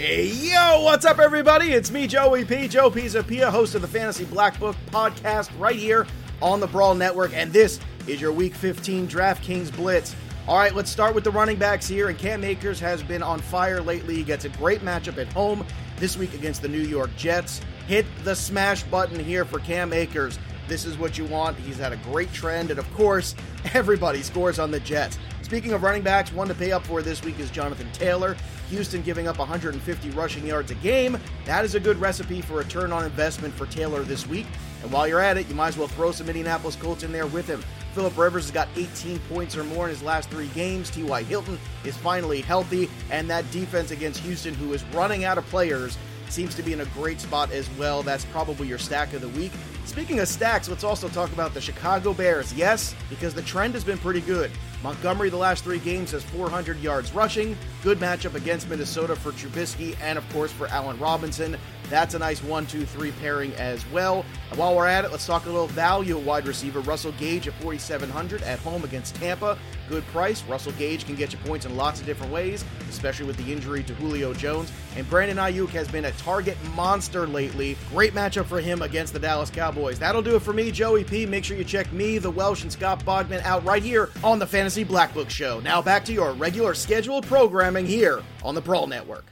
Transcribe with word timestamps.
Hey, 0.00 0.28
yo, 0.28 0.82
what's 0.82 1.04
up, 1.04 1.18
everybody? 1.18 1.72
It's 1.72 1.90
me, 1.90 2.06
Joey 2.06 2.46
P. 2.46 2.68
Joe 2.68 2.90
Pisapia, 2.90 3.50
host 3.50 3.74
of 3.74 3.82
the 3.82 3.86
Fantasy 3.86 4.24
Black 4.24 4.58
Book 4.58 4.74
podcast 4.86 5.50
right 5.60 5.76
here 5.76 6.06
on 6.40 6.58
the 6.58 6.66
Brawl 6.66 6.94
Network, 6.94 7.34
and 7.34 7.52
this 7.52 7.78
is 8.06 8.18
your 8.18 8.32
Week 8.32 8.54
15 8.54 9.06
DraftKings 9.06 9.70
Blitz. 9.76 10.16
All 10.48 10.56
right, 10.56 10.74
let's 10.74 10.90
start 10.90 11.14
with 11.14 11.24
the 11.24 11.30
running 11.30 11.58
backs 11.58 11.86
here, 11.86 12.08
and 12.08 12.16
Cam 12.16 12.44
Akers 12.44 12.80
has 12.80 13.02
been 13.02 13.22
on 13.22 13.40
fire 13.40 13.82
lately. 13.82 14.14
He 14.14 14.22
gets 14.22 14.46
a 14.46 14.48
great 14.48 14.80
matchup 14.80 15.18
at 15.18 15.30
home 15.34 15.66
this 15.98 16.16
week 16.16 16.32
against 16.32 16.62
the 16.62 16.68
New 16.68 16.80
York 16.80 17.10
Jets. 17.18 17.60
Hit 17.86 18.06
the 18.24 18.34
smash 18.34 18.82
button 18.84 19.22
here 19.22 19.44
for 19.44 19.58
Cam 19.58 19.92
Akers. 19.92 20.38
This 20.66 20.86
is 20.86 20.96
what 20.96 21.18
you 21.18 21.26
want. 21.26 21.58
He's 21.58 21.76
had 21.76 21.92
a 21.92 21.98
great 21.98 22.32
trend, 22.32 22.70
and 22.70 22.78
of 22.78 22.90
course, 22.94 23.34
everybody 23.74 24.22
scores 24.22 24.58
on 24.58 24.70
the 24.70 24.80
Jets. 24.80 25.18
Speaking 25.42 25.72
of 25.72 25.82
running 25.82 26.02
backs, 26.02 26.32
one 26.32 26.48
to 26.48 26.54
pay 26.54 26.72
up 26.72 26.86
for 26.86 27.02
this 27.02 27.22
week 27.22 27.38
is 27.38 27.50
Jonathan 27.50 27.90
Taylor. 27.92 28.34
Houston 28.70 29.02
giving 29.02 29.28
up 29.28 29.38
150 29.38 30.10
rushing 30.10 30.46
yards 30.46 30.70
a 30.70 30.74
game. 30.76 31.18
That 31.44 31.64
is 31.64 31.74
a 31.74 31.80
good 31.80 31.98
recipe 31.98 32.40
for 32.40 32.54
return 32.54 32.92
on 32.92 33.04
investment 33.04 33.52
for 33.52 33.66
Taylor 33.66 34.02
this 34.02 34.26
week. 34.26 34.46
And 34.82 34.90
while 34.90 35.06
you're 35.06 35.20
at 35.20 35.36
it, 35.36 35.48
you 35.48 35.54
might 35.54 35.68
as 35.68 35.76
well 35.76 35.88
throw 35.88 36.12
some 36.12 36.28
Indianapolis 36.28 36.76
Colts 36.76 37.02
in 37.02 37.12
there 37.12 37.26
with 37.26 37.46
him. 37.46 37.62
Philip 37.94 38.16
Rivers 38.16 38.44
has 38.44 38.52
got 38.52 38.68
18 38.76 39.18
points 39.28 39.56
or 39.56 39.64
more 39.64 39.84
in 39.84 39.90
his 39.90 40.02
last 40.02 40.30
three 40.30 40.46
games. 40.48 40.90
T.Y. 40.90 41.22
Hilton 41.24 41.58
is 41.84 41.96
finally 41.96 42.40
healthy, 42.40 42.88
and 43.10 43.28
that 43.28 43.50
defense 43.50 43.90
against 43.90 44.20
Houston, 44.20 44.54
who 44.54 44.72
is 44.72 44.84
running 44.94 45.24
out 45.24 45.38
of 45.38 45.44
players, 45.46 45.98
seems 46.28 46.54
to 46.54 46.62
be 46.62 46.72
in 46.72 46.80
a 46.80 46.86
great 46.86 47.20
spot 47.20 47.50
as 47.50 47.68
well. 47.70 48.02
That's 48.02 48.24
probably 48.26 48.68
your 48.68 48.78
stack 48.78 49.12
of 49.12 49.20
the 49.20 49.28
week. 49.30 49.52
Speaking 49.90 50.20
of 50.20 50.28
stacks, 50.28 50.68
let's 50.68 50.84
also 50.84 51.08
talk 51.08 51.32
about 51.32 51.52
the 51.52 51.60
Chicago 51.60 52.14
Bears. 52.14 52.54
Yes, 52.54 52.94
because 53.08 53.34
the 53.34 53.42
trend 53.42 53.74
has 53.74 53.82
been 53.82 53.98
pretty 53.98 54.20
good. 54.20 54.52
Montgomery, 54.84 55.30
the 55.30 55.36
last 55.36 55.64
three 55.64 55.80
games, 55.80 56.12
has 56.12 56.22
400 56.22 56.78
yards 56.78 57.12
rushing. 57.12 57.56
Good 57.82 57.98
matchup 57.98 58.36
against 58.36 58.70
Minnesota 58.70 59.16
for 59.16 59.32
Trubisky 59.32 59.96
and, 60.00 60.16
of 60.16 60.26
course, 60.32 60.52
for 60.52 60.68
Allen 60.68 60.96
Robinson. 61.00 61.56
That's 61.90 62.14
a 62.14 62.20
nice 62.20 62.40
one, 62.40 62.68
two, 62.68 62.86
three 62.86 63.10
pairing 63.20 63.52
as 63.54 63.84
well. 63.90 64.24
And 64.50 64.58
while 64.60 64.76
we're 64.76 64.86
at 64.86 65.04
it, 65.04 65.10
let's 65.10 65.26
talk 65.26 65.46
a 65.46 65.50
little 65.50 65.66
value 65.66 66.16
wide 66.18 66.46
receiver. 66.46 66.78
Russell 66.80 67.10
Gage 67.18 67.48
at 67.48 67.54
4,700 67.54 68.42
at 68.42 68.60
home 68.60 68.84
against 68.84 69.16
Tampa. 69.16 69.58
Good 69.88 70.06
price. 70.06 70.44
Russell 70.44 70.70
Gage 70.72 71.04
can 71.04 71.16
get 71.16 71.32
you 71.32 71.38
points 71.40 71.66
in 71.66 71.76
lots 71.76 71.98
of 71.98 72.06
different 72.06 72.32
ways, 72.32 72.64
especially 72.88 73.26
with 73.26 73.36
the 73.38 73.52
injury 73.52 73.82
to 73.82 73.94
Julio 73.94 74.32
Jones. 74.32 74.70
And 74.96 75.08
Brandon 75.10 75.36
Aiyuk 75.36 75.70
has 75.70 75.88
been 75.88 76.04
a 76.04 76.12
target 76.12 76.56
monster 76.76 77.26
lately. 77.26 77.76
Great 77.90 78.14
matchup 78.14 78.44
for 78.44 78.60
him 78.60 78.82
against 78.82 79.12
the 79.12 79.18
Dallas 79.18 79.50
Cowboys. 79.50 79.79
That'll 79.80 80.22
do 80.22 80.36
it 80.36 80.42
for 80.42 80.52
me, 80.52 80.70
Joey 80.70 81.04
P. 81.04 81.26
Make 81.26 81.44
sure 81.44 81.56
you 81.56 81.64
check 81.64 81.92
me, 81.92 82.18
the 82.18 82.30
Welsh, 82.30 82.62
and 82.62 82.72
Scott 82.72 83.04
Bogman 83.04 83.42
out 83.42 83.64
right 83.64 83.82
here 83.82 84.10
on 84.22 84.38
the 84.38 84.46
Fantasy 84.46 84.84
Black 84.84 85.12
Book 85.14 85.30
Show. 85.30 85.60
Now 85.60 85.80
back 85.80 86.04
to 86.06 86.12
your 86.12 86.32
regular 86.32 86.74
scheduled 86.74 87.26
programming 87.26 87.86
here 87.86 88.22
on 88.44 88.54
the 88.54 88.60
Brawl 88.60 88.86
Network. 88.86 89.24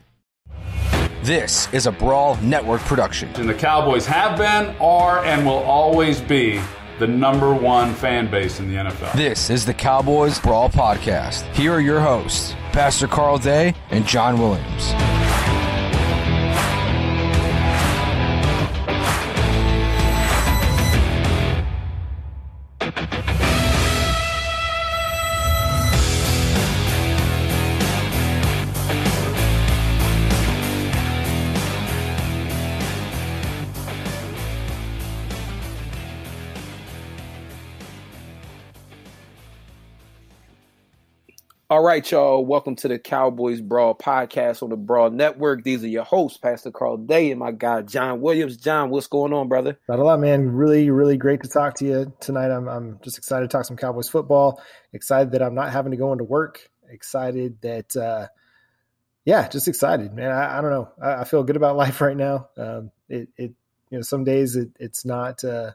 This 1.22 1.72
is 1.72 1.86
a 1.86 1.92
Brawl 1.92 2.36
Network 2.36 2.80
production. 2.82 3.28
And 3.34 3.48
the 3.48 3.54
Cowboys 3.54 4.06
have 4.06 4.38
been, 4.38 4.74
are, 4.80 5.24
and 5.24 5.44
will 5.44 5.64
always 5.64 6.20
be 6.20 6.60
the 6.98 7.06
number 7.06 7.54
one 7.54 7.94
fan 7.94 8.30
base 8.30 8.60
in 8.60 8.69
the 8.69 8.76
NFL. 8.76 9.12
This 9.14 9.50
is 9.50 9.66
the 9.66 9.74
Cowboys 9.74 10.38
Brawl 10.38 10.69
Podcast. 10.69 11.42
Here 11.54 11.72
are 11.72 11.80
your 11.80 12.00
hosts, 12.00 12.54
Pastor 12.72 13.06
Carl 13.06 13.38
Day 13.38 13.74
and 13.91 14.06
John 14.06 14.38
Williams. 14.38 15.17
All 41.78 41.84
right, 41.84 42.11
y'all. 42.11 42.44
Welcome 42.44 42.75
to 42.75 42.89
the 42.89 42.99
Cowboys 42.99 43.61
Brawl 43.61 43.94
podcast 43.94 44.65
on 44.65 44.71
the 44.71 44.77
Brawl 44.77 45.11
Network. 45.11 45.62
These 45.62 45.84
are 45.84 45.89
your 45.89 46.03
hosts, 46.03 46.37
Pastor 46.37 46.72
Carl 46.72 46.97
Day 46.97 47.31
and 47.31 47.39
my 47.39 47.53
guy 47.53 47.83
John 47.83 48.21
Williams. 48.21 48.56
John, 48.56 48.91
what's 48.91 49.06
going 49.06 49.33
on, 49.33 49.47
brother? 49.47 49.78
Not 49.89 50.00
a 50.00 50.03
lot, 50.03 50.19
man. 50.19 50.50
Really, 50.50 50.91
really 50.91 51.16
great 51.16 51.41
to 51.44 51.49
talk 51.49 51.77
to 51.77 51.84
you 51.84 52.12
tonight. 52.19 52.50
I'm, 52.50 52.66
I'm 52.66 52.99
just 53.05 53.16
excited 53.16 53.49
to 53.49 53.56
talk 53.56 53.65
some 53.65 53.77
Cowboys 53.77 54.09
football. 54.09 54.61
Excited 54.93 55.31
that 55.31 55.41
I'm 55.41 55.55
not 55.55 55.71
having 55.71 55.93
to 55.93 55.97
go 55.97 56.11
into 56.11 56.25
work. 56.25 56.69
Excited 56.91 57.61
that, 57.61 57.95
uh, 57.97 58.27
yeah, 59.25 59.47
just 59.47 59.69
excited, 59.69 60.12
man. 60.12 60.33
I, 60.33 60.59
I 60.59 60.60
don't 60.60 60.71
know. 60.71 60.89
I, 61.00 61.21
I, 61.21 61.25
feel 61.27 61.45
good 61.45 61.55
about 61.55 61.77
life 61.84 62.00
right 62.00 62.16
now. 62.16 62.49
Um, 62.56 62.91
it, 63.09 63.28
it, 63.37 63.53
you 63.91 63.99
know, 63.99 64.03
some 64.03 64.25
days 64.25 64.56
it, 64.56 64.71
it's 64.81 65.05
not. 65.05 65.45
Uh, 65.45 65.71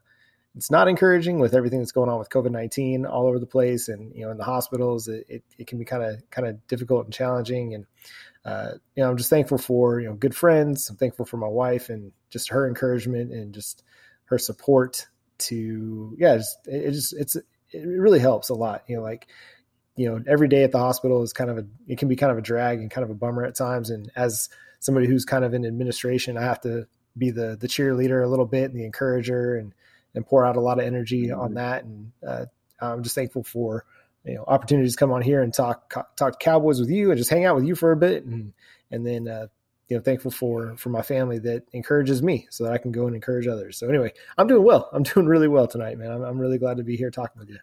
it's 0.56 0.69
not 0.69 0.88
encouraging 0.88 1.40
with 1.40 1.56
everything 1.56 1.80
that's 1.80 1.91
going 1.91 2.09
on 2.09 2.19
with 2.19 2.30
COVID 2.30 2.52
nineteen 2.52 3.06
all 3.06 3.28
over 3.28 3.40
the 3.40 3.46
place, 3.46 3.88
and 3.88 4.14
you 4.16 4.25
know 4.25 4.31
in 4.31 4.38
the 4.38 4.44
hospitals, 4.44 5.08
it, 5.08 5.25
it, 5.28 5.44
it 5.58 5.68
can 5.68 5.80
be 5.80 5.86
kind 5.86 6.03
of 6.03 6.30
kind 6.30 6.47
of 6.47 6.66
difficult 6.68 7.06
and 7.06 7.14
challenging. 7.14 7.74
And 7.74 7.86
uh, 8.46 8.72
you 8.96 9.03
know, 9.03 9.09
I'm 9.09 9.18
just 9.18 9.30
thankful 9.30 9.58
for 9.58 10.00
you 10.00 10.08
know 10.08 10.16
good 10.16 10.36
friends. 10.36 10.90
I'm 10.90 10.97
thankful 10.97 11.25
for 11.25 11.38
my 11.38 11.47
wife 11.47 11.90
and 11.90 12.12
just 12.30 12.50
her 12.50 12.68
encouragement 12.68 13.31
and 13.31 13.53
just 13.53 13.84
her 14.25 14.38
support 14.38 15.08
to 15.40 16.16
yeah, 16.18 16.38
just, 16.38 16.68
it, 16.68 16.85
it 16.85 16.91
just 16.91 17.14
it's 17.14 17.35
it 17.35 17.46
really 17.85 18.20
helps 18.20 18.50
a 18.50 18.56
lot. 18.56 18.84
You 18.88 18.97
know, 18.97 19.02
like 19.02 19.28
you 19.96 20.08
know 20.08 20.24
every 20.28 20.47
day 20.47 20.64
at 20.64 20.72
the 20.72 20.80
hospital 20.80 21.24
is 21.24 21.34
kind 21.34 21.50
of 21.50 21.58
a 21.58 21.66
it 21.88 21.97
can 21.97 22.08
be 22.08 22.16
kind 22.16 22.31
of 22.31 22.38
a 22.38 22.41
drag 22.41 22.80
and 22.80 22.91
kind 22.91 23.03
of 23.03 23.09
a 23.09 23.16
bummer 23.16 23.44
at 23.44 23.56
times. 23.56 23.90
And 23.90 24.12
as 24.16 24.50
somebody 24.80 25.08
who's 25.08 25.25
kind 25.25 25.46
of 25.46 25.53
in 25.53 25.66
administration, 25.66 26.38
I 26.38 26.44
have 26.44 26.62
to 26.62 26.88
be 27.18 27.31
the 27.31 27.58
the 27.59 27.68
cheerleader 27.68 28.24
a 28.24 28.28
little 28.28 28.46
bit 28.46 28.72
and 28.72 28.80
the 28.80 28.85
encourager 28.85 29.56
and 29.56 29.74
and 30.16 30.25
pour 30.25 30.46
out 30.46 30.56
a 30.56 30.62
lot 30.62 30.79
of 30.79 30.85
energy 30.85 31.28
mm-hmm. 31.28 31.40
on 31.40 31.53
that. 31.56 31.84
And 31.84 32.12
uh, 32.28 32.46
I'm 32.79 33.03
just 33.03 33.16
thankful 33.16 33.44
for 33.44 33.85
you 34.25 34.35
know 34.35 34.46
opportunities 34.47 34.94
to 34.94 35.00
come 35.00 35.12
on 35.12 35.22
here 35.22 35.41
and 35.41 35.53
talk 35.53 35.94
talk 36.16 36.40
Cowboys 36.40 36.79
with 36.79 36.90
you 36.90 37.12
and 37.12 37.18
just 37.18 37.29
hang 37.29 37.46
out 37.46 37.56
with 37.56 37.66
you 37.66 37.75
for 37.75 37.91
a 37.91 37.97
bit, 37.97 38.25
and 38.25 38.53
and 38.91 39.06
then 39.06 39.28
uh, 39.28 39.47
you 39.90 39.97
know 39.97 40.03
thankful 40.03 40.31
for 40.31 40.75
for 40.78 40.90
my 40.90 41.02
family 41.02 41.40
that 41.40 41.63
encourages 41.73 42.22
me 42.22 42.47
so 42.50 42.63
that 42.63 42.73
I 42.73 42.78
can 42.78 42.91
go 42.91 43.07
and 43.07 43.16
encourage 43.16 43.47
others. 43.47 43.78
So 43.78 43.88
anyway, 43.88 44.13
I'm 44.38 44.47
doing 44.47 44.63
well. 44.63 44.90
I'm 44.94 45.03
doing 45.13 45.25
really 45.25 45.47
well 45.47 45.68
tonight, 45.68 45.97
man. 45.97 46.12
I'm, 46.12 46.22
I'm 46.23 46.40
really 46.40 46.57
glad 46.57 46.78
to 46.78 46.84
be 46.84 46.96
here 46.96 47.12
talking 47.12 47.40
with 47.40 47.50
you. 47.50 47.57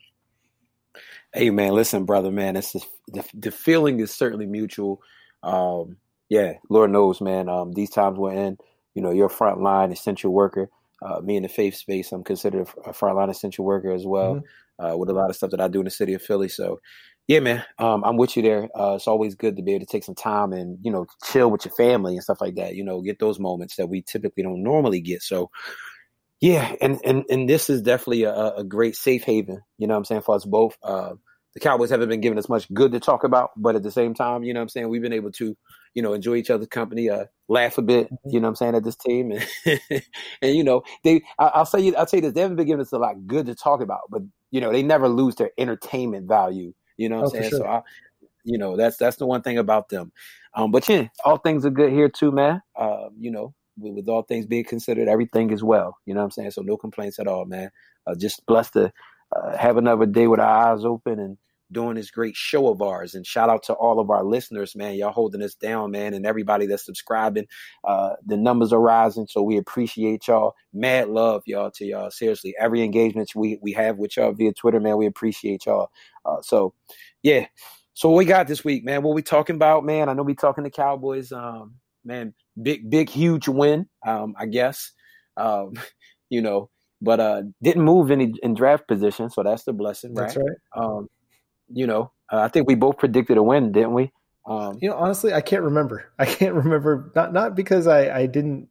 Hey 1.32 1.50
man, 1.50 1.72
listen, 1.72 2.04
brother, 2.04 2.30
man. 2.30 2.56
It's 2.56 2.72
just, 2.72 2.88
the 3.08 3.24
the 3.34 3.50
feeling 3.50 4.00
is 4.00 4.10
certainly 4.10 4.46
mutual. 4.46 5.02
Um, 5.42 5.96
yeah, 6.28 6.54
Lord 6.68 6.90
knows, 6.90 7.20
man. 7.20 7.48
Um, 7.48 7.72
these 7.72 7.90
times 7.90 8.18
we're 8.18 8.34
in, 8.34 8.58
you 8.94 9.02
know, 9.02 9.10
you're 9.10 9.26
a 9.26 9.30
frontline 9.30 9.92
essential 9.92 10.32
worker 10.32 10.70
uh, 11.02 11.20
me 11.20 11.36
in 11.36 11.42
the 11.42 11.48
faith 11.48 11.76
space, 11.76 12.12
I'm 12.12 12.24
considered 12.24 12.68
a 12.84 12.92
frontline 12.92 13.30
essential 13.30 13.64
worker 13.64 13.92
as 13.92 14.06
well, 14.06 14.36
mm-hmm. 14.36 14.84
uh, 14.84 14.96
with 14.96 15.08
a 15.08 15.12
lot 15.14 15.30
of 15.30 15.36
stuff 15.36 15.50
that 15.50 15.60
I 15.60 15.68
do 15.68 15.80
in 15.80 15.84
the 15.84 15.90
city 15.90 16.14
of 16.14 16.22
Philly. 16.22 16.48
So, 16.48 16.80
yeah, 17.26 17.40
man, 17.40 17.64
um, 17.78 18.04
I'm 18.04 18.16
with 18.16 18.36
you 18.36 18.42
there. 18.42 18.68
Uh, 18.78 18.94
it's 18.96 19.06
always 19.06 19.34
good 19.34 19.56
to 19.56 19.62
be 19.62 19.74
able 19.74 19.86
to 19.86 19.90
take 19.90 20.04
some 20.04 20.14
time 20.14 20.52
and 20.52 20.78
you 20.82 20.90
know 20.90 21.06
chill 21.30 21.50
with 21.50 21.64
your 21.64 21.74
family 21.74 22.14
and 22.14 22.22
stuff 22.22 22.40
like 22.40 22.56
that. 22.56 22.74
You 22.74 22.84
know, 22.84 23.00
get 23.00 23.18
those 23.18 23.38
moments 23.38 23.76
that 23.76 23.88
we 23.88 24.02
typically 24.02 24.42
don't 24.42 24.62
normally 24.62 25.00
get. 25.00 25.22
So, 25.22 25.50
yeah, 26.40 26.74
and 26.80 26.98
and 27.04 27.24
and 27.30 27.48
this 27.48 27.70
is 27.70 27.82
definitely 27.82 28.24
a, 28.24 28.56
a 28.56 28.64
great 28.64 28.96
safe 28.96 29.22
haven. 29.24 29.62
You 29.78 29.86
know, 29.86 29.94
what 29.94 29.98
I'm 29.98 30.04
saying 30.04 30.22
for 30.22 30.34
us 30.34 30.44
both. 30.44 30.76
Uh, 30.82 31.14
the 31.54 31.60
Cowboys 31.60 31.90
haven't 31.90 32.08
been 32.08 32.20
giving 32.20 32.38
us 32.38 32.48
much 32.48 32.72
good 32.72 32.92
to 32.92 33.00
talk 33.00 33.24
about, 33.24 33.50
but 33.56 33.74
at 33.74 33.82
the 33.82 33.90
same 33.90 34.14
time, 34.14 34.44
you 34.44 34.54
know, 34.54 34.60
what 34.60 34.64
I'm 34.64 34.68
saying 34.68 34.88
we've 34.88 35.02
been 35.02 35.12
able 35.12 35.32
to 35.32 35.56
you 35.94 36.02
know, 36.02 36.12
enjoy 36.12 36.36
each 36.36 36.50
other's 36.50 36.68
company, 36.68 37.10
uh, 37.10 37.24
laugh 37.48 37.78
a 37.78 37.82
bit, 37.82 38.06
mm-hmm. 38.06 38.30
you 38.30 38.40
know 38.40 38.48
I'm 38.48 38.56
saying, 38.56 38.74
at 38.74 38.84
this 38.84 38.96
team. 38.96 39.32
And, 39.32 39.80
and 40.42 40.54
you 40.56 40.64
know, 40.64 40.82
they, 41.02 41.22
I, 41.38 41.58
will 41.58 41.64
say, 41.64 41.80
you 41.80 41.96
I'll 41.96 42.06
say 42.06 42.20
this, 42.20 42.32
they 42.32 42.40
haven't 42.40 42.56
been 42.56 42.66
giving 42.66 42.80
us 42.80 42.92
a 42.92 42.98
lot 42.98 43.26
good 43.26 43.46
to 43.46 43.54
talk 43.54 43.80
about, 43.80 44.02
but, 44.10 44.22
you 44.50 44.60
know, 44.60 44.72
they 44.72 44.82
never 44.82 45.08
lose 45.08 45.34
their 45.36 45.50
entertainment 45.58 46.28
value, 46.28 46.72
you 46.96 47.08
know 47.08 47.16
what 47.16 47.22
I'm 47.22 47.26
oh, 47.26 47.40
saying? 47.40 47.50
Sure. 47.50 47.58
So, 47.58 47.66
I, 47.66 47.82
you 48.44 48.58
know, 48.58 48.76
that's, 48.76 48.96
that's 48.96 49.16
the 49.16 49.26
one 49.26 49.42
thing 49.42 49.58
about 49.58 49.88
them. 49.88 50.12
Um, 50.54 50.70
but 50.70 50.88
yeah, 50.88 51.08
all 51.24 51.38
things 51.38 51.64
are 51.64 51.70
good 51.70 51.92
here 51.92 52.08
too, 52.08 52.32
man. 52.32 52.62
Uh, 52.74 53.08
you 53.18 53.30
know, 53.30 53.54
with, 53.78 53.94
with, 53.94 54.08
all 54.08 54.22
things 54.22 54.46
being 54.46 54.64
considered, 54.64 55.08
everything 55.08 55.50
is 55.50 55.62
well, 55.62 55.98
you 56.06 56.14
know 56.14 56.20
what 56.20 56.24
I'm 56.24 56.30
saying? 56.30 56.50
So 56.52 56.62
no 56.62 56.76
complaints 56.76 57.18
at 57.18 57.28
all, 57.28 57.44
man. 57.44 57.70
Uh, 58.06 58.14
just 58.14 58.44
blessed 58.46 58.72
to 58.74 58.92
uh, 59.34 59.56
have 59.56 59.76
another 59.76 60.06
day 60.06 60.26
with 60.26 60.40
our 60.40 60.72
eyes 60.72 60.84
open 60.84 61.18
and, 61.18 61.38
doing 61.72 61.96
this 61.96 62.10
great 62.10 62.36
show 62.36 62.68
of 62.68 62.82
ours. 62.82 63.14
And 63.14 63.26
shout 63.26 63.48
out 63.48 63.62
to 63.64 63.74
all 63.74 64.00
of 64.00 64.10
our 64.10 64.24
listeners, 64.24 64.74
man. 64.74 64.94
Y'all 64.94 65.12
holding 65.12 65.42
us 65.42 65.54
down, 65.54 65.90
man, 65.90 66.14
and 66.14 66.26
everybody 66.26 66.66
that's 66.66 66.84
subscribing. 66.84 67.46
Uh, 67.84 68.10
the 68.24 68.36
numbers 68.36 68.72
are 68.72 68.80
rising, 68.80 69.26
so 69.28 69.42
we 69.42 69.56
appreciate 69.56 70.26
y'all. 70.28 70.54
Mad 70.72 71.08
love, 71.08 71.42
y'all, 71.46 71.70
to 71.72 71.84
y'all. 71.84 72.10
Seriously, 72.10 72.54
every 72.58 72.82
engagement 72.82 73.30
we 73.34 73.58
we 73.62 73.72
have 73.72 73.98
with 73.98 74.16
y'all 74.16 74.32
via 74.32 74.52
Twitter, 74.52 74.80
man, 74.80 74.96
we 74.96 75.06
appreciate 75.06 75.66
y'all. 75.66 75.90
Uh, 76.24 76.40
so, 76.42 76.74
yeah. 77.22 77.46
So 77.94 78.08
what 78.08 78.18
we 78.18 78.24
got 78.24 78.46
this 78.46 78.64
week, 78.64 78.84
man? 78.84 79.02
What 79.02 79.14
we 79.14 79.22
talking 79.22 79.56
about, 79.56 79.84
man? 79.84 80.08
I 80.08 80.14
know 80.14 80.22
we 80.22 80.34
talking 80.34 80.64
to 80.64 80.70
Cowboys. 80.70 81.32
Um, 81.32 81.74
man, 82.04 82.34
big, 82.60 82.88
big, 82.88 83.10
huge 83.10 83.48
win. 83.48 83.86
Um, 84.06 84.34
I 84.38 84.46
guess. 84.46 84.92
Um, 85.36 85.74
you 86.30 86.40
know, 86.40 86.70
but 87.02 87.20
uh, 87.20 87.42
didn't 87.62 87.82
move 87.82 88.10
any 88.10 88.34
in 88.42 88.54
draft 88.54 88.86
position, 88.86 89.30
so 89.30 89.42
that's 89.42 89.64
the 89.64 89.72
blessing, 89.72 90.14
right? 90.14 90.26
That's 90.26 90.36
right. 90.36 90.56
Um, 90.76 91.08
you 91.72 91.86
know, 91.86 92.12
uh, 92.30 92.38
I 92.38 92.48
think 92.48 92.66
we 92.66 92.74
both 92.74 92.98
predicted 92.98 93.36
a 93.36 93.42
win, 93.42 93.72
didn't 93.72 93.94
we? 93.94 94.12
Um, 94.46 94.78
you 94.80 94.88
know, 94.88 94.96
honestly, 94.96 95.32
I 95.32 95.40
can't 95.40 95.62
remember. 95.62 96.10
I 96.18 96.26
can't 96.26 96.54
remember 96.54 97.12
not 97.14 97.32
not 97.32 97.54
because 97.54 97.86
I 97.86 98.10
I 98.10 98.26
didn't 98.26 98.68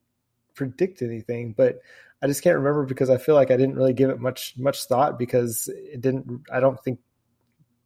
predict 0.56 1.02
anything, 1.02 1.54
but 1.56 1.80
I 2.22 2.28
just 2.28 2.44
can't 2.44 2.58
remember 2.58 2.86
because 2.86 3.10
I 3.10 3.18
feel 3.18 3.36
like 3.36 3.52
I 3.52 3.58
didn't 3.58 3.76
really 3.76 3.94
give 3.94 4.10
it 4.10 4.20
much 4.20 4.56
much 4.58 4.86
thought 4.86 5.18
because 5.18 5.70
it 5.74 6.02
didn't. 6.02 6.44
I 6.52 6.60
don't 6.60 6.82
think 6.84 7.00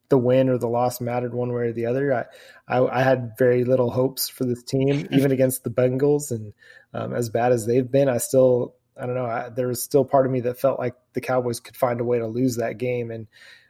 the 0.10 0.18
win 0.18 0.50
or 0.50 0.57
the 0.57 0.68
loss 0.68 1.01
mattered 1.01 1.33
one 1.33 1.51
way 1.54 1.63
or 1.63 1.74
the 1.74 1.86
other. 1.86 2.13
I 2.13 2.25
I, 2.68 3.00
I 3.00 3.04
had 3.04 3.33
very 3.38 3.63
little 3.63 3.92
hopes 3.92 4.30
for 4.30 4.45
this 4.45 4.63
team, 4.63 5.07
even 5.12 5.31
against 5.31 5.63
the 5.63 5.69
Bengals, 5.69 6.31
and 6.31 6.54
um, 6.94 7.13
as 7.13 7.30
bad 7.30 7.51
as 7.51 7.65
they've 7.65 7.89
been, 7.89 8.10
I 8.10 8.18
still 8.18 8.75
I 9.00 9.06
don't 9.06 9.15
know. 9.15 9.25
I, 9.25 9.50
there 9.50 9.68
was 9.68 9.83
still 9.83 10.06
part 10.06 10.25
of 10.25 10.31
me 10.31 10.42
that 10.42 10.60
felt 10.60 10.80
like 10.80 10.95
the 11.13 11.21
Cowboys 11.21 11.60
could 11.60 11.77
find 11.77 12.00
a 12.00 12.04
way 12.04 12.19
to 12.19 12.27
lose 12.27 12.57
that 12.57 12.77
game, 12.77 13.12
and 13.12 13.27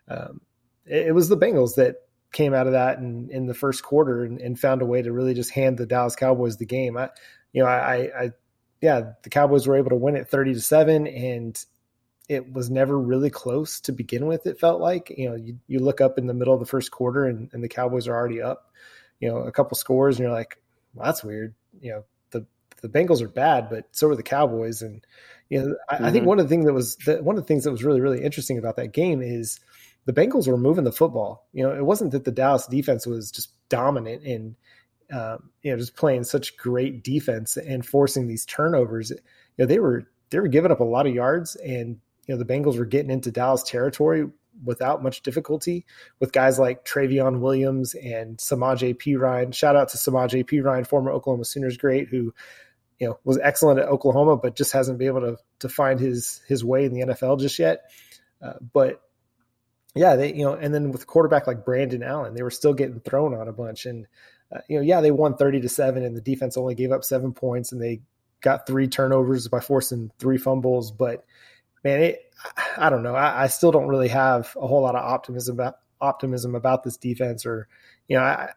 um, 0.07 0.41
it, 0.85 1.07
it, 1.07 1.11
was 1.11 1.29
the 1.29 1.37
Bengals 1.37 1.75
that 1.75 1.97
came 2.31 2.53
out 2.53 2.67
of 2.67 2.73
that 2.73 2.97
in, 2.97 3.29
in 3.29 3.45
the 3.45 3.53
first 3.53 3.83
quarter 3.83 4.23
and, 4.23 4.41
and, 4.41 4.59
found 4.59 4.81
a 4.81 4.85
way 4.85 5.01
to 5.01 5.11
really 5.11 5.33
just 5.33 5.51
hand 5.51 5.77
the 5.77 5.85
Dallas 5.85 6.15
Cowboys 6.15 6.57
the 6.57 6.65
game. 6.65 6.97
I, 6.97 7.09
you 7.51 7.63
know, 7.63 7.69
I, 7.69 8.09
I, 8.17 8.31
yeah, 8.81 9.13
the 9.21 9.29
Cowboys 9.29 9.67
were 9.67 9.77
able 9.77 9.91
to 9.91 9.95
win 9.95 10.15
it 10.15 10.27
thirty 10.27 10.53
to 10.53 10.59
seven, 10.59 11.07
and 11.07 11.63
it 12.27 12.51
was 12.51 12.69
never 12.69 12.99
really 12.99 13.29
close 13.29 13.79
to 13.81 13.91
begin 13.91 14.25
with. 14.25 14.45
It 14.45 14.59
felt 14.59 14.81
like 14.81 15.13
you 15.17 15.29
know 15.29 15.35
you, 15.35 15.59
you 15.67 15.79
look 15.79 16.01
up 16.01 16.17
in 16.17 16.27
the 16.27 16.33
middle 16.33 16.53
of 16.53 16.59
the 16.59 16.65
first 16.65 16.91
quarter 16.91 17.25
and, 17.25 17.49
and 17.53 17.63
the 17.63 17.69
Cowboys 17.69 18.07
are 18.07 18.15
already 18.15 18.41
up, 18.41 18.71
you 19.19 19.29
know, 19.29 19.37
a 19.37 19.51
couple 19.51 19.77
scores, 19.77 20.17
and 20.17 20.25
you're 20.25 20.35
like, 20.35 20.61
well, 20.93 21.05
that's 21.05 21.23
weird. 21.23 21.53
You 21.79 21.91
know, 21.91 22.03
the 22.31 22.45
the 22.81 22.89
Bengals 22.89 23.21
are 23.21 23.29
bad, 23.29 23.69
but 23.69 23.87
so 23.91 24.09
are 24.09 24.15
the 24.15 24.23
Cowboys, 24.23 24.81
and 24.81 25.05
you 25.49 25.61
know, 25.61 25.75
I, 25.89 25.95
mm-hmm. 25.95 26.05
I 26.05 26.11
think 26.11 26.21
mm-hmm. 26.23 26.29
one 26.29 26.39
of 26.39 26.45
the 26.45 26.49
things 26.49 26.65
that 26.65 26.73
was 26.73 26.95
the, 26.97 27.23
one 27.23 27.37
of 27.37 27.43
the 27.43 27.47
things 27.47 27.63
that 27.63 27.71
was 27.71 27.83
really 27.83 28.01
really 28.01 28.23
interesting 28.23 28.57
about 28.57 28.75
that 28.77 28.91
game 28.91 29.21
is 29.21 29.59
the 30.05 30.13
Bengals 30.13 30.47
were 30.47 30.57
moving 30.57 30.83
the 30.83 30.91
football. 30.91 31.47
You 31.53 31.63
know, 31.63 31.75
it 31.75 31.85
wasn't 31.85 32.11
that 32.11 32.25
the 32.25 32.31
Dallas 32.31 32.67
defense 32.67 33.05
was 33.05 33.31
just 33.31 33.51
dominant 33.69 34.23
and 34.23 34.55
um, 35.11 35.49
you 35.61 35.71
know 35.71 35.77
just 35.77 35.95
playing 35.95 36.23
such 36.23 36.57
great 36.57 37.03
defense 37.03 37.57
and 37.57 37.85
forcing 37.85 38.27
these 38.27 38.45
turnovers. 38.45 39.11
You 39.11 39.17
know, 39.59 39.65
they 39.65 39.79
were 39.79 40.07
they 40.29 40.39
were 40.39 40.47
giving 40.47 40.71
up 40.71 40.79
a 40.79 40.85
lot 40.85 41.07
of 41.07 41.13
yards 41.13 41.55
and 41.57 41.99
you 42.25 42.35
know 42.35 42.37
the 42.37 42.45
Bengals 42.45 42.77
were 42.77 42.85
getting 42.85 43.11
into 43.11 43.31
Dallas 43.31 43.63
territory 43.63 44.27
without 44.63 45.01
much 45.01 45.21
difficulty 45.21 45.85
with 46.19 46.31
guys 46.31 46.59
like 46.59 46.85
Trayveon 46.85 47.39
Williams 47.39 47.95
and 47.95 48.37
Samaje 48.37 48.95
Perine. 48.95 49.53
Shout 49.53 49.75
out 49.75 49.89
to 49.89 49.97
Samaje 49.97 50.45
Perine, 50.45 50.85
former 50.85 51.11
Oklahoma 51.11 51.45
Sooners 51.45 51.77
great, 51.77 52.07
who 52.09 52.33
you 52.99 53.07
know 53.07 53.19
was 53.23 53.39
excellent 53.41 53.79
at 53.79 53.87
Oklahoma, 53.87 54.37
but 54.37 54.55
just 54.55 54.73
hasn't 54.73 54.97
been 54.97 55.07
able 55.07 55.21
to 55.21 55.37
to 55.59 55.69
find 55.69 55.99
his 55.99 56.41
his 56.47 56.63
way 56.63 56.85
in 56.85 56.93
the 56.93 57.01
NFL 57.01 57.39
just 57.39 57.59
yet. 57.59 57.91
Uh, 58.41 58.53
but 58.73 59.01
yeah, 59.95 60.15
they 60.15 60.33
you 60.33 60.43
know, 60.43 60.53
and 60.53 60.73
then 60.73 60.91
with 60.91 61.07
quarterback 61.07 61.47
like 61.47 61.65
Brandon 61.65 62.03
Allen, 62.03 62.33
they 62.33 62.43
were 62.43 62.51
still 62.51 62.73
getting 62.73 62.99
thrown 62.99 63.33
on 63.33 63.47
a 63.47 63.53
bunch, 63.53 63.85
and 63.85 64.07
uh, 64.55 64.59
you 64.67 64.77
know, 64.77 64.83
yeah, 64.83 65.01
they 65.01 65.11
won 65.11 65.35
thirty 65.35 65.61
to 65.61 65.69
seven, 65.69 66.03
and 66.03 66.15
the 66.15 66.21
defense 66.21 66.57
only 66.57 66.75
gave 66.75 66.91
up 66.91 67.03
seven 67.03 67.33
points, 67.33 67.71
and 67.71 67.81
they 67.81 68.01
got 68.41 68.67
three 68.67 68.87
turnovers 68.87 69.47
by 69.47 69.59
forcing 69.59 70.11
three 70.19 70.37
fumbles, 70.37 70.91
but 70.91 71.25
man, 71.83 72.01
it, 72.01 72.33
I 72.77 72.89
don't 72.89 73.03
know. 73.03 73.15
I, 73.15 73.43
I, 73.43 73.47
still 73.47 73.71
don't 73.71 73.87
really 73.87 74.09
have 74.09 74.55
a 74.59 74.67
whole 74.67 74.81
lot 74.81 74.95
of 74.95 75.03
optimism 75.03 75.55
about 75.55 75.79
optimism 76.01 76.55
about 76.55 76.83
this 76.83 76.97
defense. 76.97 77.45
Or, 77.45 77.67
you 78.07 78.17
know, 78.17 78.23
I, 78.23 78.49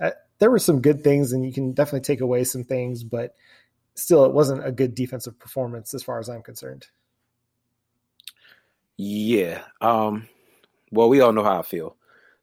I, 0.00 0.12
there 0.38 0.50
were 0.50 0.58
some 0.58 0.80
good 0.80 1.02
things, 1.02 1.32
and 1.32 1.44
you 1.44 1.52
can 1.52 1.72
definitely 1.72 2.02
take 2.02 2.20
away 2.20 2.44
some 2.44 2.64
things, 2.64 3.02
but 3.02 3.34
still, 3.94 4.24
it 4.24 4.32
wasn't 4.32 4.66
a 4.66 4.72
good 4.72 4.94
defensive 4.94 5.38
performance 5.38 5.94
as 5.94 6.02
far 6.02 6.18
as 6.18 6.28
I'm 6.28 6.42
concerned. 6.42 6.86
Yeah. 8.96 9.62
Um, 9.80 10.28
well, 10.90 11.08
we 11.08 11.20
all 11.20 11.32
know 11.32 11.44
how 11.44 11.58
I 11.58 11.62
feel. 11.62 11.96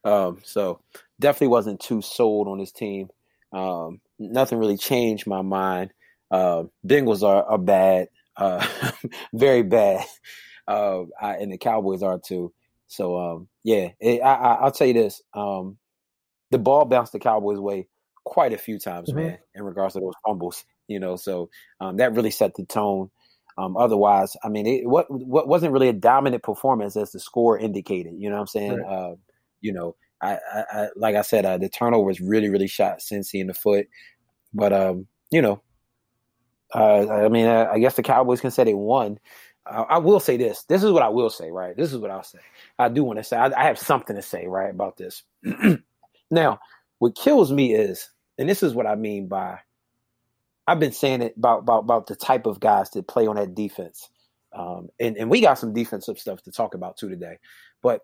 Um, 0.04 0.40
so 0.44 0.80
definitely 1.20 1.48
wasn't 1.48 1.80
too 1.80 2.02
sold 2.02 2.48
on 2.48 2.60
this 2.60 2.72
team. 2.72 3.10
Um, 3.52 4.02
nothing 4.20 4.60
really 4.60 4.78
changed 4.78 5.28
my 5.28 5.42
mind. 5.42 5.92
Uh, 6.30 6.64
Bengals 6.86 7.24
are, 7.24 7.44
are 7.44 7.58
bad 7.58 8.10
uh, 8.38 8.66
very 9.34 9.64
bad. 9.64 10.06
Uh, 10.68 11.04
I, 11.20 11.36
and 11.38 11.52
the 11.52 11.58
Cowboys 11.58 12.04
are 12.04 12.20
too. 12.20 12.54
So 12.88 13.18
um, 13.18 13.48
yeah, 13.64 13.90
it, 14.00 14.22
I, 14.22 14.64
will 14.64 14.72
tell 14.72 14.88
you 14.88 14.94
this: 14.94 15.22
um, 15.34 15.78
the 16.52 16.60
ball 16.60 16.86
bounced 16.86 17.12
the 17.12 17.20
Cowboys' 17.20 17.60
way 17.60 17.88
quite 18.24 18.54
a 18.54 18.58
few 18.58 18.80
times, 18.80 19.10
mm-hmm. 19.10 19.20
man. 19.20 19.38
In 19.56 19.64
regards 19.64 19.96
to 19.96 20.00
those 20.00 20.14
fumbles, 20.26 20.64
you 20.88 21.00
know, 21.00 21.16
so 21.16 21.50
um, 21.82 21.98
that 21.98 22.14
really 22.14 22.32
set 22.32 22.56
the 22.56 22.66
tone. 22.66 23.10
Um, 23.58 23.76
otherwise, 23.76 24.36
I 24.44 24.50
mean, 24.50 24.68
it 24.68 24.88
what 24.88 25.08
what 25.10 25.48
wasn't 25.48 25.74
really 25.74 25.90
a 25.90 25.94
dominant 25.94 26.44
performance 26.44 26.96
as 26.96 27.12
the 27.12 27.20
score 27.20 27.58
indicated. 27.58 28.14
You 28.18 28.30
know 28.30 28.36
what 28.36 28.42
I'm 28.42 28.48
saying? 28.48 28.78
Right. 28.78 28.94
Uh, 28.94 29.16
you 29.62 29.74
know, 29.74 29.96
I, 30.22 30.38
I, 30.54 30.64
I, 30.72 30.88
like 30.96 31.16
I 31.16 31.22
said, 31.22 31.46
uh, 31.46 31.58
the 31.58 31.70
turnovers 31.70 32.22
really 32.22 32.50
really 32.50 32.68
shot 32.68 33.00
Cincy 33.00 33.42
in 33.42 33.48
the 33.48 33.54
foot, 33.54 33.88
but 34.54 34.74
um, 34.74 35.08
you 35.32 35.42
know, 35.42 35.62
uh, 36.76 37.26
I 37.26 37.30
mean, 37.30 37.48
I, 37.48 37.74
I 37.74 37.80
guess 37.80 37.96
the 37.96 38.04
Cowboys 38.04 38.42
can 38.42 38.52
say 38.52 38.64
they 38.64 38.74
won. 38.74 39.20
Uh, 39.66 39.86
I 39.90 39.98
will 39.98 40.20
say 40.20 40.38
this. 40.38 40.64
This 40.66 40.84
is 40.84 40.92
what 40.92 41.04
I 41.04 41.10
will 41.10 41.30
say, 41.30 41.52
right? 41.52 41.76
This 41.76 41.92
is 41.92 42.00
what 42.00 42.12
I'll 42.12 42.24
say. 42.24 42.40
I 42.80 42.90
do 42.90 43.04
want 43.04 43.20
to 43.20 43.24
say. 43.24 43.38
I 43.38 43.64
have 43.64 43.80
something 43.80 44.16
to 44.16 44.22
say, 44.22 44.48
right, 44.48 44.70
about 44.70 44.98
this. 44.98 45.24
now, 46.32 46.60
what 47.00 47.16
kills 47.16 47.52
me 47.52 47.74
is, 47.74 48.10
and 48.38 48.48
this 48.48 48.64
is 48.64 48.74
what 48.74 48.88
I 48.88 48.96
mean 48.96 49.28
by, 49.28 49.60
I've 50.68 50.80
been 50.80 50.92
saying 50.92 51.22
it 51.22 51.36
about 51.38 51.60
about, 51.60 51.80
about 51.80 52.08
the 52.08 52.16
type 52.16 52.46
of 52.46 52.60
guys 52.60 52.90
that 52.92 53.08
play 53.08 53.26
on 53.26 53.38
that 53.38 53.56
defense, 53.56 54.10
um, 54.54 54.90
and 55.00 55.18
and 55.18 55.30
we 55.30 55.42
got 55.42 55.58
some 55.58 55.74
defensive 55.74 56.20
stuff 56.20 56.44
to 56.44 56.52
talk 56.52 56.74
about 56.74 56.98
too 56.98 57.10
today, 57.10 57.38
but 57.82 58.02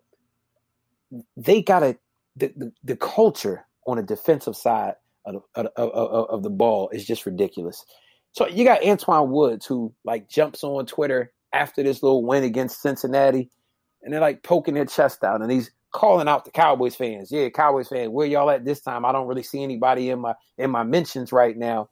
they 1.36 1.62
got 1.62 1.80
to 1.80 1.98
the, 2.36 2.52
the, 2.56 2.72
the 2.82 2.96
culture 2.96 3.66
on 3.86 3.98
the 3.98 4.02
defensive 4.02 4.56
side 4.56 4.94
of, 5.24 5.42
of, 5.54 5.66
of, 5.76 6.30
of 6.30 6.42
the 6.42 6.50
ball 6.50 6.88
is 6.90 7.04
just 7.04 7.26
ridiculous. 7.26 7.84
So 8.32 8.48
you 8.48 8.64
got 8.64 8.80
Antwaun 8.80 9.28
Woods 9.28 9.66
who 9.66 9.94
like 10.04 10.28
jumps 10.28 10.64
on 10.64 10.86
Twitter 10.86 11.32
after 11.52 11.82
this 11.82 12.02
little 12.02 12.24
win 12.24 12.42
against 12.42 12.82
Cincinnati, 12.82 13.50
and 14.02 14.12
they're 14.12 14.20
like 14.20 14.42
poking 14.42 14.74
their 14.74 14.86
chest 14.86 15.22
out, 15.22 15.40
and 15.40 15.50
he's 15.50 15.70
calling 15.92 16.26
out 16.28 16.44
the 16.44 16.50
Cowboys 16.50 16.96
fans. 16.96 17.30
Yeah, 17.30 17.48
Cowboys 17.50 17.88
fans, 17.88 18.08
where 18.08 18.26
y'all 18.26 18.50
at 18.50 18.64
this 18.64 18.80
time? 18.80 19.04
I 19.04 19.12
don't 19.12 19.28
really 19.28 19.44
see 19.44 19.62
anybody 19.62 20.10
in 20.10 20.18
my 20.20 20.34
in 20.58 20.70
my 20.70 20.82
mentions 20.82 21.32
right 21.32 21.56
now. 21.56 21.88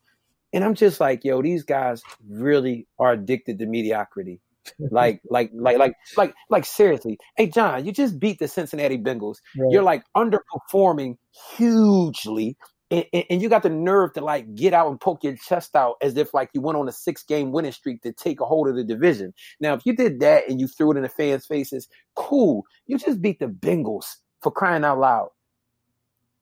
And 0.53 0.65
I'm 0.65 0.75
just 0.75 1.01
like, 1.01 1.25
yo, 1.25 1.41
these 1.43 1.65
guys 1.65 2.03
really 2.29 2.87
are 2.99 3.13
addicted 3.13 3.59
to 3.59 3.67
mediocrity. 3.67 4.41
like, 4.91 5.21
like, 5.29 5.51
like, 5.55 5.79
like, 5.79 5.95
like, 6.17 6.35
like, 6.49 6.65
seriously. 6.65 7.19
Hey, 7.37 7.49
John, 7.49 7.85
you 7.85 7.93
just 7.93 8.21
beat 8.21 8.39
the 8.39 8.47
Cincinnati 8.47 8.97
Bengals. 8.97 9.39
Right. 9.57 9.73
You're 9.73 9.83
like 9.83 10.05
underperforming 10.17 11.17
hugely 11.57 12.57
and, 12.93 13.25
and, 13.31 13.43
you 13.43 13.49
got 13.49 13.63
the 13.63 13.71
nerve 13.71 14.13
to 14.13 14.21
like 14.21 14.55
get 14.55 14.75
out 14.75 14.91
and 14.91 15.01
poke 15.01 15.25
your 15.25 15.35
chest 15.35 15.75
out 15.75 15.97
as 16.03 16.17
if 16.19 16.35
like 16.35 16.51
you 16.53 16.61
went 16.61 16.77
on 16.77 16.89
a 16.89 16.93
six 16.93 17.23
game 17.23 17.51
winning 17.51 17.73
streak 17.73 18.03
to 18.03 18.13
take 18.13 18.41
a 18.41 18.45
hold 18.45 18.69
of 18.69 18.77
the 18.77 18.85
division. 18.85 19.33
Now, 19.61 19.73
if 19.73 19.87
you 19.87 19.97
did 19.97 20.21
that 20.21 20.49
and 20.49 20.61
you 20.61 20.69
threw 20.69 20.93
it 20.93 20.99
in 20.99 21.03
the 21.03 21.09
fans' 21.09 21.47
faces, 21.47 21.89
cool. 22.17 22.65
You 22.87 22.99
just 22.99 23.23
beat 23.23 23.39
the 23.41 23.47
Bengals 23.47 24.05
for 24.43 24.53
crying 24.53 24.85
out 24.85 24.99
loud. 24.99 25.31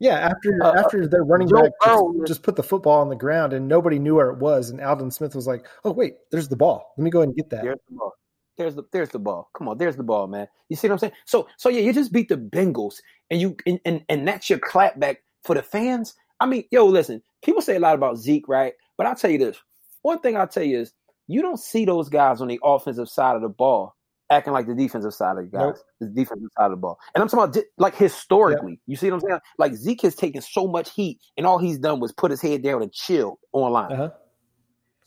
Yeah, 0.00 0.14
after 0.14 0.64
uh, 0.64 0.72
after 0.80 1.06
their 1.06 1.24
running 1.24 1.48
Joe 1.48 1.62
back 1.62 1.72
just, 1.84 2.26
just, 2.26 2.42
put 2.42 2.56
the 2.56 2.62
football 2.62 3.02
on 3.02 3.10
the 3.10 3.16
ground 3.16 3.52
and 3.52 3.68
nobody 3.68 3.98
knew 3.98 4.14
where 4.14 4.30
it 4.30 4.38
was, 4.38 4.70
and 4.70 4.80
Aldon 4.80 5.10
Smith 5.10 5.34
was 5.34 5.46
like, 5.46 5.66
"Oh 5.84 5.92
wait, 5.92 6.14
there's 6.32 6.48
the 6.48 6.56
ball. 6.56 6.94
Let 6.96 7.04
me 7.04 7.10
go 7.10 7.18
ahead 7.18 7.28
and 7.28 7.36
get 7.36 7.50
that." 7.50 7.62
There's 7.64 7.78
the 7.86 7.96
ball. 7.96 8.12
There's 8.56 8.74
the 8.74 8.82
there's 8.92 9.10
the 9.10 9.18
ball. 9.18 9.50
Come 9.56 9.68
on, 9.68 9.76
there's 9.76 9.96
the 9.96 10.02
ball, 10.02 10.26
man. 10.26 10.48
You 10.70 10.76
see 10.76 10.88
what 10.88 10.94
I'm 10.94 10.98
saying? 11.00 11.12
So 11.26 11.48
so 11.58 11.68
yeah, 11.68 11.80
you 11.80 11.92
just 11.92 12.14
beat 12.14 12.30
the 12.30 12.38
Bengals, 12.38 12.94
and 13.30 13.42
you 13.42 13.56
and 13.66 13.78
and, 13.84 14.02
and 14.08 14.26
that's 14.26 14.48
your 14.48 14.58
clapback 14.58 15.16
for 15.44 15.54
the 15.54 15.62
fans. 15.62 16.14
I 16.40 16.46
mean, 16.46 16.64
yo, 16.70 16.86
listen, 16.86 17.22
people 17.42 17.60
say 17.60 17.76
a 17.76 17.80
lot 17.80 17.94
about 17.94 18.16
Zeke, 18.16 18.48
right? 18.48 18.72
But 18.96 19.06
I'll 19.06 19.14
tell 19.14 19.30
you 19.30 19.38
this. 19.38 19.58
One 20.00 20.20
thing 20.20 20.34
I'll 20.34 20.48
tell 20.48 20.62
you 20.62 20.80
is 20.80 20.94
you 21.26 21.42
don't 21.42 21.60
see 21.60 21.84
those 21.84 22.08
guys 22.08 22.40
on 22.40 22.48
the 22.48 22.58
offensive 22.64 23.10
side 23.10 23.36
of 23.36 23.42
the 23.42 23.50
ball 23.50 23.96
acting 24.30 24.52
like 24.52 24.66
the 24.66 24.74
defensive 24.74 25.12
side 25.12 25.36
of 25.36 25.44
the 25.44 25.50
guys, 25.50 25.62
nope. 25.62 25.76
the 26.00 26.06
defensive 26.06 26.48
side 26.56 26.66
of 26.66 26.70
the 26.70 26.76
ball. 26.76 26.98
And 27.14 27.22
I'm 27.22 27.28
talking 27.28 27.60
about 27.60 27.64
like 27.78 27.96
historically. 27.96 28.80
You 28.86 28.96
see 28.96 29.10
what 29.10 29.22
I'm 29.22 29.28
saying? 29.28 29.40
Like 29.58 29.74
Zeke 29.74 30.02
has 30.02 30.14
taken 30.14 30.40
so 30.40 30.66
much 30.66 30.94
heat, 30.94 31.18
and 31.36 31.46
all 31.46 31.58
he's 31.58 31.78
done 31.78 32.00
was 32.00 32.12
put 32.12 32.30
his 32.30 32.40
head 32.40 32.62
down 32.62 32.82
and 32.82 32.92
chill 32.92 33.38
online. 33.52 33.92
Uh-huh. 33.92 34.10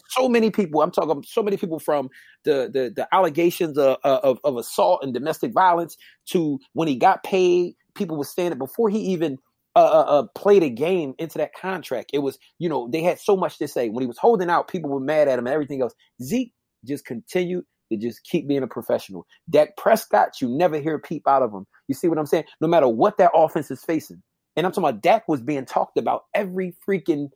So 0.10 0.28
many 0.28 0.52
people. 0.52 0.82
I'm 0.82 0.92
talking. 0.92 1.24
So 1.26 1.42
many 1.42 1.58
people 1.58 1.80
from 1.80 2.10
the 2.44 2.70
the, 2.72 2.94
the 2.96 3.08
allegations 3.14 3.78
of, 3.78 3.98
of, 4.04 4.40
of 4.44 4.58
assault 4.58 5.04
and 5.04 5.14
domestic 5.14 5.54
violence 5.54 5.98
to 6.32 6.60
when 6.74 6.88
he 6.88 6.96
got 6.96 7.24
paid. 7.24 7.76
People 7.96 8.18
were 8.18 8.26
saying 8.26 8.52
it 8.52 8.58
before 8.58 8.90
he 8.90 9.00
even 9.00 9.38
uh, 9.76 9.80
uh, 9.80 10.20
uh, 10.20 10.24
played 10.36 10.62
a 10.62 10.70
game 10.70 11.16
into 11.18 11.40
that 11.40 11.54
contract. 11.56 12.12
It 12.14 12.20
was, 12.20 12.38
you 12.60 12.70
know, 12.70 12.90
they 12.92 13.02
had 13.02 13.20
so 13.20 13.36
much 13.36 13.58
to 13.58 13.68
say. 13.68 13.90
When 13.90 14.02
he 14.02 14.08
was 14.08 14.20
holding 14.20 14.50
out, 14.50 14.68
people 14.68 14.90
were 14.90 15.00
mad 15.00 15.28
at 15.28 15.40
him 15.40 15.48
and 15.48 15.54
everything 15.54 15.82
else. 15.82 15.94
Zeke 16.22 16.54
just 16.86 17.06
continued 17.06 17.66
to 17.96 18.08
just 18.08 18.24
keep 18.24 18.48
being 18.48 18.64
a 18.64 18.68
professional. 18.68 19.26
Dak 19.50 19.78
Prescott, 19.78 20.42
you 20.42 20.50
never 20.50 20.80
hear 20.80 20.96
a 20.96 21.00
peep 21.00 21.28
out 21.28 21.42
of 21.42 21.54
him. 21.54 21.66
You 21.88 21.96
see 21.96 22.08
what 22.08 22.18
I'm 22.18 22.26
saying? 22.26 22.46
No 22.62 22.68
matter 22.68 22.88
what 22.88 23.18
that 23.18 23.32
offense 23.34 23.72
is 23.72 23.84
facing. 23.84 24.22
And 24.56 24.66
I'm 24.66 24.72
talking 24.72 24.88
about 24.88 25.02
Dak 25.02 25.28
was 25.28 25.42
being 25.42 25.66
talked 25.66 25.98
about 25.98 26.26
every 26.34 26.76
freaking 26.88 27.30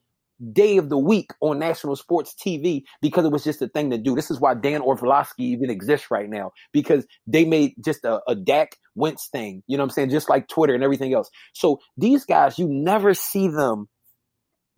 day 0.54 0.78
of 0.78 0.90
the 0.90 0.98
week 0.98 1.32
on 1.42 1.58
national 1.58 1.96
sports 1.96 2.36
TV 2.40 2.84
because 3.02 3.26
it 3.26 3.32
was 3.32 3.44
just 3.44 3.62
a 3.62 3.68
thing 3.68 3.90
to 3.90 3.98
do. 3.98 4.16
This 4.16 4.30
is 4.30 4.40
why 4.40 4.54
Dan 4.54 4.82
Orlovsky 4.82 5.46
even 5.46 5.70
exists 5.70 6.12
right 6.12 6.30
now 6.30 6.52
because 6.74 7.06
they 7.26 7.44
made 7.44 7.74
just 7.84 8.06
a, 8.06 8.22
a 8.28 8.36
Dak 8.36 8.78
Wentz 8.96 9.30
thing. 9.32 9.64
You 9.68 9.78
know 9.78 9.84
what 9.84 9.90
I'm 9.90 9.94
saying? 9.94 10.10
Just 10.12 10.30
like 10.30 10.48
Twitter 10.48 10.76
and 10.76 10.84
everything 10.84 11.14
else. 11.14 11.30
So 11.54 11.80
these 11.98 12.26
guys, 12.26 12.60
you 12.60 12.68
never 12.68 13.14
see 13.14 13.48
them 13.48 13.88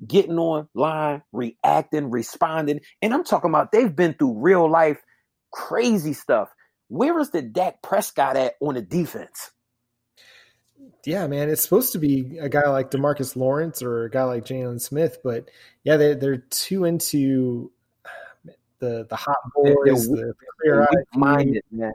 getting 0.05 0.38
online, 0.38 1.24
reacting, 1.33 2.09
responding. 2.09 2.79
And 3.01 3.13
I'm 3.13 3.24
talking 3.24 3.50
about 3.50 3.71
they've 3.71 3.93
been 3.93 4.13
through 4.13 4.39
real 4.39 4.69
life 4.69 5.00
crazy 5.51 6.13
stuff. 6.13 6.50
Where 6.88 7.20
is 7.20 7.32
the 7.32 7.41
Dak 7.41 7.82
Prescott 7.82 8.36
at 8.36 8.56
on 8.60 8.75
the 8.75 8.82
defense? 8.82 9.51
Yeah, 11.06 11.27
man, 11.27 11.50
it's 11.50 11.62
supposed 11.62 11.94
to 11.94 12.00
be 12.00 12.38
a 12.39 12.50
guy 12.50 12.68
like 12.70 12.91
Demarcus 12.91 13.36
Lawrence 13.36 13.82
or 13.82 14.06
a 14.06 14.10
guy 14.10 14.24
like 14.24 14.46
Jaylon 14.46 14.82
Smith, 14.82 15.20
but 15.24 15.50
yeah, 15.84 15.98
they 15.98 16.13
they're 16.13 16.38
too 16.38 16.86
into 16.86 17.72
the 18.79 19.06
the 19.10 19.15
hot 19.15 19.38
boys, 19.53 20.10
they're, 20.10 20.27
the 20.27 20.34
clear 20.62 20.88
weak 20.91 21.08
minded, 21.15 21.63
man. 21.72 21.94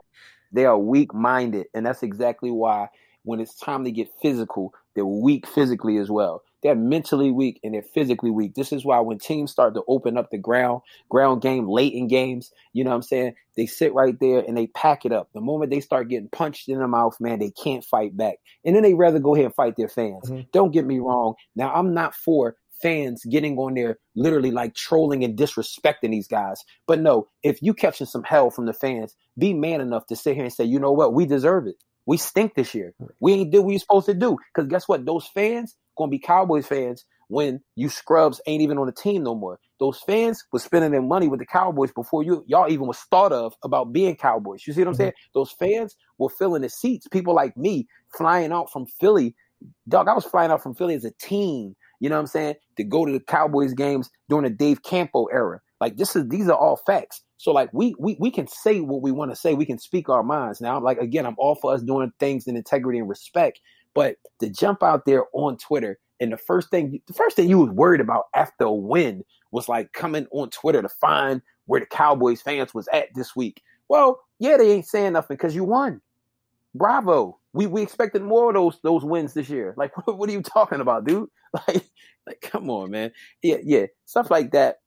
They 0.51 0.65
are 0.65 0.77
weak 0.77 1.13
minded, 1.13 1.67
and 1.73 1.85
that's 1.85 2.03
exactly 2.03 2.51
why 2.51 2.89
when 3.23 3.39
it's 3.39 3.55
time 3.55 3.83
to 3.83 3.91
get 3.91 4.07
physical, 4.21 4.73
they're 4.93 5.05
weak 5.05 5.47
physically 5.47 5.97
as 5.97 6.09
well. 6.09 6.43
They're 6.65 6.73
mentally 6.73 7.29
weak 7.29 7.59
and 7.63 7.75
they're 7.75 7.83
physically 7.83 8.31
weak. 8.31 8.55
This 8.55 8.73
is 8.73 8.83
why 8.83 8.99
when 8.99 9.19
teams 9.19 9.51
start 9.51 9.75
to 9.75 9.83
open 9.87 10.17
up 10.17 10.31
the 10.31 10.39
ground 10.39 10.81
ground 11.09 11.43
game 11.43 11.69
late 11.69 11.93
in 11.93 12.07
games, 12.07 12.51
you 12.73 12.83
know 12.83 12.89
what 12.89 12.95
I'm 12.95 13.01
saying? 13.03 13.35
They 13.55 13.67
sit 13.67 13.93
right 13.93 14.19
there 14.19 14.39
and 14.39 14.57
they 14.57 14.65
pack 14.65 15.05
it 15.05 15.11
up. 15.11 15.29
The 15.35 15.41
moment 15.41 15.69
they 15.69 15.79
start 15.79 16.09
getting 16.09 16.27
punched 16.27 16.67
in 16.67 16.79
the 16.79 16.87
mouth, 16.87 17.17
man, 17.19 17.37
they 17.37 17.51
can't 17.51 17.85
fight 17.85 18.17
back. 18.17 18.37
And 18.65 18.75
then 18.75 18.81
they 18.81 18.95
rather 18.95 19.19
go 19.19 19.35
ahead 19.35 19.45
and 19.45 19.53
fight 19.53 19.75
their 19.77 19.87
fans. 19.87 20.27
Mm-hmm. 20.27 20.47
Don't 20.53 20.71
get 20.71 20.87
me 20.87 20.97
wrong. 20.97 21.35
Now 21.55 21.71
I'm 21.71 21.93
not 21.93 22.15
for 22.15 22.55
fans 22.81 23.23
getting 23.25 23.59
on 23.59 23.75
there 23.75 23.99
literally 24.15 24.49
like 24.49 24.73
trolling 24.73 25.23
and 25.23 25.37
disrespecting 25.37 26.09
these 26.09 26.27
guys. 26.27 26.63
But 26.87 26.99
no, 26.99 27.27
if 27.43 27.61
you 27.61 27.75
catching 27.75 28.07
some 28.07 28.23
hell 28.23 28.49
from 28.49 28.65
the 28.65 28.73
fans, 28.73 29.15
be 29.37 29.53
man 29.53 29.81
enough 29.81 30.07
to 30.07 30.15
sit 30.15 30.33
here 30.33 30.45
and 30.45 30.51
say, 30.51 30.63
you 30.63 30.79
know 30.79 30.93
what, 30.93 31.13
we 31.13 31.27
deserve 31.27 31.67
it. 31.67 31.75
We 32.07 32.17
stink 32.17 32.55
this 32.55 32.73
year. 32.73 32.95
We 33.19 33.33
ain't 33.33 33.51
did 33.51 33.59
what 33.59 33.67
we 33.67 33.77
supposed 33.77 34.07
to 34.07 34.15
do. 34.15 34.39
Because 34.51 34.67
guess 34.67 34.87
what? 34.87 35.05
Those 35.05 35.27
fans 35.27 35.75
gonna 35.97 36.09
be 36.09 36.19
Cowboys 36.19 36.67
fans 36.67 37.05
when 37.27 37.61
you 37.75 37.89
scrubs 37.89 38.39
ain't 38.45 38.61
even 38.61 38.77
on 38.77 38.85
the 38.85 38.91
team 38.91 39.23
no 39.23 39.35
more. 39.35 39.59
Those 39.79 39.99
fans 39.99 40.45
was 40.51 40.63
spending 40.63 40.91
their 40.91 41.01
money 41.01 41.27
with 41.27 41.39
the 41.39 41.45
Cowboys 41.45 41.91
before 41.91 42.23
you 42.23 42.43
y'all 42.47 42.69
even 42.69 42.87
was 42.87 42.99
thought 42.99 43.31
of 43.31 43.53
about 43.63 43.91
being 43.91 44.15
Cowboys. 44.15 44.65
You 44.65 44.73
see 44.73 44.81
what 44.81 44.89
I'm 44.89 44.93
mm-hmm. 44.93 45.01
saying? 45.01 45.13
Those 45.33 45.51
fans 45.51 45.95
were 46.17 46.29
filling 46.29 46.61
the 46.61 46.69
seats. 46.69 47.07
People 47.07 47.33
like 47.33 47.55
me 47.57 47.87
flying 48.17 48.51
out 48.51 48.71
from 48.71 48.85
Philly. 48.85 49.35
Dog, 49.87 50.07
I 50.07 50.13
was 50.13 50.25
flying 50.25 50.51
out 50.51 50.61
from 50.61 50.75
Philly 50.75 50.95
as 50.95 51.05
a 51.05 51.11
team. 51.11 51.75
You 51.99 52.09
know 52.09 52.15
what 52.15 52.21
I'm 52.21 52.27
saying? 52.27 52.55
To 52.77 52.83
go 52.83 53.05
to 53.05 53.11
the 53.11 53.19
Cowboys 53.19 53.73
games 53.73 54.09
during 54.29 54.43
the 54.43 54.49
Dave 54.49 54.83
Campo 54.83 55.25
era. 55.25 55.61
Like 55.81 55.97
this 55.97 56.15
is 56.15 56.27
these 56.29 56.47
are 56.47 56.57
all 56.57 56.77
facts. 56.77 57.21
So 57.37 57.51
like 57.51 57.69
we 57.73 57.95
we 57.99 58.15
we 58.19 58.31
can 58.31 58.47
say 58.47 58.79
what 58.79 59.01
we 59.01 59.11
want 59.11 59.31
to 59.31 59.35
say. 59.35 59.53
We 59.53 59.65
can 59.65 59.77
speak 59.77 60.09
our 60.09 60.23
minds. 60.23 60.61
Now, 60.61 60.77
I'm 60.77 60.83
like 60.83 60.99
again, 60.99 61.25
I'm 61.25 61.35
all 61.37 61.55
for 61.55 61.73
us 61.73 61.81
doing 61.81 62.11
things 62.19 62.47
in 62.47 62.55
integrity 62.55 62.99
and 62.99 63.09
respect. 63.09 63.59
But 63.95 64.17
to 64.39 64.49
jump 64.49 64.83
out 64.83 65.05
there 65.05 65.23
on 65.33 65.57
Twitter 65.57 65.97
and 66.19 66.31
the 66.31 66.37
first 66.37 66.69
thing 66.69 67.01
the 67.07 67.13
first 67.13 67.35
thing 67.35 67.49
you 67.49 67.59
was 67.59 67.71
worried 67.71 68.01
about 68.01 68.25
after 68.35 68.65
a 68.65 68.71
win 68.71 69.23
was 69.51 69.67
like 69.67 69.93
coming 69.93 70.27
on 70.31 70.49
Twitter 70.49 70.81
to 70.81 70.89
find 70.89 71.41
where 71.65 71.79
the 71.79 71.85
Cowboys 71.87 72.41
fans 72.41 72.73
was 72.73 72.87
at 72.93 73.07
this 73.15 73.35
week. 73.35 73.63
Well, 73.87 74.19
yeah, 74.39 74.57
they 74.57 74.71
ain't 74.71 74.85
saying 74.85 75.13
nothing 75.13 75.37
because 75.37 75.55
you 75.55 75.63
won. 75.63 76.01
Bravo. 76.75 77.39
We 77.53 77.67
we 77.67 77.81
expected 77.81 78.21
more 78.21 78.49
of 78.49 78.53
those 78.53 78.79
those 78.83 79.03
wins 79.03 79.33
this 79.33 79.49
year. 79.49 79.73
Like, 79.77 79.95
what, 79.97 80.17
what 80.17 80.29
are 80.29 80.33
you 80.33 80.41
talking 80.41 80.81
about, 80.81 81.05
dude? 81.05 81.29
Like, 81.69 81.85
like, 82.27 82.41
come 82.41 82.69
on, 82.69 82.91
man. 82.91 83.13
Yeah, 83.41 83.59
yeah, 83.63 83.85
stuff 84.03 84.29
like 84.29 84.51
that. 84.51 84.81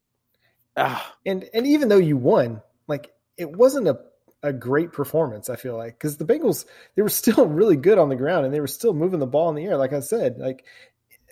Ah. 0.77 1.15
And 1.25 1.49
and 1.55 1.67
even 1.67 1.89
though 1.89 1.97
you 1.97 2.19
won, 2.19 2.61
like, 2.89 3.11
it 3.39 3.51
wasn't 3.51 3.89
a 3.89 3.99
a 4.43 4.53
great 4.53 4.93
performance. 4.93 5.51
I 5.51 5.57
feel 5.57 5.77
like 5.77 5.99
because 5.99 6.17
the 6.17 6.25
Bengals 6.25 6.65
they 6.95 7.03
were 7.03 7.09
still 7.09 7.47
really 7.47 7.77
good 7.77 7.99
on 7.99 8.09
the 8.09 8.17
ground 8.17 8.45
and 8.45 8.55
they 8.55 8.61
were 8.61 8.67
still 8.67 8.95
moving 8.95 9.21
the 9.21 9.27
ball 9.27 9.49
in 9.49 9.55
the 9.55 9.65
air. 9.65 9.77
Like 9.77 9.93
I 9.93 10.01
said, 10.01 10.39
like 10.39 10.65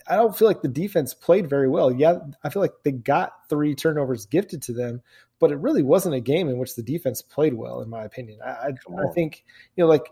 I 0.08 0.16
don't 0.16 0.36
feel 0.36 0.48
like 0.48 0.62
the 0.62 0.68
defense 0.68 1.14
played 1.14 1.48
very 1.50 1.68
well. 1.68 1.92
Yeah, 1.92 2.18
I 2.42 2.48
feel 2.48 2.62
like 2.62 2.74
they 2.84 2.92
got 2.92 3.32
three 3.48 3.74
turnovers 3.74 4.26
gifted 4.26 4.62
to 4.62 4.72
them, 4.72 5.02
but 5.40 5.50
it 5.50 5.58
really 5.58 5.82
wasn't 5.82 6.14
a 6.14 6.20
game 6.20 6.48
in 6.48 6.58
which 6.58 6.76
the 6.76 6.82
defense 6.82 7.22
played 7.22 7.54
well, 7.54 7.80
in 7.80 7.88
my 7.88 8.04
opinion. 8.04 8.38
I, 8.44 8.50
I, 8.50 8.68
I 8.68 9.12
think 9.14 9.44
you 9.76 9.84
know 9.84 9.88
like 9.88 10.06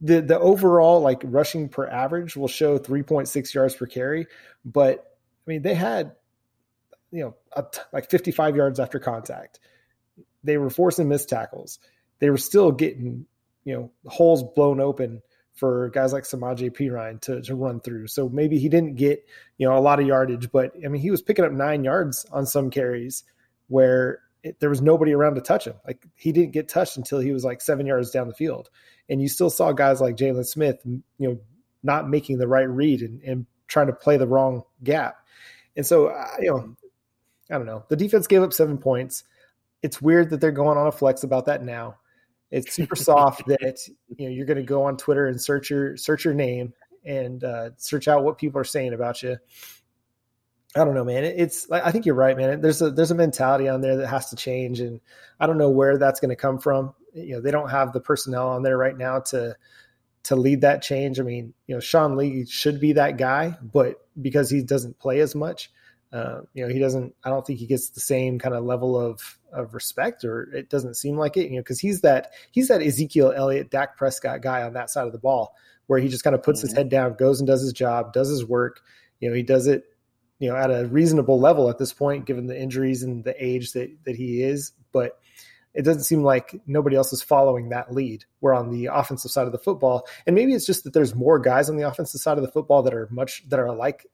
the 0.00 0.20
the 0.20 0.38
overall 0.38 1.00
like 1.00 1.20
rushing 1.24 1.68
per 1.68 1.86
average 1.86 2.36
will 2.36 2.48
show 2.48 2.78
3.6 2.78 3.54
yards 3.54 3.74
per 3.74 3.86
carry, 3.86 4.26
but 4.64 5.16
I 5.46 5.50
mean 5.50 5.62
they 5.62 5.74
had 5.74 6.12
you 7.10 7.24
know 7.24 7.34
a, 7.52 7.64
like 7.92 8.10
55 8.10 8.56
yards 8.56 8.78
after 8.78 8.98
contact 8.98 9.60
they 10.48 10.56
were 10.56 10.70
forcing 10.70 11.08
missed 11.08 11.28
tackles. 11.28 11.78
They 12.18 12.30
were 12.30 12.38
still 12.38 12.72
getting, 12.72 13.26
you 13.64 13.74
know, 13.74 13.90
holes 14.06 14.42
blown 14.56 14.80
open 14.80 15.22
for 15.52 15.90
guys 15.90 16.12
like 16.12 16.24
Samaje 16.24 16.70
Perine 16.70 17.20
to, 17.22 17.42
to 17.42 17.54
run 17.54 17.80
through. 17.80 18.06
So 18.06 18.28
maybe 18.28 18.58
he 18.58 18.68
didn't 18.68 18.94
get, 18.94 19.24
you 19.58 19.68
know, 19.68 19.76
a 19.76 19.80
lot 19.80 20.00
of 20.00 20.06
yardage, 20.06 20.50
but 20.52 20.72
I 20.84 20.88
mean, 20.88 21.02
he 21.02 21.10
was 21.10 21.20
picking 21.20 21.44
up 21.44 21.52
nine 21.52 21.84
yards 21.84 22.24
on 22.32 22.46
some 22.46 22.70
carries 22.70 23.24
where 23.66 24.20
it, 24.42 24.60
there 24.60 24.70
was 24.70 24.80
nobody 24.80 25.12
around 25.12 25.34
to 25.34 25.40
touch 25.40 25.66
him. 25.66 25.74
Like 25.86 26.06
he 26.14 26.32
didn't 26.32 26.52
get 26.52 26.68
touched 26.68 26.96
until 26.96 27.18
he 27.18 27.32
was 27.32 27.44
like 27.44 27.60
seven 27.60 27.86
yards 27.86 28.10
down 28.10 28.28
the 28.28 28.34
field. 28.34 28.70
And 29.08 29.20
you 29.20 29.28
still 29.28 29.50
saw 29.50 29.72
guys 29.72 30.00
like 30.00 30.16
Jaylon 30.16 30.46
Smith, 30.46 30.78
you 30.84 31.02
know, 31.18 31.38
not 31.82 32.08
making 32.08 32.38
the 32.38 32.48
right 32.48 32.68
read 32.68 33.02
and, 33.02 33.20
and 33.22 33.46
trying 33.66 33.88
to 33.88 33.92
play 33.92 34.16
the 34.16 34.26
wrong 34.26 34.62
gap. 34.82 35.16
And 35.76 35.84
so, 35.84 36.08
you 36.40 36.50
know, 36.50 36.76
I 37.50 37.54
don't 37.54 37.66
know. 37.66 37.84
The 37.88 37.96
defense 37.96 38.26
gave 38.26 38.42
up 38.42 38.52
seven 38.52 38.78
points 38.78 39.24
it's 39.82 40.02
weird 40.02 40.30
that 40.30 40.40
they're 40.40 40.52
going 40.52 40.78
on 40.78 40.86
a 40.86 40.92
flex 40.92 41.22
about 41.22 41.46
that 41.46 41.64
now. 41.64 41.96
It's 42.50 42.74
super 42.74 42.96
soft 42.96 43.46
that 43.46 43.78
you 44.16 44.26
know 44.26 44.32
you're 44.32 44.46
going 44.46 44.58
to 44.58 44.62
go 44.62 44.84
on 44.84 44.96
Twitter 44.96 45.26
and 45.26 45.40
search 45.40 45.70
your 45.70 45.96
search 45.96 46.24
your 46.24 46.34
name 46.34 46.72
and 47.04 47.42
uh, 47.44 47.70
search 47.76 48.08
out 48.08 48.24
what 48.24 48.38
people 48.38 48.60
are 48.60 48.64
saying 48.64 48.94
about 48.94 49.22
you. 49.22 49.36
I 50.76 50.84
don't 50.84 50.94
know, 50.94 51.04
man. 51.04 51.24
It's 51.24 51.70
I 51.70 51.90
think 51.90 52.06
you're 52.06 52.14
right, 52.14 52.36
man. 52.36 52.60
There's 52.60 52.82
a 52.82 52.90
there's 52.90 53.10
a 53.10 53.14
mentality 53.14 53.68
on 53.68 53.80
there 53.80 53.96
that 53.96 54.06
has 54.06 54.30
to 54.30 54.36
change, 54.36 54.80
and 54.80 55.00
I 55.40 55.46
don't 55.46 55.58
know 55.58 55.70
where 55.70 55.98
that's 55.98 56.20
going 56.20 56.30
to 56.30 56.36
come 56.36 56.58
from. 56.58 56.94
You 57.14 57.36
know, 57.36 57.40
they 57.40 57.50
don't 57.50 57.70
have 57.70 57.92
the 57.92 58.00
personnel 58.00 58.48
on 58.48 58.62
there 58.62 58.76
right 58.76 58.96
now 58.96 59.20
to 59.20 59.56
to 60.24 60.36
lead 60.36 60.60
that 60.60 60.82
change. 60.82 61.18
I 61.18 61.22
mean, 61.22 61.54
you 61.66 61.74
know, 61.74 61.80
Sean 61.80 62.16
Lee 62.16 62.44
should 62.44 62.80
be 62.80 62.92
that 62.94 63.16
guy, 63.16 63.56
but 63.62 64.06
because 64.20 64.50
he 64.50 64.62
doesn't 64.62 64.98
play 64.98 65.20
as 65.20 65.34
much, 65.34 65.70
uh, 66.12 66.40
you 66.54 66.66
know, 66.66 66.72
he 66.72 66.78
doesn't. 66.78 67.14
I 67.22 67.28
don't 67.28 67.46
think 67.46 67.58
he 67.58 67.66
gets 67.66 67.90
the 67.90 68.00
same 68.00 68.38
kind 68.38 68.54
of 68.54 68.64
level 68.64 68.98
of 68.98 69.38
of 69.52 69.74
respect, 69.74 70.24
or 70.24 70.50
it 70.54 70.70
doesn't 70.70 70.96
seem 70.96 71.16
like 71.16 71.36
it. 71.36 71.50
You 71.50 71.56
know, 71.56 71.60
because 71.60 71.80
he's 71.80 72.00
that 72.00 72.32
he's 72.50 72.68
that 72.68 72.82
Ezekiel 72.82 73.32
Elliott, 73.36 73.70
Dak 73.70 73.96
Prescott 73.98 74.40
guy 74.40 74.62
on 74.62 74.72
that 74.72 74.90
side 74.90 75.06
of 75.06 75.12
the 75.12 75.18
ball, 75.18 75.54
where 75.86 75.98
he 75.98 76.08
just 76.08 76.24
kind 76.24 76.34
of 76.34 76.42
puts 76.42 76.60
mm-hmm. 76.60 76.68
his 76.68 76.76
head 76.76 76.88
down, 76.88 77.14
goes 77.14 77.40
and 77.40 77.46
does 77.46 77.60
his 77.60 77.74
job, 77.74 78.12
does 78.14 78.28
his 78.28 78.44
work. 78.44 78.80
You 79.20 79.28
know, 79.28 79.34
he 79.34 79.42
does 79.42 79.66
it, 79.66 79.84
you 80.38 80.48
know, 80.48 80.56
at 80.56 80.70
a 80.70 80.86
reasonable 80.86 81.38
level 81.38 81.68
at 81.68 81.78
this 81.78 81.92
point, 81.92 82.24
given 82.24 82.46
the 82.46 82.58
injuries 82.58 83.02
and 83.02 83.22
the 83.22 83.34
age 83.44 83.72
that 83.72 83.90
that 84.04 84.16
he 84.16 84.42
is. 84.42 84.72
But 84.92 85.18
it 85.74 85.82
doesn't 85.82 86.04
seem 86.04 86.22
like 86.22 86.58
nobody 86.66 86.96
else 86.96 87.12
is 87.12 87.20
following 87.20 87.68
that 87.68 87.92
lead. 87.92 88.24
We're 88.40 88.54
on 88.54 88.70
the 88.70 88.86
offensive 88.86 89.30
side 89.30 89.46
of 89.46 89.52
the 89.52 89.58
football, 89.58 90.08
and 90.26 90.34
maybe 90.34 90.54
it's 90.54 90.66
just 90.66 90.84
that 90.84 90.94
there's 90.94 91.14
more 91.14 91.38
guys 91.38 91.68
on 91.68 91.76
the 91.76 91.86
offensive 91.86 92.22
side 92.22 92.38
of 92.38 92.44
the 92.44 92.50
football 92.50 92.82
that 92.84 92.94
are 92.94 93.08
much 93.10 93.46
that 93.50 93.60
are 93.60 93.74
like 93.74 94.06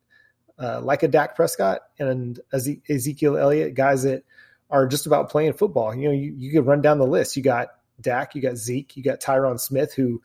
uh, 0.58 0.80
like 0.80 1.02
a 1.02 1.08
Dak 1.08 1.36
Prescott 1.36 1.80
and 1.98 2.40
Ezekiel 2.52 3.36
Elliott, 3.36 3.74
guys 3.74 4.04
that 4.04 4.24
are 4.70 4.86
just 4.86 5.06
about 5.06 5.30
playing 5.30 5.52
football. 5.52 5.94
You 5.94 6.08
know, 6.08 6.14
you, 6.14 6.34
you 6.36 6.52
could 6.52 6.66
run 6.66 6.80
down 6.80 6.98
the 6.98 7.06
list. 7.06 7.36
You 7.36 7.42
got 7.42 7.68
Dak, 8.00 8.34
you 8.34 8.42
got 8.42 8.56
Zeke, 8.56 8.96
you 8.96 9.02
got 9.02 9.20
Tyron 9.20 9.58
Smith, 9.60 9.94
who 9.94 10.22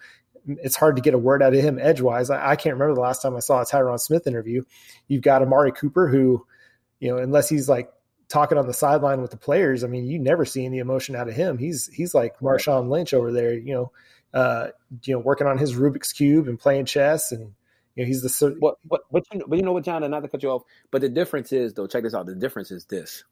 it's 0.47 0.75
hard 0.75 0.95
to 0.95 1.01
get 1.01 1.13
a 1.13 1.17
word 1.17 1.43
out 1.43 1.53
of 1.53 1.61
him 1.61 1.77
edgewise. 1.79 2.29
I, 2.29 2.51
I 2.51 2.55
can't 2.55 2.73
remember 2.73 2.95
the 2.95 3.01
last 3.01 3.21
time 3.21 3.35
I 3.35 3.39
saw 3.39 3.61
a 3.61 3.65
Tyron 3.65 3.99
Smith 3.99 4.25
interview. 4.25 4.63
You've 5.07 5.21
got 5.21 5.41
Amari 5.41 5.71
Cooper, 5.71 6.07
who, 6.07 6.45
you 6.99 7.09
know, 7.09 7.17
unless 7.17 7.49
he's 7.49 7.69
like 7.69 7.91
talking 8.29 8.57
on 8.57 8.67
the 8.67 8.73
sideline 8.73 9.21
with 9.21 9.31
the 9.31 9.37
players, 9.37 9.83
I 9.83 9.87
mean, 9.87 10.05
you 10.05 10.19
never 10.19 10.45
see 10.45 10.65
any 10.65 10.79
emotion 10.79 11.15
out 11.15 11.27
of 11.27 11.35
him. 11.35 11.57
He's 11.57 11.87
he's 11.87 12.13
like 12.13 12.39
Marshawn 12.39 12.89
Lynch 12.89 13.13
over 13.13 13.31
there, 13.31 13.53
you 13.53 13.73
know, 13.73 13.91
uh, 14.33 14.67
you 15.03 15.13
know, 15.13 15.19
working 15.19 15.47
on 15.47 15.57
his 15.57 15.75
Rubik's 15.75 16.13
cube 16.13 16.47
and 16.47 16.59
playing 16.59 16.85
chess 16.85 17.31
and 17.31 17.53
you 17.99 18.05
know, 18.05 18.07
he's 18.07 18.21
the 18.21 18.55
what, 18.59 18.77
what, 18.87 19.01
but 19.11 19.25
you 19.33 19.39
know, 19.39 19.45
but 19.45 19.57
you 19.57 19.65
know 19.65 19.73
what, 19.73 19.83
John, 19.83 20.03
and 20.03 20.11
not 20.11 20.21
to 20.21 20.29
cut 20.29 20.41
you 20.41 20.49
off, 20.49 20.61
but 20.89 21.01
the 21.01 21.09
difference 21.09 21.51
is 21.51 21.73
though. 21.73 21.85
Check 21.85 22.03
this 22.03 22.13
out. 22.13 22.27
The 22.27 22.35
difference 22.35 22.71
is 22.71 22.85
this: 22.85 23.25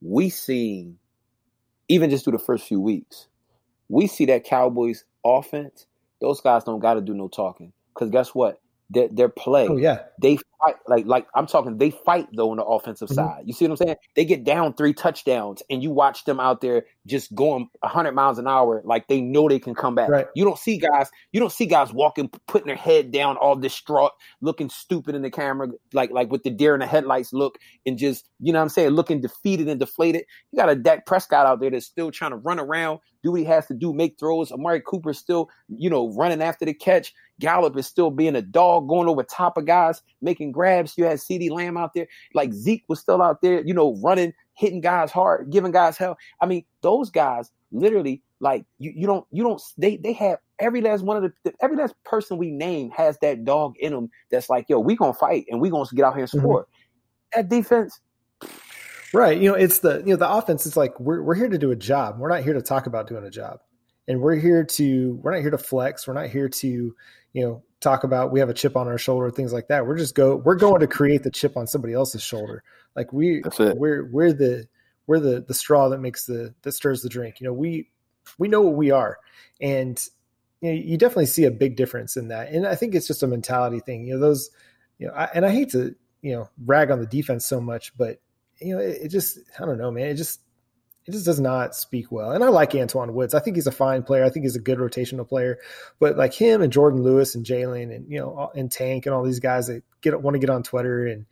we 0.00 0.28
see, 0.30 0.94
even 1.88 2.08
just 2.08 2.22
through 2.22 2.34
the 2.34 2.44
first 2.44 2.68
few 2.68 2.80
weeks, 2.80 3.26
we 3.88 4.06
see 4.06 4.26
that 4.26 4.44
Cowboys 4.44 5.04
offense. 5.24 5.86
Those 6.20 6.40
guys 6.40 6.62
don't 6.62 6.78
got 6.78 6.94
to 6.94 7.00
do 7.00 7.14
no 7.14 7.26
talking 7.26 7.72
because 7.92 8.10
guess 8.10 8.32
what? 8.32 8.60
Their, 8.90 9.08
their 9.08 9.28
play, 9.28 9.66
oh, 9.66 9.76
yeah, 9.76 10.02
they 10.22 10.38
fight. 10.60 10.76
Like 10.86 11.06
like 11.06 11.26
I'm 11.34 11.46
talking, 11.46 11.78
they 11.78 11.90
fight 11.90 12.28
though 12.34 12.50
on 12.50 12.56
the 12.56 12.64
offensive 12.64 13.08
mm-hmm. 13.08 13.14
side. 13.14 13.42
You 13.44 13.52
see 13.52 13.66
what 13.66 13.72
I'm 13.72 13.86
saying? 13.86 13.96
They 14.16 14.24
get 14.24 14.44
down 14.44 14.74
three 14.74 14.92
touchdowns, 14.92 15.62
and 15.70 15.82
you 15.82 15.90
watch 15.90 16.24
them 16.24 16.40
out 16.40 16.60
there 16.60 16.86
just 17.06 17.34
going 17.34 17.68
100 17.80 18.12
miles 18.12 18.38
an 18.38 18.46
hour, 18.46 18.82
like 18.84 19.08
they 19.08 19.20
know 19.20 19.48
they 19.48 19.58
can 19.58 19.74
come 19.74 19.94
back. 19.94 20.08
Right. 20.08 20.26
You 20.34 20.44
don't 20.44 20.58
see 20.58 20.78
guys. 20.78 21.10
You 21.32 21.40
don't 21.40 21.52
see 21.52 21.66
guys 21.66 21.92
walking, 21.92 22.30
putting 22.46 22.66
their 22.66 22.76
head 22.76 23.10
down, 23.10 23.36
all 23.36 23.56
distraught, 23.56 24.12
looking 24.40 24.68
stupid 24.68 25.14
in 25.14 25.22
the 25.22 25.30
camera, 25.30 25.68
like 25.92 26.10
like 26.10 26.30
with 26.30 26.42
the 26.42 26.50
deer 26.50 26.74
in 26.74 26.80
the 26.80 26.86
headlights 26.86 27.32
look, 27.32 27.58
and 27.86 27.98
just 27.98 28.28
you 28.40 28.52
know 28.52 28.58
what 28.58 28.64
I'm 28.64 28.68
saying, 28.70 28.90
looking 28.90 29.20
defeated 29.20 29.68
and 29.68 29.80
deflated. 29.80 30.24
You 30.52 30.58
got 30.58 30.70
a 30.70 30.74
Dak 30.74 31.06
Prescott 31.06 31.46
out 31.46 31.60
there 31.60 31.70
that's 31.70 31.86
still 31.86 32.10
trying 32.10 32.32
to 32.32 32.36
run 32.36 32.58
around, 32.58 33.00
do 33.22 33.32
what 33.32 33.40
he 33.40 33.46
has 33.46 33.66
to 33.66 33.74
do, 33.74 33.92
make 33.92 34.18
throws. 34.18 34.52
Amari 34.52 34.82
Cooper 34.86 35.12
still, 35.12 35.48
you 35.68 35.90
know, 35.90 36.12
running 36.14 36.42
after 36.42 36.64
the 36.64 36.74
catch. 36.74 37.12
Gallup 37.40 37.76
is 37.76 37.86
still 37.86 38.10
being 38.10 38.34
a 38.34 38.42
dog, 38.42 38.88
going 38.88 39.08
over 39.08 39.22
top 39.22 39.56
of 39.56 39.66
guys, 39.66 40.02
making 40.20 40.47
grabs. 40.52 40.96
You 40.96 41.04
had 41.04 41.18
CeeDee 41.18 41.50
Lamb 41.50 41.76
out 41.76 41.94
there. 41.94 42.06
Like 42.34 42.52
Zeke 42.52 42.84
was 42.88 43.00
still 43.00 43.22
out 43.22 43.42
there, 43.42 43.62
you 43.62 43.74
know, 43.74 43.96
running, 44.02 44.32
hitting 44.54 44.80
guys 44.80 45.10
hard, 45.10 45.50
giving 45.50 45.72
guys 45.72 45.96
hell. 45.96 46.16
I 46.40 46.46
mean, 46.46 46.64
those 46.82 47.10
guys 47.10 47.50
literally, 47.72 48.22
like, 48.40 48.64
you, 48.78 48.92
you 48.94 49.06
don't, 49.06 49.26
you 49.30 49.42
don't, 49.42 49.60
they, 49.76 49.96
they 49.96 50.12
have 50.14 50.38
every 50.58 50.80
last 50.80 51.02
one 51.02 51.22
of 51.22 51.32
the, 51.44 51.52
every 51.60 51.76
last 51.76 51.94
person 52.04 52.38
we 52.38 52.50
name 52.50 52.90
has 52.90 53.18
that 53.22 53.44
dog 53.44 53.74
in 53.78 53.92
them 53.92 54.10
that's 54.30 54.48
like, 54.48 54.66
yo, 54.68 54.78
we 54.80 54.96
gonna 54.96 55.14
fight 55.14 55.46
and 55.50 55.60
we 55.60 55.70
gonna 55.70 55.88
get 55.94 56.04
out 56.04 56.14
here 56.14 56.22
and 56.22 56.30
score. 56.30 56.62
Mm-hmm. 56.62 57.40
That 57.40 57.48
defense, 57.48 58.00
Right. 59.12 59.40
You 59.40 59.50
know, 59.50 59.54
it's 59.54 59.78
the 59.78 59.98
you 60.00 60.12
know 60.12 60.16
the 60.16 60.30
offense. 60.30 60.66
It's 60.66 60.76
like 60.76 60.98
we're 61.00 61.22
we're 61.22 61.34
here 61.34 61.48
to 61.48 61.58
do 61.58 61.70
a 61.70 61.76
job. 61.76 62.18
We're 62.18 62.28
not 62.28 62.42
here 62.42 62.52
to 62.52 62.62
talk 62.62 62.86
about 62.86 63.06
doing 63.06 63.24
a 63.24 63.30
job, 63.30 63.60
and 64.06 64.20
we're 64.20 64.36
here 64.36 64.64
to 64.64 65.18
we're 65.22 65.32
not 65.32 65.40
here 65.40 65.50
to 65.50 65.58
flex. 65.58 66.06
We're 66.06 66.14
not 66.14 66.28
here 66.28 66.48
to 66.48 66.94
you 67.32 67.42
know 67.42 67.62
talk 67.80 68.04
about 68.04 68.32
we 68.32 68.40
have 68.40 68.48
a 68.48 68.54
chip 68.54 68.76
on 68.76 68.88
our 68.88 68.98
shoulder, 68.98 69.30
things 69.30 69.52
like 69.52 69.68
that. 69.68 69.86
We're 69.86 69.96
just 69.96 70.14
go 70.14 70.36
we're 70.36 70.56
going 70.56 70.80
to 70.80 70.86
create 70.86 71.22
the 71.22 71.30
chip 71.30 71.56
on 71.56 71.66
somebody 71.66 71.94
else's 71.94 72.22
shoulder. 72.22 72.62
Like 72.96 73.12
we 73.12 73.42
we're 73.58 74.04
we're 74.06 74.32
the 74.32 74.68
we're 75.06 75.20
the 75.20 75.44
the 75.46 75.54
straw 75.54 75.88
that 75.88 75.98
makes 75.98 76.26
the 76.26 76.54
that 76.62 76.72
stirs 76.72 77.02
the 77.02 77.08
drink. 77.08 77.40
You 77.40 77.46
know, 77.46 77.52
we 77.52 77.90
we 78.38 78.48
know 78.48 78.62
what 78.62 78.74
we 78.74 78.90
are, 78.90 79.18
and 79.60 80.00
you, 80.60 80.70
know, 80.72 80.76
you 80.76 80.98
definitely 80.98 81.26
see 81.26 81.44
a 81.44 81.50
big 81.50 81.76
difference 81.76 82.16
in 82.16 82.28
that. 82.28 82.50
And 82.50 82.66
I 82.66 82.74
think 82.74 82.94
it's 82.94 83.06
just 83.06 83.22
a 83.22 83.26
mentality 83.26 83.80
thing. 83.80 84.06
You 84.06 84.14
know, 84.14 84.20
those 84.20 84.50
you 84.98 85.06
know, 85.06 85.14
I, 85.14 85.24
and 85.34 85.46
I 85.46 85.50
hate 85.50 85.70
to 85.70 85.94
you 86.22 86.32
know 86.32 86.48
rag 86.64 86.90
on 86.90 87.00
the 87.00 87.06
defense 87.06 87.46
so 87.46 87.60
much, 87.60 87.96
but 87.96 88.20
you 88.60 88.74
know, 88.74 88.82
it, 88.82 88.98
it, 89.02 89.08
just 89.08 89.38
I 89.58 89.64
don't 89.64 89.78
know, 89.78 89.90
man. 89.90 90.08
It 90.08 90.14
just 90.14 90.40
it 91.08 91.12
just 91.12 91.24
does 91.24 91.40
not 91.40 91.74
speak 91.74 92.12
well. 92.12 92.32
And 92.32 92.44
I 92.44 92.48
like 92.48 92.72
Antwaun 92.72 93.14
Woods. 93.14 93.32
I 93.32 93.40
think 93.40 93.56
he's 93.56 93.66
a 93.66 93.72
fine 93.72 94.02
player. 94.02 94.24
I 94.24 94.28
think 94.28 94.44
he's 94.44 94.56
a 94.56 94.60
good 94.60 94.76
rotational 94.76 95.26
player. 95.26 95.58
But 95.98 96.18
like 96.18 96.34
him 96.34 96.60
and 96.60 96.70
Jourdan 96.70 97.02
Lewis 97.02 97.34
and 97.34 97.46
Jaylon 97.46 97.94
and 97.94 98.12
you 98.12 98.18
know 98.18 98.50
and 98.54 98.70
Tank 98.70 99.06
and 99.06 99.14
all 99.14 99.24
these 99.24 99.40
guys 99.40 99.68
that 99.68 99.82
get 100.02 100.20
want 100.20 100.34
to 100.34 100.38
get 100.38 100.50
on 100.50 100.62
Twitter 100.62 101.06
and 101.06 101.24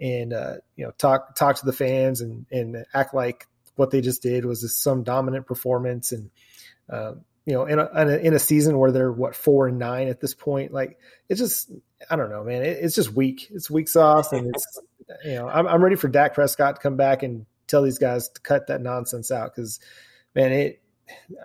and 0.00 0.32
uh, 0.32 0.54
you 0.76 0.84
know 0.84 0.92
talk 0.92 1.34
talk 1.34 1.56
to 1.56 1.66
the 1.66 1.72
fans 1.72 2.20
and 2.20 2.46
and 2.52 2.84
act 2.94 3.12
like 3.12 3.48
what 3.74 3.90
they 3.90 4.00
just 4.00 4.22
did 4.22 4.44
was 4.44 4.76
some 4.76 5.02
dominant 5.02 5.46
performance 5.46 6.12
and 6.12 6.30
um, 6.88 7.22
you 7.44 7.54
know 7.54 7.64
in 7.64 7.80
a, 7.80 8.00
in 8.00 8.08
a, 8.08 8.16
in 8.16 8.34
a 8.34 8.38
season 8.38 8.78
where 8.78 8.92
they're 8.92 9.10
what 9.10 9.34
four 9.34 9.66
and 9.66 9.80
nine 9.80 10.06
at 10.06 10.20
this 10.20 10.32
point 10.32 10.72
like 10.72 10.96
it's 11.28 11.40
just 11.40 11.72
I 12.08 12.14
don't 12.14 12.30
know 12.30 12.44
man 12.44 12.62
it, 12.62 12.78
it's 12.82 12.94
just 12.94 13.12
weak 13.12 13.48
it's 13.50 13.68
weak 13.68 13.88
sauce 13.88 14.32
and 14.32 14.54
it's 14.54 14.80
you 15.24 15.34
know, 15.34 15.48
I'm, 15.48 15.66
I'm 15.66 15.82
ready 15.82 15.96
for 15.96 16.08
Dak 16.08 16.34
Prescott 16.34 16.76
to 16.76 16.82
come 16.82 16.96
back 16.96 17.22
and 17.22 17.46
tell 17.66 17.82
these 17.82 17.98
guys 17.98 18.28
to 18.28 18.40
cut 18.40 18.68
that 18.68 18.80
nonsense 18.80 19.30
out 19.30 19.54
because, 19.54 19.80
man, 20.34 20.52
it 20.52 20.80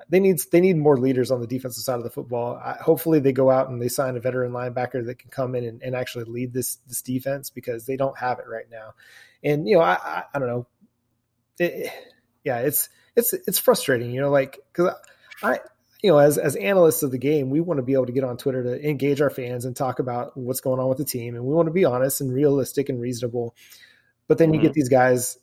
they 0.08 0.20
need 0.20 0.40
they 0.52 0.62
need 0.62 0.78
more 0.78 0.98
leaders 0.98 1.32
on 1.32 1.42
the 1.42 1.48
defensive 1.48 1.84
side 1.84 1.98
of 1.98 2.04
the 2.04 2.10
football. 2.10 2.56
I, 2.56 2.78
hopefully, 2.82 3.20
they 3.20 3.34
go 3.34 3.50
out 3.50 3.70
and 3.70 3.82
they 3.82 3.90
sign 3.90 4.16
a 4.16 4.20
veteran 4.20 4.52
linebacker 4.52 5.06
that 5.06 5.20
can 5.20 5.30
come 5.30 5.56
in 5.56 5.66
and, 5.66 5.82
and, 5.82 5.96
actually 5.96 6.26
lead 6.26 6.54
this 6.54 6.78
this 6.88 7.02
defense 7.02 7.50
because 7.50 7.86
they 7.86 7.98
don't 7.98 8.18
have 8.18 8.40
it 8.40 8.46
right 8.48 8.70
now. 8.72 8.94
And 9.44 9.68
you 9.68 9.76
know, 9.76 9.82
I 9.82 9.94
I, 9.96 10.24
I 10.34 10.40
don't 10.40 10.48
know, 10.48 10.68
it, 11.60 11.92
yeah, 12.44 12.60
it's 12.60 12.90
it's 13.16 13.34
it's 13.34 13.60
frustrating, 13.60 14.12
you 14.12 14.22
know, 14.22 14.30
like 14.30 14.60
because 14.72 14.94
I 15.44 15.60
you 16.02 16.12
know, 16.12 16.18
as 16.18 16.38
as 16.38 16.56
analysts 16.56 17.04
of 17.04 17.12
the 17.12 17.18
game, 17.18 17.50
we 17.50 17.60
want 17.60 17.80
to 17.80 17.84
be 17.84 17.94
able 17.94 18.06
to 18.06 18.14
get 18.14 18.24
on 18.24 18.38
Twitter 18.38 18.64
to 18.64 18.90
engage 18.90 19.20
our 19.20 19.30
fans 19.30 19.66
and 19.66 19.76
talk 19.76 20.00
about 20.00 20.38
what's 20.38 20.62
going 20.62 20.80
on 20.80 20.88
with 20.88 20.98
the 20.98 21.06
team, 21.06 21.36
and 21.36 21.44
we 21.44 21.54
want 21.54 21.68
to 21.68 21.74
be 21.74 21.86
honest 21.86 22.22
and 22.22 22.34
realistic 22.34 22.88
and 22.88 23.02
reasonable. 23.02 23.56
But 24.28 24.38
then 24.38 24.50
mm-hmm. 24.50 24.56
you 24.56 24.62
get 24.62 24.74
these 24.74 24.90
guys 24.90 25.38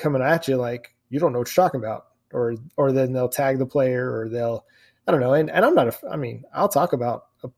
coming 0.00 0.22
at 0.22 0.48
you 0.48 0.56
like 0.56 0.94
you 1.08 1.20
don't 1.20 1.32
know 1.32 1.38
what 1.38 1.54
you're 1.54 1.64
talking 1.64 1.80
about, 1.80 2.06
or 2.32 2.56
or 2.76 2.92
then 2.92 3.12
they'll 3.12 3.28
tag 3.28 3.58
the 3.58 3.66
player, 3.66 4.10
or 4.10 4.28
they'll 4.28 4.64
I 5.06 5.12
don't 5.12 5.20
know. 5.20 5.34
And 5.34 5.50
and 5.50 5.64
I'm 5.64 5.74
not 5.74 5.88
a, 5.88 6.10
I 6.10 6.16
mean, 6.16 6.44
I'll 6.54 6.68
talk 6.68 6.92
about 6.92 7.26
uh, 7.44 7.48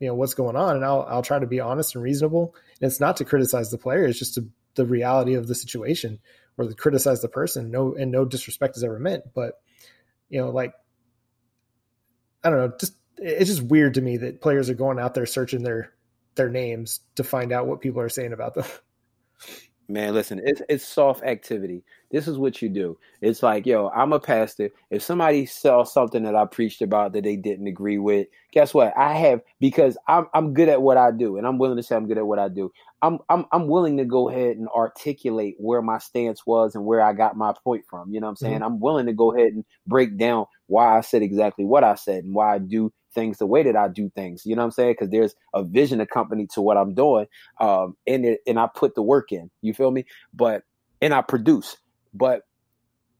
you 0.00 0.08
know 0.08 0.14
what's 0.14 0.34
going 0.34 0.56
on, 0.56 0.76
and 0.76 0.84
I'll 0.84 1.06
I'll 1.08 1.22
try 1.22 1.38
to 1.38 1.46
be 1.46 1.60
honest 1.60 1.94
and 1.94 2.04
reasonable. 2.04 2.54
And 2.80 2.90
it's 2.90 3.00
not 3.00 3.18
to 3.18 3.24
criticize 3.24 3.70
the 3.70 3.78
player; 3.78 4.04
it's 4.04 4.18
just 4.18 4.34
to, 4.34 4.48
the 4.74 4.86
reality 4.86 5.34
of 5.34 5.46
the 5.46 5.54
situation, 5.54 6.18
or 6.56 6.68
to 6.68 6.74
criticize 6.74 7.22
the 7.22 7.28
person. 7.28 7.70
No, 7.70 7.94
and 7.94 8.10
no 8.10 8.24
disrespect 8.24 8.76
is 8.76 8.84
ever 8.84 8.98
meant, 8.98 9.24
but 9.34 9.60
you 10.28 10.40
know, 10.40 10.50
like 10.50 10.72
I 12.42 12.50
don't 12.50 12.58
know, 12.58 12.72
just 12.78 12.94
it's 13.18 13.50
just 13.50 13.62
weird 13.62 13.94
to 13.94 14.02
me 14.02 14.18
that 14.18 14.40
players 14.40 14.68
are 14.70 14.74
going 14.74 14.98
out 14.98 15.14
there 15.14 15.26
searching 15.26 15.62
their 15.62 15.92
their 16.34 16.50
names 16.50 17.00
to 17.16 17.24
find 17.24 17.52
out 17.52 17.66
what 17.66 17.80
people 17.80 18.00
are 18.00 18.08
saying 18.08 18.32
about 18.32 18.54
them. 18.54 18.64
Man, 19.88 20.14
listen, 20.14 20.40
it's 20.44 20.60
it's 20.68 20.84
soft 20.84 21.22
activity. 21.22 21.84
This 22.10 22.26
is 22.26 22.38
what 22.38 22.60
you 22.60 22.68
do. 22.68 22.98
It's 23.20 23.40
like, 23.40 23.66
yo, 23.66 23.88
I'm 23.94 24.12
a 24.12 24.18
pastor. 24.18 24.70
If 24.90 25.02
somebody 25.02 25.46
saw 25.46 25.84
something 25.84 26.24
that 26.24 26.34
I 26.34 26.44
preached 26.44 26.82
about 26.82 27.12
that 27.12 27.22
they 27.22 27.36
didn't 27.36 27.68
agree 27.68 27.98
with, 27.98 28.26
guess 28.50 28.74
what? 28.74 28.92
I 28.96 29.12
have 29.14 29.42
because 29.60 29.96
I'm 30.08 30.26
I'm 30.34 30.54
good 30.54 30.68
at 30.68 30.82
what 30.82 30.96
I 30.96 31.12
do, 31.12 31.36
and 31.36 31.46
I'm 31.46 31.58
willing 31.58 31.76
to 31.76 31.84
say 31.84 31.94
I'm 31.94 32.08
good 32.08 32.18
at 32.18 32.26
what 32.26 32.40
I 32.40 32.48
do. 32.48 32.72
I'm 33.00 33.18
I'm 33.28 33.46
I'm 33.52 33.68
willing 33.68 33.96
to 33.98 34.04
go 34.04 34.28
ahead 34.28 34.56
and 34.56 34.68
articulate 34.68 35.54
where 35.58 35.82
my 35.82 35.98
stance 35.98 36.44
was 36.44 36.74
and 36.74 36.84
where 36.84 37.00
I 37.00 37.12
got 37.12 37.36
my 37.36 37.52
point 37.62 37.84
from. 37.88 38.12
You 38.12 38.18
know 38.20 38.26
what 38.26 38.32
I'm 38.32 38.36
saying? 38.36 38.54
Mm-hmm. 38.56 38.64
I'm 38.64 38.80
willing 38.80 39.06
to 39.06 39.12
go 39.12 39.32
ahead 39.32 39.52
and 39.52 39.64
break 39.86 40.16
down 40.18 40.46
why 40.66 40.98
I 40.98 41.02
said 41.02 41.22
exactly 41.22 41.64
what 41.64 41.84
I 41.84 41.94
said 41.94 42.24
and 42.24 42.34
why 42.34 42.56
I 42.56 42.58
do 42.58 42.92
things 43.16 43.38
the 43.38 43.46
way 43.46 43.64
that 43.64 43.74
I 43.74 43.88
do 43.88 44.08
things. 44.14 44.46
You 44.46 44.54
know 44.54 44.62
what 44.62 44.66
I'm 44.66 44.70
saying? 44.70 44.92
Because 44.92 45.10
there's 45.10 45.34
a 45.52 45.64
vision 45.64 46.00
accompanied 46.00 46.50
to 46.50 46.60
what 46.60 46.76
I'm 46.76 46.94
doing, 46.94 47.26
um, 47.60 47.96
and 48.06 48.24
it, 48.24 48.40
and 48.46 48.60
I 48.60 48.68
put 48.72 48.94
the 48.94 49.02
work 49.02 49.32
in. 49.32 49.50
You 49.62 49.74
feel 49.74 49.90
me? 49.90 50.04
But 50.32 50.62
and 51.02 51.12
I 51.12 51.22
produce. 51.22 51.76
But 52.14 52.42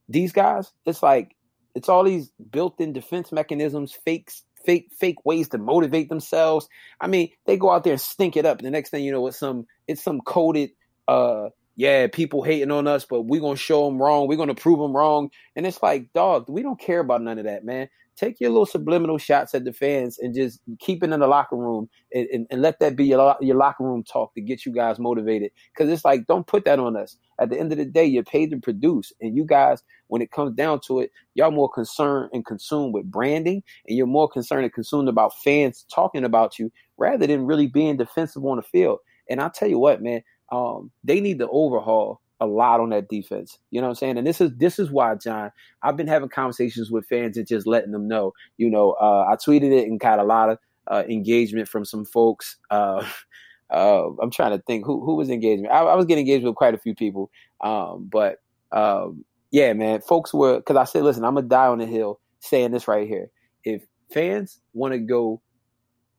these 0.08 0.32
guys, 0.32 0.70
it's 0.84 1.02
like 1.02 1.34
it's 1.74 1.88
all 1.88 2.04
these 2.04 2.30
built-in 2.50 2.92
defense 2.92 3.32
mechanisms, 3.32 3.92
fakes, 3.92 4.44
fake, 4.64 4.90
fake 4.98 5.24
ways 5.24 5.48
to 5.48 5.58
motivate 5.58 6.08
themselves. 6.08 6.68
I 7.00 7.08
mean, 7.08 7.30
they 7.46 7.56
go 7.56 7.70
out 7.70 7.84
there 7.84 7.94
and 7.94 8.00
stink 8.00 8.36
it 8.36 8.46
up. 8.46 8.58
And 8.58 8.66
the 8.66 8.70
next 8.70 8.90
thing 8.90 9.04
you 9.04 9.12
know, 9.12 9.26
it's 9.26 9.38
some 9.38 9.66
it's 9.88 10.02
some 10.02 10.20
coded. 10.20 10.70
uh 11.08 11.48
yeah, 11.76 12.06
people 12.06 12.42
hating 12.42 12.70
on 12.70 12.86
us, 12.86 13.04
but 13.04 13.22
we're 13.22 13.40
gonna 13.40 13.56
show 13.56 13.86
them 13.86 14.00
wrong. 14.00 14.26
We're 14.26 14.38
gonna 14.38 14.54
prove 14.54 14.78
them 14.78 14.96
wrong. 14.96 15.30
And 15.54 15.66
it's 15.66 15.82
like, 15.82 16.12
dog, 16.12 16.46
we 16.48 16.62
don't 16.62 16.80
care 16.80 17.00
about 17.00 17.22
none 17.22 17.38
of 17.38 17.44
that, 17.44 17.64
man 17.64 17.88
take 18.16 18.40
your 18.40 18.50
little 18.50 18.66
subliminal 18.66 19.18
shots 19.18 19.54
at 19.54 19.64
the 19.64 19.72
fans 19.72 20.18
and 20.18 20.34
just 20.34 20.60
keep 20.78 21.02
it 21.02 21.12
in 21.12 21.20
the 21.20 21.26
locker 21.26 21.56
room 21.56 21.88
and, 22.14 22.26
and, 22.28 22.46
and 22.50 22.62
let 22.62 22.80
that 22.80 22.96
be 22.96 23.04
your, 23.04 23.36
your 23.40 23.56
locker 23.56 23.84
room 23.84 24.02
talk 24.02 24.34
to 24.34 24.40
get 24.40 24.64
you 24.64 24.72
guys 24.72 24.98
motivated. 24.98 25.52
Because 25.72 25.90
it's 25.92 26.04
like, 26.04 26.26
don't 26.26 26.46
put 26.46 26.64
that 26.64 26.78
on 26.78 26.96
us. 26.96 27.16
At 27.38 27.50
the 27.50 27.60
end 27.60 27.72
of 27.72 27.78
the 27.78 27.84
day, 27.84 28.04
you're 28.04 28.24
paid 28.24 28.50
to 28.50 28.56
produce. 28.56 29.12
And 29.20 29.36
you 29.36 29.44
guys, 29.44 29.82
when 30.08 30.22
it 30.22 30.30
comes 30.30 30.54
down 30.56 30.80
to 30.86 31.00
it, 31.00 31.12
y'all 31.34 31.50
more 31.50 31.70
concerned 31.70 32.30
and 32.32 32.44
consumed 32.44 32.94
with 32.94 33.10
branding 33.10 33.62
and 33.86 33.96
you're 33.96 34.06
more 34.06 34.28
concerned 34.28 34.64
and 34.64 34.72
consumed 34.72 35.08
about 35.08 35.36
fans 35.44 35.84
talking 35.94 36.24
about 36.24 36.58
you 36.58 36.72
rather 36.96 37.26
than 37.26 37.46
really 37.46 37.66
being 37.66 37.98
defensive 37.98 38.44
on 38.44 38.56
the 38.56 38.62
field. 38.62 38.98
And 39.28 39.40
I'll 39.40 39.50
tell 39.50 39.68
you 39.68 39.78
what, 39.78 40.02
man, 40.02 40.22
um, 40.50 40.90
they 41.04 41.20
need 41.20 41.38
to 41.38 41.48
overhaul 41.48 42.20
a 42.40 42.46
lot 42.46 42.80
on 42.80 42.90
that 42.90 43.08
defense. 43.08 43.58
You 43.70 43.80
know 43.80 43.86
what 43.86 43.92
I'm 43.92 43.96
saying? 43.96 44.18
And 44.18 44.26
this 44.26 44.40
is 44.40 44.52
this 44.56 44.78
is 44.78 44.90
why, 44.90 45.14
John, 45.14 45.50
I've 45.82 45.96
been 45.96 46.06
having 46.06 46.28
conversations 46.28 46.90
with 46.90 47.06
fans 47.06 47.36
and 47.36 47.46
just 47.46 47.66
letting 47.66 47.92
them 47.92 48.08
know. 48.08 48.32
You 48.56 48.70
know, 48.70 48.92
uh, 48.92 49.26
I 49.30 49.36
tweeted 49.36 49.72
it 49.72 49.88
and 49.88 49.98
got 49.98 50.18
a 50.18 50.24
lot 50.24 50.50
of 50.50 50.58
uh, 50.90 51.04
engagement 51.08 51.68
from 51.68 51.84
some 51.84 52.04
folks. 52.04 52.56
Uh, 52.70 53.06
uh 53.70 54.10
I'm 54.22 54.30
trying 54.30 54.56
to 54.56 54.62
think 54.62 54.86
who 54.86 55.04
who 55.04 55.16
was 55.16 55.30
engagement. 55.30 55.72
I, 55.72 55.80
I, 55.80 55.94
was 55.96 56.06
getting 56.06 56.26
engaged 56.26 56.44
with 56.44 56.54
quite 56.54 56.74
a 56.74 56.78
few 56.78 56.94
people, 56.94 57.30
um, 57.60 58.08
but 58.10 58.36
um, 58.72 59.24
yeah, 59.50 59.72
man, 59.72 60.00
folks 60.02 60.32
were 60.32 60.58
because 60.58 60.76
I 60.76 60.84
said, 60.84 61.02
listen, 61.02 61.24
I'm 61.24 61.34
gonna 61.34 61.48
die 61.48 61.66
on 61.66 61.78
the 61.78 61.86
hill 61.86 62.20
saying 62.40 62.70
this 62.70 62.86
right 62.86 63.08
here. 63.08 63.30
If 63.64 63.82
fans 64.12 64.60
want 64.72 64.92
to 64.92 64.98
go, 64.98 65.40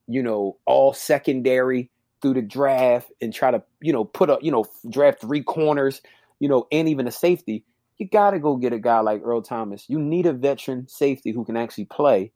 you 0.08 0.24
know, 0.24 0.58
all 0.66 0.94
secondary 0.94 1.90
through 2.22 2.34
the 2.34 2.42
draft 2.42 3.12
and 3.22 3.34
try 3.34 3.52
to, 3.52 3.64
you 3.82 3.94
know, 3.94 4.04
put 4.04 4.30
a, 4.30 4.38
you 4.42 4.52
know, 4.52 4.66
draft 4.90 5.22
three 5.22 5.44
corners, 5.44 6.02
you 6.40 6.50
know, 6.50 6.68
and 6.72 6.90
even 6.90 7.08
a 7.08 7.12
safety, 7.12 7.64
you 7.98 8.08
got 8.08 8.32
to 8.32 8.40
go 8.40 8.56
get 8.56 8.74
a 8.74 8.80
guy 8.80 9.00
like 9.00 9.22
Earl 9.24 9.42
Thomas. 9.42 9.86
You 9.88 10.00
need 10.00 10.26
a 10.26 10.34
veteran 10.34 10.88
safety 10.88 11.32
who 11.32 11.46
can 11.46 11.58
actually 11.58 11.86
play 11.86 12.32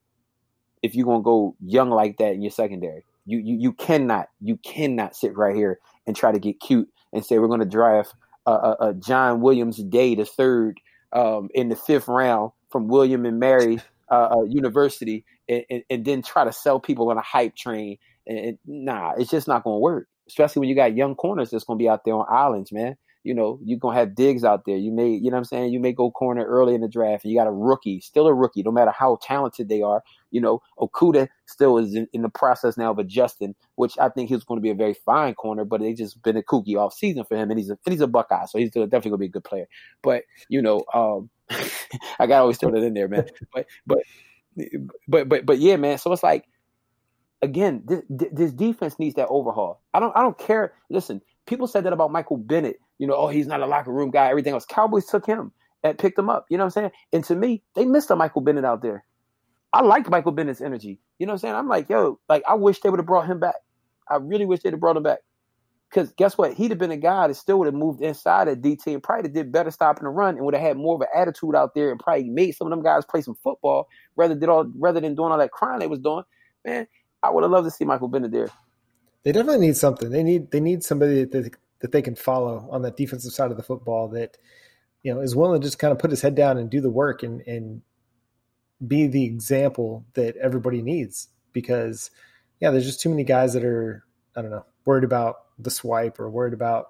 if 0.81 0.95
you're 0.95 1.05
going 1.05 1.21
to 1.21 1.23
go 1.23 1.55
young 1.63 1.89
like 1.89 2.17
that 2.17 2.33
in 2.33 2.41
your 2.41 2.51
secondary. 2.51 3.05
You, 3.25 3.37
you, 3.37 3.57
you 3.59 3.73
cannot, 3.73 4.29
you 4.39 4.57
cannot 4.57 5.15
sit 5.15 5.37
right 5.37 5.55
here 5.55 5.79
and 6.07 6.15
try 6.15 6.31
to 6.31 6.39
get 6.39 6.59
cute 6.59 6.89
and 7.13 7.23
say 7.23 7.37
we're 7.37 7.47
going 7.47 7.59
to 7.59 7.65
draft 7.65 8.13
a, 8.45 8.51
a, 8.51 8.77
a, 8.79 8.93
John 8.95 9.41
Williams 9.41 9.77
Day 9.77 10.15
the 10.15 10.25
third 10.25 10.79
um, 11.13 11.49
in 11.53 11.69
the 11.69 11.75
fifth 11.75 12.07
round 12.07 12.51
from 12.71 12.87
William 12.87 13.25
and 13.25 13.39
Mary 13.39 13.79
uh, 14.09 14.37
uh, 14.37 14.43
University 14.43 15.23
and, 15.47 15.63
and, 15.69 15.83
and 15.89 16.05
then 16.05 16.21
try 16.23 16.43
to 16.43 16.51
sell 16.51 16.79
people 16.79 17.09
on 17.11 17.17
a 17.17 17.21
hype 17.21 17.55
train 17.55 17.97
and, 18.37 18.57
nah, 18.65 19.13
it's 19.17 19.31
just 19.31 19.47
not 19.47 19.63
going 19.63 19.75
to 19.75 19.79
work. 19.79 20.07
especially 20.27 20.61
when 20.61 20.69
you 20.69 20.75
got 20.75 20.95
young 20.95 21.15
corners 21.15 21.49
that's 21.49 21.63
going 21.63 21.77
to 21.77 21.83
be 21.83 21.89
out 21.89 22.05
there 22.05 22.15
on 22.15 22.25
islands, 22.29 22.71
man. 22.71 22.95
You 23.23 23.35
know, 23.35 23.59
you're 23.63 23.77
gonna 23.77 23.99
have 23.99 24.15
Diggs 24.15 24.43
out 24.43 24.65
there. 24.65 24.77
You 24.77 24.91
may, 24.91 25.09
you 25.09 25.29
know, 25.29 25.35
what 25.35 25.39
I'm 25.39 25.43
saying, 25.45 25.73
you 25.73 25.79
may 25.79 25.93
go 25.93 26.09
corner 26.09 26.43
early 26.43 26.73
in 26.73 26.81
the 26.81 26.87
draft, 26.87 27.23
and 27.23 27.31
you 27.31 27.37
got 27.37 27.45
a 27.45 27.51
rookie, 27.51 27.99
still 27.99 28.25
a 28.25 28.33
rookie, 28.33 28.63
no 28.63 28.71
matter 28.71 28.89
how 28.89 29.19
talented 29.21 29.69
they 29.69 29.83
are. 29.83 30.01
You 30.31 30.41
know, 30.41 30.61
Okudah 30.79 31.27
still 31.45 31.77
is 31.77 31.93
in, 31.93 32.07
in 32.13 32.23
the 32.23 32.29
process 32.29 32.77
now 32.77 32.89
of 32.89 32.97
adjusting, 32.97 33.53
which 33.75 33.95
I 33.99 34.09
think 34.09 34.29
he's 34.29 34.43
going 34.43 34.57
to 34.57 34.63
be 34.63 34.71
a 34.71 34.75
very 34.75 34.95
fine 34.95 35.35
corner, 35.35 35.65
but 35.65 35.81
they 35.81 35.93
just 35.93 36.19
been 36.23 36.35
a 36.35 36.41
kooky 36.41 36.75
off 36.75 36.93
season 36.95 37.23
for 37.23 37.37
him, 37.37 37.51
and 37.51 37.59
he's 37.59 37.69
a 37.69 37.77
and 37.85 37.93
he's 37.93 38.01
a 38.01 38.07
Buckeye, 38.07 38.45
so 38.45 38.57
he's 38.57 38.71
definitely 38.71 39.11
going 39.11 39.11
to 39.11 39.17
be 39.19 39.25
a 39.27 39.29
good 39.29 39.43
player. 39.43 39.67
But 40.01 40.23
you 40.49 40.63
know, 40.63 40.83
um, 40.91 41.29
I 41.51 42.25
got 42.25 42.27
to 42.27 42.35
always 42.37 42.57
throw 42.57 42.71
that 42.71 42.81
in 42.81 42.95
there, 42.95 43.07
man. 43.07 43.27
But 43.53 43.67
but 43.85 43.99
but 45.07 45.29
but 45.29 45.45
but 45.45 45.59
yeah, 45.59 45.75
man. 45.75 45.99
So 45.99 46.11
it's 46.11 46.23
like 46.23 46.45
again, 47.41 47.83
this, 47.85 48.01
this 48.09 48.51
defense 48.51 48.97
needs 48.99 49.15
that 49.15 49.27
overhaul. 49.29 49.81
I 49.93 49.99
don't 49.99 50.15
I 50.15 50.21
don't 50.21 50.37
care. 50.37 50.73
Listen, 50.89 51.21
people 51.45 51.67
said 51.67 51.83
that 51.85 51.93
about 51.93 52.11
Michael 52.11 52.37
Bennett. 52.37 52.79
You 52.97 53.07
know, 53.07 53.15
oh, 53.15 53.27
he's 53.27 53.47
not 53.47 53.61
a 53.61 53.65
locker 53.65 53.91
room 53.91 54.11
guy. 54.11 54.29
Everything 54.29 54.53
else. 54.53 54.65
Cowboys 54.65 55.05
took 55.05 55.25
him 55.25 55.51
and 55.83 55.97
picked 55.97 56.19
him 56.19 56.29
up. 56.29 56.45
You 56.49 56.57
know 56.57 56.63
what 56.63 56.77
I'm 56.77 56.81
saying? 56.83 56.91
And 57.13 57.23
to 57.25 57.35
me, 57.35 57.63
they 57.75 57.85
missed 57.85 58.11
a 58.11 58.15
Michael 58.15 58.41
Bennett 58.41 58.65
out 58.65 58.81
there. 58.81 59.03
I 59.73 59.81
like 59.81 60.09
Michael 60.09 60.33
Bennett's 60.33 60.61
energy. 60.61 60.99
You 61.17 61.25
know 61.25 61.31
what 61.31 61.35
I'm 61.35 61.39
saying? 61.39 61.55
I'm 61.55 61.67
like, 61.67 61.89
yo, 61.89 62.19
like 62.29 62.43
I 62.47 62.55
wish 62.55 62.81
they 62.81 62.89
would 62.89 62.99
have 62.99 63.05
brought 63.05 63.27
him 63.27 63.39
back. 63.39 63.55
I 64.09 64.17
really 64.17 64.45
wish 64.45 64.61
they'd 64.61 64.73
have 64.73 64.79
brought 64.79 64.97
him 64.97 65.03
back. 65.03 65.19
Because 65.89 66.13
guess 66.13 66.37
what? 66.37 66.53
He'd 66.53 66.71
have 66.71 66.77
been 66.77 66.91
a 66.91 66.97
guy 66.97 67.27
that 67.27 67.35
still 67.35 67.59
would 67.59 67.65
have 67.65 67.73
moved 67.73 68.01
inside 68.01 68.47
at 68.47 68.61
DT 68.61 68.87
and 68.87 69.03
probably 69.03 69.29
did 69.29 69.51
better 69.51 69.71
stopping 69.71 70.03
the 70.03 70.09
run 70.09 70.37
and 70.37 70.45
would 70.45 70.53
have 70.53 70.63
had 70.63 70.77
more 70.77 70.95
of 70.95 71.01
an 71.01 71.07
attitude 71.13 71.53
out 71.53 71.75
there 71.75 71.91
and 71.91 71.99
probably 71.99 72.29
made 72.29 72.53
some 72.55 72.67
of 72.67 72.71
them 72.71 72.81
guys 72.81 73.03
play 73.03 73.21
some 73.21 73.35
football 73.43 73.89
rather 74.15 74.33
than 74.33 74.49
all 74.49 74.71
rather 74.77 75.01
than 75.01 75.15
doing 75.15 75.33
all 75.33 75.37
that 75.37 75.51
crying 75.51 75.79
they 75.79 75.87
was 75.87 75.99
doing. 75.99 76.23
Man, 76.63 76.87
I 77.23 77.29
would 77.29 77.43
have 77.43 77.51
loved 77.51 77.65
to 77.65 77.71
see 77.71 77.85
Michael 77.85 78.07
Bennett 78.07 78.31
there. 78.31 78.49
They 79.23 79.31
definitely 79.31 79.67
need 79.67 79.77
something. 79.77 80.09
They 80.09 80.23
need 80.23 80.51
they 80.51 80.59
need 80.59 80.83
somebody 80.83 81.23
that 81.25 81.31
they, 81.31 81.51
that 81.79 81.91
they 81.91 82.01
can 82.01 82.15
follow 82.15 82.67
on 82.71 82.81
that 82.81 82.97
defensive 82.97 83.33
side 83.33 83.51
of 83.51 83.57
the 83.57 83.63
football 83.63 84.07
that 84.09 84.37
you 85.03 85.13
know 85.13 85.21
is 85.21 85.35
willing 85.35 85.61
to 85.61 85.65
just 85.65 85.79
kind 85.79 85.91
of 85.91 85.99
put 85.99 86.11
his 86.11 86.21
head 86.21 86.35
down 86.35 86.57
and 86.57 86.69
do 86.69 86.81
the 86.81 86.89
work 86.89 87.23
and 87.23 87.41
and 87.41 87.81
be 88.85 89.05
the 89.05 89.25
example 89.25 90.05
that 90.13 90.35
everybody 90.37 90.81
needs 90.81 91.27
because 91.53 92.09
yeah, 92.59 92.71
there's 92.71 92.85
just 92.85 93.01
too 93.01 93.09
many 93.09 93.23
guys 93.23 93.53
that 93.53 93.63
are 93.63 94.03
I 94.35 94.41
don't 94.41 94.51
know 94.51 94.65
worried 94.85 95.03
about 95.03 95.35
the 95.59 95.69
swipe 95.69 96.19
or 96.19 96.29
worried 96.29 96.53
about 96.53 96.87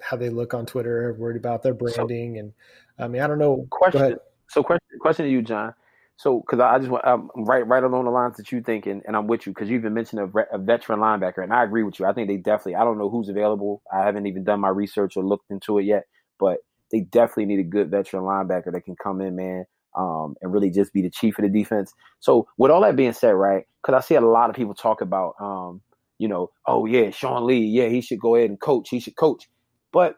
how 0.00 0.16
they 0.16 0.28
look 0.28 0.54
on 0.54 0.66
Twitter, 0.66 1.08
or 1.08 1.12
worried 1.14 1.36
about 1.36 1.62
their 1.62 1.74
branding, 1.74 2.34
so, 2.34 2.40
and 2.40 2.52
I 2.98 3.08
mean, 3.08 3.22
I 3.22 3.26
don't 3.26 3.38
know. 3.38 3.66
Question. 3.70 4.18
So, 4.48 4.62
question, 4.62 4.98
question 5.00 5.26
to 5.26 5.30
you, 5.30 5.42
John. 5.42 5.74
So, 6.18 6.40
because 6.40 6.58
I 6.58 6.78
just 6.78 6.90
want, 6.90 7.04
I'm 7.06 7.30
right, 7.36 7.64
right 7.64 7.82
along 7.82 8.04
the 8.04 8.10
lines 8.10 8.36
that 8.38 8.50
you 8.50 8.60
thinking, 8.60 9.02
and 9.06 9.16
I'm 9.16 9.28
with 9.28 9.46
you 9.46 9.52
because 9.52 9.70
you 9.70 9.78
even 9.78 9.94
mentioned 9.94 10.20
a, 10.20 10.56
a, 10.56 10.58
veteran 10.58 10.98
linebacker, 10.98 11.44
and 11.44 11.52
I 11.52 11.62
agree 11.62 11.84
with 11.84 12.00
you. 12.00 12.06
I 12.06 12.12
think 12.12 12.26
they 12.26 12.36
definitely. 12.36 12.74
I 12.74 12.82
don't 12.82 12.98
know 12.98 13.08
who's 13.08 13.28
available. 13.28 13.82
I 13.92 14.04
haven't 14.04 14.26
even 14.26 14.42
done 14.42 14.58
my 14.58 14.68
research 14.68 15.16
or 15.16 15.24
looked 15.24 15.48
into 15.48 15.78
it 15.78 15.84
yet, 15.84 16.06
but 16.40 16.58
they 16.90 17.02
definitely 17.02 17.46
need 17.46 17.60
a 17.60 17.68
good 17.68 17.88
veteran 17.88 18.24
linebacker 18.24 18.72
that 18.72 18.84
can 18.84 18.96
come 19.00 19.20
in, 19.20 19.36
man, 19.36 19.64
um, 19.96 20.34
and 20.42 20.52
really 20.52 20.70
just 20.70 20.92
be 20.92 21.02
the 21.02 21.10
chief 21.10 21.38
of 21.38 21.44
the 21.44 21.50
defense. 21.50 21.94
So, 22.18 22.48
with 22.58 22.72
all 22.72 22.80
that 22.80 22.96
being 22.96 23.12
said, 23.12 23.30
right? 23.30 23.64
Because 23.80 24.02
I 24.02 24.04
see 24.04 24.16
a 24.16 24.20
lot 24.20 24.50
of 24.50 24.56
people 24.56 24.74
talk 24.74 25.00
about, 25.00 25.34
um, 25.40 25.82
you 26.18 26.26
know, 26.26 26.50
oh 26.66 26.84
yeah, 26.86 27.10
Sean 27.10 27.46
Lee, 27.46 27.60
yeah, 27.60 27.88
he 27.88 28.00
should 28.00 28.18
go 28.18 28.34
ahead 28.34 28.50
and 28.50 28.60
coach. 28.60 28.88
He 28.88 28.98
should 28.98 29.14
coach. 29.14 29.48
But 29.92 30.16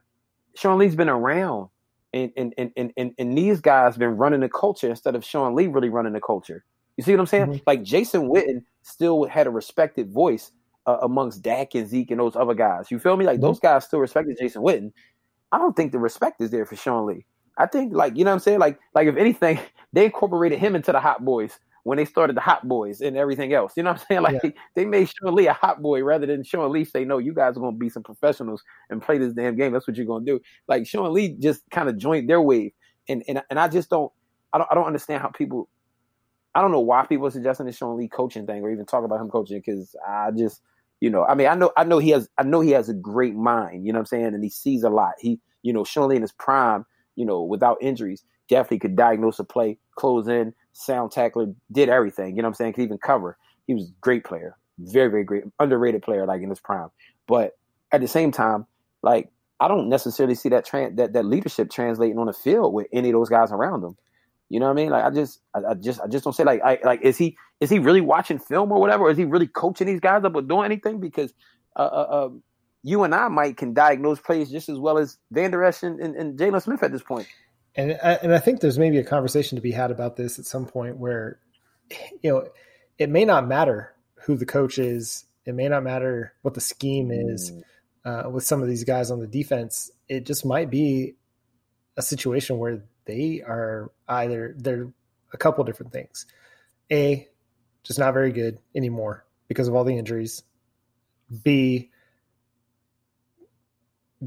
Sean 0.56 0.78
Lee's 0.78 0.96
been 0.96 1.10
around 1.10 1.68
and 2.12 2.32
and 2.36 2.54
and 2.56 2.92
and, 2.96 3.12
and 3.18 3.38
these 3.38 3.60
guys 3.60 3.96
been 3.96 4.16
running 4.16 4.40
the 4.40 4.48
culture 4.48 4.88
instead 4.88 5.14
of 5.14 5.24
Sean 5.24 5.54
Lee 5.54 5.66
really 5.66 5.88
running 5.88 6.12
the 6.12 6.20
culture. 6.20 6.64
You 6.96 7.04
see 7.04 7.12
what 7.12 7.20
I'm 7.20 7.26
saying? 7.26 7.46
Mm-hmm. 7.46 7.62
Like 7.66 7.82
Jason 7.82 8.28
Witten 8.28 8.62
still 8.82 9.24
had 9.24 9.46
a 9.46 9.50
respected 9.50 10.12
voice 10.12 10.52
uh, 10.86 10.98
amongst 11.02 11.42
Dak 11.42 11.74
and 11.74 11.88
Zeke 11.88 12.10
and 12.10 12.20
those 12.20 12.36
other 12.36 12.54
guys. 12.54 12.90
You 12.90 12.98
feel 12.98 13.16
me? 13.16 13.24
Like 13.24 13.36
mm-hmm. 13.36 13.46
those 13.46 13.60
guys 13.60 13.84
still 13.84 14.00
respected 14.00 14.36
Jason 14.38 14.62
Witten. 14.62 14.92
I 15.52 15.58
don't 15.58 15.74
think 15.74 15.92
the 15.92 15.98
respect 15.98 16.40
is 16.40 16.50
there 16.50 16.66
for 16.66 16.76
Sean 16.76 17.06
Lee. 17.06 17.26
I 17.58 17.66
think 17.66 17.94
like 17.94 18.16
you 18.16 18.24
know 18.24 18.30
what 18.30 18.36
I'm 18.36 18.40
saying? 18.40 18.58
Like 18.58 18.78
like 18.94 19.06
if 19.06 19.16
anything, 19.16 19.60
they 19.92 20.06
incorporated 20.06 20.58
him 20.58 20.74
into 20.74 20.92
the 20.92 21.00
hot 21.00 21.24
boys 21.24 21.58
when 21.84 21.96
they 21.96 22.04
started 22.04 22.36
the 22.36 22.40
Hot 22.40 22.66
Boys 22.68 23.00
and 23.00 23.16
everything 23.16 23.52
else. 23.52 23.72
You 23.76 23.82
know 23.82 23.92
what 23.92 24.00
I'm 24.00 24.06
saying? 24.06 24.20
Like 24.30 24.42
yeah. 24.44 24.50
they 24.74 24.84
made 24.84 25.08
Sean 25.08 25.34
Lee 25.34 25.46
a 25.46 25.52
hot 25.52 25.80
boy 25.80 26.02
rather 26.02 26.26
than 26.26 26.44
Sean 26.44 26.70
Lee 26.70 26.84
say, 26.84 27.04
"No, 27.04 27.18
you 27.18 27.32
guys 27.32 27.56
are 27.56 27.60
going 27.60 27.74
to 27.74 27.78
be 27.78 27.88
some 27.88 28.02
professionals 28.02 28.62
and 28.90 29.00
play 29.00 29.18
this 29.18 29.32
damn 29.32 29.56
game. 29.56 29.72
That's 29.72 29.88
what 29.88 29.96
you're 29.96 30.06
going 30.06 30.26
to 30.26 30.32
do." 30.32 30.40
Like 30.68 30.86
Sean 30.86 31.12
Lee 31.12 31.36
just 31.38 31.62
kind 31.70 31.88
of 31.88 31.96
joined 31.96 32.28
their 32.28 32.42
wave, 32.42 32.72
and 33.08 33.22
and 33.28 33.42
and 33.48 33.58
I 33.58 33.68
just 33.68 33.88
don't, 33.88 34.12
I 34.52 34.58
don't, 34.58 34.68
I 34.70 34.74
don't 34.74 34.86
understand 34.86 35.22
how 35.22 35.28
people. 35.28 35.68
I 36.54 36.60
don't 36.60 36.72
know 36.72 36.80
why 36.80 37.06
people 37.06 37.26
are 37.26 37.30
suggesting 37.30 37.66
the 37.66 37.72
Sean 37.72 37.96
Lee 37.96 38.08
coaching 38.08 38.46
thing 38.46 38.62
or 38.62 38.70
even 38.70 38.84
talk 38.84 39.04
about 39.04 39.20
him 39.20 39.30
coaching 39.30 39.62
because 39.64 39.94
I 40.06 40.32
just, 40.36 40.60
you 41.00 41.08
know, 41.08 41.24
I 41.24 41.36
mean, 41.36 41.46
I 41.46 41.54
know, 41.54 41.70
I 41.76 41.84
know 41.84 41.98
he 41.98 42.10
has, 42.10 42.28
I 42.38 42.42
know 42.42 42.60
he 42.60 42.72
has 42.72 42.88
a 42.88 42.94
great 42.94 43.36
mind. 43.36 43.86
You 43.86 43.92
know 43.92 43.98
what 43.98 44.02
I'm 44.02 44.06
saying? 44.06 44.34
And 44.34 44.42
he 44.42 44.50
sees 44.50 44.82
a 44.82 44.90
lot. 44.90 45.12
He, 45.20 45.38
you 45.62 45.72
know, 45.72 45.84
Sean 45.84 46.08
Lee 46.08 46.16
in 46.16 46.22
his 46.22 46.32
prime, 46.32 46.84
you 47.14 47.24
know, 47.24 47.40
without 47.42 47.78
injuries, 47.80 48.24
definitely 48.48 48.80
could 48.80 48.96
diagnose 48.96 49.38
a 49.38 49.44
play, 49.44 49.78
close 49.94 50.26
in, 50.26 50.52
sound 50.72 51.12
tackler, 51.12 51.46
did 51.70 51.88
everything. 51.88 52.36
You 52.36 52.42
know 52.42 52.48
what 52.48 52.50
I'm 52.50 52.54
saying? 52.54 52.72
Could 52.74 52.84
even 52.84 52.98
cover. 52.98 53.36
He 53.66 53.74
was 53.74 53.84
a 53.84 53.92
great 54.00 54.24
player, 54.24 54.56
very 54.78 55.10
very 55.10 55.24
great, 55.24 55.44
underrated 55.58 56.02
player 56.02 56.26
like 56.26 56.42
in 56.42 56.50
his 56.50 56.60
prime. 56.60 56.88
But 57.26 57.56
at 57.92 58.00
the 58.00 58.08
same 58.08 58.32
time, 58.32 58.66
like 59.02 59.30
I 59.60 59.68
don't 59.68 59.88
necessarily 59.88 60.34
see 60.34 60.48
that 60.50 60.64
tra- 60.64 60.92
that 60.94 61.12
that 61.12 61.24
leadership 61.24 61.70
translating 61.70 62.18
on 62.18 62.26
the 62.26 62.32
field 62.32 62.72
with 62.72 62.86
any 62.92 63.10
of 63.10 63.14
those 63.14 63.28
guys 63.28 63.52
around 63.52 63.84
him. 63.84 63.96
You 64.48 64.58
know 64.58 64.66
what 64.66 64.72
I 64.72 64.74
mean? 64.74 64.90
Like 64.90 65.04
I 65.04 65.10
just, 65.10 65.40
I, 65.54 65.60
I 65.70 65.74
just, 65.74 66.00
I 66.00 66.08
just 66.08 66.24
don't 66.24 66.32
say 66.32 66.42
like, 66.42 66.60
I, 66.62 66.78
like 66.82 67.02
is 67.02 67.16
he 67.16 67.36
is 67.60 67.70
he 67.70 67.78
really 67.78 68.00
watching 68.00 68.38
film 68.38 68.72
or 68.72 68.80
whatever? 68.80 69.04
Or 69.04 69.10
is 69.10 69.18
he 69.18 69.24
really 69.24 69.46
coaching 69.46 69.86
these 69.86 70.00
guys 70.00 70.24
up 70.24 70.34
or 70.34 70.42
doing 70.42 70.64
anything? 70.64 70.98
Because 70.98 71.32
uh, 71.76 71.82
uh, 71.82 72.26
um, 72.26 72.42
you 72.82 73.04
and 73.04 73.14
I 73.14 73.28
might 73.28 73.56
can 73.56 73.74
diagnose 73.74 74.18
plays 74.18 74.50
just 74.50 74.68
as 74.68 74.78
well 74.78 74.98
as 74.98 75.18
Vander 75.30 75.62
Esch 75.62 75.84
and, 75.84 76.00
and, 76.00 76.16
and 76.16 76.38
Jaylon 76.38 76.62
Smith 76.62 76.82
at 76.82 76.90
this 76.90 77.02
point 77.02 77.28
and 77.76 77.98
I, 78.02 78.14
and 78.14 78.34
I 78.34 78.38
think 78.38 78.60
there's 78.60 78.78
maybe 78.78 78.98
a 78.98 79.04
conversation 79.04 79.56
to 79.56 79.62
be 79.62 79.72
had 79.72 79.90
about 79.90 80.16
this 80.16 80.38
at 80.38 80.44
some 80.44 80.66
point 80.66 80.96
where, 80.96 81.38
you 82.22 82.30
know, 82.30 82.48
it 82.98 83.10
may 83.10 83.24
not 83.24 83.46
matter 83.46 83.94
who 84.24 84.36
the 84.36 84.46
coach 84.46 84.78
is. 84.78 85.24
It 85.44 85.54
may 85.54 85.68
not 85.68 85.82
matter 85.82 86.34
what 86.42 86.54
the 86.54 86.60
scheme 86.60 87.10
is 87.10 87.52
mm. 87.52 88.26
uh, 88.26 88.30
with 88.30 88.44
some 88.44 88.62
of 88.62 88.68
these 88.68 88.84
guys 88.84 89.10
on 89.10 89.20
the 89.20 89.26
defense. 89.26 89.90
It 90.08 90.26
just 90.26 90.44
might 90.44 90.70
be 90.70 91.14
a 91.96 92.02
situation 92.02 92.58
where 92.58 92.82
they 93.06 93.42
are 93.46 93.90
either 94.08 94.54
they're 94.58 94.92
a 95.32 95.36
couple 95.36 95.64
different 95.64 95.92
things. 95.92 96.26
A, 96.92 97.28
just 97.82 97.98
not 97.98 98.14
very 98.14 98.32
good 98.32 98.58
anymore 98.74 99.24
because 99.48 99.68
of 99.68 99.74
all 99.74 99.84
the 99.84 99.96
injuries. 99.96 100.42
B, 101.44 101.90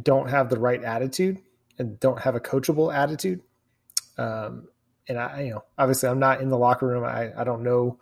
don't 0.01 0.29
have 0.29 0.49
the 0.49 0.59
right 0.59 0.83
attitude 0.83 1.39
and 1.77 1.99
don't 1.99 2.19
have 2.19 2.35
a 2.35 2.39
coachable 2.39 2.93
attitude. 2.93 3.41
Um, 4.17 4.67
and 5.07 5.17
I, 5.17 5.41
you 5.41 5.51
know, 5.51 5.63
obviously 5.77 6.09
I'm 6.09 6.19
not 6.19 6.41
in 6.41 6.49
the 6.49 6.57
locker 6.57 6.87
room. 6.87 7.03
I, 7.03 7.31
I 7.37 7.43
don't 7.43 7.63
know 7.63 7.99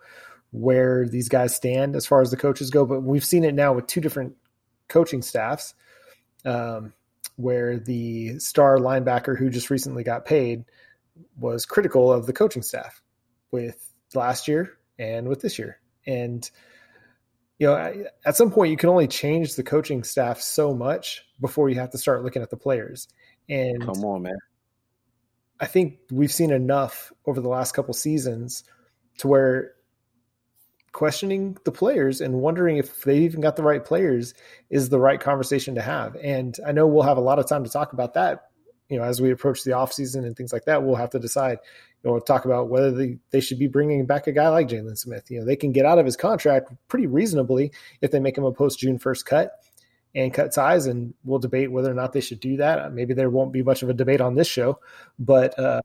where 0.50 1.08
these 1.08 1.28
guys 1.28 1.54
stand 1.54 1.96
as 1.96 2.06
far 2.06 2.20
as 2.20 2.30
the 2.30 2.36
coaches 2.36 2.70
go, 2.70 2.84
but 2.84 3.02
we've 3.02 3.24
seen 3.24 3.44
it 3.44 3.54
now 3.54 3.72
with 3.72 3.86
two 3.86 4.00
different 4.00 4.34
coaching 4.88 5.22
staffs, 5.22 5.74
um, 6.44 6.92
where 7.36 7.78
the 7.78 8.38
star 8.38 8.76
linebacker 8.76 9.36
who 9.36 9.48
just 9.48 9.70
recently 9.70 10.04
got 10.04 10.26
paid 10.26 10.64
was 11.38 11.64
critical 11.64 12.12
of 12.12 12.26
the 12.26 12.32
coaching 12.32 12.62
staff 12.62 13.02
with 13.50 13.90
last 14.14 14.46
year 14.46 14.76
and 14.98 15.28
with 15.28 15.40
this 15.40 15.58
year. 15.58 15.80
And, 16.06 16.48
you 17.58 17.66
know, 17.66 18.04
at 18.26 18.36
some 18.36 18.50
point 18.50 18.70
you 18.70 18.76
can 18.76 18.90
only 18.90 19.08
change 19.08 19.54
the 19.54 19.62
coaching 19.62 20.04
staff 20.04 20.40
so 20.40 20.74
much 20.74 21.24
before 21.40 21.70
you 21.70 21.76
have 21.76 21.90
to 21.90 21.98
start 21.98 22.22
looking 22.22 22.42
at 22.42 22.50
the 22.50 22.56
players. 22.56 23.08
And 23.52 23.82
come 23.82 24.04
on, 24.04 24.22
man. 24.22 24.38
I 25.60 25.66
think 25.66 25.98
we've 26.10 26.32
seen 26.32 26.50
enough 26.50 27.12
over 27.26 27.40
the 27.40 27.48
last 27.48 27.72
couple 27.72 27.94
seasons 27.94 28.64
to 29.18 29.28
where 29.28 29.74
questioning 30.92 31.56
the 31.64 31.72
players 31.72 32.20
and 32.20 32.34
wondering 32.34 32.78
if 32.78 33.02
they 33.02 33.18
even 33.18 33.40
got 33.40 33.56
the 33.56 33.62
right 33.62 33.84
players 33.84 34.34
is 34.70 34.88
the 34.88 34.98
right 34.98 35.20
conversation 35.20 35.74
to 35.74 35.82
have. 35.82 36.16
And 36.16 36.56
I 36.66 36.72
know 36.72 36.86
we'll 36.86 37.02
have 37.02 37.16
a 37.16 37.22
lot 37.22 37.38
of 37.38 37.48
time 37.48 37.64
to 37.64 37.70
talk 37.70 37.92
about 37.92 38.14
that. 38.14 38.48
You 38.88 38.98
know, 38.98 39.04
as 39.04 39.20
we 39.20 39.30
approach 39.30 39.64
the 39.64 39.70
offseason 39.70 40.26
and 40.26 40.36
things 40.36 40.52
like 40.52 40.64
that, 40.64 40.82
we'll 40.82 40.96
have 40.96 41.10
to 41.10 41.18
decide, 41.18 41.58
you 42.02 42.10
know, 42.10 42.18
talk 42.18 42.44
about 42.44 42.68
whether 42.68 42.90
they, 42.90 43.18
they 43.30 43.40
should 43.40 43.58
be 43.58 43.68
bringing 43.68 44.04
back 44.04 44.26
a 44.26 44.32
guy 44.32 44.48
like 44.48 44.68
Jaylon 44.68 44.98
Smith. 44.98 45.30
You 45.30 45.40
know, 45.40 45.46
they 45.46 45.56
can 45.56 45.72
get 45.72 45.86
out 45.86 45.98
of 45.98 46.04
his 46.04 46.16
contract 46.16 46.72
pretty 46.88 47.06
reasonably 47.06 47.72
if 48.00 48.10
they 48.10 48.20
make 48.20 48.36
him 48.36 48.44
a 48.44 48.52
post 48.52 48.78
June 48.78 48.98
1st 48.98 49.24
cut 49.24 49.52
and 50.14 50.32
cut 50.32 50.52
ties, 50.52 50.86
and 50.86 51.14
we'll 51.24 51.38
debate 51.38 51.70
whether 51.70 51.90
or 51.90 51.94
not 51.94 52.12
they 52.12 52.20
should 52.20 52.40
do 52.40 52.56
that. 52.58 52.92
Maybe 52.92 53.14
there 53.14 53.30
won't 53.30 53.52
be 53.52 53.62
much 53.62 53.82
of 53.82 53.88
a 53.88 53.94
debate 53.94 54.20
on 54.20 54.34
this 54.34 54.48
show, 54.48 54.78
but 55.18 55.58
uh, 55.58 55.80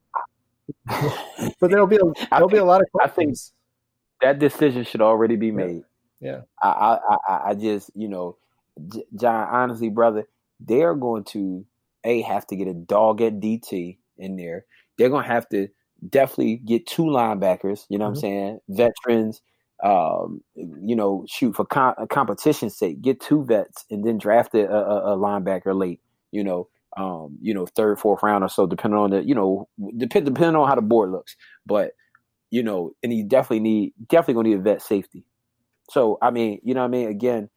but 0.85 1.69
there'll 1.69 1.87
be 1.87 1.97
a, 1.97 2.27
there'll 2.29 2.49
be 2.49 2.57
a 2.57 2.65
lot 2.65 2.81
of 2.81 2.87
questions. 2.91 3.53
that 4.21 4.39
decision 4.39 4.83
should 4.83 5.01
already 5.01 5.35
be 5.35 5.51
made. 5.51 5.83
Yeah, 6.19 6.41
I 6.61 6.99
I 7.27 7.39
I 7.49 7.53
just 7.53 7.91
you 7.95 8.07
know, 8.07 8.37
John, 9.15 9.47
honestly, 9.49 9.89
brother, 9.89 10.27
they 10.59 10.81
are 10.83 10.95
going 10.95 11.23
to 11.25 11.65
a 12.03 12.21
have 12.21 12.47
to 12.47 12.55
get 12.55 12.67
a 12.67 12.73
dog 12.73 13.21
at 13.21 13.39
DT 13.39 13.97
in 14.17 14.35
there. 14.35 14.65
They're 14.97 15.09
going 15.09 15.23
to 15.23 15.31
have 15.31 15.47
to 15.49 15.67
definitely 16.07 16.57
get 16.57 16.87
two 16.87 17.03
linebackers. 17.03 17.85
You 17.89 17.99
know 17.99 18.09
what 18.09 18.17
mm-hmm. 18.17 18.25
I'm 18.25 18.59
saying? 18.69 18.91
Veterans 19.05 19.41
um, 19.83 20.41
you 20.55 20.95
know, 20.95 21.25
shoot 21.27 21.55
for 21.55 21.65
com- 21.65 21.95
competition's 22.09 22.77
sake, 22.77 23.01
get 23.01 23.21
two 23.21 23.43
vets 23.43 23.85
and 23.91 24.03
then 24.03 24.17
draft 24.17 24.55
a, 24.55 24.69
a, 24.69 25.13
a 25.13 25.17
linebacker 25.17 25.77
late. 25.77 26.01
You 26.31 26.43
know, 26.43 26.67
um, 26.97 27.37
you 27.41 27.53
know, 27.53 27.65
third, 27.65 27.99
fourth 27.99 28.23
round 28.23 28.43
or 28.43 28.49
so, 28.49 28.65
depending 28.65 28.99
on 28.99 29.11
the, 29.11 29.23
you 29.23 29.35
know, 29.35 29.67
depend 29.97 30.25
depending 30.25 30.55
on 30.55 30.67
how 30.67 30.75
the 30.75 30.81
board 30.81 31.11
looks. 31.11 31.35
But 31.65 31.91
you 32.49 32.63
know, 32.63 32.93
and 33.03 33.13
you 33.13 33.23
definitely 33.23 33.59
need 33.59 33.93
definitely 34.07 34.33
gonna 34.35 34.49
need 34.49 34.59
a 34.59 34.61
vet 34.61 34.81
safety. 34.81 35.25
So 35.89 36.17
I 36.21 36.31
mean, 36.31 36.59
you 36.63 36.73
know 36.73 36.83
I 36.83 36.87
mean? 36.87 37.07
Again, 37.07 37.49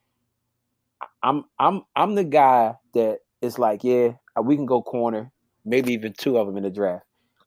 I'm 1.23 1.45
I'm 1.59 1.83
I'm 1.97 2.15
the 2.15 2.25
guy 2.25 2.75
that 2.95 3.21
is 3.41 3.59
like, 3.59 3.83
yeah, 3.85 4.13
we 4.43 4.57
can 4.57 4.67
go 4.67 4.83
corner, 4.83 5.33
maybe 5.65 5.93
even 5.93 6.13
two 6.13 6.39
of 6.39 6.47
them 6.47 6.57
in 6.57 6.65
the 6.65 6.71
draft. 6.71 7.05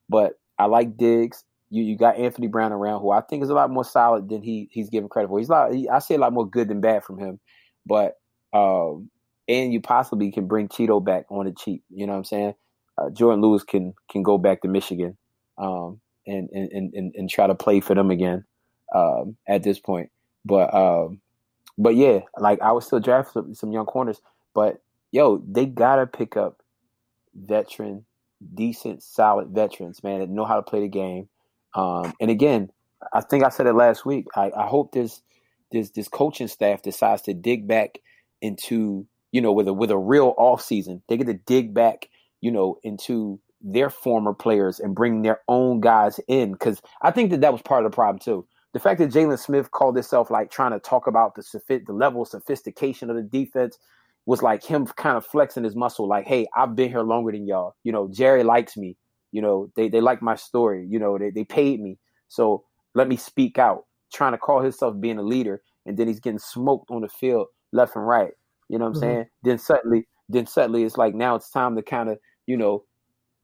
But 0.10 0.40
I 0.58 0.66
like 0.66 0.98
Diggs. 0.98 1.44
You 1.74 1.84
you 1.84 1.98
got 1.98 2.18
Anthony 2.18 2.46
Brown 2.46 2.72
around, 2.72 3.02
who 3.02 3.10
I 3.10 3.22
think 3.22 3.42
is 3.42 3.50
a 3.50 3.56
lot 3.56 3.72
more 3.72 3.84
solid 3.84 4.30
than 4.30 4.44
he 4.44 4.70
he's 4.72 4.92
given 4.92 5.10
credit 5.10 5.30
for. 5.30 5.40
He's 5.40 5.50
a 5.50 5.52
lot. 5.52 5.74
He, 5.74 5.90
I 5.90 5.98
see 5.98 6.14
a 6.14 6.20
lot 6.20 6.32
more 6.32 6.48
good 6.48 6.68
than 6.68 6.82
bad 6.82 7.04
from 7.04 7.18
him. 7.18 7.40
But 7.84 8.20
um, 8.54 9.10
and 9.48 9.74
you 9.74 9.82
possibly 9.82 10.32
can 10.32 10.48
bring 10.48 10.68
Cheeto 10.68 11.04
back 11.04 11.26
on 11.30 11.46
the 11.46 11.52
cheap. 11.52 11.84
You 11.90 12.06
know 12.06 12.14
what 12.14 12.20
I'm 12.20 12.24
saying? 12.26 12.54
Uh, 12.96 13.10
Jourdan 13.10 13.42
Lewis 13.42 13.64
can 13.64 13.96
can 14.08 14.22
go 14.22 14.38
back 14.38 14.62
to 14.62 14.68
Michigan 14.68 15.18
um, 15.58 16.00
and, 16.28 16.48
and 16.52 16.94
and 16.94 17.16
and 17.16 17.28
try 17.28 17.48
to 17.48 17.56
play 17.56 17.80
for 17.80 17.96
them 17.96 18.12
again 18.12 18.46
um, 18.94 19.36
at 19.48 19.64
this 19.64 19.80
point. 19.80 20.12
But 20.46 20.72
um, 20.76 21.22
but 21.80 21.96
yeah, 21.96 22.20
like 22.38 22.62
I 22.62 22.72
would 22.72 22.84
still 22.84 23.00
draft 23.00 23.34
some, 23.34 23.56
some 23.56 23.72
young 23.72 23.88
corners. 23.88 24.22
But 24.54 24.84
yo, 25.12 25.44
they 25.48 25.66
gotta 25.66 26.06
pick 26.06 26.38
up 26.38 26.62
veteran, 27.34 28.06
decent, 28.54 29.02
solid 29.02 29.50
veterans, 29.50 30.04
man, 30.04 30.20
that 30.20 30.30
know 30.30 30.46
how 30.46 30.58
to 30.58 30.62
play 30.62 30.82
the 30.82 30.88
game. 30.88 31.30
Um, 31.76 32.14
and 32.20 32.30
again, 32.30 32.70
I 33.14 33.22
think 33.22 33.44
I 33.44 33.50
said 33.50 33.68
it 33.68 33.74
last 33.74 34.06
week. 34.06 34.28
I, 34.36 34.52
I 34.58 34.68
hope 34.68 34.92
this 34.92 35.22
this 35.72 35.90
this 35.92 36.08
coaching 36.08 36.48
staff 36.48 36.82
decides 36.82 37.24
to 37.24 37.34
dig 37.34 37.68
back 37.68 38.00
into 38.42 39.08
you 39.32 39.42
know 39.42 39.52
with 39.52 39.68
a 39.68 39.74
with 39.74 39.92
a 39.92 39.98
real 39.98 40.34
off 40.38 40.62
season. 40.62 41.02
They 41.08 41.18
get 41.18 41.28
to 41.28 41.34
dig 41.34 41.74
back, 41.74 42.10
you 42.42 42.52
know, 42.52 42.78
into 42.84 43.40
their 43.62 43.90
former 43.90 44.34
players 44.34 44.80
and 44.80 44.94
bring 44.96 45.22
their 45.22 45.40
own 45.48 45.80
guys 45.80 46.20
in 46.28 46.52
because 46.52 46.82
I 47.02 47.12
think 47.12 47.32
that 47.32 47.42
that 47.42 47.54
was 47.54 47.62
part 47.62 47.86
of 47.86 47.92
the 47.92 47.96
problem 47.96 48.20
too. 48.20 48.46
The 48.74 48.80
fact 48.80 49.00
that 49.00 49.12
Jaylon 49.12 49.40
Smith 49.40 49.72
called 49.72 49.96
himself 49.96 50.32
like 50.32 50.52
trying 50.52 50.72
to 50.72 50.80
talk 50.80 51.08
about 51.08 51.36
the 51.36 51.44
the 51.86 51.94
level 51.94 52.24
of 52.24 52.28
sophistication 52.28 53.10
of 53.10 53.16
the 53.16 53.22
defense 53.22 53.78
was 54.26 54.42
like 54.42 54.64
him 54.64 54.86
kind 54.86 55.18
of 55.18 55.26
flexing 55.26 55.64
his 55.64 55.76
muscle, 55.76 56.08
like, 56.08 56.26
hey, 56.26 56.48
I've 56.56 56.76
been 56.76 56.90
here 56.90 57.02
longer 57.02 57.32
than 57.32 57.46
y'all. 57.46 57.76
You 57.84 57.92
know, 57.92 58.08
Jerry 58.08 58.44
likes 58.44 58.78
me. 58.78 58.98
You 59.34 59.42
know, 59.42 59.68
they, 59.76 59.90
they 59.90 60.00
like 60.00 60.22
my 60.22 60.36
story. 60.36 60.88
You 60.90 61.00
know, 61.00 61.18
they, 61.18 61.32
they 61.32 61.44
paid 61.44 61.82
me. 61.82 62.00
So 62.30 62.64
let 62.96 63.10
me 63.10 63.18
speak 63.18 63.58
out, 63.58 63.84
trying 64.14 64.32
to 64.32 64.38
call 64.38 64.62
himself 64.62 64.96
being 65.02 65.18
a 65.18 65.24
leader. 65.24 65.62
And 65.86 65.98
then 65.98 66.08
he's 66.08 66.22
getting 66.22 66.40
smoked 66.40 66.90
on 66.90 67.02
the 67.02 67.10
field 67.10 67.48
left 67.74 67.98
and 67.98 68.08
right. 68.08 68.32
You 68.70 68.80
know 68.80 68.86
what 68.86 68.96
I'm 68.96 69.02
mm-hmm. 69.02 69.02
saying? 69.02 69.26
Then 69.44 69.58
suddenly, 69.58 70.08
then 70.30 70.46
suddenly 70.46 70.84
it's 70.84 70.98
like 70.98 71.14
now 71.14 71.36
it's 71.36 71.50
time 71.50 71.76
to 71.76 71.82
kind 71.82 72.10
of, 72.10 72.20
you 72.48 72.56
know, 72.56 72.86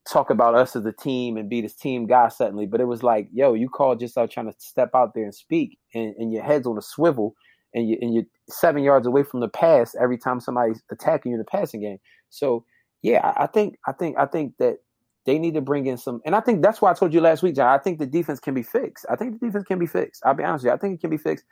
talk 0.10 0.30
about 0.30 0.56
us 0.56 0.76
as 0.76 0.86
a 0.86 0.94
team 0.94 1.38
and 1.38 1.50
be 1.50 1.62
this 1.62 1.76
team 1.76 2.08
guy 2.08 2.30
suddenly. 2.30 2.66
But 2.66 2.82
it 2.82 2.88
was 2.88 3.04
like, 3.04 3.28
yo, 3.34 3.54
you 3.54 3.68
called 3.68 4.02
yourself 4.02 4.30
trying 4.30 4.52
to 4.52 4.56
step 4.58 4.92
out 4.96 5.14
there 5.14 5.26
and 5.26 5.36
speak 5.36 5.78
and, 5.94 6.16
and 6.18 6.32
your 6.32 6.44
head's 6.44 6.66
on 6.66 6.78
a 6.78 6.82
swivel 6.82 7.36
and 7.74 7.88
you 7.88 7.98
and 8.02 8.14
you're 8.14 8.24
seven 8.50 8.84
yards 8.84 9.06
away 9.06 9.24
from 9.24 9.42
the 9.42 9.48
pass 9.48 9.96
every 10.02 10.18
time 10.18 10.40
somebody's 10.40 10.82
attacking 10.92 11.32
you 11.32 11.36
in 11.36 11.40
the 11.40 11.46
passing 11.46 11.82
game. 11.82 11.98
So 12.30 12.66
yeah, 13.02 13.20
I, 13.24 13.44
I 13.44 13.48
think 13.48 13.78
I 13.88 13.92
think 13.92 14.18
I 14.18 14.26
think 14.26 14.54
that 14.60 14.78
they 15.26 15.38
need 15.40 15.54
to 15.56 15.62
bring 15.62 15.86
in 15.86 15.98
some, 15.98 16.22
and 16.26 16.36
I 16.36 16.40
think 16.40 16.62
that's 16.62 16.82
why 16.82 16.92
I 16.92 16.94
told 16.94 17.14
you 17.14 17.22
last 17.22 17.44
week, 17.44 17.56
John. 17.56 17.68
I 17.68 17.78
think 17.78 18.00
the 18.00 18.06
defense 18.06 18.40
can 18.40 18.54
be 18.54 18.64
fixed. 18.64 19.06
I 19.10 19.16
think 19.16 19.40
the 19.40 19.46
defense 19.48 19.66
can 19.66 19.80
be 19.80 19.86
fixed. 19.86 20.24
I'll 20.26 20.34
be 20.34 20.44
honest 20.44 20.64
with 20.64 20.72
you. 20.72 20.76
I 20.76 20.78
think 20.78 20.96
it 20.96 21.02
can 21.02 21.10
be 21.10 21.18
fixed. 21.18 21.46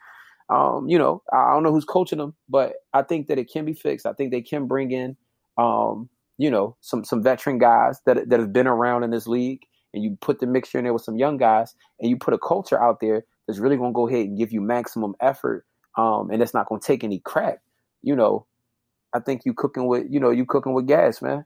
Um, 0.50 0.88
you 0.88 0.98
know, 0.98 1.22
I 1.32 1.52
don't 1.52 1.62
know 1.62 1.72
who's 1.72 1.84
coaching 1.84 2.18
them, 2.18 2.34
but 2.48 2.74
I 2.94 3.02
think 3.02 3.26
that 3.28 3.38
it 3.38 3.50
can 3.52 3.64
be 3.64 3.74
fixed. 3.74 4.06
I 4.06 4.14
think 4.14 4.30
they 4.30 4.40
can 4.40 4.66
bring 4.66 4.90
in, 4.90 5.16
um, 5.58 6.08
you 6.38 6.50
know, 6.50 6.76
some 6.80 7.04
some 7.04 7.22
veteran 7.22 7.58
guys 7.58 8.00
that 8.06 8.28
that 8.28 8.40
have 8.40 8.52
been 8.52 8.66
around 8.66 9.04
in 9.04 9.10
this 9.10 9.26
league, 9.26 9.62
and 9.92 10.02
you 10.02 10.16
put 10.20 10.40
the 10.40 10.46
mixture 10.46 10.78
in 10.78 10.84
there 10.84 10.94
with 10.94 11.02
some 11.02 11.16
young 11.16 11.36
guys, 11.36 11.74
and 12.00 12.08
you 12.08 12.16
put 12.16 12.34
a 12.34 12.38
culture 12.38 12.82
out 12.82 13.00
there 13.00 13.24
that's 13.46 13.58
really 13.58 13.76
going 13.76 13.92
to 13.92 13.96
go 13.96 14.08
ahead 14.08 14.26
and 14.26 14.38
give 14.38 14.52
you 14.52 14.60
maximum 14.60 15.14
effort 15.20 15.64
um, 15.98 16.30
and 16.30 16.40
it's 16.40 16.54
not 16.54 16.68
going 16.68 16.80
to 16.80 16.86
take 16.86 17.04
any 17.04 17.18
crap. 17.18 17.58
You 18.02 18.14
know, 18.14 18.46
I 19.12 19.18
think 19.18 19.42
you 19.44 19.52
cooking 19.52 19.86
with 19.88 20.06
you 20.08 20.20
know 20.20 20.30
you 20.30 20.46
cooking 20.46 20.72
with 20.72 20.86
gas, 20.86 21.20
man. 21.20 21.44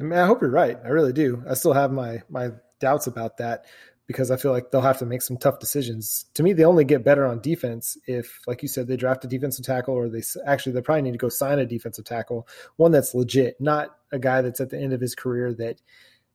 I 0.00 0.02
mean, 0.04 0.18
I 0.18 0.26
hope 0.26 0.40
you're 0.40 0.50
right. 0.50 0.78
I 0.84 0.88
really 0.88 1.12
do. 1.12 1.42
I 1.48 1.54
still 1.54 1.72
have 1.72 1.92
my 1.92 2.22
my 2.28 2.50
doubts 2.80 3.06
about 3.06 3.38
that 3.38 3.64
because 4.08 4.30
I 4.30 4.36
feel 4.36 4.52
like 4.52 4.70
they'll 4.70 4.80
have 4.80 4.98
to 4.98 5.06
make 5.06 5.20
some 5.20 5.36
tough 5.36 5.58
decisions. 5.58 6.24
To 6.34 6.42
me, 6.42 6.54
they 6.54 6.64
only 6.64 6.84
get 6.84 7.04
better 7.04 7.26
on 7.26 7.40
defense 7.40 7.98
if, 8.06 8.40
like 8.46 8.62
you 8.62 8.68
said, 8.68 8.88
they 8.88 8.96
draft 8.96 9.24
a 9.26 9.28
defensive 9.28 9.66
tackle, 9.66 9.94
or 9.94 10.08
they 10.08 10.22
actually 10.46 10.72
they 10.72 10.80
probably 10.80 11.02
need 11.02 11.12
to 11.12 11.18
go 11.18 11.28
sign 11.28 11.58
a 11.58 11.66
defensive 11.66 12.06
tackle, 12.06 12.48
one 12.76 12.90
that's 12.90 13.14
legit, 13.14 13.60
not 13.60 13.96
a 14.10 14.18
guy 14.18 14.40
that's 14.40 14.60
at 14.60 14.70
the 14.70 14.78
end 14.78 14.94
of 14.94 15.00
his 15.00 15.14
career 15.14 15.52
that 15.54 15.80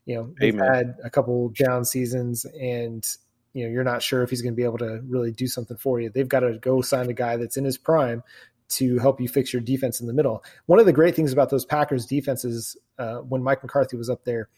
you 0.05 0.15
know 0.15 0.33
they've 0.39 0.59
had 0.59 0.95
a 1.03 1.09
couple 1.09 1.49
down 1.49 1.85
seasons 1.85 2.45
and 2.45 3.07
you 3.53 3.63
know 3.63 3.71
you're 3.71 3.83
not 3.83 4.03
sure 4.03 4.21
if 4.21 4.29
he's 4.29 4.41
going 4.41 4.53
to 4.53 4.57
be 4.57 4.65
able 4.65 4.77
to 4.77 5.01
really 5.07 5.31
do 5.31 5.47
something 5.47 5.77
for 5.77 5.99
you. 5.99 6.09
They've 6.09 6.27
got 6.27 6.41
to 6.41 6.59
go 6.59 6.81
sign 6.81 7.09
a 7.09 7.13
guy 7.13 7.37
that's 7.37 7.57
in 7.57 7.63
his 7.63 7.77
prime 7.77 8.21
to 8.69 8.97
help 8.99 9.19
you 9.21 9.27
fix 9.27 9.53
your 9.53 9.61
defense 9.61 9.99
in 10.01 10.07
the 10.07 10.13
middle. 10.13 10.43
One 10.65 10.79
of 10.79 10.85
the 10.85 10.93
great 10.93 11.15
things 11.15 11.33
about 11.33 11.49
those 11.49 11.65
Packers 11.65 12.05
defenses 12.05 12.77
uh, 12.97 13.17
when 13.17 13.43
Mike 13.43 13.63
McCarthy 13.63 13.97
was 13.97 14.09
up 14.09 14.23
there, 14.23 14.49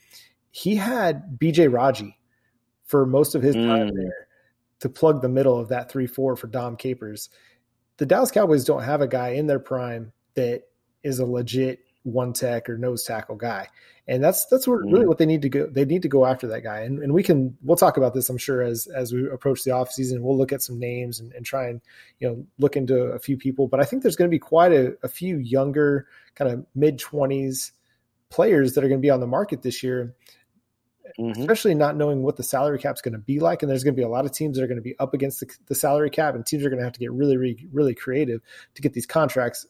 he 0.52 0.76
had 0.76 1.38
BJ 1.38 1.72
Raji 1.72 2.18
for 2.86 3.06
most 3.06 3.36
of 3.36 3.42
his 3.42 3.56
time 3.56 3.90
mm. 3.90 3.96
there 3.96 4.28
to 4.80 4.90
plug 4.90 5.22
the 5.22 5.30
middle 5.30 5.60
of 5.60 5.70
that 5.70 5.92
three 5.92 6.08
four 6.08 6.36
for 6.36 6.48
Dom 6.48 6.76
Capers. 6.76 7.30
The 7.98 8.06
Dallas 8.06 8.32
Cowboys 8.32 8.66
don't 8.66 8.84
have 8.84 9.02
a 9.02 9.08
guy 9.08 9.30
in 9.30 9.48
their 9.48 9.60
prime 9.60 10.12
that 10.36 10.64
is 11.04 11.20
a 11.20 11.26
legit 11.26 11.80
one 12.04 12.34
tech 12.34 12.70
or 12.70 12.78
nose 12.78 13.04
tackle 13.04 13.36
guy. 13.36 13.68
And 14.08 14.24
that's 14.24 14.46
that's 14.46 14.68
what, 14.68 14.82
really 14.82 15.06
mm. 15.06 15.08
what 15.08 15.18
they 15.18 15.26
need 15.26 15.42
to 15.42 15.50
go. 15.50 15.66
They 15.66 15.84
need 15.84 16.04
to 16.04 16.08
go 16.08 16.28
after 16.28 16.48
that 16.48 16.62
guy. 16.62 16.82
And, 16.82 17.02
and 17.02 17.12
we 17.12 17.24
can 17.24 17.58
we'll 17.64 17.76
talk 17.76 17.98
about 17.98 18.14
this, 18.14 18.30
I'm 18.30 18.38
sure, 18.38 18.62
as 18.62 18.86
as 18.86 19.12
we 19.12 19.28
approach 19.28 19.64
the 19.64 19.72
off 19.72 19.92
season. 19.92 20.22
We'll 20.22 20.38
look 20.38 20.54
at 20.54 20.62
some 20.62 20.80
names 20.80 21.20
and, 21.20 21.34
and 21.34 21.44
try 21.44 21.68
and 21.70 21.82
you 22.20 22.30
know 22.30 22.46
look 22.60 22.78
into 22.78 22.96
a 22.96 23.20
few 23.20 23.36
people. 23.36 23.68
But 23.68 23.80
I 23.80 23.84
think 23.84 24.04
there's 24.04 24.16
going 24.16 24.30
to 24.30 24.36
be 24.36 24.40
quite 24.40 24.72
a, 24.72 24.96
a 25.02 25.08
few 25.08 25.38
younger, 25.38 26.08
kind 26.36 26.52
of 26.52 26.66
mid 26.76 27.00
twenties 27.00 27.72
players 28.30 28.74
that 28.74 28.84
are 28.84 28.88
going 28.88 29.00
to 29.00 29.06
be 29.06 29.10
on 29.10 29.22
the 29.22 29.28
market 29.28 29.64
this 29.64 29.82
year. 29.82 30.14
Mm-hmm. 31.20 31.40
Especially 31.40 31.76
not 31.76 31.96
knowing 31.96 32.24
what 32.24 32.36
the 32.36 32.44
salary 32.44 32.78
cap 32.78 32.96
is 32.96 33.02
going 33.02 33.14
to 33.14 33.20
be 33.20 33.40
like, 33.40 33.62
and 33.64 33.70
there's 33.70 33.84
going 33.84 33.94
to 33.94 34.00
be 34.00 34.04
a 34.04 34.10
lot 34.10 34.26
of 34.26 34.32
teams 34.32 34.58
that 34.58 34.64
are 34.64 34.68
going 34.68 34.78
to 34.78 34.84
be 34.84 34.98
up 35.00 35.14
against 35.14 35.40
the, 35.40 35.48
the 35.68 35.76
salary 35.76 36.10
cap, 36.10 36.36
and 36.36 36.46
teams 36.46 36.66
are 36.66 36.70
going 36.70 36.80
to 36.80 36.84
have 36.84 36.94
to 36.94 37.00
get 37.00 37.12
really, 37.12 37.38
really, 37.38 37.68
really 37.72 37.96
creative 37.96 38.42
to 38.74 38.82
get 38.82 38.94
these 38.94 39.06
contracts 39.06 39.66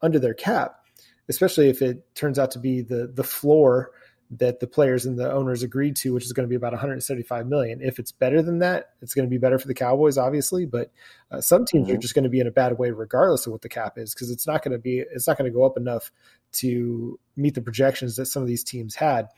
under 0.00 0.18
their 0.18 0.34
cap 0.34 0.85
especially 1.28 1.68
if 1.68 1.82
it 1.82 2.14
turns 2.14 2.38
out 2.38 2.52
to 2.52 2.58
be 2.58 2.82
the 2.82 3.06
the 3.06 3.24
floor 3.24 3.90
that 4.30 4.58
the 4.60 4.66
players 4.66 5.06
and 5.06 5.18
the 5.18 5.30
owners 5.32 5.62
agreed 5.62 5.94
to, 5.96 6.12
which 6.12 6.24
is 6.24 6.32
going 6.32 6.44
to 6.44 6.48
be 6.48 6.56
about 6.56 6.72
175 6.72 7.46
million. 7.46 7.80
If 7.80 7.98
it's 7.98 8.10
better 8.10 8.42
than 8.42 8.58
that, 8.58 8.90
it's 9.00 9.14
going 9.14 9.26
to 9.26 9.30
be 9.30 9.38
better 9.38 9.58
for 9.58 9.68
the 9.68 9.74
Cowboys, 9.74 10.18
obviously. 10.18 10.66
But 10.66 10.90
uh, 11.30 11.40
some 11.40 11.64
teams 11.64 11.86
mm-hmm. 11.86 11.96
are 11.96 12.00
just 12.00 12.14
going 12.14 12.24
to 12.24 12.30
be 12.30 12.40
in 12.40 12.46
a 12.46 12.52
bad 12.52 12.76
way, 12.78 12.90
regardless 12.90 13.46
of 13.46 13.52
what 13.52 13.62
the 13.62 13.68
cap 13.68 13.98
is, 13.98 14.14
because 14.14 14.30
it's 14.30 14.46
not 14.46 14.62
going 14.62 14.72
to 14.72 14.78
be 14.78 14.98
it's 14.98 15.26
not 15.26 15.38
going 15.38 15.50
to 15.50 15.56
go 15.56 15.64
up 15.64 15.76
enough 15.76 16.10
to 16.52 17.18
meet 17.36 17.54
the 17.54 17.62
projections 17.62 18.16
that 18.16 18.26
some 18.26 18.42
of 18.42 18.48
these 18.48 18.64
teams 18.64 18.94
had. 18.94 19.28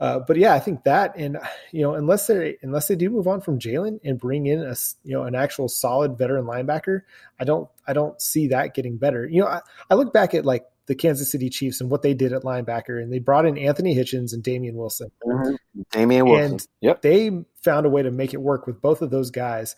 Uh, 0.00 0.18
but 0.18 0.36
yeah, 0.36 0.52
I 0.52 0.58
think 0.58 0.84
that, 0.84 1.16
and 1.16 1.38
you 1.70 1.82
know, 1.82 1.94
unless 1.94 2.26
they 2.26 2.56
unless 2.62 2.88
they 2.88 2.96
do 2.96 3.10
move 3.10 3.28
on 3.28 3.40
from 3.40 3.58
Jaylon 3.58 4.00
and 4.04 4.18
bring 4.18 4.46
in 4.46 4.60
a 4.60 4.74
you 5.04 5.12
know 5.12 5.22
an 5.22 5.34
actual 5.34 5.68
solid 5.68 6.18
veteran 6.18 6.46
linebacker, 6.46 7.02
I 7.38 7.44
don't 7.44 7.68
I 7.86 7.92
don't 7.92 8.20
see 8.20 8.48
that 8.48 8.74
getting 8.74 8.96
better. 8.96 9.26
You 9.26 9.42
know, 9.42 9.46
I, 9.46 9.60
I 9.88 9.94
look 9.94 10.12
back 10.12 10.34
at 10.34 10.44
like 10.44 10.66
the 10.86 10.94
Kansas 10.94 11.30
City 11.30 11.48
Chiefs 11.48 11.80
and 11.80 11.90
what 11.90 12.02
they 12.02 12.14
did 12.14 12.32
at 12.32 12.42
linebacker, 12.42 13.02
and 13.02 13.12
they 13.12 13.18
brought 13.18 13.46
in 13.46 13.56
Anthony 13.56 13.94
Hitchens 13.94 14.32
and 14.32 14.42
Damien 14.42 14.76
Wilson. 14.76 15.10
Mm-hmm. 15.26 15.82
Damien 15.90 16.26
Wilson. 16.26 16.52
And 16.52 16.66
yep. 16.80 17.02
They 17.02 17.30
found 17.62 17.86
a 17.86 17.90
way 17.90 18.02
to 18.02 18.10
make 18.10 18.34
it 18.34 18.40
work 18.40 18.66
with 18.66 18.80
both 18.80 19.02
of 19.02 19.10
those 19.10 19.30
guys. 19.30 19.76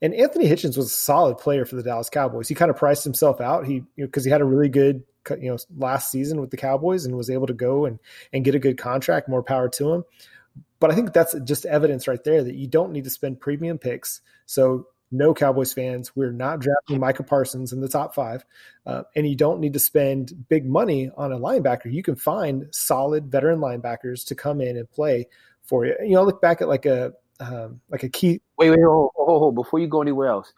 And 0.00 0.14
Anthony 0.14 0.48
Hitchens 0.48 0.76
was 0.76 0.86
a 0.86 0.94
solid 0.94 1.38
player 1.38 1.64
for 1.64 1.76
the 1.76 1.82
Dallas 1.82 2.10
Cowboys. 2.10 2.48
He 2.48 2.54
kind 2.54 2.70
of 2.70 2.76
priced 2.76 3.04
himself 3.04 3.40
out. 3.40 3.66
He 3.66 3.84
because 3.96 4.24
you 4.24 4.30
know, 4.30 4.34
he 4.36 4.40
had 4.40 4.40
a 4.40 4.44
really 4.44 4.68
good 4.68 5.04
you 5.40 5.50
know 5.50 5.58
last 5.76 6.10
season 6.10 6.40
with 6.40 6.50
the 6.50 6.56
Cowboys 6.56 7.04
and 7.04 7.16
was 7.16 7.30
able 7.30 7.46
to 7.48 7.54
go 7.54 7.84
and 7.84 7.98
and 8.32 8.44
get 8.44 8.54
a 8.54 8.60
good 8.60 8.78
contract. 8.78 9.28
More 9.28 9.42
power 9.42 9.68
to 9.70 9.92
him. 9.92 10.04
But 10.80 10.90
I 10.92 10.94
think 10.94 11.12
that's 11.12 11.34
just 11.44 11.66
evidence 11.66 12.06
right 12.06 12.22
there 12.22 12.44
that 12.44 12.54
you 12.54 12.68
don't 12.68 12.92
need 12.92 13.04
to 13.04 13.10
spend 13.10 13.40
premium 13.40 13.78
picks. 13.78 14.20
So 14.46 14.86
no 15.10 15.32
Cowboys 15.32 15.72
fans. 15.72 16.14
We're 16.14 16.32
not 16.32 16.60
drafting 16.60 17.00
Micah 17.00 17.22
Parsons 17.22 17.72
in 17.72 17.80
the 17.80 17.88
top 17.88 18.14
five, 18.14 18.44
uh, 18.86 19.02
and 19.16 19.28
you 19.28 19.36
don't 19.36 19.60
need 19.60 19.72
to 19.72 19.78
spend 19.78 20.48
big 20.48 20.66
money 20.66 21.10
on 21.16 21.32
a 21.32 21.38
linebacker. 21.38 21.92
You 21.92 22.02
can 22.02 22.16
find 22.16 22.66
solid 22.70 23.30
veteran 23.30 23.60
linebackers 23.60 24.26
to 24.26 24.34
come 24.34 24.60
in 24.60 24.76
and 24.76 24.90
play 24.90 25.26
for 25.62 25.86
you. 25.86 25.94
You 26.02 26.14
know, 26.14 26.24
look 26.24 26.42
back 26.42 26.60
at 26.60 26.68
like 26.68 26.86
a 26.86 27.12
um, 27.40 27.80
like 27.90 28.02
a 28.02 28.08
key. 28.08 28.40
Wait, 28.58 28.70
wait, 28.70 28.80
hold, 28.82 29.10
hold, 29.14 29.40
hold. 29.40 29.54
Before 29.54 29.78
you 29.78 29.86
go 29.86 30.02
anywhere 30.02 30.28
else, 30.28 30.52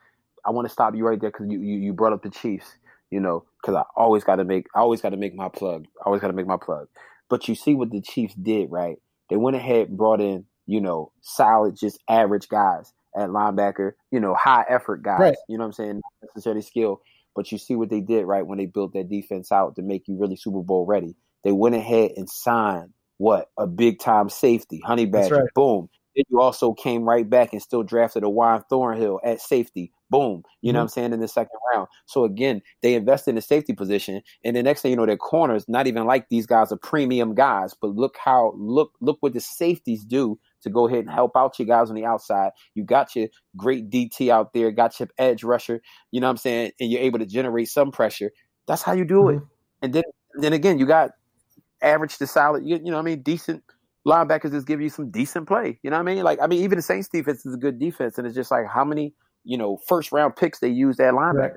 I 0.44 0.50
want 0.50 0.66
to 0.66 0.72
stop 0.72 0.94
you 0.94 1.06
right 1.06 1.20
there 1.20 1.30
because 1.30 1.46
you, 1.48 1.60
you 1.60 1.78
you 1.78 1.92
brought 1.92 2.12
up 2.12 2.22
the 2.22 2.30
Chiefs. 2.30 2.74
You 3.10 3.18
know, 3.18 3.44
because 3.60 3.74
I 3.74 3.82
always 3.96 4.22
got 4.22 4.36
to 4.36 4.44
make 4.44 4.66
I 4.74 4.80
always 4.80 5.00
got 5.00 5.10
to 5.10 5.16
make 5.16 5.34
my 5.34 5.48
plug. 5.48 5.86
I 6.00 6.06
always 6.06 6.20
got 6.20 6.28
to 6.28 6.32
make 6.32 6.46
my 6.46 6.56
plug. 6.56 6.88
But 7.28 7.48
you 7.48 7.54
see 7.54 7.74
what 7.74 7.90
the 7.90 8.00
Chiefs 8.00 8.34
did, 8.34 8.70
right? 8.70 8.96
They 9.28 9.36
went 9.36 9.56
ahead 9.56 9.88
and 9.88 9.98
brought 9.98 10.20
in 10.20 10.46
you 10.66 10.80
know 10.80 11.12
solid, 11.20 11.76
just 11.76 11.98
average 12.08 12.48
guys 12.48 12.92
at 13.16 13.30
linebacker, 13.30 13.92
you 14.10 14.20
know, 14.20 14.34
high 14.34 14.64
effort 14.68 15.02
guys. 15.02 15.20
Right. 15.20 15.36
You 15.48 15.58
know 15.58 15.64
what 15.64 15.68
I'm 15.68 15.72
saying? 15.72 15.94
Not 15.94 16.30
necessarily 16.34 16.62
skill, 16.62 17.00
but 17.34 17.50
you 17.52 17.58
see 17.58 17.76
what 17.76 17.90
they 17.90 18.00
did 18.00 18.26
right 18.26 18.46
when 18.46 18.58
they 18.58 18.66
built 18.66 18.92
that 18.94 19.08
defense 19.08 19.52
out 19.52 19.76
to 19.76 19.82
make 19.82 20.08
you 20.08 20.18
really 20.18 20.36
Super 20.36 20.62
Bowl 20.62 20.86
ready. 20.86 21.16
They 21.44 21.52
went 21.52 21.74
ahead 21.74 22.12
and 22.16 22.28
signed 22.28 22.92
what 23.18 23.50
a 23.58 23.66
big 23.66 23.98
time 23.98 24.28
safety, 24.28 24.80
Honey 24.84 25.06
Badger. 25.06 25.36
right. 25.36 25.48
Boom. 25.54 25.88
Then 26.16 26.24
you 26.30 26.40
also 26.40 26.72
came 26.72 27.04
right 27.04 27.28
back 27.28 27.52
and 27.52 27.62
still 27.62 27.82
drafted 27.82 28.24
a 28.24 28.30
Juan 28.30 28.64
Thornhill 28.68 29.20
at 29.24 29.40
safety. 29.40 29.92
Boom. 30.08 30.42
You 30.60 30.72
know 30.72 30.78
mm-hmm. 30.78 30.80
what 30.80 30.82
I'm 30.82 30.88
saying? 30.88 31.12
In 31.12 31.20
the 31.20 31.28
second 31.28 31.56
round. 31.72 31.86
So 32.06 32.24
again, 32.24 32.62
they 32.82 32.94
invested 32.94 33.30
in 33.30 33.36
the 33.36 33.42
safety 33.42 33.74
position. 33.74 34.22
And 34.44 34.56
the 34.56 34.62
next 34.62 34.82
thing 34.82 34.90
you 34.90 34.96
know, 34.96 35.06
their 35.06 35.16
corners, 35.16 35.66
not 35.68 35.86
even 35.86 36.04
like 36.06 36.28
these 36.28 36.46
guys 36.46 36.72
are 36.72 36.78
premium 36.78 37.34
guys, 37.34 37.74
but 37.80 37.94
look 37.94 38.16
how 38.22 38.54
look 38.56 38.92
look 39.00 39.18
what 39.20 39.34
the 39.34 39.40
safeties 39.40 40.04
do 40.04 40.38
to 40.62 40.70
go 40.70 40.88
ahead 40.88 41.00
and 41.00 41.10
help 41.10 41.32
out 41.36 41.58
you 41.58 41.64
guys 41.64 41.90
on 41.90 41.96
the 41.96 42.04
outside. 42.04 42.50
You 42.74 42.84
got 42.84 43.14
your 43.16 43.28
great 43.56 43.90
DT 43.90 44.30
out 44.30 44.52
there, 44.52 44.70
got 44.70 44.98
your 44.98 45.08
edge 45.18 45.44
rusher, 45.44 45.80
you 46.10 46.20
know 46.20 46.26
what 46.26 46.32
I'm 46.32 46.36
saying, 46.38 46.72
and 46.80 46.90
you're 46.90 47.02
able 47.02 47.18
to 47.18 47.26
generate 47.26 47.68
some 47.68 47.90
pressure. 47.90 48.30
That's 48.66 48.82
how 48.82 48.92
you 48.92 49.04
do 49.04 49.28
it. 49.28 49.36
Mm-hmm. 49.36 49.44
And 49.82 49.92
then 49.92 50.02
then 50.34 50.52
again, 50.52 50.78
you 50.78 50.86
got 50.86 51.10
average 51.82 52.18
to 52.18 52.26
solid, 52.26 52.64
you, 52.64 52.76
you 52.76 52.90
know 52.90 52.92
what 52.92 53.00
I 53.00 53.02
mean, 53.02 53.22
decent 53.22 53.62
linebackers 54.06 54.52
just 54.52 54.66
give 54.66 54.80
you 54.80 54.88
some 54.88 55.10
decent 55.10 55.46
play. 55.48 55.78
You 55.82 55.90
know 55.90 55.96
what 55.96 56.08
I 56.08 56.14
mean? 56.14 56.24
Like 56.24 56.38
I 56.40 56.46
mean, 56.46 56.62
even 56.64 56.76
the 56.76 56.82
Saints 56.82 57.08
defense 57.08 57.44
is 57.46 57.54
a 57.54 57.58
good 57.58 57.78
defense, 57.78 58.18
and 58.18 58.26
it's 58.26 58.36
just 58.36 58.50
like 58.50 58.66
how 58.66 58.84
many 58.84 59.14
you 59.44 59.56
know 59.56 59.78
first 59.88 60.12
round 60.12 60.36
picks 60.36 60.58
they 60.58 60.68
use 60.68 60.96
that 60.98 61.14
linebacker. 61.14 61.34
Right. 61.34 61.52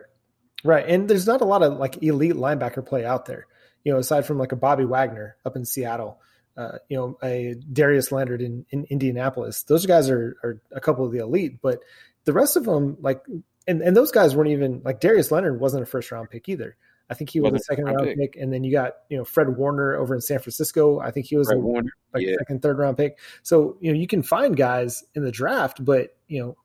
Right. 0.66 0.88
And 0.88 1.10
there's 1.10 1.28
not 1.28 1.42
a 1.42 1.46
lot 1.46 1.62
of 1.62 1.78
like 1.78 2.02
elite 2.02 2.36
linebacker 2.36 2.86
play 2.86 3.06
out 3.06 3.26
there. 3.26 3.48
You 3.84 3.92
know, 3.92 4.00
aside 4.00 4.26
from 4.26 4.38
like 4.38 4.54
a 4.54 4.56
Bobby 4.56 4.86
Wagner 4.86 5.36
up 5.46 5.58
in 5.58 5.66
Seattle, 5.66 6.20
uh, 6.58 6.78
you 6.90 6.98
know, 6.98 7.18
a 7.24 7.56
Darius 7.72 8.12
Leonard 8.12 8.42
in, 8.42 8.66
in 8.70 8.86
Indianapolis. 8.90 9.64
Those 9.64 9.86
guys 9.86 10.10
are, 10.10 10.38
are 10.44 10.62
a 10.72 10.80
couple 10.80 11.06
of 11.06 11.12
the 11.12 11.20
elite, 11.20 11.60
but 11.62 11.80
the 12.26 12.34
rest 12.34 12.56
of 12.56 12.64
them, 12.64 12.98
like, 13.02 13.24
and, 13.68 13.82
and 13.82 13.96
those 13.96 14.12
guys 14.12 14.36
weren't 14.36 14.52
even 14.52 14.82
like 14.84 15.00
Darius 15.00 15.32
Leonard 15.32 15.60
wasn't 15.60 15.84
a 15.84 15.86
first 15.86 16.12
round 16.12 16.30
pick 16.30 16.50
either. 16.50 16.76
I 17.10 17.16
think 17.16 17.30
he 17.30 17.42
was 17.42 17.52
a 17.52 17.56
a 17.56 17.60
second 17.60 17.86
round 17.86 17.98
round 17.98 18.10
pick. 18.10 18.34
pick. 18.34 18.42
And 18.42 18.52
then 18.52 18.64
you 18.64 18.72
got, 18.72 18.94
you 19.10 19.18
know, 19.18 19.26
Fred 19.26 19.56
Warner 19.56 19.96
over 19.96 20.16
in 20.16 20.22
San 20.22 20.40
Francisco. 20.40 21.00
I 21.00 21.12
think 21.12 21.26
he 21.26 21.36
was 21.36 21.48
Fred 21.48 21.58
a 21.58 21.62
Warner, 21.62 21.92
like 22.14 22.26
yeah. 22.26 22.36
second, 22.40 22.62
third 22.62 22.78
round 22.78 22.98
pick. 22.98 23.20
So, 23.42 23.78
you 23.82 23.92
know, 23.92 24.00
you 24.00 24.08
can 24.08 24.24
find 24.24 24.56
guys 24.56 25.04
in 25.14 25.24
the 25.24 25.32
draft, 25.32 25.84
but, 25.84 26.16
you 26.28 26.42
know, 26.42 26.58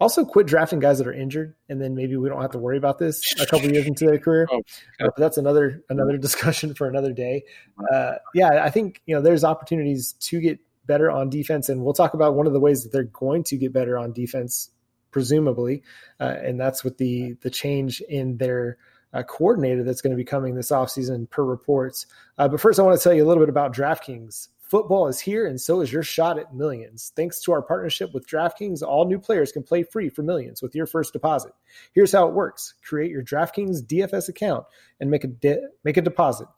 also 0.00 0.24
quit 0.24 0.46
drafting 0.46 0.78
guys 0.78 0.98
that 0.98 1.06
are 1.06 1.12
injured 1.12 1.54
and 1.68 1.80
then 1.80 1.94
maybe 1.94 2.16
we 2.16 2.28
don't 2.28 2.42
have 2.42 2.50
to 2.52 2.58
worry 2.58 2.76
about 2.76 2.98
this 2.98 3.22
a 3.40 3.46
couple 3.46 3.70
years 3.70 3.86
into 3.86 4.06
their 4.06 4.18
career. 4.18 4.46
Oh, 4.58 4.62
but 4.98 5.16
that's 5.16 5.36
another 5.36 5.82
another 5.90 6.16
discussion 6.26 6.74
for 6.74 6.88
another 6.88 7.12
day. 7.12 7.44
Uh, 7.92 8.14
yeah, 8.34 8.64
I 8.64 8.70
think 8.70 9.02
you 9.06 9.14
know 9.14 9.20
there's 9.20 9.44
opportunities 9.44 10.14
to 10.20 10.40
get 10.40 10.58
better 10.86 11.10
on 11.10 11.28
defense, 11.28 11.68
and 11.68 11.82
we'll 11.82 11.92
talk 11.92 12.14
about 12.14 12.34
one 12.34 12.46
of 12.46 12.52
the 12.52 12.60
ways 12.60 12.82
that 12.82 12.92
they're 12.92 13.04
going 13.04 13.44
to 13.44 13.56
get 13.56 13.72
better 13.72 13.98
on 13.98 14.12
defense, 14.12 14.70
presumably, 15.10 15.82
uh, 16.20 16.34
and 16.42 16.58
that's 16.58 16.82
with 16.84 16.96
the 16.98 17.34
the 17.42 17.50
change 17.50 18.00
in 18.02 18.38
their 18.38 18.78
uh, 19.12 19.22
coordinator 19.22 19.82
that's 19.82 20.00
going 20.00 20.12
to 20.12 20.16
be 20.16 20.24
coming 20.24 20.54
this 20.54 20.70
offseason 20.70 21.28
per 21.28 21.44
reports. 21.44 22.06
Uh, 22.38 22.48
but 22.48 22.60
first, 22.60 22.78
I 22.78 22.82
want 22.82 22.98
to 22.98 23.02
tell 23.02 23.14
you 23.14 23.24
a 23.24 23.28
little 23.28 23.42
bit 23.42 23.48
about 23.48 23.74
DraftKings. 23.74 24.48
Football 24.68 25.06
is 25.06 25.20
here, 25.20 25.46
and 25.46 25.60
so 25.60 25.80
is 25.80 25.92
your 25.92 26.02
shot 26.02 26.40
at 26.40 26.54
millions. 26.54 27.12
Thanks 27.14 27.40
to 27.42 27.52
our 27.52 27.62
partnership 27.62 28.12
with 28.12 28.26
DraftKings, 28.26 28.82
all 28.82 29.06
new 29.06 29.18
players 29.18 29.52
can 29.52 29.62
play 29.62 29.84
free 29.84 30.08
for 30.08 30.22
millions 30.22 30.60
with 30.60 30.74
your 30.74 30.86
first 30.86 31.12
deposit. 31.12 31.52
Here's 31.92 32.10
how 32.10 32.26
it 32.26 32.34
works: 32.34 32.74
create 32.82 33.12
your 33.12 33.22
DraftKings 33.22 33.82
DFS 33.82 34.28
account 34.28 34.66
and 34.98 35.08
make 35.08 35.22
a 35.22 35.28
de- 35.28 35.68
make 35.84 35.96
a 35.96 36.02
deposit. 36.02 36.48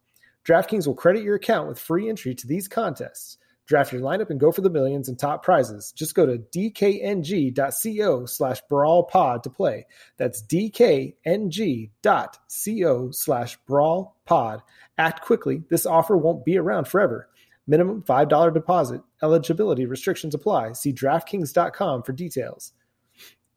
DraftKings 0.46 0.86
will 0.86 0.94
credit 0.94 1.22
your 1.22 1.34
account 1.34 1.68
with 1.68 1.78
free 1.78 2.08
entry 2.08 2.34
to 2.34 2.46
these 2.46 2.66
contests. 2.66 3.36
Draft 3.66 3.92
your 3.92 4.00
lineup 4.00 4.30
and 4.30 4.40
go 4.40 4.50
for 4.50 4.62
the 4.62 4.70
millions 4.70 5.10
and 5.10 5.18
top 5.18 5.42
prizes. 5.42 5.92
Just 5.92 6.14
go 6.14 6.24
to 6.24 6.38
dkng.co 6.38 8.24
slash 8.24 8.62
brawl 8.70 9.02
pod 9.02 9.42
to 9.42 9.50
play. 9.50 9.84
That's 10.16 10.42
dkng.co 10.42 11.10
slash 13.10 13.58
brawl 13.66 14.16
pod. 14.24 14.62
Act 14.96 15.20
quickly. 15.20 15.64
This 15.68 15.84
offer 15.84 16.16
won't 16.16 16.46
be 16.46 16.56
around 16.56 16.88
forever. 16.88 17.28
Minimum 17.68 18.02
$5 18.02 18.54
deposit. 18.54 19.02
Eligibility 19.22 19.86
restrictions 19.86 20.34
apply. 20.34 20.72
See 20.72 20.92
DraftKings.com 20.92 22.02
for 22.02 22.12
details. 22.12 22.72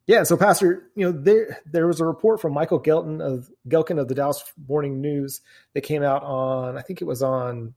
Yeah, 0.06 0.24
so 0.24 0.36
Pastor, 0.36 0.90
you 0.96 1.06
know, 1.06 1.12
there 1.12 1.60
there 1.64 1.86
was 1.86 2.00
a 2.00 2.04
report 2.04 2.40
from 2.40 2.52
Michael 2.52 2.80
Gelton 2.80 3.20
of 3.20 3.48
Gehlken 3.68 4.00
of 4.00 4.08
the 4.08 4.16
Dallas 4.16 4.42
Morning 4.68 5.00
News 5.00 5.40
that 5.74 5.82
came 5.82 6.02
out 6.02 6.24
on 6.24 6.76
I 6.76 6.82
think 6.82 7.00
it 7.00 7.04
was 7.04 7.22
on 7.22 7.74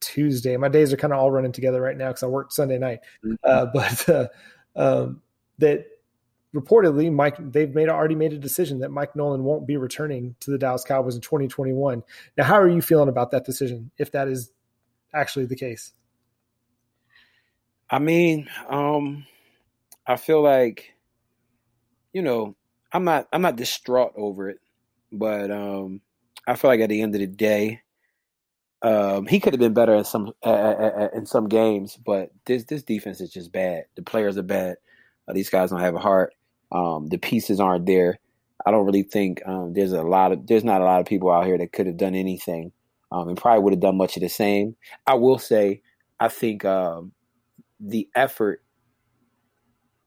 Tuesday. 0.00 0.56
My 0.56 0.68
days 0.68 0.92
are 0.92 0.96
kind 0.96 1.12
of 1.12 1.20
all 1.20 1.30
running 1.30 1.52
together 1.52 1.80
right 1.80 1.96
now 1.96 2.08
because 2.08 2.24
I 2.24 2.26
worked 2.26 2.52
Sunday 2.52 2.78
night. 2.78 2.98
Uh, 3.44 3.66
but 3.72 4.08
uh, 4.08 4.26
um, 4.74 5.22
that 5.58 5.86
reportedly 6.54 7.12
Mike 7.12 7.36
they've 7.52 7.74
made 7.74 7.88
already 7.88 8.16
made 8.16 8.32
a 8.32 8.38
decision 8.38 8.80
that 8.80 8.90
Mike 8.90 9.14
Nolan 9.14 9.44
won't 9.44 9.66
be 9.66 9.76
returning 9.76 10.34
to 10.40 10.50
the 10.50 10.58
Dallas 10.58 10.82
Cowboys 10.82 11.14
in 11.14 11.20
2021. 11.20 12.02
Now, 12.36 12.44
how 12.44 12.60
are 12.60 12.68
you 12.68 12.82
feeling 12.82 13.08
about 13.08 13.30
that 13.30 13.44
decision 13.44 13.92
if 13.98 14.10
that 14.12 14.26
is 14.26 14.50
actually 15.14 15.46
the 15.46 15.56
case? 15.56 15.92
I 17.90 17.98
mean, 17.98 18.48
um, 18.68 19.26
I 20.06 20.16
feel 20.16 20.42
like, 20.42 20.94
you 22.12 22.22
know, 22.22 22.54
I'm 22.92 23.04
not 23.04 23.28
I'm 23.32 23.42
not 23.42 23.56
distraught 23.56 24.12
over 24.16 24.50
it, 24.50 24.60
but 25.12 25.50
um, 25.50 26.00
I 26.46 26.56
feel 26.56 26.70
like 26.70 26.80
at 26.80 26.88
the 26.88 27.02
end 27.02 27.14
of 27.14 27.20
the 27.20 27.26
day, 27.26 27.82
um, 28.82 29.26
he 29.26 29.40
could 29.40 29.52
have 29.52 29.60
been 29.60 29.74
better 29.74 29.94
in 29.94 30.04
some 30.04 30.32
uh, 30.44 30.48
uh, 30.48 31.08
in 31.14 31.26
some 31.26 31.48
games, 31.48 31.98
but 32.04 32.30
this 32.46 32.64
this 32.64 32.82
defense 32.82 33.20
is 33.20 33.32
just 33.32 33.52
bad. 33.52 33.84
The 33.96 34.02
players 34.02 34.38
are 34.38 34.42
bad. 34.42 34.76
Uh, 35.26 35.32
these 35.32 35.50
guys 35.50 35.70
don't 35.70 35.80
have 35.80 35.94
a 35.94 36.00
heart. 36.00 36.34
Um, 36.70 37.08
the 37.08 37.18
pieces 37.18 37.60
aren't 37.60 37.86
there. 37.86 38.18
I 38.64 38.70
don't 38.70 38.86
really 38.86 39.02
think 39.02 39.42
um, 39.46 39.72
there's 39.72 39.92
a 39.92 40.02
lot 40.02 40.32
of 40.32 40.46
there's 40.46 40.64
not 40.64 40.80
a 40.80 40.84
lot 40.84 41.00
of 41.00 41.06
people 41.06 41.30
out 41.30 41.46
here 41.46 41.58
that 41.58 41.72
could 41.72 41.86
have 41.86 41.96
done 41.96 42.14
anything, 42.14 42.72
um, 43.10 43.28
and 43.28 43.36
probably 43.36 43.62
would 43.62 43.72
have 43.72 43.80
done 43.80 43.96
much 43.96 44.16
of 44.16 44.22
the 44.22 44.28
same. 44.28 44.76
I 45.06 45.14
will 45.14 45.38
say, 45.38 45.82
I 46.20 46.28
think 46.28 46.64
um, 46.64 47.12
the 47.80 48.08
effort 48.14 48.62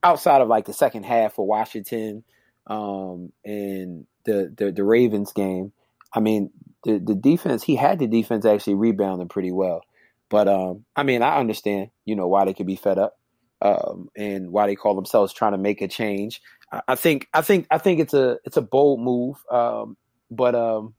outside 0.04 0.42
of 0.42 0.48
like 0.48 0.66
the 0.66 0.74
second 0.74 1.04
half 1.04 1.34
for 1.34 1.46
Washington 1.46 2.24
um, 2.68 3.32
and 3.46 4.06
the, 4.26 4.54
the 4.56 4.72
the 4.72 4.84
Ravens 4.84 5.34
game, 5.34 5.72
I 6.14 6.20
mean 6.20 6.52
the 6.84 7.00
the 7.00 7.16
defense 7.16 7.64
he 7.64 7.76
had 7.76 8.00
the 8.00 8.08
defense 8.08 8.46
actually 8.46 8.76
rebounding 8.76 9.30
pretty 9.30 9.52
well, 9.52 9.82
but 10.30 10.48
um, 10.48 10.86
I 10.96 11.04
mean 11.04 11.22
I 11.22 11.38
understand 11.38 11.90
you 12.06 12.16
know 12.16 12.28
why 12.28 12.46
they 12.46 12.54
could 12.54 12.68
be 12.68 12.76
fed 12.76 13.00
up 13.00 13.18
um, 13.62 14.10
and 14.16 14.52
why 14.52 14.68
they 14.68 14.76
call 14.76 14.96
themselves 14.96 15.34
trying 15.34 15.54
to 15.54 15.58
make 15.58 15.82
a 15.82 15.88
change. 15.88 16.42
I, 16.72 16.82
I 16.90 16.96
think 16.96 17.28
I 17.34 17.42
think 17.42 17.68
I 17.72 17.78
think 17.78 18.00
it's 18.00 18.14
a 18.14 18.38
it's 18.46 18.58
a 18.58 18.62
bold 18.62 19.00
move, 19.00 19.38
um, 19.50 19.98
but 20.30 20.56
um, 20.56 20.94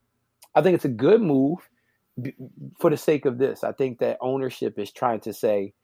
I 0.55 0.63
think 0.63 0.75
it's 0.75 0.85
a 0.85 0.89
good 0.89 1.21
move 1.21 1.69
b- 2.21 2.35
for 2.81 2.91
the 2.91 2.97
sake 2.97 3.25
of 3.25 3.39
this. 3.39 3.65
I 3.65 3.73
think 3.73 3.99
that 3.99 4.19
ownership 4.21 4.79
is 4.79 4.91
trying 4.91 5.21
to 5.21 5.33
say 5.33 5.75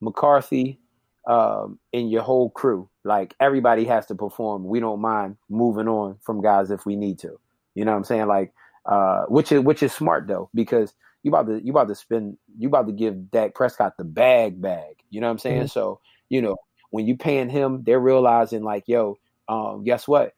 McCarthy 0.00 0.78
um, 1.26 1.78
and 1.92 2.10
your 2.10 2.22
whole 2.22 2.50
crew, 2.50 2.88
like 3.04 3.34
everybody 3.38 3.84
has 3.84 4.06
to 4.06 4.14
perform. 4.14 4.64
We 4.64 4.80
don't 4.80 5.00
mind 5.00 5.36
moving 5.48 5.88
on 5.88 6.16
from 6.22 6.40
guys 6.40 6.70
if 6.70 6.86
we 6.86 6.96
need 6.96 7.18
to. 7.20 7.38
You 7.74 7.84
know 7.84 7.92
what 7.92 7.98
I'm 7.98 8.04
saying? 8.04 8.26
Like, 8.26 8.52
uh, 8.86 9.24
which 9.26 9.52
is 9.52 9.60
which 9.60 9.82
is 9.82 9.92
smart 9.92 10.26
though, 10.26 10.48
because 10.54 10.94
you 11.22 11.30
about 11.30 11.46
to 11.46 11.64
you 11.64 11.72
about 11.72 11.88
to 11.88 11.94
spend 11.94 12.38
you 12.58 12.68
about 12.68 12.86
to 12.86 12.92
give 12.92 13.30
Dak 13.30 13.54
Prescott 13.54 13.96
the 13.98 14.04
bag 14.04 14.60
bag. 14.60 14.96
You 15.10 15.20
know 15.20 15.26
what 15.26 15.32
I'm 15.32 15.38
saying? 15.38 15.58
Mm-hmm. 15.58 15.66
So 15.66 16.00
you 16.30 16.40
know 16.40 16.56
when 16.90 17.06
you 17.06 17.16
paying 17.16 17.50
him, 17.50 17.82
they're 17.84 18.00
realizing 18.00 18.62
like, 18.62 18.84
yo, 18.86 19.18
um, 19.48 19.84
guess 19.84 20.08
what? 20.08 20.34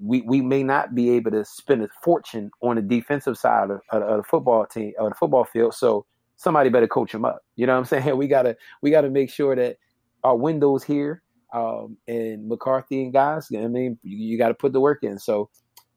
We 0.00 0.22
we 0.22 0.40
may 0.40 0.62
not 0.62 0.94
be 0.94 1.10
able 1.10 1.30
to 1.32 1.44
spend 1.44 1.82
a 1.82 1.88
fortune 2.02 2.50
on 2.62 2.76
the 2.76 2.82
defensive 2.82 3.36
side 3.36 3.70
of, 3.70 3.80
of, 3.90 4.02
of 4.02 4.16
the 4.18 4.22
football 4.22 4.66
team 4.66 4.92
or 4.98 5.10
the 5.10 5.14
football 5.14 5.44
field. 5.44 5.74
So 5.74 6.06
somebody 6.36 6.70
better 6.70 6.88
coach 6.88 7.12
him 7.12 7.24
up. 7.24 7.40
You 7.56 7.66
know 7.66 7.74
what 7.74 7.80
I'm 7.80 8.02
saying? 8.02 8.16
We 8.16 8.28
gotta 8.28 8.56
we 8.82 8.90
gotta 8.90 9.10
make 9.10 9.30
sure 9.30 9.54
that 9.56 9.76
our 10.22 10.36
windows 10.36 10.82
here 10.82 11.22
um, 11.54 11.96
and 12.08 12.48
McCarthy 12.48 13.02
and 13.04 13.12
guys. 13.12 13.48
I 13.56 13.66
mean, 13.68 13.98
you, 14.02 14.16
you 14.16 14.38
got 14.38 14.48
to 14.48 14.54
put 14.54 14.72
the 14.72 14.80
work 14.80 15.04
in. 15.04 15.18
So, 15.18 15.48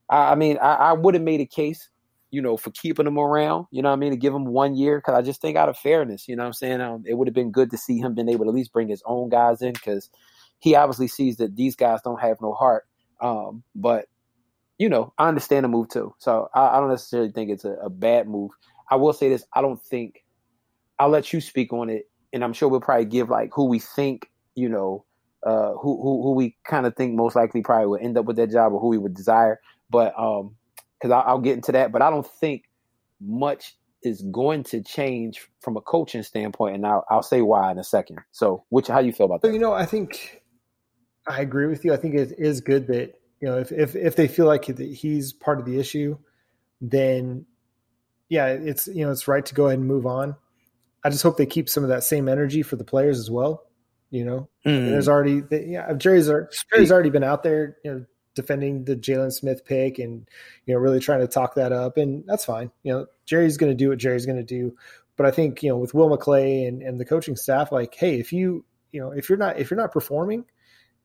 I, 0.08 0.32
I 0.32 0.34
mean, 0.36 0.56
I, 0.58 0.74
I 0.74 0.92
would 0.92 1.14
have 1.14 1.22
made 1.22 1.40
a 1.40 1.46
case, 1.46 1.88
you 2.30 2.40
know, 2.40 2.56
for 2.56 2.70
keeping 2.70 3.06
him 3.06 3.18
around. 3.18 3.66
You 3.72 3.82
know 3.82 3.88
what 3.88 3.96
I 3.96 3.98
mean? 3.98 4.12
To 4.12 4.16
give 4.16 4.32
him 4.32 4.44
one 4.44 4.76
year 4.76 4.98
because 4.98 5.14
I 5.14 5.22
just 5.22 5.40
think 5.40 5.56
out 5.56 5.68
of 5.68 5.76
fairness, 5.76 6.28
you 6.28 6.36
know 6.36 6.44
what 6.44 6.48
I'm 6.48 6.52
saying? 6.52 6.80
Um, 6.80 7.02
it 7.06 7.14
would 7.14 7.26
have 7.26 7.34
been 7.34 7.50
good 7.50 7.70
to 7.72 7.78
see 7.78 7.98
him 7.98 8.14
been 8.14 8.28
able 8.28 8.44
to 8.44 8.50
at 8.50 8.54
least 8.54 8.72
bring 8.72 8.88
his 8.88 9.02
own 9.04 9.30
guys 9.30 9.60
in 9.60 9.72
because 9.72 10.08
he 10.60 10.76
obviously 10.76 11.08
sees 11.08 11.38
that 11.38 11.56
these 11.56 11.74
guys 11.74 12.00
don't 12.02 12.20
have 12.20 12.36
no 12.40 12.52
heart. 12.52 12.86
Um, 13.20 13.62
but 13.74 14.06
you 14.78 14.88
know, 14.88 15.12
I 15.18 15.28
understand 15.28 15.64
the 15.64 15.68
move 15.68 15.88
too. 15.88 16.14
So 16.18 16.48
I, 16.54 16.76
I 16.76 16.80
don't 16.80 16.90
necessarily 16.90 17.32
think 17.32 17.50
it's 17.50 17.64
a, 17.64 17.72
a 17.82 17.90
bad 17.90 18.28
move. 18.28 18.52
I 18.90 18.96
will 18.96 19.12
say 19.12 19.28
this: 19.28 19.44
I 19.54 19.60
don't 19.60 19.82
think 19.82 20.24
I'll 20.98 21.08
let 21.08 21.32
you 21.32 21.40
speak 21.40 21.72
on 21.72 21.90
it, 21.90 22.08
and 22.32 22.44
I'm 22.44 22.52
sure 22.52 22.68
we'll 22.68 22.80
probably 22.80 23.06
give 23.06 23.28
like 23.28 23.50
who 23.52 23.64
we 23.64 23.78
think, 23.78 24.30
you 24.54 24.68
know, 24.68 25.04
uh, 25.44 25.72
who 25.72 26.00
who 26.02 26.22
who 26.22 26.32
we 26.32 26.56
kind 26.64 26.86
of 26.86 26.96
think 26.96 27.14
most 27.14 27.36
likely 27.36 27.62
probably 27.62 27.86
would 27.86 28.02
end 28.02 28.18
up 28.18 28.26
with 28.26 28.36
that 28.36 28.50
job 28.50 28.72
or 28.72 28.80
who 28.80 28.88
we 28.88 28.98
would 28.98 29.14
desire. 29.14 29.60
But 29.90 30.18
um, 30.18 30.54
because 31.00 31.12
I'll 31.26 31.38
get 31.38 31.54
into 31.54 31.72
that, 31.72 31.92
but 31.92 32.02
I 32.02 32.10
don't 32.10 32.26
think 32.26 32.64
much 33.20 33.76
is 34.02 34.22
going 34.30 34.62
to 34.62 34.82
change 34.82 35.48
from 35.60 35.76
a 35.76 35.80
coaching 35.80 36.22
standpoint, 36.22 36.76
and 36.76 36.86
I'll 36.86 37.04
I'll 37.10 37.22
say 37.22 37.42
why 37.42 37.70
in 37.70 37.78
a 37.78 37.84
second. 37.84 38.18
So, 38.32 38.64
which 38.68 38.88
how 38.88 39.00
you 39.00 39.12
feel 39.12 39.26
about 39.26 39.42
that? 39.42 39.52
you 39.52 39.58
know, 39.58 39.72
I 39.72 39.86
think 39.86 40.37
I 41.28 41.40
agree 41.40 41.66
with 41.66 41.84
you. 41.84 41.92
I 41.92 41.96
think 41.96 42.14
it 42.14 42.34
is 42.38 42.60
good 42.60 42.86
that 42.88 43.14
you 43.40 43.48
know 43.48 43.58
if 43.58 43.70
if 43.72 43.94
if 43.94 44.16
they 44.16 44.28
feel 44.28 44.46
like 44.46 44.64
he's 44.64 45.32
part 45.32 45.58
of 45.58 45.66
the 45.66 45.78
issue, 45.78 46.18
then 46.80 47.46
yeah, 48.28 48.46
it's 48.46 48.86
you 48.88 49.04
know 49.04 49.10
it's 49.10 49.28
right 49.28 49.44
to 49.44 49.54
go 49.54 49.66
ahead 49.66 49.78
and 49.78 49.88
move 49.88 50.06
on. 50.06 50.36
I 51.04 51.10
just 51.10 51.22
hope 51.22 51.36
they 51.36 51.46
keep 51.46 51.68
some 51.68 51.82
of 51.82 51.90
that 51.90 52.04
same 52.04 52.28
energy 52.28 52.62
for 52.62 52.76
the 52.76 52.84
players 52.84 53.18
as 53.18 53.30
well. 53.30 53.64
You 54.10 54.24
know, 54.24 54.48
mm. 54.64 54.90
there's 54.90 55.08
already 55.08 55.42
yeah 55.50 55.92
Jerry's 55.94 56.30
Jerry's 56.72 56.90
already 56.90 57.10
been 57.10 57.24
out 57.24 57.42
there, 57.42 57.76
you 57.84 57.92
know, 57.92 58.04
defending 58.34 58.84
the 58.84 58.96
Jaylon 58.96 59.32
Smith 59.32 59.64
pick 59.64 59.98
and 59.98 60.26
you 60.64 60.74
know 60.74 60.80
really 60.80 61.00
trying 61.00 61.20
to 61.20 61.28
talk 61.28 61.54
that 61.54 61.72
up, 61.72 61.96
and 61.96 62.24
that's 62.26 62.44
fine. 62.44 62.70
You 62.82 62.92
know, 62.92 63.06
Jerry's 63.26 63.56
going 63.56 63.72
to 63.72 63.76
do 63.76 63.90
what 63.90 63.98
Jerry's 63.98 64.26
going 64.26 64.38
to 64.38 64.42
do. 64.42 64.76
But 65.16 65.26
I 65.26 65.30
think 65.30 65.62
you 65.62 65.68
know 65.68 65.76
with 65.76 65.94
Will 65.94 66.08
McClay 66.08 66.66
and, 66.66 66.80
and 66.80 66.98
the 66.98 67.04
coaching 67.04 67.36
staff, 67.36 67.72
like, 67.72 67.94
hey, 67.94 68.18
if 68.18 68.32
you 68.32 68.64
you 68.92 69.00
know 69.00 69.10
if 69.10 69.28
you're 69.28 69.38
not 69.38 69.58
if 69.58 69.70
you're 69.70 69.80
not 69.80 69.92
performing, 69.92 70.44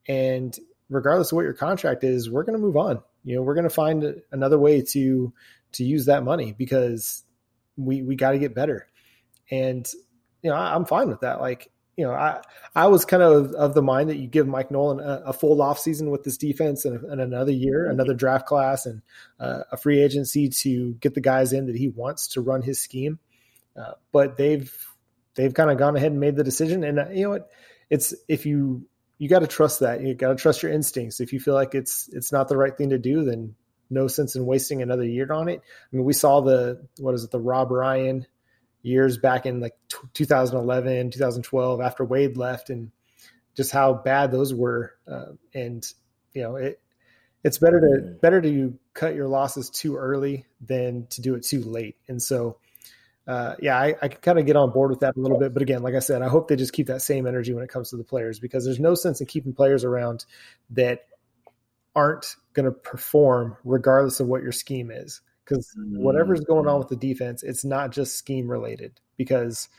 and 0.08 0.58
regardless 0.89 1.32
of 1.32 1.36
what 1.36 1.43
your 1.43 1.54
contract 1.54 2.04
is, 2.04 2.30
we're 2.30 2.43
going 2.43 2.58
to 2.58 2.64
move 2.64 2.78
on. 2.78 3.01
You 3.24 3.36
know, 3.36 3.41
we're 3.41 3.56
going 3.56 3.64
to 3.64 3.70
find 3.70 4.22
another 4.32 4.60
way 4.60 4.82
to 4.82 5.34
to 5.74 5.84
use 5.84 6.06
that 6.06 6.24
money 6.24 6.54
because 6.58 7.24
we 7.78 8.01
we 8.01 8.16
got 8.16 8.32
to 8.32 8.39
get 8.39 8.56
better. 8.56 8.88
And 9.49 9.89
you 10.41 10.49
know, 10.49 10.56
I, 10.56 10.76
am 10.76 10.86
fine 10.86 11.08
with 11.08 11.22
that. 11.22 11.39
Like, 11.39 11.72
you 11.95 12.06
know, 12.06 12.12
I 12.12 12.41
I 12.76 12.88
was 12.88 13.06
kind 13.06 13.24
of 13.24 13.54
of 13.54 13.74
the 13.74 13.82
mind 13.82 14.10
that 14.10 14.18
you 14.18 14.28
give 14.28 14.47
Mike 14.47 14.72
Nolan 14.72 14.99
a, 14.99 15.24
a 15.28 15.34
full 15.34 15.62
off 15.62 15.80
season 15.80 16.12
with 16.12 16.24
this 16.24 16.38
defense 16.38 16.86
and, 16.86 17.04
and 17.06 17.22
another 17.22 17.51
year, 17.51 17.89
another 17.89 18.14
draft 18.14 18.45
class, 18.45 18.86
and 18.86 19.01
uh, 19.39 19.64
a 19.72 19.78
free 19.78 20.01
agency 20.01 20.49
to 20.49 20.93
get 20.95 21.14
the 21.14 21.22
guys 21.22 21.54
in 21.54 21.68
that 21.68 21.78
he 21.78 21.88
wants 21.88 22.28
to 22.30 22.41
run 22.41 22.62
his 22.62 22.82
scheme. 22.82 23.20
Uh, 23.76 23.93
but 24.12 24.38
they've 24.38 24.72
they've 25.36 25.54
kind 25.54 25.72
of 25.72 25.78
gone 25.78 25.95
ahead 25.95 26.12
and 26.12 26.20
made 26.20 26.36
the 26.36 26.43
decision. 26.43 26.84
And 26.84 26.99
uh, 26.99 27.10
you 27.10 27.24
know 27.24 27.30
what? 27.30 27.49
It's 27.89 28.14
if 28.28 28.45
you 28.45 28.88
you 29.24 29.30
got 29.30 29.40
to 29.40 29.48
trust 29.48 29.80
that 29.80 30.02
you 30.02 30.14
got 30.14 30.28
to 30.28 30.36
trust 30.36 30.62
your 30.62 30.74
instincts. 30.74 31.22
If 31.22 31.32
you 31.32 31.40
feel 31.40 31.54
like 31.54 31.74
it's 31.74 32.10
it's 32.12 32.34
not 32.34 32.50
the 32.50 32.58
right 32.58 32.78
thing 32.78 32.90
to 32.90 32.98
do, 32.98 33.24
then 33.24 33.56
no 33.90 34.08
sense 34.08 34.36
in 34.36 34.46
wasting 34.46 34.82
another 34.82 35.06
year 35.06 35.32
on 35.32 35.48
it. 35.48 35.62
I 35.64 35.96
mean, 35.96 36.04
we 36.04 36.12
saw 36.12 36.42
the 36.42 36.86
what 36.98 37.16
is 37.16 37.24
it, 37.24 37.32
the 37.32 37.40
Rob 37.40 37.72
Ryan 37.72 38.28
years 38.82 39.18
back 39.18 39.46
in 39.46 39.62
like 39.62 39.78
t- 39.88 39.98
2011, 40.14 41.12
2012 41.12 41.80
after 41.80 42.04
Wade 42.04 42.36
left, 42.36 42.70
and 42.70 42.92
just 43.56 43.72
how 43.72 43.94
bad 43.94 44.30
those 44.30 44.54
were. 44.54 44.94
Uh, 45.10 45.32
and 45.54 45.88
you 46.34 46.42
know, 46.42 46.58
it 46.58 46.82
it's 47.46 47.60
better 47.60 47.80
to 47.80 48.02
better 48.22 48.42
to 48.42 48.78
cut 48.94 49.16
your 49.16 49.30
losses 49.30 49.70
too 49.70 49.96
early 49.96 50.46
than 50.60 51.08
to 51.12 51.22
do 51.22 51.36
it 51.36 51.44
too 51.44 51.62
late. 51.64 51.96
And 52.10 52.22
so 52.22 52.58
uh, 53.28 53.56
yeah, 53.62 53.78
I, 53.78 53.96
I 54.02 54.08
can 54.10 54.20
kind 54.22 54.40
of 54.40 54.46
get 54.46 54.56
on 54.56 54.72
board 54.72 54.90
with 54.90 55.00
that 55.00 55.16
a 55.16 55.20
little 55.20 55.40
bit. 55.40 55.54
But 55.54 55.62
again, 55.62 55.82
like 55.82 55.96
I 55.96 56.00
said, 56.00 56.22
I 56.22 56.28
hope 56.28 56.48
they 56.48 56.56
just 56.56 56.74
keep 56.74 56.88
that 56.88 57.02
same 57.02 57.26
energy 57.26 57.54
when 57.54 57.64
it 57.64 57.70
comes 57.70 57.90
to 57.92 57.98
the 57.98 58.04
players 58.04 58.40
because 58.40 58.66
there's 58.66 58.80
no 58.80 58.96
sense 58.96 59.22
in 59.22 59.28
keeping 59.28 59.54
players 59.54 59.84
around 59.84 60.26
that 60.72 61.08
aren't 61.96 62.36
going 62.54 62.66
to 62.66 62.72
perform 62.72 63.56
regardless 63.64 64.20
of 64.20 64.28
what 64.28 64.44
your 64.44 64.52
scheme 64.52 64.92
is. 64.92 65.22
Because 65.46 65.74
whatever's 65.78 66.42
going 66.42 66.68
on 66.68 66.80
with 66.80 66.88
the 66.88 66.96
defense, 66.96 67.44
it's 67.44 67.66
not 67.66 67.92
just 67.92 68.18
scheme 68.18 68.50
related. 68.50 69.00
Because 69.18 69.70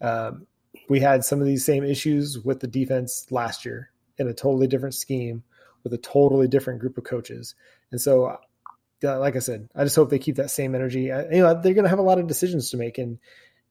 um, 0.00 0.46
we 0.88 1.00
had 1.00 1.24
some 1.24 1.40
of 1.40 1.46
these 1.46 1.64
same 1.64 1.84
issues 1.84 2.38
with 2.38 2.60
the 2.60 2.66
defense 2.66 3.26
last 3.30 3.64
year 3.64 3.90
in 4.18 4.28
a 4.28 4.34
totally 4.34 4.66
different 4.66 4.94
scheme 4.94 5.42
with 5.84 5.92
a 5.94 5.98
totally 5.98 6.48
different 6.48 6.80
group 6.80 6.98
of 6.98 7.04
coaches. 7.04 7.54
And 7.90 8.00
so 8.00 8.36
like 9.02 9.36
I 9.36 9.40
said, 9.40 9.68
I 9.74 9.84
just 9.84 9.96
hope 9.96 10.10
they 10.10 10.18
keep 10.18 10.36
that 10.36 10.50
same 10.50 10.74
energy. 10.74 11.10
I, 11.10 11.22
you 11.30 11.42
know, 11.42 11.60
they're 11.60 11.74
going 11.74 11.84
to 11.84 11.90
have 11.90 11.98
a 11.98 12.02
lot 12.02 12.18
of 12.18 12.26
decisions 12.26 12.70
to 12.70 12.76
make, 12.76 12.98
and 12.98 13.18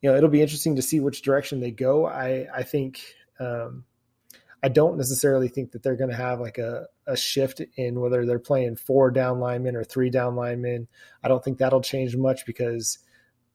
you 0.02 0.10
know, 0.10 0.18
it'll 0.18 0.30
be 0.30 0.42
interesting 0.42 0.76
to 0.78 0.82
see 0.82 1.00
which 1.00 1.22
direction 1.22 1.60
they 1.60 1.72
go. 1.72 2.06
I 2.06 2.48
I 2.54 2.64
think 2.64 3.02
um, 3.40 3.86
I 4.62 4.70
don't 4.70 4.98
necessarily 4.98 5.48
think 5.48 5.72
that 5.72 5.84
they're 5.84 5.96
going 5.96 6.10
to 6.10 6.16
have 6.16 6.40
like 6.40 6.58
a, 6.58 6.88
a 7.08 7.16
shift 7.16 7.62
in 7.76 8.00
whether 8.00 8.26
they're 8.26 8.40
playing 8.40 8.76
four 8.76 9.12
down 9.12 9.40
linemen 9.40 9.76
or 9.76 9.84
three 9.84 10.10
down 10.10 10.36
linemen. 10.36 10.88
I 11.24 11.28
don't 11.28 11.44
think 11.44 11.58
that'll 11.58 11.82
change 11.82 12.16
much 12.16 12.46
because 12.46 13.00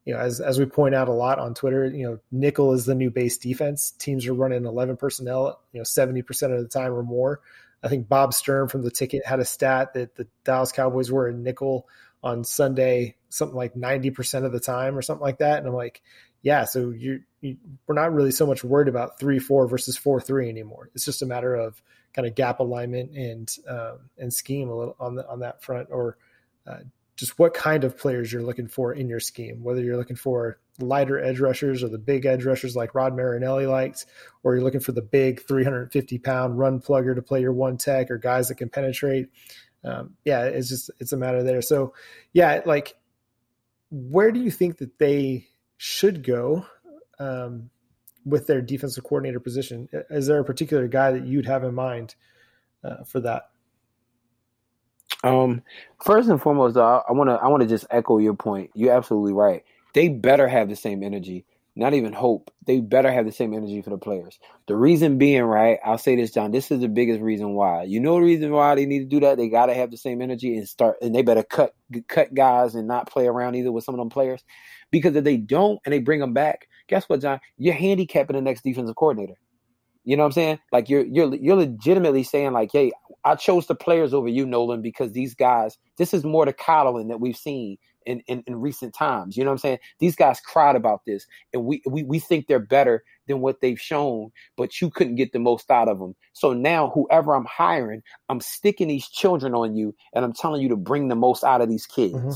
you 0.05 0.13
know, 0.13 0.19
as 0.19 0.39
as 0.39 0.59
we 0.59 0.65
point 0.65 0.93
out 0.93 1.07
a 1.07 1.13
lot 1.13 1.39
on 1.39 1.55
Twitter, 1.55 1.87
you 1.87 2.07
know, 2.07 2.19
nickel 2.31 2.73
is 2.73 2.85
the 2.85 2.95
new 2.95 3.09
base 3.09 3.37
defense. 3.37 3.91
Teams 3.91 4.27
are 4.27 4.33
running 4.33 4.65
eleven 4.65 4.97
personnel, 4.97 5.61
you 5.73 5.79
know, 5.79 5.83
seventy 5.83 6.21
percent 6.21 6.53
of 6.53 6.61
the 6.61 6.67
time 6.67 6.93
or 6.93 7.03
more. 7.03 7.41
I 7.83 7.87
think 7.87 8.07
Bob 8.09 8.33
Sturm 8.33 8.67
from 8.67 8.83
the 8.83 8.91
ticket 8.91 9.25
had 9.25 9.39
a 9.39 9.45
stat 9.45 9.93
that 9.93 10.15
the 10.15 10.27
Dallas 10.43 10.71
Cowboys 10.71 11.11
were 11.11 11.27
in 11.27 11.43
nickel 11.43 11.87
on 12.23 12.43
Sunday, 12.43 13.15
something 13.29 13.55
like 13.55 13.75
90% 13.75 14.45
of 14.45 14.51
the 14.51 14.59
time 14.59 14.97
or 14.97 15.01
something 15.01 15.23
like 15.23 15.37
that. 15.37 15.59
And 15.59 15.67
I'm 15.67 15.75
like, 15.75 16.01
yeah, 16.41 16.65
so 16.65 16.89
you, 16.89 17.21
you 17.41 17.57
we're 17.85 17.95
not 17.95 18.13
really 18.13 18.31
so 18.31 18.47
much 18.47 18.63
worried 18.63 18.87
about 18.87 19.19
three, 19.19 19.39
four 19.39 19.67
versus 19.67 19.97
four, 19.97 20.19
three 20.19 20.49
anymore. 20.49 20.89
It's 20.95 21.05
just 21.05 21.21
a 21.21 21.25
matter 21.25 21.53
of 21.53 21.81
kind 22.13 22.27
of 22.27 22.35
gap 22.35 22.59
alignment 22.59 23.11
and, 23.11 23.55
um, 23.69 24.09
and 24.17 24.33
scheme 24.33 24.69
a 24.69 24.75
little 24.75 24.95
on 24.99 25.15
the, 25.15 25.27
on 25.27 25.41
that 25.41 25.63
front, 25.63 25.89
or 25.91 26.17
uh, 26.65 26.79
just 27.15 27.39
what 27.39 27.53
kind 27.53 27.83
of 27.83 27.97
players 27.97 28.31
you're 28.31 28.43
looking 28.43 28.67
for 28.67 28.93
in 28.93 29.07
your 29.07 29.19
scheme, 29.19 29.63
whether 29.63 29.81
you're 29.81 29.97
looking 29.97 30.15
for 30.15 30.59
lighter 30.79 31.17
edge 31.23 31.39
rushers 31.39 31.81
or 31.81 31.87
the 31.87 31.97
big 31.97 32.25
edge 32.25 32.43
rushers 32.43 32.75
like 32.75 32.93
Rod 32.93 33.15
Marinelli 33.15 33.65
likes, 33.65 34.05
or 34.43 34.55
you're 34.55 34.63
looking 34.63 34.81
for 34.81 34.91
the 34.91 35.01
big 35.01 35.41
350 35.47 36.17
pound 36.19 36.59
run 36.59 36.81
plugger 36.81 37.15
to 37.15 37.21
play 37.21 37.41
your 37.41 37.53
one 37.53 37.77
tech 37.77 38.11
or 38.11 38.17
guys 38.17 38.49
that 38.49 38.55
can 38.55 38.69
penetrate. 38.69 39.29
Um, 39.83 40.15
yeah, 40.25 40.43
it's 40.43 40.67
just, 40.67 40.91
it's 40.99 41.13
a 41.13 41.17
matter 41.17 41.43
there. 41.43 41.61
So 41.61 41.93
yeah, 42.33 42.61
like 42.65 42.95
where 43.91 44.31
do 44.31 44.41
you 44.41 44.51
think 44.51 44.77
that 44.79 44.99
they 44.99 45.47
should 45.77 46.23
go 46.23 46.65
um, 47.19 47.69
with 48.25 48.47
their 48.47 48.61
defensive 48.61 49.03
coordinator 49.03 49.39
position? 49.39 49.87
Is 50.09 50.27
there 50.27 50.39
a 50.39 50.45
particular 50.45 50.87
guy 50.87 51.11
that 51.11 51.25
you'd 51.25 51.45
have 51.45 51.63
in 51.63 51.75
mind 51.75 52.15
uh, 52.83 53.03
for 53.05 53.21
that? 53.21 53.51
Um, 55.25 55.63
first 56.03 56.29
and 56.29 56.41
foremost, 56.41 56.75
though, 56.75 57.03
I 57.07 57.11
want 57.13 57.29
to 57.29 57.33
I 57.33 57.47
want 57.47 57.63
to 57.63 57.69
just 57.69 57.87
echo 57.89 58.19
your 58.19 58.35
point. 58.35 58.71
You're 58.75 58.93
absolutely 58.95 59.33
right. 59.33 59.63
They 59.93 60.07
better 60.07 60.47
have 60.47 60.69
the 60.69 60.75
same 60.75 61.03
energy. 61.03 61.45
Not 61.77 61.93
even 61.93 62.13
hope. 62.13 62.51
They 62.65 62.79
better 62.79 63.11
have 63.11 63.25
the 63.25 63.33
same 63.33 63.53
energy 63.53 63.81
for 63.81 63.89
the 63.89 63.97
players. 63.97 64.39
The 64.67 64.77
reason 64.77 65.17
being, 65.17 65.43
right? 65.43 65.77
I'll 65.83 65.97
say 65.97 66.15
this, 66.15 66.31
John. 66.31 66.51
This 66.51 66.71
is 66.71 66.79
the 66.79 66.87
biggest 66.87 67.19
reason 67.19 67.53
why. 67.53 67.83
You 67.83 67.99
know 67.99 68.15
the 68.15 68.21
reason 68.21 68.51
why 68.51 68.75
they 68.75 68.85
need 68.85 68.99
to 68.99 69.05
do 69.05 69.19
that. 69.21 69.37
They 69.37 69.49
got 69.49 69.65
to 69.65 69.73
have 69.73 69.91
the 69.91 69.97
same 69.97 70.21
energy 70.21 70.55
and 70.55 70.69
start. 70.69 70.97
And 71.01 71.13
they 71.13 71.21
better 71.21 71.43
cut 71.43 71.73
cut 72.07 72.33
guys 72.33 72.75
and 72.75 72.87
not 72.87 73.09
play 73.09 73.27
around 73.27 73.55
either 73.55 73.71
with 73.71 73.83
some 73.83 73.95
of 73.95 73.99
them 73.99 74.09
players, 74.09 74.43
because 74.91 75.15
if 75.15 75.23
they 75.25 75.37
don't 75.37 75.79
and 75.85 75.91
they 75.91 75.99
bring 75.99 76.21
them 76.21 76.33
back, 76.33 76.67
guess 76.87 77.09
what, 77.09 77.21
John? 77.21 77.41
You're 77.57 77.73
handicapping 77.73 78.35
the 78.35 78.41
next 78.41 78.63
defensive 78.63 78.95
coordinator. 78.95 79.35
You 80.05 80.15
know 80.15 80.23
what 80.23 80.27
I'm 80.27 80.33
saying? 80.33 80.59
Like 80.71 80.87
you're 80.87 81.03
you're 81.03 81.33
you're 81.35 81.55
legitimately 81.57 82.23
saying 82.23 82.53
like, 82.53 82.69
hey, 82.71 82.91
I 83.25 83.35
chose 83.35 83.65
the 83.65 83.75
players 83.75 84.13
over 84.13 84.27
you, 84.27 84.45
Nolan, 84.45 84.81
because 84.81 85.11
these 85.11 85.33
guys. 85.33 85.77
This 85.97 86.13
is 86.13 86.23
more 86.23 86.45
the 86.45 86.53
coddling 86.53 87.07
that 87.07 87.19
we've 87.19 87.35
seen 87.35 87.77
in, 88.05 88.21
in, 88.27 88.43
in 88.45 88.57
recent 88.57 88.93
times. 88.93 89.35
You 89.35 89.43
know 89.43 89.49
what 89.49 89.55
I'm 89.55 89.59
saying? 89.59 89.79
These 89.99 90.15
guys 90.15 90.39
cried 90.39 90.75
about 90.75 91.01
this, 91.05 91.25
and 91.53 91.65
we, 91.65 91.81
we 91.89 92.03
we 92.03 92.19
think 92.19 92.47
they're 92.47 92.59
better 92.59 93.03
than 93.27 93.41
what 93.41 93.61
they've 93.61 93.79
shown, 93.79 94.31
but 94.55 94.79
you 94.79 94.89
couldn't 94.91 95.15
get 95.15 95.33
the 95.33 95.39
most 95.39 95.71
out 95.71 95.89
of 95.89 95.99
them. 95.99 96.15
So 96.33 96.53
now, 96.53 96.91
whoever 96.93 97.33
I'm 97.33 97.45
hiring, 97.45 98.03
I'm 98.29 98.41
sticking 98.41 98.87
these 98.87 99.07
children 99.07 99.55
on 99.55 99.75
you, 99.75 99.95
and 100.13 100.23
I'm 100.23 100.33
telling 100.33 100.61
you 100.61 100.69
to 100.69 100.77
bring 100.77 101.07
the 101.07 101.15
most 101.15 101.43
out 101.43 101.61
of 101.61 101.69
these 101.69 101.85
kids. 101.85 102.13
Mm-hmm. 102.13 102.31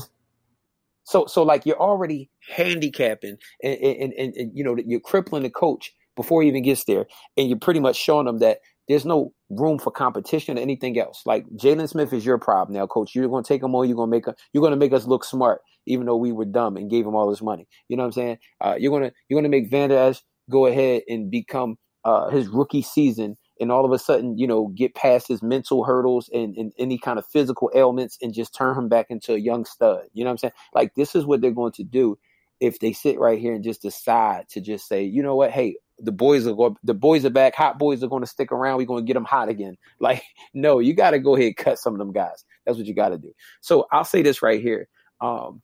So 1.04 1.26
so 1.26 1.42
like 1.42 1.64
you're 1.66 1.80
already 1.80 2.30
handicapping, 2.48 3.36
and, 3.62 3.78
and, 3.78 4.12
and, 4.14 4.34
and 4.34 4.50
you 4.54 4.64
know 4.64 4.76
you're 4.84 5.00
crippling 5.00 5.44
the 5.44 5.50
coach 5.50 5.94
before 6.16 6.42
he 6.42 6.48
even 6.48 6.62
gets 6.62 6.84
there. 6.84 7.06
And 7.36 7.48
you're 7.48 7.58
pretty 7.58 7.80
much 7.80 7.96
showing 7.96 8.26
them 8.26 8.38
that 8.40 8.58
there's 8.90 9.06
no 9.06 9.32
room 9.50 9.78
for 9.78 9.92
competition 9.92 10.58
or 10.58 10.60
anything 10.60 10.98
else. 10.98 11.22
Like 11.24 11.46
Jaylon 11.50 11.88
Smith 11.88 12.12
is 12.12 12.26
your 12.26 12.38
problem 12.38 12.76
now, 12.76 12.88
coach. 12.88 13.14
You're 13.14 13.28
gonna 13.28 13.44
take 13.44 13.62
him 13.62 13.72
on. 13.76 13.88
You're 13.88 13.96
gonna 13.96 14.10
make 14.10 14.26
a, 14.26 14.34
you're 14.52 14.64
gonna 14.64 14.74
make 14.74 14.92
us 14.92 15.06
look 15.06 15.24
smart, 15.24 15.60
even 15.86 16.06
though 16.06 16.16
we 16.16 16.32
were 16.32 16.44
dumb 16.44 16.76
and 16.76 16.90
gave 16.90 17.06
him 17.06 17.14
all 17.14 17.30
this 17.30 17.40
money. 17.40 17.68
You 17.88 17.96
know 17.96 18.02
what 18.02 18.08
I'm 18.08 18.12
saying? 18.12 18.38
Uh, 18.60 18.74
you're 18.76 18.90
gonna 18.90 19.12
you're 19.28 19.40
gonna 19.40 19.48
make 19.48 19.72
Esch 19.72 20.22
go 20.50 20.66
ahead 20.66 21.02
and 21.08 21.30
become 21.30 21.78
uh, 22.04 22.30
his 22.30 22.48
rookie 22.48 22.82
season, 22.82 23.36
and 23.60 23.70
all 23.70 23.84
of 23.84 23.92
a 23.92 23.98
sudden, 23.98 24.36
you 24.36 24.48
know, 24.48 24.72
get 24.74 24.96
past 24.96 25.28
his 25.28 25.40
mental 25.40 25.84
hurdles 25.84 26.28
and, 26.34 26.56
and 26.56 26.72
any 26.76 26.98
kind 26.98 27.20
of 27.20 27.24
physical 27.26 27.70
ailments, 27.76 28.18
and 28.20 28.34
just 28.34 28.56
turn 28.56 28.76
him 28.76 28.88
back 28.88 29.06
into 29.08 29.34
a 29.34 29.38
young 29.38 29.64
stud. 29.64 30.02
You 30.14 30.24
know 30.24 30.30
what 30.30 30.32
I'm 30.32 30.38
saying? 30.38 30.52
Like 30.74 30.96
this 30.96 31.14
is 31.14 31.24
what 31.24 31.40
they're 31.40 31.52
going 31.52 31.72
to 31.74 31.84
do 31.84 32.18
if 32.58 32.80
they 32.80 32.92
sit 32.92 33.20
right 33.20 33.38
here 33.38 33.54
and 33.54 33.62
just 33.62 33.82
decide 33.82 34.48
to 34.50 34.60
just 34.60 34.88
say, 34.88 35.04
you 35.04 35.22
know 35.22 35.36
what, 35.36 35.52
hey, 35.52 35.76
the 36.02 36.12
boys 36.12 36.46
are 36.46 36.54
going, 36.54 36.76
the 36.82 36.94
boys 36.94 37.24
are 37.24 37.30
back. 37.30 37.54
Hot 37.54 37.78
boys 37.78 38.02
are 38.02 38.08
going 38.08 38.22
to 38.22 38.28
stick 38.28 38.52
around. 38.52 38.78
We're 38.78 38.86
going 38.86 39.04
to 39.04 39.06
get 39.06 39.14
them 39.14 39.24
hot 39.24 39.48
again. 39.48 39.76
Like, 40.00 40.22
no, 40.54 40.78
you 40.78 40.94
got 40.94 41.10
to 41.10 41.18
go 41.18 41.36
ahead 41.36 41.48
and 41.48 41.56
cut 41.56 41.78
some 41.78 41.92
of 41.92 41.98
them 41.98 42.12
guys. 42.12 42.44
That's 42.64 42.78
what 42.78 42.86
you 42.86 42.94
got 42.94 43.10
to 43.10 43.18
do. 43.18 43.32
So 43.60 43.86
I'll 43.92 44.04
say 44.04 44.22
this 44.22 44.40
right 44.40 44.60
here. 44.60 44.88
Um, 45.20 45.60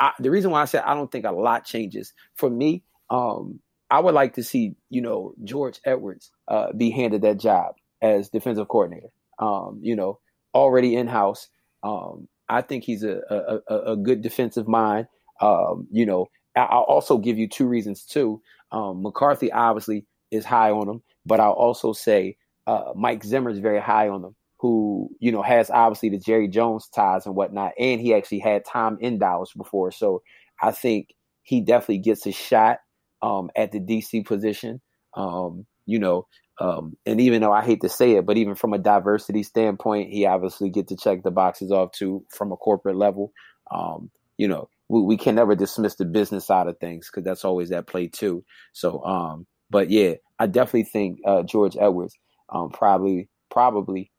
I, 0.00 0.10
the 0.18 0.30
reason 0.30 0.50
why 0.50 0.62
I 0.62 0.64
said 0.64 0.82
I 0.84 0.94
don't 0.94 1.10
think 1.10 1.24
a 1.24 1.30
lot 1.30 1.64
changes 1.64 2.12
for 2.34 2.50
me, 2.50 2.82
um, 3.10 3.60
I 3.90 4.00
would 4.00 4.14
like 4.14 4.34
to 4.34 4.42
see, 4.42 4.74
you 4.90 5.00
know, 5.00 5.34
George 5.44 5.80
Edwards 5.84 6.32
uh, 6.48 6.72
be 6.72 6.90
handed 6.90 7.22
that 7.22 7.38
job 7.38 7.76
as 8.02 8.28
defensive 8.28 8.66
coordinator. 8.66 9.08
Um, 9.38 9.78
you 9.80 9.94
know, 9.94 10.18
already 10.52 10.96
in 10.96 11.06
house. 11.06 11.48
Um, 11.84 12.28
I 12.48 12.62
think 12.62 12.84
he's 12.84 13.04
a, 13.04 13.20
a, 13.68 13.92
a 13.92 13.96
good 13.96 14.20
defensive 14.20 14.66
mind. 14.66 15.06
Um, 15.40 15.86
you 15.90 16.06
know, 16.06 16.26
I'll 16.56 16.86
also 16.88 17.18
give 17.18 17.38
you 17.38 17.48
two 17.48 17.66
reasons 17.66 18.04
too. 18.04 18.40
Um, 18.74 19.02
McCarthy 19.02 19.52
obviously 19.52 20.04
is 20.32 20.44
high 20.44 20.72
on 20.72 20.88
him, 20.88 21.02
but 21.24 21.38
I'll 21.38 21.52
also 21.52 21.92
say 21.92 22.36
uh, 22.66 22.92
Mike 22.96 23.22
Zimmer 23.22 23.50
is 23.50 23.60
very 23.60 23.80
high 23.80 24.08
on 24.08 24.22
them, 24.22 24.34
who 24.58 25.10
you 25.20 25.30
know 25.30 25.42
has 25.42 25.70
obviously 25.70 26.08
the 26.08 26.18
Jerry 26.18 26.48
Jones 26.48 26.88
ties 26.88 27.24
and 27.24 27.36
whatnot, 27.36 27.72
and 27.78 28.00
he 28.00 28.14
actually 28.14 28.40
had 28.40 28.64
time 28.64 28.98
in 29.00 29.18
Dallas 29.18 29.52
before, 29.56 29.92
so 29.92 30.22
I 30.60 30.72
think 30.72 31.14
he 31.44 31.60
definitely 31.60 31.98
gets 31.98 32.26
a 32.26 32.32
shot 32.32 32.78
um, 33.22 33.50
at 33.54 33.70
the 33.70 33.78
DC 33.78 34.26
position. 34.26 34.80
Um, 35.16 35.66
you 35.86 36.00
know, 36.00 36.26
um, 36.58 36.96
and 37.06 37.20
even 37.20 37.42
though 37.42 37.52
I 37.52 37.64
hate 37.64 37.82
to 37.82 37.88
say 37.88 38.12
it, 38.12 38.26
but 38.26 38.38
even 38.38 38.56
from 38.56 38.72
a 38.72 38.78
diversity 38.78 39.44
standpoint, 39.44 40.10
he 40.10 40.26
obviously 40.26 40.70
get 40.70 40.88
to 40.88 40.96
check 40.96 41.22
the 41.22 41.30
boxes 41.30 41.70
off 41.70 41.92
too 41.92 42.24
from 42.30 42.50
a 42.50 42.56
corporate 42.56 42.96
level. 42.96 43.30
Um, 43.72 44.10
you 44.36 44.48
know, 44.48 44.68
we, 44.88 45.02
we, 45.02 45.16
can 45.16 45.34
never 45.34 45.54
dismiss 45.54 45.96
the 45.96 46.04
business 46.04 46.46
side 46.46 46.66
of 46.66 46.78
things 46.78 47.08
because 47.10 47.24
that's 47.24 47.44
always 47.44 47.72
at 47.72 47.86
play 47.86 48.08
too. 48.08 48.44
So, 48.72 49.02
um, 49.04 49.46
but 49.70 49.90
yeah, 49.90 50.14
I 50.38 50.46
definitely 50.46 50.84
think 50.84 51.18
uh, 51.26 51.42
George 51.42 51.76
Edwards 51.78 52.16
um, 52.48 52.70
probably 52.70 53.28
probably 53.50 54.10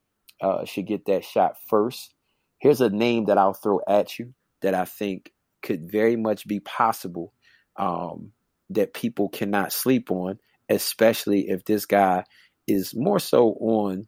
uh, 0.42 0.66
should 0.66 0.88
get 0.88 1.06
that 1.06 1.24
shot 1.24 1.56
first. 1.68 2.14
Here's 2.60 2.82
a 2.82 2.90
name 2.90 3.26
that 3.26 3.38
I'll 3.38 3.54
throw 3.54 3.80
at 3.88 4.18
you 4.18 4.34
that 4.62 4.74
I 4.74 4.86
think 4.86 5.32
could 5.62 5.92
very 5.92 6.16
much 6.16 6.48
be 6.48 6.60
possible 6.60 7.34
um, 7.78 8.32
that 8.70 8.94
people 8.94 9.30
cannot 9.30 9.74
sleep 9.74 10.10
on, 10.12 10.40
especially 10.70 11.50
if 11.50 11.66
this 11.66 11.86
guy 11.86 12.24
is 12.68 12.96
more 12.96 13.20
so 13.20 13.50
on 13.60 14.08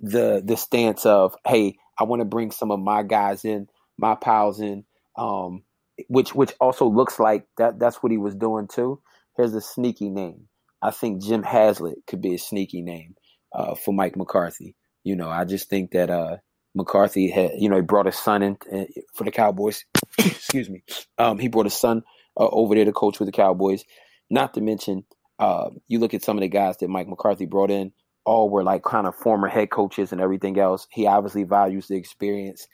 the 0.00 0.42
the 0.44 0.56
stance 0.56 1.04
of, 1.04 1.34
hey, 1.46 1.76
I 1.98 2.04
want 2.04 2.20
to 2.20 2.26
bring 2.26 2.50
some 2.50 2.70
of 2.70 2.80
my 2.80 3.02
guys 3.02 3.44
in, 3.44 3.68
my 3.98 4.14
pals 4.14 4.60
in, 4.60 4.84
um, 5.16 5.62
which 6.08 6.34
which 6.34 6.52
also 6.60 6.86
looks 6.86 7.18
like 7.18 7.46
that 7.58 7.78
that's 7.78 7.96
what 7.96 8.12
he 8.12 8.18
was 8.18 8.34
doing 8.34 8.68
too. 8.68 9.00
Here's 9.36 9.54
a 9.54 9.60
sneaky 9.60 10.08
name. 10.08 10.48
I 10.82 10.90
think 10.90 11.22
Jim 11.22 11.42
Haslett 11.42 11.98
could 12.06 12.22
be 12.22 12.34
a 12.34 12.38
sneaky 12.38 12.82
name 12.82 13.14
uh, 13.54 13.74
for 13.74 13.92
Mike 13.92 14.16
McCarthy. 14.16 14.76
You 15.04 15.16
know, 15.16 15.28
I 15.28 15.44
just 15.44 15.68
think 15.68 15.92
that 15.92 16.10
uh, 16.10 16.36
McCarthy 16.74 17.30
had, 17.30 17.52
you 17.58 17.68
know, 17.68 17.76
he 17.76 17.82
brought 17.82 18.06
his 18.06 18.18
son 18.18 18.42
in 18.42 18.56
uh, 18.72 18.84
for 19.14 19.24
the 19.24 19.30
Cowboys. 19.30 19.84
Excuse 20.18 20.70
me. 20.70 20.82
Um, 21.18 21.38
he 21.38 21.48
brought 21.48 21.66
his 21.66 21.78
son 21.78 22.02
uh, 22.38 22.48
over 22.48 22.74
there 22.74 22.84
to 22.84 22.92
coach 22.92 23.18
with 23.18 23.26
the 23.26 23.32
Cowboys. 23.32 23.84
Not 24.30 24.54
to 24.54 24.60
mention, 24.60 25.04
uh, 25.38 25.70
you 25.88 25.98
look 25.98 26.14
at 26.14 26.22
some 26.22 26.36
of 26.36 26.42
the 26.42 26.48
guys 26.48 26.76
that 26.78 26.88
Mike 26.88 27.08
McCarthy 27.08 27.46
brought 27.46 27.70
in, 27.70 27.92
all 28.24 28.50
were 28.50 28.62
like 28.62 28.82
kind 28.82 29.06
of 29.06 29.14
former 29.14 29.48
head 29.48 29.70
coaches 29.70 30.12
and 30.12 30.20
everything 30.20 30.58
else. 30.58 30.86
He 30.90 31.06
obviously 31.06 31.44
values 31.44 31.88
the 31.88 31.96
experience 31.96 32.66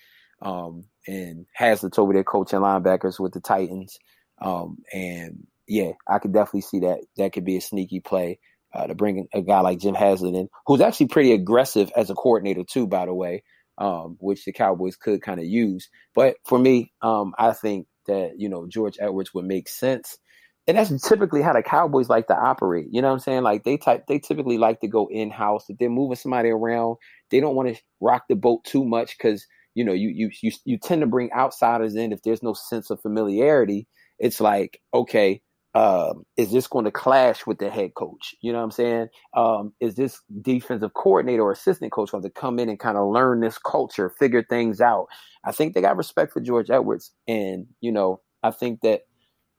um, 0.42 0.84
and 1.06 1.46
has 1.54 1.80
the 1.80 1.90
over 1.98 2.12
there 2.12 2.24
coaching 2.24 2.60
linebackers 2.60 3.20
with 3.20 3.32
the 3.32 3.40
Titans. 3.40 3.98
Um, 4.40 4.78
and 4.92 5.46
yeah, 5.68 5.92
I 6.08 6.18
could 6.18 6.32
definitely 6.32 6.62
see 6.62 6.80
that 6.80 7.00
that 7.16 7.32
could 7.32 7.44
be 7.44 7.56
a 7.56 7.60
sneaky 7.60 8.00
play 8.00 8.38
uh, 8.72 8.86
to 8.86 8.94
bring 8.94 9.28
a 9.32 9.42
guy 9.42 9.60
like 9.60 9.78
Jim 9.78 9.94
Haslett 9.94 10.34
in, 10.34 10.48
who's 10.66 10.80
actually 10.80 11.08
pretty 11.08 11.32
aggressive 11.32 11.90
as 11.96 12.10
a 12.10 12.14
coordinator 12.14 12.64
too, 12.64 12.86
by 12.86 13.06
the 13.06 13.14
way, 13.14 13.42
um, 13.78 14.16
which 14.20 14.44
the 14.44 14.52
Cowboys 14.52 14.96
could 14.96 15.22
kind 15.22 15.40
of 15.40 15.46
use. 15.46 15.88
But 16.14 16.36
for 16.44 16.58
me, 16.58 16.92
um, 17.02 17.34
I 17.38 17.52
think 17.52 17.86
that 18.06 18.34
you 18.38 18.48
know 18.48 18.66
George 18.68 18.98
Edwards 19.00 19.32
would 19.34 19.46
make 19.46 19.68
sense, 19.68 20.18
and 20.66 20.76
that's 20.76 21.08
typically 21.08 21.42
how 21.42 21.54
the 21.54 21.62
Cowboys 21.62 22.08
like 22.08 22.26
to 22.26 22.36
operate. 22.36 22.88
You 22.90 23.02
know 23.02 23.08
what 23.08 23.14
I'm 23.14 23.20
saying? 23.20 23.42
Like 23.42 23.64
they 23.64 23.76
type, 23.76 24.04
they 24.06 24.18
typically 24.18 24.58
like 24.58 24.80
to 24.80 24.88
go 24.88 25.08
in 25.10 25.30
house. 25.30 25.64
If 25.68 25.78
they're 25.78 25.88
moving 25.88 26.16
somebody 26.16 26.50
around, 26.50 26.96
they 27.30 27.40
don't 27.40 27.56
want 27.56 27.74
to 27.74 27.82
rock 28.00 28.24
the 28.28 28.36
boat 28.36 28.64
too 28.64 28.84
much 28.84 29.16
because 29.16 29.46
you 29.76 29.84
know 29.84 29.92
you 29.92 30.08
you 30.08 30.30
you 30.42 30.50
you 30.64 30.78
tend 30.78 31.02
to 31.02 31.06
bring 31.06 31.30
outsiders 31.32 31.94
in 31.94 32.12
if 32.12 32.22
there's 32.22 32.42
no 32.42 32.54
sense 32.54 32.90
of 32.90 33.00
familiarity. 33.00 33.86
It's 34.18 34.40
like 34.40 34.80
okay 34.92 35.42
um, 35.76 36.24
is 36.38 36.50
this 36.50 36.66
going 36.66 36.86
to 36.86 36.90
clash 36.90 37.46
with 37.46 37.58
the 37.58 37.68
head 37.68 37.92
coach? 37.94 38.34
You 38.40 38.50
know 38.50 38.58
what 38.58 38.64
I'm 38.64 38.70
saying? 38.70 39.08
Um, 39.34 39.74
is 39.78 39.94
this 39.94 40.22
defensive 40.40 40.94
coordinator 40.94 41.42
or 41.42 41.52
assistant 41.52 41.92
coach 41.92 42.12
going 42.12 42.22
to 42.22 42.30
come 42.30 42.58
in 42.58 42.70
and 42.70 42.78
kind 42.78 42.96
of 42.96 43.12
learn 43.12 43.40
this 43.40 43.58
culture, 43.58 44.08
figure 44.08 44.42
things 44.42 44.80
out? 44.80 45.08
I 45.44 45.52
think 45.52 45.74
they 45.74 45.82
got 45.82 45.98
respect 45.98 46.32
for 46.32 46.40
George 46.40 46.70
Edwards, 46.70 47.12
and 47.28 47.66
you 47.82 47.92
know, 47.92 48.22
I 48.42 48.52
think 48.52 48.80
that 48.80 49.02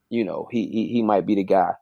you 0.10 0.26
know 0.26 0.48
he 0.52 0.68
he, 0.70 0.88
he 0.88 1.04
might 1.04 1.28
be 1.28 1.36
the 1.36 1.44
guy. 1.44 1.74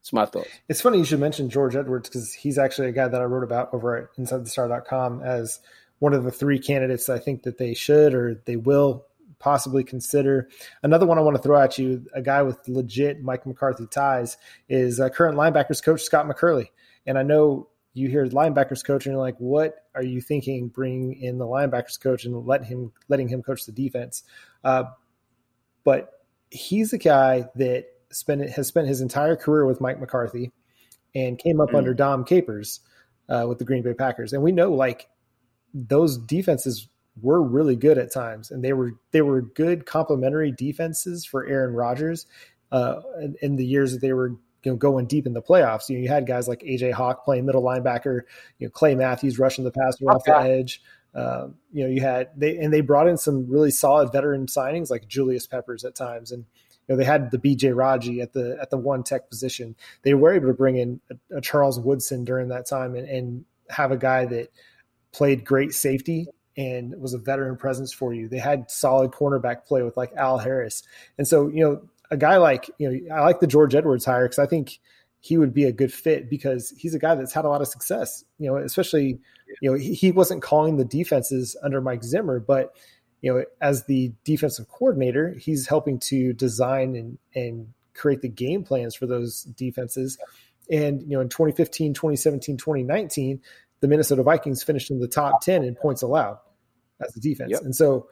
It's 0.00 0.12
my 0.12 0.26
thoughts. 0.26 0.50
It's 0.68 0.80
funny 0.80 0.98
you 0.98 1.04
should 1.04 1.20
mention 1.20 1.48
George 1.48 1.76
Edwards 1.76 2.08
because 2.08 2.32
he's 2.32 2.58
actually 2.58 2.88
a 2.88 2.92
guy 2.92 3.06
that 3.06 3.20
I 3.20 3.24
wrote 3.24 3.44
about 3.44 3.72
over 3.72 3.96
at 3.96 4.16
InsideTheStar.com 4.16 5.22
as 5.22 5.60
one 6.02 6.14
of 6.14 6.24
the 6.24 6.32
three 6.32 6.58
candidates 6.58 7.08
I 7.08 7.20
think 7.20 7.44
that 7.44 7.58
they 7.58 7.74
should 7.74 8.12
or 8.12 8.42
they 8.44 8.56
will 8.56 9.06
possibly 9.38 9.84
consider. 9.84 10.48
Another 10.82 11.06
one 11.06 11.16
I 11.16 11.20
want 11.20 11.36
to 11.36 11.42
throw 11.42 11.56
at 11.62 11.78
you, 11.78 12.04
a 12.12 12.20
guy 12.20 12.42
with 12.42 12.58
legit 12.66 13.22
Mike 13.22 13.46
McCarthy 13.46 13.86
ties, 13.86 14.36
is 14.68 14.98
uh, 14.98 15.10
current 15.10 15.38
linebackers 15.38 15.80
coach 15.80 16.02
Scott 16.02 16.26
McCurley. 16.26 16.70
And 17.06 17.16
I 17.16 17.22
know 17.22 17.68
you 17.94 18.08
hear 18.08 18.26
linebackers 18.26 18.84
coach 18.84 19.06
and 19.06 19.12
you're 19.12 19.22
like, 19.22 19.36
what 19.38 19.76
are 19.94 20.02
you 20.02 20.20
thinking? 20.20 20.66
Bring 20.66 21.12
in 21.22 21.38
the 21.38 21.46
linebackers 21.46 22.00
coach 22.00 22.24
and 22.24 22.46
let 22.48 22.64
him 22.64 22.90
letting 23.08 23.28
him 23.28 23.40
coach 23.40 23.64
the 23.64 23.70
defense. 23.70 24.24
Uh, 24.64 24.84
but 25.84 26.10
he's 26.50 26.92
a 26.92 26.98
guy 26.98 27.48
that 27.54 27.84
spent 28.10 28.50
has 28.50 28.66
spent 28.66 28.88
his 28.88 29.02
entire 29.02 29.36
career 29.36 29.66
with 29.66 29.80
Mike 29.80 30.00
McCarthy 30.00 30.50
and 31.14 31.38
came 31.38 31.60
up 31.60 31.70
mm. 31.70 31.78
under 31.78 31.94
Dom 31.94 32.24
Capers 32.24 32.80
uh, 33.28 33.46
with 33.48 33.58
the 33.58 33.64
Green 33.64 33.84
Bay 33.84 33.94
Packers. 33.94 34.32
And 34.32 34.42
we 34.42 34.50
know 34.50 34.72
like 34.72 35.08
those 35.74 36.18
defenses 36.18 36.88
were 37.20 37.42
really 37.42 37.76
good 37.76 37.98
at 37.98 38.12
times, 38.12 38.50
and 38.50 38.64
they 38.64 38.72
were 38.72 38.92
they 39.10 39.22
were 39.22 39.42
good 39.42 39.86
complementary 39.86 40.52
defenses 40.52 41.24
for 41.24 41.46
Aaron 41.46 41.74
Rodgers 41.74 42.26
uh, 42.70 43.00
in, 43.20 43.36
in, 43.42 43.56
the 43.56 43.66
years 43.66 43.92
that 43.92 44.00
they 44.00 44.12
were 44.12 44.30
you 44.62 44.72
know 44.72 44.76
going 44.76 45.06
deep 45.06 45.26
in 45.26 45.34
the 45.34 45.42
playoffs. 45.42 45.88
You, 45.88 45.96
know, 45.96 46.02
you 46.02 46.08
had 46.08 46.26
guys 46.26 46.48
like 46.48 46.60
AJ 46.60 46.92
Hawk 46.92 47.24
playing 47.24 47.44
middle 47.44 47.62
linebacker, 47.62 48.22
you 48.58 48.66
know 48.66 48.70
Clay 48.70 48.94
Matthews 48.94 49.38
rushing 49.38 49.64
the 49.64 49.70
passer 49.70 50.04
off 50.06 50.24
the 50.24 50.36
edge. 50.36 50.82
Um, 51.14 51.56
you 51.72 51.84
know, 51.84 51.90
you 51.90 52.00
had 52.00 52.30
they 52.36 52.56
and 52.56 52.72
they 52.72 52.80
brought 52.80 53.08
in 53.08 53.18
some 53.18 53.48
really 53.48 53.70
solid 53.70 54.12
veteran 54.12 54.46
signings 54.46 54.90
like 54.90 55.06
Julius 55.08 55.46
Peppers 55.46 55.84
at 55.84 55.94
times, 55.94 56.32
and 56.32 56.46
you 56.88 56.94
know 56.94 56.96
they 56.96 57.04
had 57.04 57.30
the 57.30 57.38
BJ 57.38 57.76
Raji 57.76 58.22
at 58.22 58.32
the 58.32 58.56
at 58.60 58.70
the 58.70 58.78
one 58.78 59.02
tech 59.02 59.28
position. 59.28 59.76
They 60.02 60.14
were 60.14 60.32
able 60.32 60.48
to 60.48 60.54
bring 60.54 60.76
in 60.76 61.00
a, 61.10 61.36
a 61.36 61.40
Charles 61.42 61.78
Woodson 61.78 62.24
during 62.24 62.48
that 62.48 62.66
time 62.66 62.94
and, 62.94 63.06
and 63.06 63.44
have 63.68 63.92
a 63.92 63.96
guy 63.98 64.24
that 64.26 64.48
played 65.12 65.44
great 65.44 65.72
safety 65.72 66.26
and 66.56 66.98
was 67.00 67.14
a 67.14 67.18
veteran 67.18 67.56
presence 67.56 67.92
for 67.92 68.12
you. 68.12 68.28
They 68.28 68.38
had 68.38 68.70
solid 68.70 69.10
cornerback 69.10 69.64
play 69.64 69.82
with 69.82 69.96
like 69.96 70.12
Al 70.16 70.38
Harris. 70.38 70.82
And 71.18 71.26
so, 71.26 71.48
you 71.48 71.64
know, 71.64 71.82
a 72.10 72.16
guy 72.16 72.36
like, 72.36 72.70
you 72.78 72.90
know, 72.90 73.14
I 73.14 73.20
like 73.20 73.40
the 73.40 73.46
George 73.46 73.74
Edwards 73.74 74.04
hire 74.04 74.24
because 74.24 74.38
I 74.38 74.46
think 74.46 74.78
he 75.20 75.38
would 75.38 75.54
be 75.54 75.64
a 75.64 75.72
good 75.72 75.92
fit 75.92 76.28
because 76.28 76.74
he's 76.76 76.94
a 76.94 76.98
guy 76.98 77.14
that's 77.14 77.32
had 77.32 77.44
a 77.44 77.48
lot 77.48 77.60
of 77.60 77.68
success, 77.68 78.24
you 78.38 78.50
know, 78.50 78.56
especially, 78.56 79.20
you 79.60 79.70
know, 79.70 79.76
he, 79.76 79.94
he 79.94 80.10
wasn't 80.10 80.42
calling 80.42 80.76
the 80.76 80.84
defenses 80.84 81.56
under 81.62 81.80
Mike 81.80 82.02
Zimmer, 82.02 82.40
but, 82.40 82.74
you 83.20 83.32
know, 83.32 83.44
as 83.60 83.84
the 83.84 84.12
defensive 84.24 84.68
coordinator, 84.68 85.30
he's 85.38 85.68
helping 85.68 86.00
to 86.00 86.32
design 86.32 86.96
and, 86.96 87.18
and 87.34 87.72
create 87.94 88.20
the 88.20 88.28
game 88.28 88.64
plans 88.64 88.96
for 88.96 89.06
those 89.06 89.44
defenses. 89.44 90.18
And, 90.70 91.02
you 91.02 91.10
know, 91.10 91.20
in 91.20 91.28
2015, 91.28 91.94
2017, 91.94 92.56
2019, 92.56 93.40
the 93.82 93.88
Minnesota 93.88 94.22
Vikings 94.22 94.62
finished 94.62 94.90
in 94.90 95.00
the 95.00 95.08
top 95.08 95.42
10 95.42 95.64
in 95.64 95.74
points 95.74 96.02
allowed 96.02 96.38
as 97.04 97.14
a 97.16 97.20
defense. 97.20 97.50
Yep. 97.50 97.62
And 97.62 97.76
so 97.76 98.06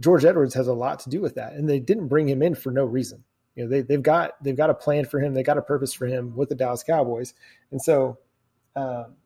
George 0.00 0.24
Edwards 0.24 0.54
has 0.54 0.66
a 0.66 0.72
lot 0.72 1.00
to 1.00 1.10
do 1.10 1.20
with 1.20 1.34
that. 1.36 1.52
And 1.52 1.68
they 1.68 1.78
didn't 1.78 2.08
bring 2.08 2.28
him 2.28 2.42
in 2.42 2.54
for 2.54 2.72
no 2.72 2.84
reason. 2.84 3.22
You 3.54 3.64
know, 3.64 3.70
they, 3.70 3.82
they've 3.82 4.02
got 4.02 4.42
they've 4.42 4.56
got 4.56 4.70
a 4.70 4.74
plan 4.74 5.04
for 5.04 5.20
him. 5.20 5.34
They 5.34 5.42
got 5.42 5.58
a 5.58 5.62
purpose 5.62 5.92
for 5.92 6.06
him 6.06 6.34
with 6.34 6.48
the 6.48 6.54
Dallas 6.54 6.82
Cowboys. 6.82 7.34
And 7.70 7.80
so 7.80 8.18
um, 8.74 9.16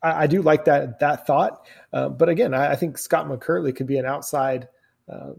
I, 0.00 0.22
I, 0.22 0.26
do 0.28 0.40
like 0.40 0.66
that 0.66 1.00
that 1.00 1.26
thought. 1.26 1.66
Uh, 1.92 2.08
but 2.08 2.28
again, 2.28 2.54
I, 2.54 2.70
I, 2.70 2.76
think 2.76 2.96
Scott 2.96 3.26
McCurley 3.26 3.74
could 3.74 3.88
be 3.88 3.98
an 3.98 4.06
outside 4.06 4.68
uh, 5.12 5.32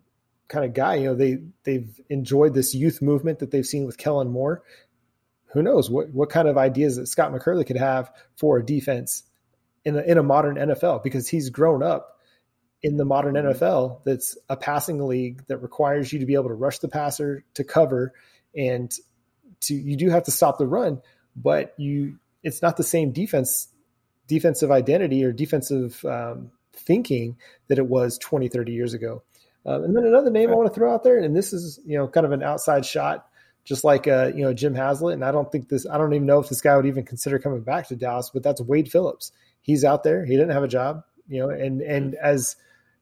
kind 0.50 0.66
of 0.66 0.74
guy. 0.74 0.96
You 0.96 1.06
know, 1.06 1.16
they 1.16 1.38
they've 1.64 2.02
enjoyed 2.10 2.54
this 2.54 2.76
youth 2.76 3.02
movement 3.02 3.40
that 3.40 3.52
they've 3.52 3.66
seen 3.66 3.86
with 3.86 3.98
Kellen 3.98 4.30
Moore. 4.30 4.64
Who 5.54 5.62
knows 5.62 5.90
what 5.90 6.10
what 6.10 6.30
kind 6.30 6.50
of 6.50 6.58
ideas 6.58 6.98
that 6.98 7.08
Scott 7.08 7.32
McCurley 7.32 7.66
could 7.66 7.78
have 7.78 8.12
for 8.36 8.58
a 8.58 8.66
defense 8.66 9.24
in 9.88 9.96
a, 9.96 10.02
in 10.02 10.18
a 10.18 10.24
modern 10.24 10.58
NFL 10.58 11.02
because 11.02 11.30
he's 11.30 11.50
grown 11.50 11.82
up 11.82 12.20
in 12.84 12.98
the 12.98 13.06
modern 13.06 13.36
mm-hmm. 13.36 13.64
NFL 13.64 14.04
that's 14.04 14.38
a 14.50 14.58
passing 14.58 15.08
league 15.08 15.48
that 15.48 15.60
requires 15.60 16.12
you 16.12 16.20
to 16.20 16.26
be 16.26 16.34
able 16.34 16.50
to 16.50 16.54
rush 16.54 16.80
the 16.80 16.90
passer 16.90 17.46
to 17.54 17.64
cover 17.64 18.14
and 18.56 18.94
to 19.62 19.74
you 19.74 19.96
do 19.96 20.10
have 20.10 20.24
to 20.24 20.32
stop 20.32 20.58
the 20.58 20.68
run, 20.68 21.02
but 21.38 21.74
you 21.78 22.20
it's 22.44 22.62
not 22.62 22.76
the 22.76 22.84
same 22.84 23.14
defense 23.14 23.70
defensive 24.28 24.72
identity 24.72 25.24
or 25.24 25.32
defensive 25.32 26.04
um, 26.04 26.52
thinking 26.74 27.38
that 27.70 27.78
it 27.78 27.88
was 27.88 28.18
20 28.18 28.50
30 28.50 28.74
years 28.74 28.94
ago. 28.94 29.24
Um, 29.66 29.86
and 29.86 29.96
then 29.96 30.06
another 30.06 30.30
name 30.30 30.50
I 30.50 30.56
want 30.56 30.68
to 30.68 30.76
throw 30.76 30.94
out 30.94 31.04
there, 31.04 31.18
and 31.18 31.34
this 31.34 31.54
is 31.54 31.80
you 31.86 31.98
know 31.98 32.10
kind 32.10 32.26
of 32.26 32.34
an 32.34 32.44
outside 32.44 32.86
shot, 32.86 33.30
just 33.64 33.86
like 33.86 34.06
uh, 34.06 34.32
you 34.36 34.44
know 34.44 34.54
Jim 34.54 34.76
Haslett. 34.76 35.14
And 35.14 35.24
I 35.24 35.32
don't 35.32 35.50
think 35.50 35.70
this, 35.70 35.88
I 35.88 35.98
don't 35.98 36.14
even 36.14 36.28
know 36.28 36.40
if 36.40 36.50
this 36.50 36.60
guy 36.60 36.76
would 36.76 36.86
even 36.86 37.06
consider 37.06 37.40
coming 37.40 37.62
back 37.62 37.88
to 37.88 37.96
Dallas, 37.96 38.32
but 38.34 38.44
that's 38.44 38.60
Wade 38.60 38.92
Phillips 38.92 39.32
he's 39.68 39.84
out 39.84 40.04
there. 40.04 40.26
He 40.26 40.32
didn't 40.32 40.54
have 40.54 40.64
a 40.64 40.68
job, 40.68 41.04
you 41.28 41.40
know, 41.40 41.50
and 41.50 41.82
and 41.82 42.16
as 42.16 42.56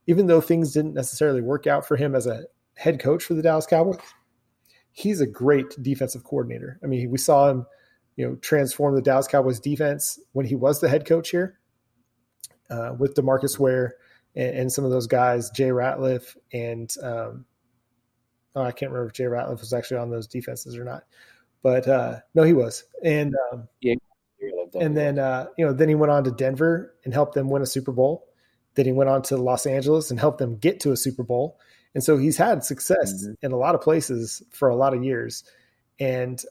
even 0.06 0.26
though 0.26 0.42
things 0.42 0.72
didn't 0.72 0.94
necessarily 0.94 1.40
work 1.40 1.66
out 1.66 1.86
for 1.86 1.96
him 1.96 2.14
as 2.14 2.26
a 2.26 2.44
head 2.74 3.00
coach 3.00 3.24
for 3.24 3.32
the 3.32 3.42
Dallas 3.42 3.66
Cowboys, 3.66 3.96
he's 4.92 5.20
a 5.22 5.26
great 5.26 5.66
defensive 5.80 6.24
coordinator. 6.24 6.78
I 6.84 6.86
mean, 6.86 7.10
we 7.10 7.18
saw 7.18 7.48
him 7.48 7.66
you 8.16 8.26
know, 8.26 8.36
transform 8.36 8.94
the 8.94 9.02
Dallas 9.02 9.28
Cowboys 9.28 9.60
defense 9.60 10.18
when 10.32 10.46
he 10.46 10.54
was 10.54 10.80
the 10.80 10.88
head 10.88 11.06
coach 11.06 11.30
here 11.30 11.58
uh, 12.70 12.94
with 12.98 13.14
DeMarcus 13.14 13.58
Ware 13.58 13.96
and, 14.34 14.56
and, 14.56 14.72
some 14.72 14.84
of 14.84 14.90
those 14.90 15.06
guys, 15.06 15.50
Jay 15.50 15.68
Ratliff 15.68 16.36
and 16.52 16.92
um, 17.02 17.44
oh, 18.54 18.62
I 18.62 18.72
can't 18.72 18.90
remember 18.90 19.08
if 19.08 19.12
Jay 19.12 19.24
Ratliff 19.24 19.60
was 19.60 19.72
actually 19.72 19.98
on 19.98 20.10
those 20.10 20.26
defenses 20.26 20.76
or 20.76 20.84
not, 20.84 21.04
but 21.62 21.86
uh, 21.86 22.20
no, 22.34 22.42
he 22.42 22.54
was. 22.54 22.84
And 23.04 23.34
um, 23.52 23.68
yeah, 23.82 23.94
and 24.74 24.96
then 24.96 25.18
uh, 25.18 25.46
you 25.56 25.64
know, 25.64 25.72
then 25.72 25.88
he 25.88 25.94
went 25.94 26.12
on 26.12 26.24
to 26.24 26.30
Denver 26.30 26.94
and 27.04 27.12
helped 27.12 27.34
them 27.34 27.48
win 27.48 27.62
a 27.62 27.66
Super 27.66 27.92
Bowl. 27.92 28.26
Then 28.74 28.86
he 28.86 28.92
went 28.92 29.08
on 29.10 29.22
to 29.22 29.36
Los 29.36 29.66
Angeles 29.66 30.10
and 30.10 30.20
helped 30.20 30.38
them 30.38 30.56
get 30.56 30.80
to 30.80 30.92
a 30.92 30.96
Super 30.96 31.22
Bowl. 31.22 31.58
And 31.94 32.04
so 32.04 32.18
he's 32.18 32.36
had 32.36 32.62
success 32.62 33.24
mm-hmm. 33.24 33.32
in 33.44 33.52
a 33.52 33.56
lot 33.56 33.74
of 33.74 33.80
places 33.80 34.42
for 34.52 34.68
a 34.68 34.76
lot 34.76 34.94
of 34.94 35.02
years. 35.02 35.44
And 35.98 36.42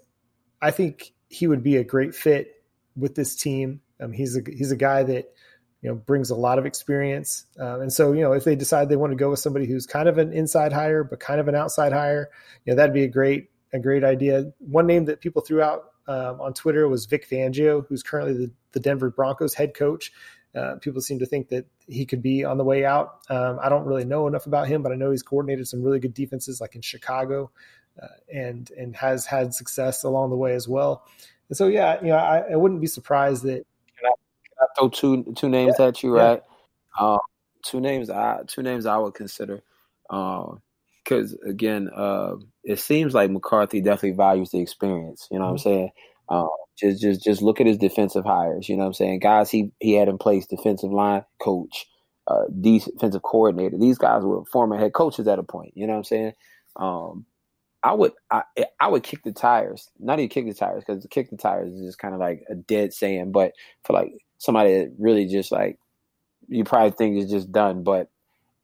I 0.62 0.72
think 0.72 1.14
he 1.30 1.46
would 1.48 1.62
be 1.62 1.78
a 1.78 1.84
great 1.84 2.16
fit 2.16 2.64
with 2.96 3.16
this 3.16 3.36
team. 3.36 3.82
Um, 4.00 4.12
he's 4.12 4.36
a 4.36 4.42
he's 4.46 4.72
a 4.72 4.76
guy 4.76 5.04
that 5.04 5.32
you 5.82 5.90
know 5.90 5.96
brings 5.96 6.30
a 6.32 6.36
lot 6.36 6.58
of 6.58 6.66
experience, 6.66 7.46
um, 7.60 7.82
and 7.82 7.94
so 7.94 8.12
you 8.12 8.22
know 8.22 8.34
if 8.34 8.44
they 8.44 8.56
decide 8.56 8.90
they 8.90 8.96
want 8.96 9.12
to 9.12 9.18
go 9.18 9.30
with 9.30 9.40
somebody 9.40 9.68
who's 9.68 9.86
kind 9.86 10.10
of 10.10 10.18
an 10.18 10.34
inside 10.34 10.74
hire 10.74 11.04
but 11.04 11.20
kind 11.20 11.40
of 11.40 11.48
an 11.48 11.56
outside 11.56 11.94
hire, 11.94 12.30
you 12.66 12.74
know 12.74 12.78
that'd 12.78 12.94
be 12.94 13.04
a 13.04 13.08
great 13.08 13.50
a 13.72 13.80
great 13.80 14.04
idea. 14.04 14.52
One 14.60 14.88
name 14.88 15.06
that 15.06 15.22
people 15.22 15.42
threw 15.42 15.62
out 15.62 15.92
um, 16.08 16.40
on 16.42 16.54
Twitter 16.54 16.88
was 16.88 17.06
Vic 17.06 17.30
Fangio, 17.30 17.86
who's 17.88 18.04
currently 18.04 18.34
the, 18.34 18.52
the 18.74 18.80
Denver 18.80 19.10
Broncos 19.10 19.54
head 19.54 19.74
coach. 19.74 20.12
Uh, 20.56 20.76
people 20.76 21.02
seem 21.02 21.20
to 21.20 21.26
think 21.26 21.50
that 21.50 21.66
he 21.88 22.06
could 22.06 22.22
be 22.22 22.46
on 22.46 22.58
the 22.58 22.64
way 22.64 22.86
out. 22.86 23.20
Um, 23.30 23.60
I 23.62 23.68
don't 23.68 23.86
really 23.86 24.06
know 24.06 24.28
enough 24.28 24.46
about 24.46 24.68
him, 24.68 24.82
but 24.82 24.92
I 24.92 24.96
know 24.96 25.12
he's 25.12 25.24
coordinated 25.24 25.68
some 25.68 25.84
really 25.84 26.00
good 26.00 26.14
defenses, 26.14 26.62
like 26.62 26.76
in 26.76 26.82
Chicago, 26.82 27.52
uh, 28.02 28.08
and 28.34 28.72
and 28.72 28.96
has 28.96 29.26
had 29.26 29.54
success 29.54 30.04
along 30.04 30.30
the 30.30 30.38
way 30.38 30.54
as 30.54 30.68
well. 30.68 31.06
And 31.50 31.58
so, 31.58 31.68
yeah, 31.68 32.00
you 32.02 32.08
know, 32.08 32.16
I, 32.16 32.52
I 32.52 32.56
wouldn't 32.56 32.82
be 32.82 32.88
surprised 32.88 33.44
that. 33.44 33.66
Can 33.98 34.06
I, 34.06 34.14
can 34.48 34.58
I 34.62 34.66
throw 34.80 34.90
two 34.90 35.34
two 35.34 35.50
names 35.50 35.76
yeah, 35.78 35.88
at 35.88 36.02
you, 36.04 36.16
right? 36.16 36.42
Yeah. 37.00 37.06
Um, 37.06 37.20
two 37.64 37.82
names, 37.82 38.10
I 38.10 38.44
two 38.48 38.64
names 38.64 38.86
I 38.86 38.98
would 38.98 39.14
consider. 39.14 39.62
Because 41.06 41.38
again, 41.48 41.90
uh, 41.96 42.36
it 42.64 42.80
seems 42.80 43.14
like 43.14 43.30
McCarthy 43.32 43.82
definitely 43.82 44.18
values 44.18 44.50
the 44.50 44.60
experience. 44.60 45.28
You 45.32 45.40
know 45.40 45.46
what 45.46 45.52
I'm 45.52 45.58
mm-hmm. 45.58 45.70
saying? 45.70 45.90
Um, 46.28 46.50
just 46.78 47.02
just 47.02 47.24
just 47.24 47.42
look 47.42 47.62
at 47.62 47.68
his 47.68 47.78
defensive 47.78 48.26
hires. 48.26 48.68
You 48.68 48.76
know 48.76 48.82
what 48.82 48.88
I'm 48.88 48.94
saying? 48.94 49.20
Guys 49.20 49.50
he 49.50 49.72
he 49.80 49.94
had 49.94 50.10
in 50.10 50.18
place 50.18 50.48
defensive 50.48 50.92
line 50.92 51.24
coach, 51.40 51.86
uh, 52.28 52.46
defensive 52.60 53.22
coordinator. 53.22 53.78
These 53.78 53.98
guys 53.98 54.24
were 54.24 54.44
former 54.46 54.78
head 54.78 54.94
coaches 54.94 55.28
at 55.28 55.40
a 55.40 55.44
point. 55.44 55.74
You 55.76 55.88
know 55.88 55.94
what 55.94 56.00
I'm 56.00 56.04
saying? 56.06 56.34
Um, 56.76 57.26
I 57.84 57.94
would 57.94 58.14
I 58.32 58.44
I 58.80 58.88
would 58.88 59.04
kick 59.04 59.24
the 59.24 59.32
tires. 59.32 59.90
Not 60.00 60.20
even 60.20 60.30
kick 60.30 60.48
the 60.48 60.54
tires 60.54 60.84
because 60.86 61.06
kick 61.10 61.30
the 61.30 61.38
tires 61.38 61.74
is 61.74 61.86
just 61.86 62.00
kind 62.00 62.14
of 62.14 62.20
like 62.20 62.44
a 62.50 62.56
dead 62.56 62.94
saying. 62.94 63.32
But 63.32 63.54
for 63.84 63.94
like 63.94 64.12
somebody 64.40 64.74
that 64.74 64.96
really 64.98 65.28
just 65.28 65.52
like 65.52 65.80
you 66.48 66.64
probably 66.64 66.92
think 66.92 67.18
is 67.18 67.30
just 67.30 67.52
done. 67.52 67.84
But 67.84 68.10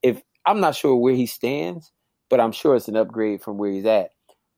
if 0.02 0.22
I'm 0.46 0.60
not 0.60 0.76
sure 0.76 0.96
where 0.96 1.14
he 1.14 1.28
stands, 1.28 1.92
but 2.32 2.40
I'm 2.40 2.52
sure 2.52 2.76
it's 2.76 2.88
an 2.88 2.96
upgrade 2.96 3.44
from 3.44 3.60
where 3.60 3.72
he's 3.72 3.86
at. 3.86 4.10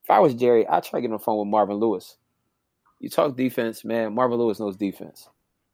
If 0.04 0.10
I 0.10 0.20
was 0.20 0.34
Jerry, 0.34 0.66
I'd 0.66 0.84
try 0.84 1.00
to 1.00 1.02
get 1.02 1.12
on 1.12 1.18
the 1.18 1.24
phone 1.24 1.40
with 1.40 1.48
Marvin 1.50 1.78
Lewis 1.78 2.16
you 3.04 3.10
talk 3.10 3.36
defense, 3.36 3.84
man. 3.84 4.16
Marvin 4.16 4.38
Lewis 4.38 4.62
knows 4.62 4.78
defense. 4.78 5.28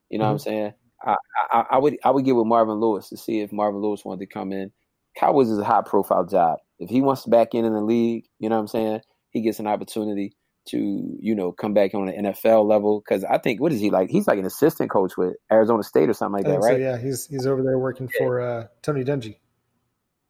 You 0.09 0.17
know 0.17 0.25
mm-hmm. 0.25 0.31
what 0.31 0.31
I'm 0.31 0.37
mm-hmm. 0.37 0.49
saying? 0.49 0.73
I, 1.05 1.15
I, 1.51 1.65
I, 1.71 1.77
would 1.77 1.97
I 2.03 2.09
would 2.09 2.25
get 2.25 2.35
with 2.35 2.47
Marvin 2.47 2.79
Lewis 2.79 3.07
to 3.09 3.17
see 3.17 3.41
if 3.41 3.51
Marvin 3.51 3.81
Lewis 3.81 4.03
wanted 4.03 4.21
to 4.21 4.25
come 4.25 4.51
in. 4.51 4.71
Cowboys 5.15 5.49
is 5.49 5.59
a 5.59 5.63
high 5.63 5.83
profile 5.83 6.25
job. 6.25 6.57
If 6.79 6.89
he 6.89 7.01
wants 7.01 7.23
to 7.23 7.29
back 7.29 7.53
in 7.53 7.65
in 7.65 7.73
the 7.73 7.81
league, 7.81 8.25
you 8.39 8.49
know 8.49 8.55
what 8.55 8.61
I'm 8.61 8.67
saying? 8.67 9.01
He 9.29 9.41
gets 9.41 9.59
an 9.59 9.67
opportunity 9.67 10.35
to 10.69 11.17
you 11.19 11.35
know 11.35 11.51
come 11.51 11.73
back 11.73 11.93
on 11.93 12.09
an 12.09 12.25
NFL 12.25 12.67
level 12.67 12.99
because 12.99 13.23
I 13.23 13.37
think 13.37 13.61
what 13.61 13.71
is 13.71 13.79
he 13.79 13.91
like? 13.91 14.09
He's 14.09 14.27
like 14.27 14.39
an 14.39 14.45
assistant 14.45 14.89
coach 14.89 15.15
with 15.15 15.35
Arizona 15.51 15.83
State 15.83 16.09
or 16.09 16.13
something 16.13 16.43
like 16.43 16.45
that, 16.45 16.59
right? 16.59 16.77
So, 16.77 16.77
yeah, 16.77 16.97
he's 16.97 17.27
he's 17.27 17.45
over 17.45 17.61
there 17.61 17.77
working 17.77 18.09
yeah. 18.11 18.25
for 18.25 18.41
uh, 18.41 18.67
Tony 18.81 19.03
Dungy. 19.03 19.37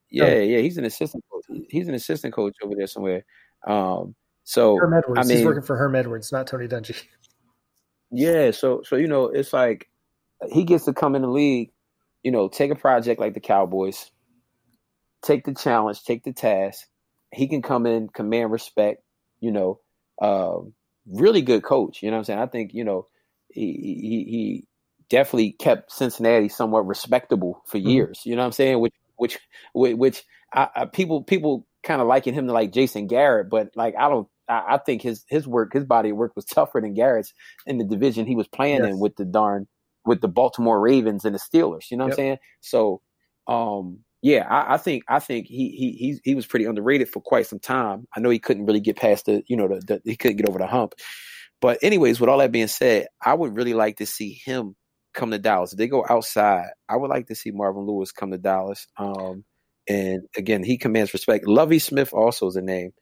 Yeah, 0.10 0.26
oh. 0.26 0.40
yeah, 0.40 0.60
he's 0.60 0.78
an 0.78 0.86
assistant 0.86 1.24
coach. 1.32 1.46
He's 1.70 1.88
an 1.88 1.94
assistant 1.94 2.34
coach 2.34 2.56
over 2.64 2.74
there 2.76 2.88
somewhere. 2.88 3.26
Um, 3.68 4.16
so 4.44 4.78
Herm 4.78 4.94
Edwards. 4.94 5.20
I 5.20 5.28
mean, 5.28 5.38
he's 5.38 5.46
working 5.46 5.64
for 5.64 5.78
Herm 5.78 5.96
Edwards, 5.96 6.32
not 6.32 6.48
Tony 6.48 6.68
Dungy. 6.68 7.02
Yeah, 8.12 8.52
so 8.52 8.82
so 8.84 8.96
you 8.96 9.08
know, 9.08 9.26
it's 9.26 9.54
like 9.54 9.90
he 10.52 10.64
gets 10.64 10.86
to 10.86 10.94
come 10.94 11.16
in 11.16 11.22
the 11.22 11.28
league, 11.28 11.72
you 12.24 12.32
know, 12.32 12.48
take 12.48 12.72
a 12.72 12.76
project 12.76 13.20
like 13.20 13.34
the 13.34 13.40
Cowboys, 13.40 14.12
take 15.22 15.46
the 15.46 15.54
challenge, 15.54 16.04
take 16.04 16.24
the 16.24 16.34
task. 16.34 16.88
He 17.32 17.48
can 17.48 17.62
come 17.62 17.86
in, 17.86 18.08
command 18.08 18.52
respect, 18.52 19.04
you 19.40 19.52
know, 19.52 19.80
uh, 20.20 20.58
really 21.06 21.44
good 21.44 21.64
coach. 21.64 22.02
You 22.02 22.10
know 22.10 22.18
what 22.18 22.22
I'm 22.22 22.26
saying? 22.26 22.40
I 22.40 22.48
think, 22.48 22.74
you 22.74 22.84
know, 22.84 23.08
he 23.50 23.74
he, 23.74 24.32
he 24.32 24.68
definitely 25.10 25.52
kept 25.52 25.92
Cincinnati 25.92 26.50
somewhat 26.50 26.88
respectable 26.88 27.62
for 27.68 27.78
mm-hmm. 27.78 27.90
years. 27.90 28.20
Mm-hmm. 28.20 28.30
You 28.30 28.36
know 28.36 28.42
what 28.42 28.48
I'm 28.48 28.52
saying? 28.54 28.80
Which 28.80 28.94
which 29.20 29.38
which 29.74 30.24
I, 30.54 30.70
I, 30.76 30.86
people 30.86 31.24
people 31.24 31.68
kind 31.84 32.02
of 32.02 32.08
liking 32.08 32.34
him 32.34 32.48
to 32.48 32.54
like 32.54 32.72
Jason 32.72 33.08
Garrett, 33.08 33.50
but 33.50 33.70
like 33.76 33.96
I 33.98 34.10
don't 34.10 34.28
I, 34.48 34.64
I, 34.70 34.78
think 34.78 35.02
his 35.02 35.24
his 35.30 35.48
work, 35.48 35.74
his 35.74 35.86
body 35.86 36.10
of 36.10 36.18
work 36.18 36.36
was 36.36 36.46
tougher 36.54 36.82
than 36.82 36.94
Garrett's 36.94 37.34
in 37.66 37.78
the 37.78 37.86
division 37.86 38.26
he 38.26 38.36
was 38.36 38.48
playing 38.48 38.82
yes. 38.82 38.90
in 38.90 39.00
with 39.00 39.16
the 39.16 39.26
darn 39.26 39.68
with 40.06 40.22
the 40.22 40.28
Baltimore 40.28 40.80
Ravens 40.80 41.26
and 41.26 41.36
the 41.36 41.40
Steelers. 41.40 41.92
You 41.92 41.98
know 41.98 42.06
what 42.06 42.12
yep. 42.12 42.20
I'm 42.20 42.24
saying? 42.24 42.38
So, 42.62 43.02
um, 43.48 44.00
yeah, 44.22 44.48
I, 44.50 44.74
I, 44.74 44.78
think 44.78 45.04
I 45.08 45.20
think 45.20 45.48
he 45.48 45.70
he 45.70 45.92
he 45.92 46.20
he 46.24 46.36
was 46.36 46.46
pretty 46.46 46.66
underrated 46.66 47.10
for 47.10 47.22
quite 47.22 47.48
some 47.48 47.60
time. 47.60 48.08
I 48.16 48.20
know 48.20 48.30
he 48.30 48.40
couldn't 48.40 48.66
really 48.66 48.82
get 48.82 48.98
past 48.98 49.26
the 49.26 49.44
you 49.48 49.56
know 49.56 49.68
the, 49.68 49.82
the 49.86 50.02
he 50.04 50.18
couldn't 50.18 50.38
get 50.38 50.50
over 50.50 50.60
the 50.60 50.68
hump. 50.68 50.94
But 51.62 51.80
anyways, 51.82 52.20
with 52.20 52.30
all 52.30 52.38
that 52.40 52.54
being 52.54 52.68
said, 52.68 53.08
I 53.24 53.34
would 53.34 53.56
really 53.56 53.74
like 53.74 53.98
to 53.98 54.06
see 54.06 54.40
him 54.46 54.76
come 55.20 55.32
to 55.32 55.40
Dallas. 55.40 55.74
If 55.74 55.78
they 55.78 55.88
go 55.88 56.06
outside, 56.10 56.68
I 56.88 56.96
would 56.96 57.10
like 57.10 57.28
to 57.28 57.36
see 57.36 57.52
Marvin 57.52 57.86
Lewis 57.86 58.12
come 58.12 58.32
to 58.32 58.38
Dallas. 58.38 58.88
Um, 58.98 59.44
and 59.88 60.22
again, 60.38 60.64
he 60.64 60.78
commands 60.78 61.14
respect. 61.14 61.48
Lovie 61.48 61.80
Smith 61.80 62.14
also 62.14 62.48
is 62.48 62.56
a 62.56 62.62
name 62.62 62.94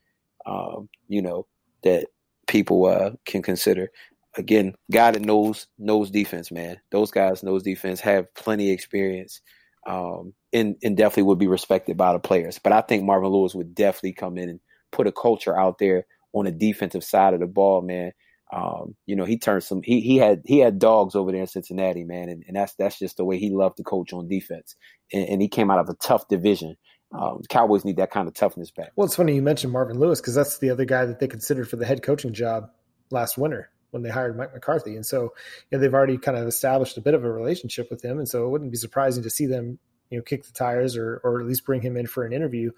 um, 0.47 0.89
you 1.07 1.21
know, 1.21 1.45
that 1.83 2.07
people 2.47 2.85
uh, 2.85 3.11
can 3.25 3.43
consider. 3.43 3.89
Again, 4.37 4.75
guy 4.91 5.11
that 5.11 5.21
knows 5.21 5.67
knows 5.77 6.09
defense, 6.09 6.51
man. 6.51 6.79
Those 6.91 7.11
guys 7.11 7.43
knows 7.43 7.63
defense, 7.63 7.99
have 8.01 8.33
plenty 8.35 8.69
of 8.69 8.73
experience, 8.73 9.41
um, 9.87 10.33
and 10.53 10.75
and 10.83 10.95
definitely 10.95 11.23
would 11.23 11.39
be 11.39 11.47
respected 11.47 11.97
by 11.97 12.13
the 12.13 12.19
players. 12.19 12.59
But 12.59 12.71
I 12.73 12.81
think 12.81 13.03
Marvin 13.03 13.29
Lewis 13.29 13.55
would 13.55 13.73
definitely 13.73 14.13
come 14.13 14.37
in 14.37 14.49
and 14.49 14.59
put 14.91 15.07
a 15.07 15.11
culture 15.11 15.59
out 15.59 15.79
there 15.79 16.05
on 16.33 16.45
the 16.45 16.51
defensive 16.51 17.03
side 17.03 17.33
of 17.33 17.39
the 17.39 17.47
ball, 17.47 17.81
man. 17.81 18.11
Um, 18.51 18.95
you 19.05 19.15
know, 19.15 19.25
he 19.25 19.37
turned 19.37 19.63
some. 19.63 19.81
He 19.83 19.99
he 20.01 20.17
had 20.17 20.41
he 20.45 20.59
had 20.59 20.79
dogs 20.79 21.15
over 21.15 21.31
there 21.31 21.41
in 21.41 21.47
Cincinnati, 21.47 22.05
man, 22.05 22.29
and, 22.29 22.43
and 22.47 22.55
that's 22.55 22.73
that's 22.75 22.97
just 22.97 23.17
the 23.17 23.25
way 23.25 23.37
he 23.37 23.49
loved 23.49 23.77
to 23.77 23.83
coach 23.83 24.13
on 24.13 24.27
defense. 24.27 24.75
And, 25.11 25.27
and 25.27 25.41
he 25.41 25.49
came 25.49 25.69
out 25.69 25.79
of 25.79 25.89
a 25.89 25.95
tough 25.95 26.27
division, 26.29 26.77
um, 27.11 27.41
Cowboys 27.49 27.85
need 27.85 27.97
that 27.97 28.11
kind 28.11 28.27
of 28.27 28.33
toughness 28.33 28.71
back. 28.71 28.91
Well, 28.95 29.05
it's 29.05 29.15
funny 29.15 29.35
you 29.35 29.41
mentioned 29.41 29.71
Marvin 29.71 29.99
Lewis 29.99 30.19
because 30.19 30.35
that's 30.35 30.57
the 30.59 30.69
other 30.69 30.85
guy 30.85 31.05
that 31.05 31.19
they 31.19 31.27
considered 31.27 31.69
for 31.69 31.77
the 31.77 31.85
head 31.85 32.03
coaching 32.03 32.33
job 32.33 32.69
last 33.11 33.37
winter 33.37 33.71
when 33.91 34.03
they 34.03 34.09
hired 34.09 34.35
Mike 34.35 34.53
McCarthy. 34.53 34.95
And 34.95 35.05
so 35.05 35.33
you 35.71 35.77
know, 35.77 35.79
they've 35.79 35.93
already 35.93 36.17
kind 36.17 36.37
of 36.37 36.47
established 36.47 36.97
a 36.97 37.01
bit 37.01 37.13
of 37.13 37.23
a 37.23 37.31
relationship 37.31 37.89
with 37.89 38.03
him. 38.03 38.17
And 38.17 38.27
so 38.27 38.45
it 38.45 38.49
wouldn't 38.49 38.71
be 38.71 38.77
surprising 38.77 39.23
to 39.23 39.29
see 39.29 39.45
them, 39.45 39.79
you 40.09 40.17
know, 40.17 40.23
kick 40.23 40.43
the 40.43 40.51
tires 40.51 40.97
or, 40.97 41.21
or 41.23 41.39
at 41.39 41.47
least 41.47 41.65
bring 41.65 41.81
him 41.81 41.95
in 41.95 42.07
for 42.07 42.25
an 42.25 42.33
interview 42.33 42.71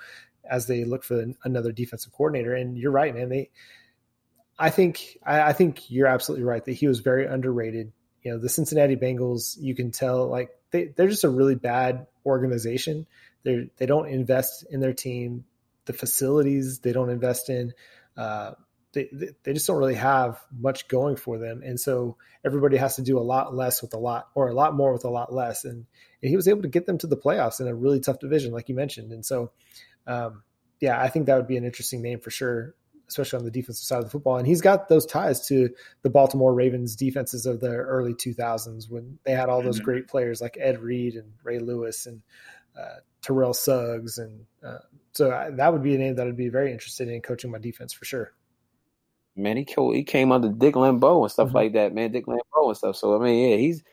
as 0.50 0.68
they 0.68 0.84
look 0.84 1.04
for 1.04 1.26
another 1.44 1.72
defensive 1.72 2.12
coordinator. 2.14 2.54
And 2.54 2.78
you're 2.78 2.92
right, 2.92 3.14
man. 3.14 3.30
They, 3.30 3.50
I 4.60 4.70
think, 4.70 5.18
I, 5.26 5.42
I 5.42 5.54
think 5.54 5.90
you're 5.90 6.08
absolutely 6.08 6.46
right 6.46 6.64
that 6.66 6.74
he 6.74 6.88
was 6.88 7.00
very 7.00 7.26
underrated. 7.26 7.94
You 8.24 8.34
know, 8.34 8.38
the 8.38 8.50
Cincinnati 8.50 8.98
Bengals, 8.98 9.56
you 9.60 9.74
can 9.76 9.92
tell 9.92 10.28
like 10.28 10.50
they, 10.72 10.94
they're 10.96 11.08
just 11.08 11.24
a 11.24 11.30
really 11.30 11.56
bad 11.56 12.08
organization 12.26 13.08
they 13.44 13.70
they 13.78 13.86
don't 13.86 14.08
invest 14.08 14.66
in 14.70 14.80
their 14.80 14.94
team, 14.94 15.46
the 15.86 15.94
facilities 15.94 16.80
they 16.80 16.92
don't 16.92 17.10
invest 17.10 17.50
in. 17.50 17.74
Uh, 18.18 18.52
they, 18.92 19.08
they 19.44 19.54
just 19.54 19.68
don't 19.68 19.78
really 19.78 19.96
have 19.96 20.40
much 20.52 20.88
going 20.88 21.16
for 21.16 21.38
them, 21.38 21.62
and 21.64 21.80
so 21.80 22.18
everybody 22.44 22.76
has 22.78 22.96
to 22.96 23.04
do 23.04 23.20
a 23.20 23.22
lot 23.22 23.56
less 23.56 23.82
with 23.82 23.94
a 23.94 24.00
lot, 24.00 24.30
or 24.34 24.50
a 24.50 24.54
lot 24.54 24.74
more 24.74 24.92
with 24.92 25.06
a 25.06 25.10
lot 25.10 25.32
less. 25.32 25.64
And, 25.64 25.86
and 26.24 26.30
he 26.30 26.36
was 26.36 26.48
able 26.48 26.64
to 26.64 26.68
get 26.68 26.88
them 26.88 26.98
to 26.98 27.08
the 27.08 27.16
playoffs 27.16 27.62
in 27.62 27.68
a 27.68 27.76
really 27.76 28.00
tough 28.00 28.20
division, 28.20 28.52
like 28.52 28.68
you 28.68 28.74
mentioned. 28.74 29.12
And 29.12 29.24
so, 29.24 29.52
um, 30.08 30.42
yeah, 30.80 31.00
I 31.00 31.10
think 31.10 31.28
that 31.28 31.36
would 31.36 31.48
be 31.48 31.58
an 31.58 31.66
interesting 31.66 32.02
name 32.02 32.20
for 32.20 32.32
sure 32.32 32.74
especially 33.10 33.40
on 33.40 33.46
the 33.46 33.52
defensive 33.52 33.86
side 33.86 34.00
of 34.00 34.06
the 34.06 34.10
football. 34.10 34.38
And 34.38 34.48
he's 34.48 34.62
got 34.62 34.88
those 34.88 35.06
ties 35.06 35.46
to 35.48 35.70
the 36.04 36.10
Baltimore 36.10 36.54
Ravens 36.54 36.96
defenses 36.96 37.46
of 37.46 37.60
the 37.60 37.76
early 37.76 38.14
2000s 38.14 38.90
when 38.90 39.20
they 39.24 39.32
had 39.32 39.50
all 39.50 39.62
those 39.62 39.78
mm-hmm. 39.78 39.86
great 39.86 40.08
players 40.08 40.42
like 40.42 40.58
Ed 40.60 40.82
Reed 40.82 41.16
and 41.16 41.32
Ray 41.44 41.60
Lewis 41.60 42.06
and 42.06 42.22
uh, 42.80 42.98
Terrell 43.22 43.54
Suggs, 43.54 44.18
and 44.18 44.46
uh, 44.64 44.80
so 45.12 45.32
I, 45.32 45.50
that 45.52 45.74
would 45.74 45.84
be 45.84 45.96
a 45.96 45.98
name 45.98 46.16
that 46.16 46.28
I'd 46.28 46.38
be 46.38 46.50
very 46.50 46.72
interested 46.72 47.10
in 47.10 47.22
coaching 47.22 47.52
my 47.52 47.58
defense 47.58 47.94
for 47.94 48.06
sure. 48.06 48.34
Man, 49.36 49.58
he 49.58 49.66
he 49.94 50.04
came 50.04 50.32
under 50.32 50.50
Dick 50.50 50.76
LeBeau 50.76 51.24
and 51.24 51.32
stuff 51.32 51.48
mm-hmm. 51.48 51.58
like 51.58 51.74
that. 51.74 51.94
Man, 51.94 52.12
Dick 52.12 52.28
LeBeau 52.28 52.70
and 52.70 52.78
stuff. 52.78 52.96
So 52.96 53.20
I 53.20 53.24
mean, 53.24 53.50
yeah, 53.50 53.58
he's 53.58 53.84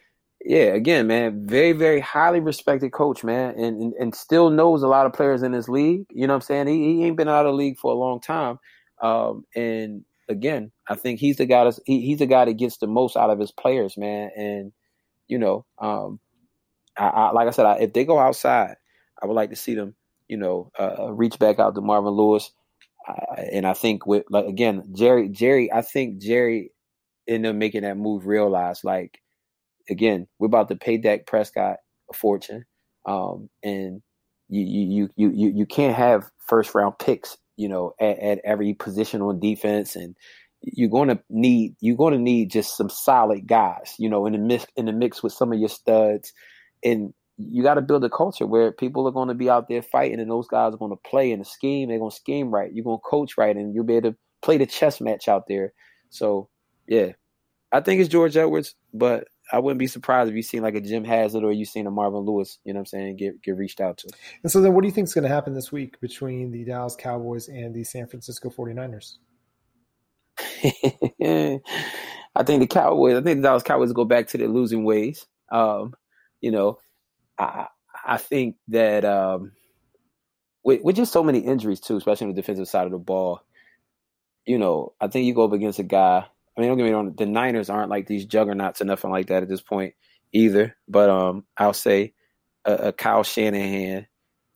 yeah, 0.45 0.75
again, 0.75 1.07
man, 1.07 1.47
very 1.47 1.73
very 1.73 2.01
highly 2.01 2.41
respected 2.41 2.93
coach, 2.93 3.25
man, 3.25 3.55
and, 3.59 3.81
and 3.81 3.93
and 3.95 4.15
still 4.15 4.51
knows 4.51 4.83
a 4.83 4.89
lot 4.89 5.07
of 5.07 5.13
players 5.13 5.43
in 5.43 5.53
this 5.53 5.69
league. 5.69 6.07
You 6.11 6.27
know 6.27 6.35
what 6.35 6.37
I'm 6.37 6.41
saying? 6.43 6.67
He 6.69 6.97
he 6.97 7.05
ain't 7.05 7.17
been 7.17 7.29
out 7.29 7.47
of 7.47 7.53
the 7.53 7.57
league 7.57 7.79
for 7.79 7.93
a 7.93 7.97
long 7.97 8.21
time, 8.21 8.59
um, 9.01 9.45
and 9.55 10.05
again, 10.29 10.73
I 10.89 10.95
think 10.95 11.21
he's 11.21 11.37
the 11.37 11.47
guy 11.47 11.65
that's 11.65 11.81
he, 11.87 12.01
he's 12.01 12.19
the 12.19 12.27
guy 12.27 12.45
that 12.45 12.55
gets 12.55 12.79
the 12.79 12.87
most 12.87 13.17
out 13.17 13.31
of 13.31 13.39
his 13.39 13.53
players, 13.53 13.97
man. 13.97 14.31
And 14.37 14.73
you 15.29 15.39
know, 15.39 15.65
um, 15.79 16.21
I, 16.97 17.07
I 17.07 17.31
like 17.33 17.49
I 17.49 17.51
said, 17.51 17.67
I, 17.67 17.79
if 17.79 17.93
they 17.93 18.05
go 18.05 18.19
outside, 18.19 18.77
I 19.23 19.27
would 19.27 19.35
like 19.35 19.51
to 19.51 19.57
see 19.57 19.75
them, 19.75 19.95
you 20.29 20.37
know, 20.37 20.71
uh, 20.79 21.13
reach 21.13 21.39
back 21.39 21.59
out 21.59 21.75
to 21.75 21.81
Marvin 21.81 22.13
Lewis. 22.13 22.51
Uh, 23.09 23.41
and 23.53 23.67
I 23.67 23.73
think 23.75 24.07
with 24.07 24.25
like 24.31 24.47
again, 24.47 24.83
Jerry, 24.93 25.29
Jerry, 25.29 25.73
I 25.73 25.83
think 25.83 26.19
Jerry 26.19 26.73
ended 27.29 27.51
up 27.51 27.57
making 27.57 27.83
that 27.83 27.97
move 27.97 28.27
realize 28.27 28.83
like 28.85 29.21
again, 29.89 30.27
we're 30.39 30.47
about 30.47 30.69
to 30.69 30.77
pay 30.77 30.97
Dak 30.97 31.27
Prescott 31.27 31.77
a 32.11 32.15
fortune. 32.15 32.65
Um, 33.07 33.49
and 33.63 34.03
you 34.49 34.65
you 34.65 35.11
you 35.17 35.31
you 35.31 35.53
you 35.55 35.67
can't 35.67 35.97
have 35.97 36.31
first 36.47 36.75
round 36.75 36.99
picks, 36.99 37.37
you 37.57 37.69
know, 37.69 37.95
at, 38.01 38.19
at 38.19 38.41
every 38.45 38.75
position 38.75 39.23
on 39.23 39.41
defense, 39.41 39.97
and 39.97 40.17
you're 40.63 40.91
going 40.91 41.09
to 41.09 41.19
need 41.29 41.77
you're 41.81 41.97
going 41.97 42.15
to 42.15 42.19
need 42.19 42.51
just 42.51 42.77
some 42.77 42.89
solid 42.89 43.47
guys, 43.47 43.95
you 43.99 44.09
know, 44.09 44.27
in 44.27 44.33
the 44.33 44.39
mix 44.39 44.67
in 44.77 44.87
the 44.87 44.93
mix 44.93 45.23
with 45.23 45.33
some 45.33 45.53
of 45.53 45.59
your 45.59 45.69
studs, 45.69 46.33
and 46.85 47.13
you 47.39 47.63
got 47.63 47.75
to 47.75 47.83
build 47.83 48.05
a 48.05 48.11
culture 48.11 48.47
where 48.47 48.73
people 48.73 49.07
are 49.07 49.13
going 49.13 49.29
to 49.29 49.35
be 49.35 49.51
out 49.51 49.69
there 49.69 49.83
fighting, 49.83 50.21
and 50.21 50.31
those 50.31 50.49
guys 50.49 50.73
are 50.73 50.79
going 50.79 50.91
to 50.91 51.09
play 51.09 51.31
in 51.31 51.39
the 51.39 51.45
scheme. 51.45 51.89
They're 51.89 51.99
going 51.99 52.11
to 52.11 52.17
scheme 52.17 52.51
right. 52.51 52.73
You're 52.73 52.85
going 52.85 52.99
to 52.99 53.09
coach 53.09 53.37
right, 53.37 53.55
and 53.55 53.75
you'll 53.75 53.85
be 53.85 53.97
able 53.97 54.13
to 54.13 54.17
play 54.43 54.57
the 54.57 54.67
chess 54.67 55.01
match 55.01 55.29
out 55.29 55.47
there. 55.49 55.73
So, 56.09 56.49
yeah, 56.87 57.13
I 57.73 57.81
think 57.81 58.01
it's 58.01 58.09
George 58.09 58.37
Edwards, 58.37 58.75
but 58.95 59.29
I 59.53 59.61
wouldn't 59.61 59.79
be 59.79 59.87
surprised 59.87 60.29
if 60.29 60.37
you 60.37 60.43
seen 60.43 60.63
like 60.63 60.75
a 60.75 60.81
Jim 60.81 61.05
Haslett 61.05 61.45
or 61.45 61.53
you 61.53 61.65
seen 61.65 61.87
a 61.87 61.91
Marvin 61.91 62.21
Lewis, 62.21 62.59
you 62.65 62.73
know 62.73 62.79
what 62.79 62.83
I'm 62.83 62.87
saying, 62.87 63.17
get 63.17 63.43
get 63.43 63.57
reached 63.57 63.81
out 63.81 63.99
to. 63.99 64.09
And 64.43 64.51
so 64.51 64.61
then 64.61 64.75
what 64.75 64.83
do 64.83 64.89
you 64.89 64.93
think 64.93 65.07
is 65.07 65.15
going 65.15 65.23
to 65.23 65.29
happen 65.29 65.55
this 65.55 65.71
week 65.71 66.01
between 66.01 66.51
the 66.51 66.65
Dallas 66.65 66.97
Cowboys 66.97 67.49
and 67.49 67.75
the 67.75 67.85
San 67.85 68.07
Francisco 68.09 68.51
49ers? 68.51 69.19
I 72.37 72.43
think 72.43 72.61
the 72.61 72.67
Cowboys, 72.67 73.17
I 73.17 73.23
think 73.23 73.39
the 73.39 73.43
Dallas 73.43 73.63
Cowboys 73.63 73.93
go 73.93 74.05
back 74.05 74.29
to 74.29 74.39
their 74.39 74.49
losing 74.49 74.85
ways. 74.85 75.27
Um, 75.51 75.95
you 76.41 76.51
know, 76.51 76.79
I 77.39 77.69
I 78.05 78.19
think 78.19 78.57
that 78.69 79.05
um, 79.05 79.53
with, 80.65 80.83
with 80.83 80.97
just 80.97 81.13
so 81.13 81.23
many 81.23 81.39
injuries 81.39 81.81
too, 81.81 81.97
especially 81.97 82.27
on 82.27 82.35
the 82.35 82.41
defensive 82.41 82.69
side 82.69 82.87
of 82.87 82.93
the 82.93 82.99
ball, 82.99 83.41
you 84.45 84.59
know, 84.59 84.93
I 85.01 85.07
think 85.07 85.27
you 85.27 85.35
go 85.35 85.45
up 85.45 85.53
against 85.53 85.79
a 85.79 85.85
guy 85.85 86.27
I 86.57 86.61
mean, 86.61 86.71
don't 86.71 86.79
get 86.79 86.85
me 86.85 86.93
wrong. 86.93 87.15
The 87.17 87.27
Niners 87.27 87.69
aren't 87.69 87.91
like 87.91 88.07
these 88.07 88.25
juggernauts 88.25 88.81
or 88.81 88.87
nothing 88.87 89.11
like 89.11 89.27
that 89.27 89.43
at 89.43 89.49
this 89.49 89.61
point 89.61 89.95
either. 90.33 90.77
But 90.89 91.11
um, 91.11 91.45
I'll 91.57 91.75
say 91.75 92.15
a, 92.65 92.73
a 92.75 92.93
Kyle 92.93 93.25
Shanahan 93.25 94.07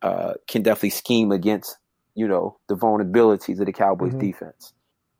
uh, 0.02 0.34
can 0.48 0.62
definitely 0.62 0.90
scheme 0.90 1.30
against 1.30 1.76
you 2.14 2.26
know 2.26 2.58
the 2.68 2.74
vulnerabilities 2.74 3.60
of 3.60 3.66
the 3.66 3.72
Cowboys 3.72 4.12
mm-hmm. 4.12 4.20
defense. 4.20 4.72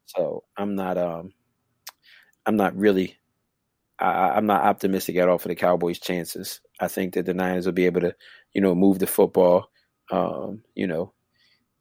So 0.06 0.44
I'm 0.56 0.74
not 0.74 0.96
um, 0.96 1.32
I'm 2.46 2.56
not 2.56 2.76
really 2.76 3.16
I, 3.98 4.30
I'm 4.30 4.46
not 4.46 4.64
optimistic 4.64 5.16
at 5.16 5.28
all 5.28 5.38
for 5.38 5.48
the 5.48 5.54
Cowboys' 5.54 6.00
chances. 6.00 6.60
I 6.80 6.88
think 6.88 7.14
that 7.14 7.26
the 7.26 7.34
Niners 7.34 7.66
will 7.66 7.72
be 7.72 7.86
able 7.86 8.00
to 8.00 8.14
you 8.54 8.60
know 8.60 8.74
move 8.74 8.98
the 8.98 9.06
football. 9.06 9.70
Um, 10.10 10.62
you 10.74 10.86
know, 10.86 11.12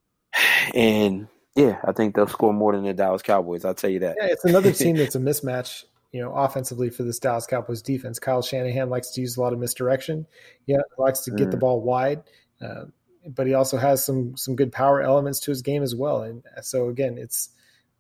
and 0.76 1.28
yeah, 1.60 1.80
I 1.84 1.92
think 1.92 2.16
they'll 2.16 2.28
score 2.28 2.54
more 2.54 2.74
than 2.74 2.86
the 2.86 2.94
Dallas 2.94 3.22
Cowboys. 3.22 3.66
I'll 3.66 3.74
tell 3.74 3.90
you 3.90 4.00
that. 4.00 4.16
Yeah, 4.20 4.28
it's 4.30 4.46
another 4.46 4.72
team 4.72 4.96
that's 4.98 5.16
a 5.16 5.20
mismatch, 5.20 5.84
you 6.14 6.22
know, 6.22 6.34
offensively 6.34 6.90
for 6.90 7.04
this 7.04 7.20
Dallas 7.20 7.46
Cowboys 7.46 7.82
defense. 7.82 8.18
Kyle 8.18 8.42
Shanahan 8.42 8.90
likes 8.90 9.12
to 9.12 9.22
use 9.22 9.36
a 9.36 9.42
lot 9.42 9.52
of 9.52 9.60
misdirection. 9.60 10.26
Yeah, 10.66 10.78
likes 10.98 11.22
to 11.22 11.32
get 11.32 11.50
mm. 11.50 11.52
the 11.52 11.58
ball 11.58 11.82
wide, 11.82 12.24
uh, 12.62 12.86
but 13.28 13.46
he 13.46 13.54
also 13.54 13.78
has 13.78 14.04
some 14.04 14.38
some 14.38 14.56
good 14.56 14.72
power 14.72 15.02
elements 15.02 15.42
to 15.42 15.52
his 15.52 15.62
game 15.62 15.84
as 15.84 15.94
well. 15.94 16.22
And 16.22 16.44
so 16.62 16.88
again, 16.88 17.18
it's 17.18 17.50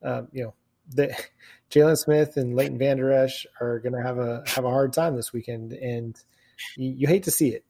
um, 0.03 0.29
you 0.31 0.43
know 0.43 0.53
the 0.89 1.13
Jaylon 1.69 1.97
Smith 1.97 2.37
and 2.37 2.55
Leighton 2.55 2.77
Vander 2.77 3.11
Esch 3.11 3.45
are 3.59 3.79
going 3.79 3.93
to 3.93 4.01
have 4.01 4.19
a 4.19 4.43
have 4.47 4.63
a 4.63 4.69
hard 4.69 4.93
time 4.93 5.17
this 5.17 5.33
weekend, 5.33 5.73
and 5.73 6.17
you, 6.77 6.91
you 6.99 7.07
hate 7.07 7.23
to 7.23 7.31
see 7.31 7.49
it. 7.49 7.65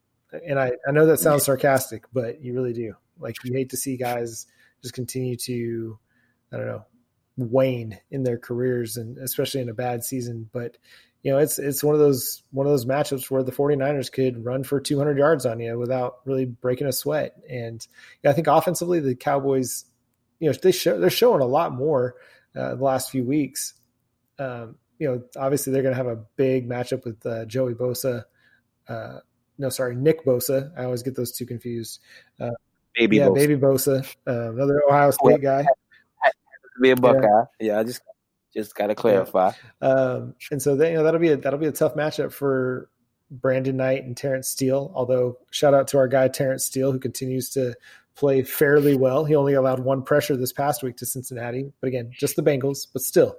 And 0.47 0.59
I 0.59 0.73
I 0.87 0.91
know 0.91 1.07
that 1.07 1.19
sounds 1.19 1.45
sarcastic, 1.45 2.05
but 2.13 2.43
you 2.43 2.53
really 2.53 2.73
do. 2.73 2.93
Like 3.17 3.35
you 3.43 3.53
hate 3.53 3.71
to 3.71 3.77
see 3.77 3.97
guys 3.97 4.45
just 4.81 4.93
continue 4.93 5.35
to, 5.35 5.99
I 6.51 6.57
don't 6.57 6.67
know, 6.67 6.85
wane 7.37 7.97
in 8.11 8.23
their 8.23 8.37
careers 8.37 8.97
and 8.97 9.17
especially 9.17 9.61
in 9.61 9.69
a 9.69 9.73
bad 9.73 10.03
season. 10.03 10.49
But, 10.51 10.77
you 11.23 11.31
know, 11.31 11.37
it's, 11.37 11.59
it's 11.59 11.83
one 11.83 11.95
of 11.95 11.99
those, 11.99 12.43
one 12.51 12.65
of 12.65 12.71
those 12.71 12.85
matchups 12.85 13.29
where 13.29 13.43
the 13.43 13.51
49ers 13.51 14.11
could 14.11 14.43
run 14.43 14.63
for 14.63 14.79
200 14.79 15.17
yards 15.17 15.45
on 15.45 15.59
you 15.59 15.77
without 15.77 16.17
really 16.25 16.45
breaking 16.45 16.87
a 16.87 16.91
sweat. 16.91 17.35
And 17.49 17.85
I 18.25 18.33
think 18.33 18.47
offensively, 18.47 18.99
the 18.99 19.15
Cowboys, 19.15 19.85
you 20.39 20.49
know, 20.49 20.57
they 20.61 20.71
show, 20.71 20.99
they're 20.99 21.09
showing 21.09 21.41
a 21.41 21.45
lot 21.45 21.73
more 21.73 22.15
uh, 22.55 22.75
the 22.75 22.83
last 22.83 23.11
few 23.11 23.23
weeks. 23.23 23.73
Um, 24.37 24.75
you 24.97 25.07
know, 25.07 25.23
obviously 25.37 25.71
they're 25.71 25.81
going 25.83 25.95
to 25.95 26.03
have 26.03 26.07
a 26.07 26.23
big 26.35 26.69
matchup 26.69 27.05
with 27.05 27.25
uh, 27.25 27.45
Joey 27.45 27.73
Bosa. 27.73 28.25
Uh, 28.87 29.19
no, 29.57 29.69
sorry, 29.69 29.95
Nick 29.95 30.25
Bosa. 30.25 30.71
I 30.77 30.85
always 30.85 31.03
get 31.03 31.15
those 31.15 31.31
two 31.31 31.45
confused. 31.45 31.99
Uh, 32.39 32.51
Baby 32.95 33.17
yeah, 33.17 33.27
Bosa. 33.27 33.35
Baby 33.35 33.55
Bosa, 33.55 34.15
uh, 34.27 34.51
another 34.51 34.81
Ohio 34.87 35.11
State 35.11 35.41
guy. 35.41 35.65
Be 36.81 36.91
a 36.91 36.95
Buckeye. 36.95 37.21
Yeah, 37.23 37.43
yeah 37.59 37.79
I 37.79 37.83
just 37.83 38.01
just 38.53 38.75
got 38.75 38.87
to 38.87 38.95
clarify. 38.95 39.51
Yeah. 39.81 39.87
Um, 39.87 40.35
and 40.51 40.61
so 40.61 40.73
you 40.73 40.93
know 40.93 41.03
that'll 41.03 41.19
be 41.19 41.29
a 41.29 41.37
that'll 41.37 41.59
be 41.59 41.67
a 41.67 41.71
tough 41.71 41.95
matchup 41.95 42.31
for 42.31 42.89
Brandon 43.31 43.77
Knight 43.77 44.03
and 44.03 44.15
Terence 44.15 44.47
Steele. 44.47 44.91
Although 44.95 45.37
shout 45.51 45.73
out 45.73 45.87
to 45.89 45.97
our 45.97 46.07
guy 46.07 46.27
Terence 46.27 46.65
Steele 46.65 46.91
who 46.91 46.99
continues 46.99 47.49
to 47.51 47.75
play 48.15 48.43
fairly 48.43 48.95
well. 48.95 49.23
He 49.25 49.35
only 49.35 49.53
allowed 49.53 49.79
one 49.79 50.01
pressure 50.01 50.35
this 50.35 50.51
past 50.51 50.83
week 50.83 50.97
to 50.97 51.05
Cincinnati, 51.05 51.71
but 51.79 51.87
again, 51.87 52.11
just 52.11 52.35
the 52.35 52.43
Bengals. 52.43 52.87
But 52.91 53.01
still, 53.01 53.37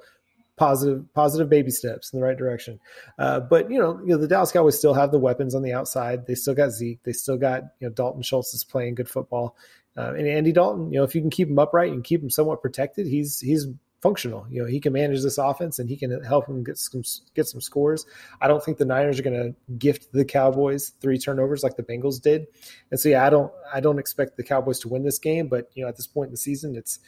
positive 0.61 1.03
positive 1.15 1.49
baby 1.49 1.71
steps 1.71 2.13
in 2.13 2.21
the 2.21 2.25
right 2.25 2.37
direction. 2.37 2.79
Uh, 3.19 3.41
but 3.41 3.71
you 3.71 3.79
know, 3.79 3.99
you 4.01 4.09
know, 4.09 4.19
the 4.19 4.29
Dallas 4.29 4.53
Cowboys 4.53 4.77
still 4.77 4.93
have 4.93 5.11
the 5.11 5.19
weapons 5.19 5.55
on 5.55 5.63
the 5.63 5.73
outside. 5.73 6.27
They 6.27 6.35
still 6.35 6.55
got 6.55 6.71
Zeke. 6.71 7.03
They 7.03 7.15
still 7.15 7.39
got 7.39 7.63
you 7.81 7.89
know 7.89 7.95
Dalton 7.95 8.21
Schultz 8.21 8.53
is 8.53 8.63
playing 8.63 8.95
good 8.95 9.09
football, 9.09 9.57
uh, 9.97 10.13
and 10.13 10.29
Andy 10.29 10.53
Dalton. 10.53 10.93
You 10.93 10.99
know, 10.99 11.05
if 11.05 11.15
you 11.15 11.23
can 11.23 11.31
keep 11.31 11.49
him 11.49 11.59
upright 11.59 11.93
and 11.93 12.05
keep 12.05 12.23
him 12.23 12.29
somewhat 12.29 12.61
protected, 12.61 13.07
he's 13.07 13.41
he's 13.41 13.69
functional. 14.03 14.47
You 14.51 14.63
know, 14.63 14.69
he 14.69 14.81
can 14.81 14.93
manage 14.93 15.23
this 15.23 15.39
offense 15.39 15.79
and 15.79 15.89
he 15.89 15.97
can 15.97 16.23
help 16.25 16.47
him 16.47 16.63
get 16.63 16.77
some 16.77 17.05
get 17.35 17.49
some 17.49 17.63
scores. 17.63 18.05
I 18.43 18.47
don't 18.47 18.63
think 18.63 18.77
the 18.77 18.85
Niners 18.85 19.19
are 19.19 19.23
going 19.23 19.43
to 19.43 19.73
gift 19.79 20.13
the 20.13 20.27
Cowboys 20.27 20.93
three 21.01 21.17
turnovers 21.17 21.63
like 21.63 21.77
the 21.77 21.83
Bengals 21.83 22.21
did. 22.21 22.47
And 22.91 23.01
so 23.01 23.09
yeah, 23.09 23.27
I 23.27 23.31
don't 23.31 23.51
I 23.73 23.81
don't 23.81 23.99
expect 23.99 24.37
the 24.37 24.45
Cowboys 24.45 24.79
to 24.81 24.89
win 24.89 25.05
this 25.05 25.19
game, 25.19 25.49
but 25.49 25.71
you 25.75 25.83
know, 25.83 25.89
at 25.89 25.97
this 25.97 26.07
point 26.07 26.29
in 26.29 26.33
the 26.33 26.39
season, 26.39 26.77
it's 26.77 26.99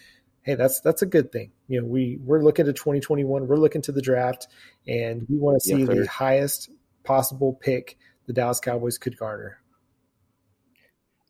hey, 0.43 0.55
that's 0.55 0.81
that's 0.81 1.03
a 1.03 1.07
good 1.07 1.33
thing. 1.33 1.51
You 1.69 1.81
know, 1.81 1.87
we 1.87 2.19
we're 2.23 2.43
looking 2.43 2.67
to 2.67 2.73
2021. 2.73 3.47
We're 3.47 3.57
looking 3.57 3.83
to 3.83 3.93
the 3.93 4.03
draft, 4.03 4.49
and 4.87 5.27
we 5.29 5.39
want 5.39 5.61
to 5.61 5.67
see 5.67 5.81
yes, 5.81 5.89
the 5.89 6.07
highest 6.07 6.71
possible 7.05 7.55
pick 7.55 7.97
the 8.27 8.33
Dallas 8.33 8.61
Cowboys 8.61 8.99
could 8.99 9.17
garner. 9.17 9.59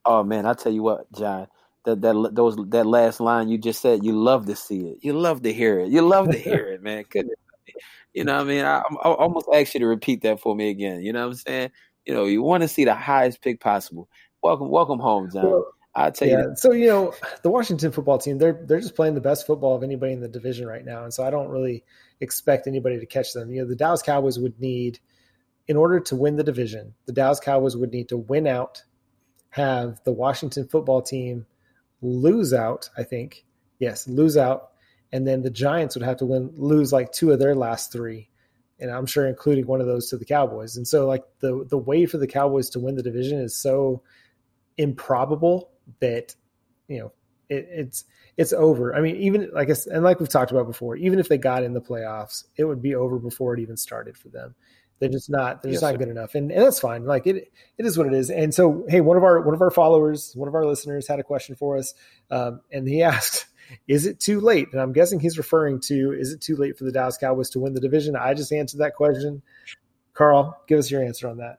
Oh 0.05 0.23
man, 0.25 0.47
I 0.47 0.55
tell 0.55 0.73
you 0.73 0.83
what, 0.83 1.11
John, 1.13 1.47
that 1.85 2.01
that 2.01 2.31
those 2.33 2.57
that 2.69 2.87
last 2.87 3.21
line 3.21 3.49
you 3.49 3.59
just 3.59 3.81
said, 3.81 4.05
you 4.05 4.13
love 4.13 4.47
to 4.47 4.57
see 4.57 4.89
it, 4.89 4.99
you 5.03 5.13
love 5.13 5.43
to 5.43 5.53
hear 5.53 5.81
it, 5.81 5.89
you 5.89 6.03
love 6.03 6.31
to 6.31 6.39
hear 6.39 6.69
it, 6.69 6.83
man. 6.83 7.05
Goodness, 7.09 7.37
you 8.13 8.25
know, 8.25 8.35
what 8.37 8.43
I 8.43 8.45
mean, 8.45 8.65
I, 8.65 8.79
I 8.81 9.09
almost 9.09 9.47
ask 9.55 9.75
you 9.75 9.81
to 9.81 9.87
repeat 9.87 10.23
that 10.23 10.41
for 10.41 10.55
me 10.55 10.71
again. 10.71 11.03
You 11.03 11.13
know 11.13 11.21
what 11.21 11.33
I'm 11.33 11.35
saying? 11.35 11.71
You 12.05 12.15
know, 12.15 12.25
you 12.25 12.43
want 12.43 12.63
to 12.63 12.69
see 12.69 12.85
the 12.85 12.95
highest 12.95 13.41
pick 13.43 13.61
possible. 13.61 14.09
Welcome, 14.43 14.71
welcome 14.71 14.99
home, 14.99 15.31
John. 15.33 15.49
Well, 15.49 15.73
I 15.95 16.11
tell 16.11 16.29
yeah. 16.29 16.39
you. 16.39 16.53
So 16.57 16.73
you 16.73 16.87
know, 16.87 17.15
the 17.43 17.51
Washington 17.51 17.93
football 17.93 18.19
team 18.19 18.39
they're 18.39 18.65
they're 18.67 18.81
just 18.81 18.95
playing 18.95 19.15
the 19.15 19.21
best 19.21 19.47
football 19.47 19.77
of 19.77 19.83
anybody 19.83 20.13
in 20.13 20.21
the 20.21 20.29
division 20.29 20.67
right 20.67 20.85
now, 20.85 21.05
and 21.05 21.13
so 21.13 21.25
I 21.25 21.31
don't 21.31 21.49
really 21.49 21.85
expect 22.21 22.67
anybody 22.67 22.99
to 22.99 23.07
catch 23.07 23.33
them. 23.33 23.53
You 23.53 23.63
know, 23.63 23.69
the 23.69 23.77
Dallas 23.77 24.03
Cowboys 24.03 24.39
would 24.39 24.59
need, 24.61 25.01
in 25.69 25.77
order 25.77 26.01
to 26.01 26.17
win 26.17 26.37
the 26.37 26.45
division, 26.45 26.95
the 27.07 27.13
Dallas 27.13 27.41
Cowboys 27.41 27.77
would 27.77 27.93
need 27.93 28.09
to 28.09 28.17
win 28.17 28.47
out, 28.47 28.83
have 29.51 30.03
the 30.05 30.13
Washington 30.13 30.67
football 30.67 31.03
team 31.03 31.47
lose 32.01 32.55
out. 32.55 32.89
I 32.97 33.03
think 33.03 33.45
yes, 33.79 34.09
lose 34.09 34.39
out, 34.39 34.71
and 35.13 35.27
then 35.27 35.43
the 35.43 35.51
Giants 35.51 35.95
would 35.95 36.05
have 36.05 36.17
to 36.19 36.27
win 36.27 36.53
lose 36.57 36.93
like 36.93 37.13
two 37.13 37.33
of 37.33 37.39
their 37.39 37.55
last 37.55 37.93
three. 37.93 38.31
And 38.81 38.91
I'm 38.91 39.07
sure 39.07 39.29
including 39.29 39.67
one 39.67 39.81
of 39.81 39.87
those 39.87 40.09
to 40.09 40.17
the 40.17 40.25
Cowboys. 40.25 40.77
And 40.77 40.89
so 40.89 41.07
like 41.07 41.23
the 41.41 41.67
the 41.69 41.79
way 41.79 42.07
for 42.07 42.17
the 42.17 42.27
Cowboys 42.27 42.71
to 42.71 42.81
win 42.81 42.97
the 42.97 43.03
division 43.03 43.39
is 43.39 43.55
so 43.55 44.03
improbable 44.79 45.72
that 46.01 46.35
you 46.89 46.99
know 46.99 47.13
it, 47.49 47.69
it's 47.71 48.05
it's 48.37 48.53
over. 48.53 48.95
I 48.95 49.01
mean, 49.01 49.17
even 49.17 49.51
like 49.53 49.71
I, 49.71 49.75
and 49.93 50.03
like 50.03 50.21
we've 50.21 50.29
talked 50.29 50.51
about 50.51 50.67
before, 50.67 50.97
even 50.97 51.19
if 51.19 51.29
they 51.29 51.39
got 51.39 51.63
in 51.63 51.75
the 51.75 51.81
playoffs, 51.81 52.45
it 52.57 52.65
would 52.65 52.83
be 52.83 52.95
over 52.95 53.19
before 53.19 53.55
it 53.55 53.61
even 53.61 53.77
started 53.77 54.17
for 54.17 54.29
them. 54.29 54.55
They're 54.99 55.11
just 55.11 55.31
not 55.31 55.63
they're 55.63 55.73
just 55.73 55.83
yes, 55.83 55.91
not 55.91 55.95
sir. 55.95 55.99
good 55.99 56.09
enough, 56.09 56.35
and, 56.35 56.51
and 56.51 56.63
that's 56.63 56.79
fine. 56.79 57.05
Like 57.05 57.27
it 57.27 57.53
it 57.77 57.87
is 57.87 57.99
what 57.99 58.07
it 58.07 58.15
is. 58.15 58.31
And 58.31 58.55
so, 58.55 58.85
hey, 58.89 59.01
one 59.01 59.17
of 59.17 59.25
our 59.25 59.41
one 59.41 59.55
of 59.55 59.61
our 59.61 59.71
followers, 59.71 60.33
one 60.35 60.49
of 60.49 60.55
our 60.55 60.65
listeners, 60.65 61.09
had 61.09 61.19
a 61.19 61.25
question 61.25 61.57
for 61.57 61.77
us, 61.77 61.95
um, 62.31 62.61
and 62.71 62.89
he 62.89 63.03
asked. 63.03 63.47
Is 63.89 64.07
it 64.07 64.21
too 64.21 64.41
late? 64.41 64.69
And 64.73 64.83
I'm 64.83 64.93
guessing 64.93 65.19
he's 65.19 65.39
referring 65.39 65.81
to 65.83 66.13
is 66.13 66.33
it 66.33 66.43
too 66.43 66.57
late 66.57 66.77
for 66.77 66.85
the 66.85 66.93
Dallas 66.93 67.17
Cowboys 67.17 67.49
to 67.51 67.61
win 67.61 67.73
the 67.73 67.81
division? 67.81 68.17
I 68.17 68.35
just 68.35 68.53
answered 68.53 68.81
that 68.81 68.97
question. 68.97 69.41
Carl, 70.13 70.61
give 70.67 70.79
us 70.79 70.91
your 70.91 71.03
answer 71.03 71.29
on 71.29 71.39
that. 71.39 71.59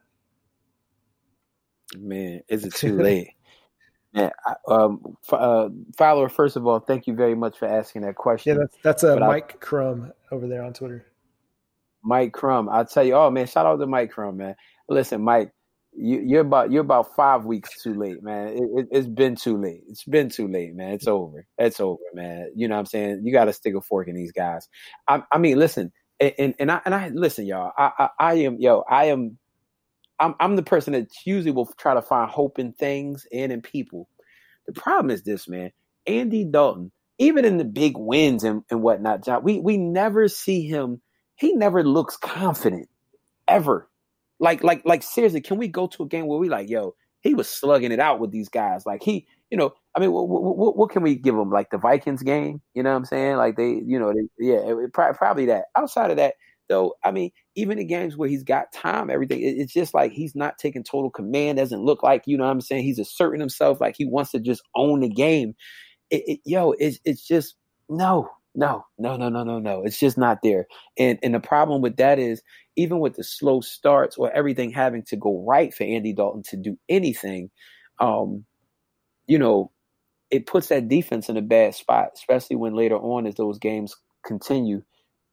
Man, 1.98 2.42
is 2.46 2.64
it 2.64 2.74
too 2.74 2.96
late? 2.96 3.30
Yeah, 4.14 4.30
um, 4.68 5.16
uh, 5.32 5.68
Fowler. 5.98 6.28
First 6.28 6.56
of 6.56 6.66
all, 6.68 6.78
thank 6.78 7.08
you 7.08 7.14
very 7.14 7.34
much 7.34 7.58
for 7.58 7.66
asking 7.66 8.02
that 8.02 8.14
question. 8.14 8.54
Yeah, 8.56 8.60
that's 8.60 9.02
that's 9.02 9.02
a 9.02 9.18
Mike 9.18 9.54
I, 9.56 9.58
Crum 9.58 10.12
over 10.30 10.46
there 10.46 10.62
on 10.62 10.72
Twitter. 10.72 11.04
Mike 12.04 12.32
Crum, 12.32 12.68
I'll 12.68 12.86
tell 12.86 13.02
you. 13.02 13.14
Oh 13.14 13.30
man, 13.30 13.46
shout 13.46 13.66
out 13.66 13.80
to 13.80 13.86
Mike 13.86 14.12
Crum, 14.12 14.36
man. 14.36 14.54
Listen, 14.88 15.22
Mike, 15.22 15.50
you, 15.96 16.36
are 16.36 16.42
about 16.42 16.70
you're 16.70 16.82
about 16.82 17.16
five 17.16 17.44
weeks 17.44 17.82
too 17.82 17.94
late, 17.94 18.22
man. 18.22 18.48
It, 18.48 18.86
has 18.92 19.06
it, 19.06 19.14
been 19.16 19.34
too 19.34 19.60
late. 19.60 19.82
It's 19.88 20.04
been 20.04 20.28
too 20.28 20.46
late, 20.46 20.74
man. 20.74 20.92
It's 20.92 21.08
over. 21.08 21.46
It's 21.58 21.80
over, 21.80 22.02
man. 22.12 22.52
You 22.54 22.68
know 22.68 22.74
what 22.74 22.80
I'm 22.80 22.86
saying? 22.86 23.22
You 23.24 23.32
got 23.32 23.46
to 23.46 23.52
stick 23.52 23.74
a 23.74 23.80
fork 23.80 24.06
in 24.06 24.14
these 24.14 24.32
guys. 24.32 24.68
I, 25.08 25.22
I 25.32 25.38
mean, 25.38 25.58
listen, 25.58 25.92
and, 26.20 26.54
and 26.58 26.70
I 26.70 26.80
and 26.84 26.94
I 26.94 27.08
listen, 27.08 27.46
y'all. 27.46 27.72
I, 27.76 27.90
I, 27.98 28.08
I 28.18 28.34
am 28.34 28.58
yo. 28.60 28.84
I 28.88 29.06
am. 29.06 29.38
I'm 30.24 30.34
I'm 30.40 30.56
the 30.56 30.62
person 30.62 30.94
that 30.94 31.08
usually 31.26 31.52
will 31.52 31.66
try 31.76 31.94
to 31.94 32.02
find 32.02 32.30
hope 32.30 32.58
in 32.58 32.72
things 32.72 33.26
and 33.32 33.52
in 33.52 33.60
people. 33.60 34.08
The 34.66 34.72
problem 34.72 35.10
is 35.10 35.22
this, 35.22 35.46
man. 35.48 35.70
Andy 36.06 36.44
Dalton, 36.44 36.92
even 37.18 37.44
in 37.44 37.58
the 37.58 37.64
big 37.64 37.96
wins 37.96 38.42
and, 38.42 38.62
and 38.70 38.82
whatnot, 38.82 39.24
John, 39.24 39.44
we 39.44 39.60
we 39.60 39.76
never 39.76 40.28
see 40.28 40.66
him. 40.66 41.02
He 41.36 41.52
never 41.54 41.84
looks 41.84 42.16
confident 42.16 42.88
ever. 43.46 43.88
Like 44.40 44.64
like 44.64 44.82
like 44.86 45.02
seriously, 45.02 45.42
can 45.42 45.58
we 45.58 45.68
go 45.68 45.86
to 45.88 46.04
a 46.04 46.08
game 46.08 46.26
where 46.26 46.38
we 46.38 46.48
like, 46.48 46.70
yo, 46.70 46.94
he 47.20 47.34
was 47.34 47.48
slugging 47.48 47.92
it 47.92 48.00
out 48.00 48.18
with 48.18 48.30
these 48.30 48.48
guys. 48.48 48.86
Like 48.86 49.02
he, 49.02 49.26
you 49.50 49.58
know, 49.58 49.74
I 49.94 50.00
mean, 50.00 50.10
what, 50.12 50.28
what, 50.28 50.76
what, 50.76 50.90
can 50.90 51.02
we 51.02 51.14
give 51.16 51.34
him? 51.34 51.50
Like 51.50 51.70
the 51.70 51.78
Vikings 51.78 52.22
game, 52.22 52.60
you 52.74 52.82
know 52.82 52.90
what 52.90 52.96
I'm 52.96 53.04
saying? 53.04 53.36
Like 53.36 53.56
they, 53.56 53.80
you 53.84 53.98
know, 53.98 54.12
they, 54.12 54.28
yeah, 54.38 54.60
it, 54.66 54.92
probably 54.92 55.46
that. 55.46 55.66
Outside 55.76 56.10
of 56.10 56.16
that, 56.16 56.34
though, 56.68 56.94
I 57.02 57.10
mean, 57.10 57.30
even 57.56 57.78
in 57.78 57.86
games 57.86 58.16
where 58.16 58.28
he's 58.28 58.42
got 58.42 58.72
time, 58.72 59.10
everything, 59.10 59.40
it, 59.40 59.56
it's 59.58 59.72
just 59.72 59.94
like 59.94 60.12
he's 60.12 60.34
not 60.34 60.58
taking 60.58 60.82
total 60.82 61.10
command. 61.10 61.58
Doesn't 61.58 61.84
look 61.84 62.02
like, 62.02 62.24
you 62.26 62.36
know 62.36 62.44
what 62.44 62.50
I'm 62.50 62.60
saying? 62.60 62.84
He's 62.84 62.98
asserting 62.98 63.40
himself 63.40 63.80
like 63.80 63.94
he 63.96 64.06
wants 64.06 64.32
to 64.32 64.40
just 64.40 64.62
own 64.74 65.00
the 65.00 65.08
game. 65.08 65.54
It, 66.10 66.22
it, 66.26 66.40
yo, 66.44 66.72
it's 66.72 66.98
it's 67.04 67.26
just 67.26 67.54
no, 67.88 68.28
no, 68.54 68.84
no, 68.98 69.16
no, 69.16 69.28
no, 69.28 69.44
no, 69.44 69.58
no. 69.58 69.82
It's 69.84 69.98
just 69.98 70.18
not 70.18 70.38
there. 70.42 70.66
And 70.98 71.18
and 71.22 71.34
the 71.34 71.40
problem 71.40 71.82
with 71.82 71.96
that 71.96 72.18
is 72.18 72.42
even 72.76 72.98
with 72.98 73.14
the 73.14 73.24
slow 73.24 73.60
starts 73.60 74.16
or 74.16 74.32
everything 74.32 74.70
having 74.70 75.02
to 75.04 75.16
go 75.16 75.44
right 75.46 75.72
for 75.72 75.84
Andy 75.84 76.12
Dalton 76.12 76.42
to 76.50 76.56
do 76.56 76.78
anything, 76.88 77.50
um, 78.00 78.44
you 79.26 79.38
know, 79.38 79.70
it 80.30 80.46
puts 80.46 80.68
that 80.68 80.88
defense 80.88 81.28
in 81.28 81.36
a 81.36 81.42
bad 81.42 81.74
spot, 81.74 82.10
especially 82.14 82.56
when 82.56 82.74
later 82.74 82.96
on 82.96 83.26
as 83.26 83.36
those 83.36 83.58
games 83.58 83.94
continue, 84.26 84.82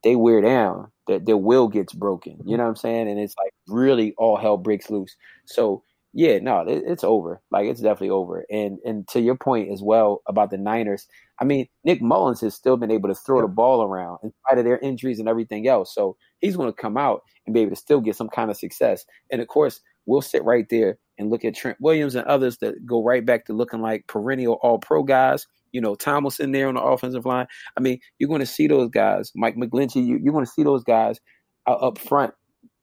they 0.03 0.15
wear 0.15 0.41
down, 0.41 0.91
that 1.07 1.25
their 1.25 1.37
will 1.37 1.67
gets 1.67 1.93
broken. 1.93 2.33
You 2.33 2.37
mm-hmm. 2.39 2.51
know 2.57 2.63
what 2.63 2.69
I'm 2.69 2.75
saying? 2.75 3.09
And 3.09 3.19
it's 3.19 3.35
like 3.37 3.53
really 3.67 4.13
all 4.17 4.37
hell 4.37 4.57
breaks 4.57 4.89
loose. 4.89 5.15
So 5.45 5.83
yeah, 6.13 6.39
no, 6.39 6.61
it, 6.61 6.83
it's 6.85 7.03
over. 7.03 7.41
Like 7.51 7.67
it's 7.67 7.81
definitely 7.81 8.09
over. 8.09 8.45
And 8.49 8.79
and 8.85 9.07
to 9.09 9.21
your 9.21 9.35
point 9.35 9.71
as 9.71 9.81
well 9.81 10.21
about 10.27 10.51
the 10.51 10.57
Niners, 10.57 11.07
I 11.39 11.45
mean, 11.45 11.67
Nick 11.83 12.01
Mullens 12.01 12.41
has 12.41 12.53
still 12.53 12.77
been 12.77 12.91
able 12.91 13.09
to 13.09 13.15
throw 13.15 13.41
the 13.41 13.47
ball 13.47 13.83
around 13.83 14.19
in 14.23 14.31
spite 14.45 14.59
of 14.59 14.65
their 14.65 14.79
injuries 14.79 15.19
and 15.19 15.29
everything 15.29 15.67
else. 15.67 15.93
So 15.93 16.17
he's 16.39 16.57
going 16.57 16.71
to 16.71 16.81
come 16.81 16.97
out 16.97 17.21
and 17.45 17.53
be 17.53 17.61
able 17.61 17.71
to 17.71 17.75
still 17.75 18.01
get 18.01 18.15
some 18.15 18.29
kind 18.29 18.51
of 18.51 18.57
success. 18.57 19.05
And 19.31 19.41
of 19.41 19.47
course, 19.47 19.79
we'll 20.05 20.21
sit 20.21 20.43
right 20.43 20.67
there 20.69 20.97
and 21.17 21.29
look 21.29 21.45
at 21.45 21.55
Trent 21.55 21.77
Williams 21.79 22.15
and 22.15 22.25
others 22.25 22.57
that 22.57 22.85
go 22.85 23.03
right 23.03 23.25
back 23.25 23.45
to 23.45 23.53
looking 23.53 23.81
like 23.81 24.07
perennial 24.07 24.59
all 24.61 24.79
pro 24.79 25.03
guys. 25.03 25.47
You 25.71 25.81
know, 25.81 25.95
Tomlinson 25.95 26.51
there 26.51 26.67
on 26.67 26.75
the 26.75 26.81
offensive 26.81 27.25
line. 27.25 27.47
I 27.77 27.81
mean, 27.81 27.99
you're 28.17 28.27
going 28.29 28.41
to 28.41 28.45
see 28.45 28.67
those 28.67 28.89
guys. 28.89 29.31
Mike 29.35 29.55
McGlinchey, 29.55 30.05
you, 30.05 30.17
are 30.17 30.33
going 30.33 30.45
to 30.45 30.51
see 30.51 30.63
those 30.63 30.83
guys 30.83 31.19
uh, 31.67 31.73
up 31.73 31.97
front, 31.97 32.33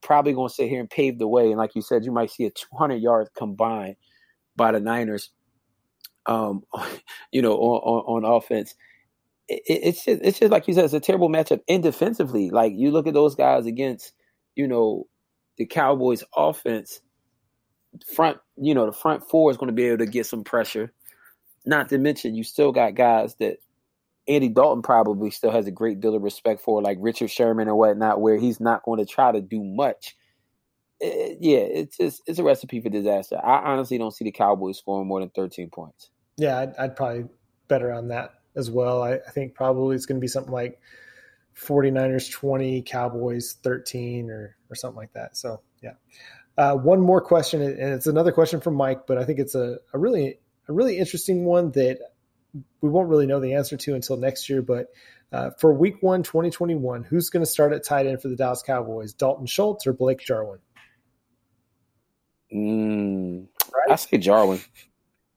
probably 0.03 0.33
going 0.33 0.49
to 0.49 0.55
sit 0.55 0.69
here 0.69 0.81
and 0.81 0.91
pave 0.91 1.19
the 1.19 1.29
way. 1.29 1.49
And 1.49 1.59
like 1.59 1.75
you 1.75 1.83
said, 1.83 2.05
you 2.05 2.13
might 2.13 2.31
see 2.31 2.45
a 2.45 2.51
200 2.51 2.97
yards 2.97 3.31
combined 3.37 3.97
by 4.57 4.73
the 4.73 4.81
Niners, 4.81 5.31
um, 6.27 6.63
you 7.33 7.43
know, 7.43 7.55
on, 7.55 8.25
on, 8.25 8.25
on 8.25 8.37
offense. 8.37 8.75
It, 9.49 9.63
it's 9.67 10.05
just, 10.05 10.21
it's 10.23 10.39
just 10.39 10.53
like 10.53 10.69
you 10.69 10.75
said, 10.75 10.85
it's 10.85 10.95
a 10.95 11.01
terrible 11.01 11.29
matchup. 11.29 11.61
And 11.69 11.83
defensively, 11.83 12.51
like 12.51 12.73
you 12.75 12.91
look 12.91 13.07
at 13.07 13.15
those 13.15 13.35
guys 13.35 13.67
against, 13.67 14.13
you 14.55 14.67
know, 14.67 15.07
the 15.57 15.67
Cowboys 15.67 16.23
offense 16.37 17.01
front, 18.15 18.39
you 18.57 18.75
know, 18.75 18.87
the 18.87 18.93
front 18.93 19.23
four 19.29 19.51
is 19.51 19.57
going 19.57 19.69
to 19.69 19.75
be 19.75 19.85
able 19.85 19.99
to 19.99 20.07
get 20.07 20.27
some 20.27 20.45
pressure. 20.45 20.93
Not 21.69 21.91
to 21.91 21.99
mention, 21.99 22.35
you 22.35 22.45
still 22.45 22.73
got 22.73 22.95
guys 22.95 23.35
that 23.41 23.59
Andy 24.27 24.49
Dalton 24.49 24.81
probably 24.81 25.31
still 25.31 25.51
has 25.51 25.67
a 25.67 25.71
great 25.71 26.01
deal 26.01 26.15
of 26.15 26.23
respect 26.23 26.63
for, 26.63 26.81
like 26.81 26.97
Richard 26.99 27.31
Sherman 27.31 27.69
and 27.69 27.77
whatnot, 27.77 28.23
where 28.23 28.39
he's 28.39 28.59
not 28.59 28.85
going 28.85 28.99
to 29.01 29.05
try 29.05 29.33
to 29.33 29.43
do 29.43 29.63
much. 29.63 30.17
It, 30.99 31.07
eh, 31.07 31.35
yeah, 31.41 31.59
it's 31.59 31.99
just 31.99 32.23
it's 32.27 32.39
a 32.39 32.43
recipe 32.43 32.81
for 32.81 32.89
disaster. 32.89 33.37
I 33.37 33.71
honestly 33.71 33.99
don't 33.99 34.15
see 34.15 34.25
the 34.25 34.33
Cowboys 34.33 34.79
scoring 34.79 35.07
more 35.07 35.21
than 35.21 35.29
13 35.29 35.69
points. 35.69 36.09
Yeah, 36.39 36.59
I'd, 36.59 36.77
I'd 36.79 36.97
probably 36.97 37.27
better 37.69 37.93
on 37.93 38.09
that 38.09 38.31
as 38.57 38.71
well. 38.71 39.03
I, 39.03 39.17
I 39.17 39.31
think 39.31 39.55
probably 39.55 39.95
it's 39.95 40.07
going 40.07 40.19
to 40.19 40.25
be 40.25 40.27
something 40.27 40.53
like 40.53 40.81
49ers 41.55 42.33
20, 42.33 42.81
Cowboys 42.81 43.59
13, 43.63 44.31
or 44.31 44.57
or 44.71 44.75
something 44.75 44.97
like 44.97 45.13
that. 45.13 45.37
So 45.37 45.61
yeah. 45.83 45.93
Uh, 46.57 46.75
one 46.77 47.01
more 47.01 47.21
question, 47.21 47.61
and 47.61 47.79
it's 47.79 48.07
another 48.07 48.33
question 48.33 48.63
from 48.63 48.75
Mike, 48.75 49.07
but 49.07 49.19
I 49.19 49.25
think 49.25 49.39
it's 49.39 49.55
a, 49.55 49.77
a 49.93 49.99
really 49.99 50.41
a 50.69 50.73
really 50.73 50.99
interesting 50.99 51.45
one 51.45 51.71
that 51.73 51.99
we 52.81 52.89
won't 52.89 53.09
really 53.09 53.27
know 53.27 53.41
the 53.41 53.55
answer 53.55 53.77
to 53.77 53.95
until 53.95 54.17
next 54.17 54.49
year. 54.49 54.63
But 54.63 54.89
uh, 55.33 55.51
for 55.59 55.73
Week 55.73 55.97
One, 56.01 56.23
2021, 56.23 57.05
who's 57.05 57.31
going 57.31 57.45
to 57.45 57.51
start 57.51 57.73
at 57.73 57.85
tight 57.85 58.07
end 58.07 58.23
for 58.23 58.29
the 58.29 58.37
Dallas 58.37 58.63
Cowboys? 58.63 59.13
Dalton 59.13 59.47
Schultz 59.47 59.87
or 59.87 59.93
Blake 59.93 60.21
Jarwin? 60.21 60.61
Mm, 62.53 63.47
right? 63.75 63.93
I 63.93 63.97
say 63.97 64.19
Jarwin. 64.19 64.61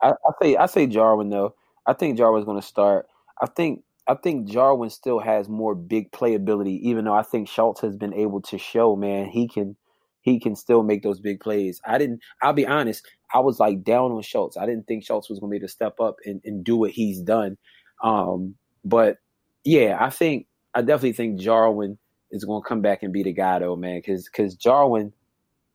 I, 0.01 0.11
I 0.11 0.31
say 0.41 0.55
I 0.55 0.65
say 0.67 0.87
Jarwin 0.87 1.29
though. 1.29 1.55
I 1.85 1.93
think 1.93 2.17
Jarwin's 2.17 2.45
going 2.45 2.61
to 2.61 2.65
start. 2.65 3.07
I 3.41 3.47
think 3.47 3.83
I 4.07 4.15
think 4.15 4.47
Jarwin 4.47 4.89
still 4.89 5.19
has 5.19 5.49
more 5.49 5.75
big 5.75 6.11
playability, 6.11 6.79
even 6.81 7.05
though 7.05 7.13
I 7.13 7.23
think 7.23 7.49
Schultz 7.49 7.81
has 7.81 7.95
been 7.95 8.13
able 8.13 8.41
to 8.43 8.57
show, 8.57 8.95
man, 8.95 9.27
he 9.27 9.47
can 9.47 9.75
he 10.21 10.39
can 10.39 10.55
still 10.55 10.83
make 10.83 11.03
those 11.03 11.19
big 11.19 11.39
plays. 11.39 11.81
I 11.85 11.97
didn't. 11.97 12.21
I'll 12.41 12.53
be 12.53 12.67
honest. 12.67 13.05
I 13.33 13.39
was 13.39 13.59
like 13.59 13.83
down 13.83 14.11
on 14.11 14.21
Schultz. 14.21 14.57
I 14.57 14.65
didn't 14.65 14.87
think 14.87 15.03
Schultz 15.03 15.29
was 15.29 15.39
going 15.39 15.49
to 15.49 15.51
be 15.51 15.57
able 15.57 15.67
to 15.67 15.73
step 15.73 15.99
up 15.99 16.17
and, 16.25 16.41
and 16.43 16.63
do 16.63 16.75
what 16.77 16.91
he's 16.91 17.21
done. 17.21 17.57
Um, 18.03 18.55
but 18.83 19.17
yeah, 19.63 19.97
I 19.99 20.09
think 20.09 20.47
I 20.73 20.81
definitely 20.81 21.13
think 21.13 21.39
Jarwin 21.39 21.97
is 22.31 22.45
going 22.45 22.61
to 22.61 22.67
come 22.67 22.81
back 22.81 23.03
and 23.03 23.13
be 23.13 23.23
the 23.23 23.33
guy 23.33 23.59
though, 23.59 23.75
man. 23.75 23.97
Because 23.97 24.25
because 24.25 24.55
Jarwin, 24.55 25.13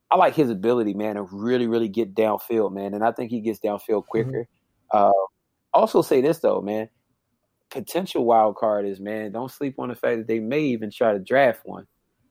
I 0.09 0.15
like 0.17 0.35
his 0.35 0.49
ability, 0.49 0.93
man, 0.93 1.15
to 1.15 1.23
really 1.23 1.67
really 1.67 1.89
get 1.89 2.15
downfield, 2.15 2.73
man, 2.73 2.93
and 2.93 3.03
I 3.03 3.11
think 3.11 3.31
he 3.31 3.41
gets 3.41 3.59
downfield 3.59 4.03
mm-hmm. 4.03 4.09
quicker. 4.09 4.47
Mm-hmm. 4.93 4.97
Uh, 4.97 5.11
also 5.73 6.01
say 6.01 6.21
this 6.21 6.39
though, 6.39 6.61
man. 6.61 6.89
Potential 7.69 8.23
wild 8.23 8.55
card 8.55 8.85
is 8.85 8.99
man. 8.99 9.33
Don't 9.33 9.51
sleep 9.51 9.75
on 9.77 9.89
the 9.89 9.95
fact 9.95 10.17
that 10.17 10.27
they 10.27 10.39
may 10.39 10.61
even 10.61 10.89
try 10.89 11.11
to 11.13 11.19
draft 11.19 11.61
one. 11.65 11.85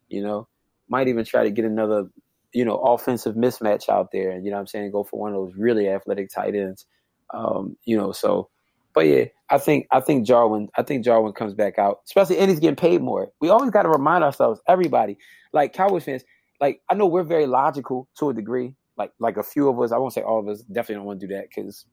You 0.08 0.22
know, 0.22 0.48
might 0.88 1.08
even 1.08 1.24
try 1.24 1.44
to 1.44 1.50
get 1.50 1.64
another, 1.64 2.08
you 2.52 2.64
know, 2.64 2.76
offensive 2.76 3.34
mismatch 3.34 3.88
out 3.88 4.10
there. 4.12 4.30
And 4.30 4.44
you 4.44 4.50
know 4.50 4.58
I'm 4.58 4.66
saying? 4.66 4.90
Go 4.92 5.04
for 5.04 5.20
one 5.20 5.32
of 5.32 5.36
those 5.36 5.54
really 5.56 5.88
athletic 5.88 6.30
tight 6.30 6.54
ends. 6.54 6.86
Um, 7.32 7.76
you 7.84 7.96
know, 7.96 8.12
so 8.12 8.50
but 8.96 9.06
yeah, 9.06 9.24
I 9.50 9.58
think 9.58 9.86
I 9.92 10.00
think 10.00 10.26
Jarwin 10.26 10.68
I 10.74 10.82
think 10.82 11.04
Jarwin 11.04 11.34
comes 11.34 11.52
back 11.52 11.78
out, 11.78 12.00
especially 12.06 12.38
and 12.38 12.50
he's 12.50 12.60
getting 12.60 12.76
paid 12.76 13.02
more. 13.02 13.28
We 13.42 13.50
always 13.50 13.70
got 13.70 13.82
to 13.82 13.90
remind 13.90 14.24
ourselves, 14.24 14.60
everybody, 14.66 15.18
like 15.52 15.74
Cowboys 15.74 16.04
fans, 16.04 16.24
like 16.62 16.80
I 16.88 16.94
know 16.94 17.06
we're 17.06 17.22
very 17.22 17.46
logical 17.46 18.08
to 18.18 18.30
a 18.30 18.34
degree. 18.34 18.74
Like 18.96 19.12
like 19.20 19.36
a 19.36 19.42
few 19.42 19.68
of 19.68 19.78
us, 19.80 19.92
I 19.92 19.98
won't 19.98 20.14
say 20.14 20.22
all 20.22 20.40
of 20.40 20.48
us, 20.48 20.62
definitely 20.62 20.94
don't 20.94 21.04
want 21.04 21.20
to 21.20 21.26
do 21.26 21.34
that 21.34 21.48
because 21.50 21.84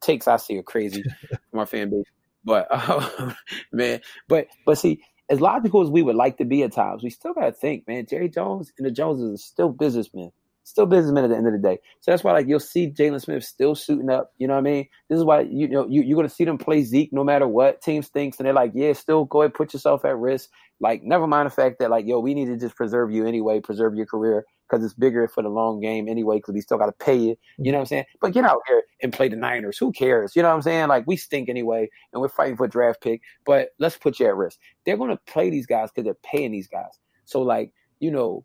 takes 0.00 0.26
I 0.26 0.38
see 0.38 0.58
are 0.58 0.64
crazy 0.64 1.04
from 1.50 1.60
our 1.60 1.66
fan 1.66 1.88
base. 1.90 2.06
But 2.44 2.66
uh, 2.68 3.32
man, 3.72 4.00
but 4.28 4.48
but 4.66 4.76
see, 4.76 5.04
as 5.30 5.40
logical 5.40 5.82
as 5.82 5.90
we 5.90 6.02
would 6.02 6.16
like 6.16 6.36
to 6.38 6.44
be 6.44 6.62
at 6.64 6.72
times, 6.72 7.02
we 7.04 7.10
still 7.10 7.34
got 7.34 7.46
to 7.46 7.52
think, 7.52 7.88
man. 7.88 8.06
Jerry 8.06 8.28
Jones 8.28 8.72
and 8.78 8.86
the 8.86 8.90
Joneses 8.90 9.34
are 9.34 9.38
still 9.38 9.70
businessmen, 9.70 10.32
still 10.70 10.86
businessmen 10.86 11.24
at 11.24 11.30
the 11.30 11.36
end 11.36 11.46
of 11.46 11.52
the 11.52 11.58
day. 11.58 11.78
So 12.00 12.10
that's 12.10 12.24
why, 12.24 12.32
like, 12.32 12.46
you'll 12.46 12.60
see 12.60 12.90
Jaylon 12.90 13.20
Smith 13.20 13.44
still 13.44 13.74
shooting 13.74 14.10
up. 14.10 14.32
You 14.38 14.46
know 14.46 14.54
what 14.54 14.60
I 14.60 14.62
mean? 14.62 14.88
This 15.08 15.18
is 15.18 15.24
why 15.24 15.42
you, 15.42 15.68
know 15.68 15.86
you, 15.88 16.02
you're 16.02 16.22
to 16.22 16.28
see 16.28 16.44
them 16.44 16.58
play 16.58 16.82
Zeke 16.82 17.12
no 17.12 17.24
matter 17.24 17.46
what. 17.46 17.82
Teams 17.82 18.08
thinks, 18.08 18.38
and 18.38 18.46
they're 18.46 18.54
like, 18.54 18.72
yeah, 18.74 18.92
still 18.92 19.24
go 19.24 19.42
ahead, 19.42 19.54
put 19.54 19.72
yourself 19.72 20.04
at 20.04 20.16
risk. 20.16 20.48
Like, 20.80 21.02
never 21.02 21.26
mind 21.26 21.46
the 21.46 21.50
fact 21.50 21.78
that, 21.80 21.90
like, 21.90 22.06
yo, 22.06 22.20
we 22.20 22.34
need 22.34 22.46
to 22.46 22.56
just 22.56 22.76
preserve 22.76 23.10
you 23.10 23.26
anyway, 23.26 23.60
preserve 23.60 23.94
your 23.94 24.06
career 24.06 24.46
because 24.68 24.84
it's 24.84 24.94
bigger 24.94 25.26
for 25.26 25.42
the 25.42 25.48
long 25.48 25.80
game 25.80 26.08
anyway, 26.08 26.36
because 26.36 26.54
we 26.54 26.60
still 26.60 26.78
got 26.78 26.86
to 26.86 27.04
pay 27.04 27.16
you. 27.16 27.36
You 27.58 27.72
know 27.72 27.78
what 27.78 27.82
I'm 27.82 27.86
saying? 27.86 28.04
But 28.20 28.32
get 28.32 28.44
out 28.44 28.60
here 28.66 28.84
and 29.02 29.12
play 29.12 29.28
the 29.28 29.36
Niners. 29.36 29.76
Who 29.78 29.92
cares? 29.92 30.36
You 30.36 30.42
know 30.42 30.48
what 30.48 30.54
I'm 30.54 30.62
saying? 30.62 30.88
Like, 30.88 31.06
we 31.06 31.16
stink 31.16 31.48
anyway, 31.48 31.90
and 32.12 32.22
we're 32.22 32.28
fighting 32.28 32.56
for 32.56 32.64
a 32.64 32.70
draft 32.70 33.02
pick, 33.02 33.20
but 33.44 33.70
let's 33.78 33.96
put 33.96 34.20
you 34.20 34.26
at 34.26 34.36
risk. 34.36 34.58
They're 34.86 34.96
going 34.96 35.10
to 35.10 35.20
play 35.26 35.50
these 35.50 35.66
guys 35.66 35.90
because 35.90 36.04
they're 36.04 36.14
paying 36.22 36.52
these 36.52 36.68
guys. 36.68 36.98
So, 37.24 37.42
like, 37.42 37.72
you 37.98 38.10
know, 38.10 38.44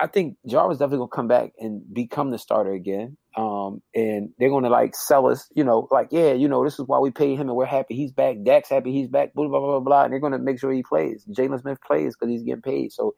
I 0.00 0.06
think 0.06 0.36
Jarwin 0.46 0.76
definitely 0.78 1.06
to 1.06 1.10
come 1.14 1.28
back 1.28 1.52
and 1.58 1.82
become 1.92 2.30
the 2.30 2.38
starter 2.38 2.72
again. 2.72 3.18
Um, 3.36 3.82
and 3.94 4.30
they're 4.38 4.48
to 4.64 4.70
like 4.70 4.94
sell 4.96 5.26
us, 5.26 5.48
you 5.54 5.62
know, 5.62 5.88
like, 5.90 6.08
yeah, 6.10 6.32
you 6.32 6.48
know, 6.48 6.64
this 6.64 6.78
is 6.78 6.86
why 6.86 6.98
we 6.98 7.10
pay 7.10 7.34
him 7.34 7.48
and 7.48 7.54
we're 7.56 7.66
happy 7.66 7.94
he's 7.94 8.12
back. 8.12 8.36
Dak's 8.44 8.70
happy 8.70 8.92
he's 8.92 9.08
back, 9.08 9.34
blah, 9.34 9.46
blah, 9.48 9.60
blah, 9.60 9.80
blah. 9.80 10.04
And 10.04 10.12
they're 10.12 10.20
to 10.32 10.38
make 10.38 10.58
sure 10.58 10.72
he 10.72 10.82
plays. 10.82 11.24
Jaylon 11.30 11.60
Smith 11.60 11.78
plays 11.86 12.16
because 12.16 12.32
he's 12.32 12.42
getting 12.42 12.62
paid. 12.62 12.92
So, 12.92 13.14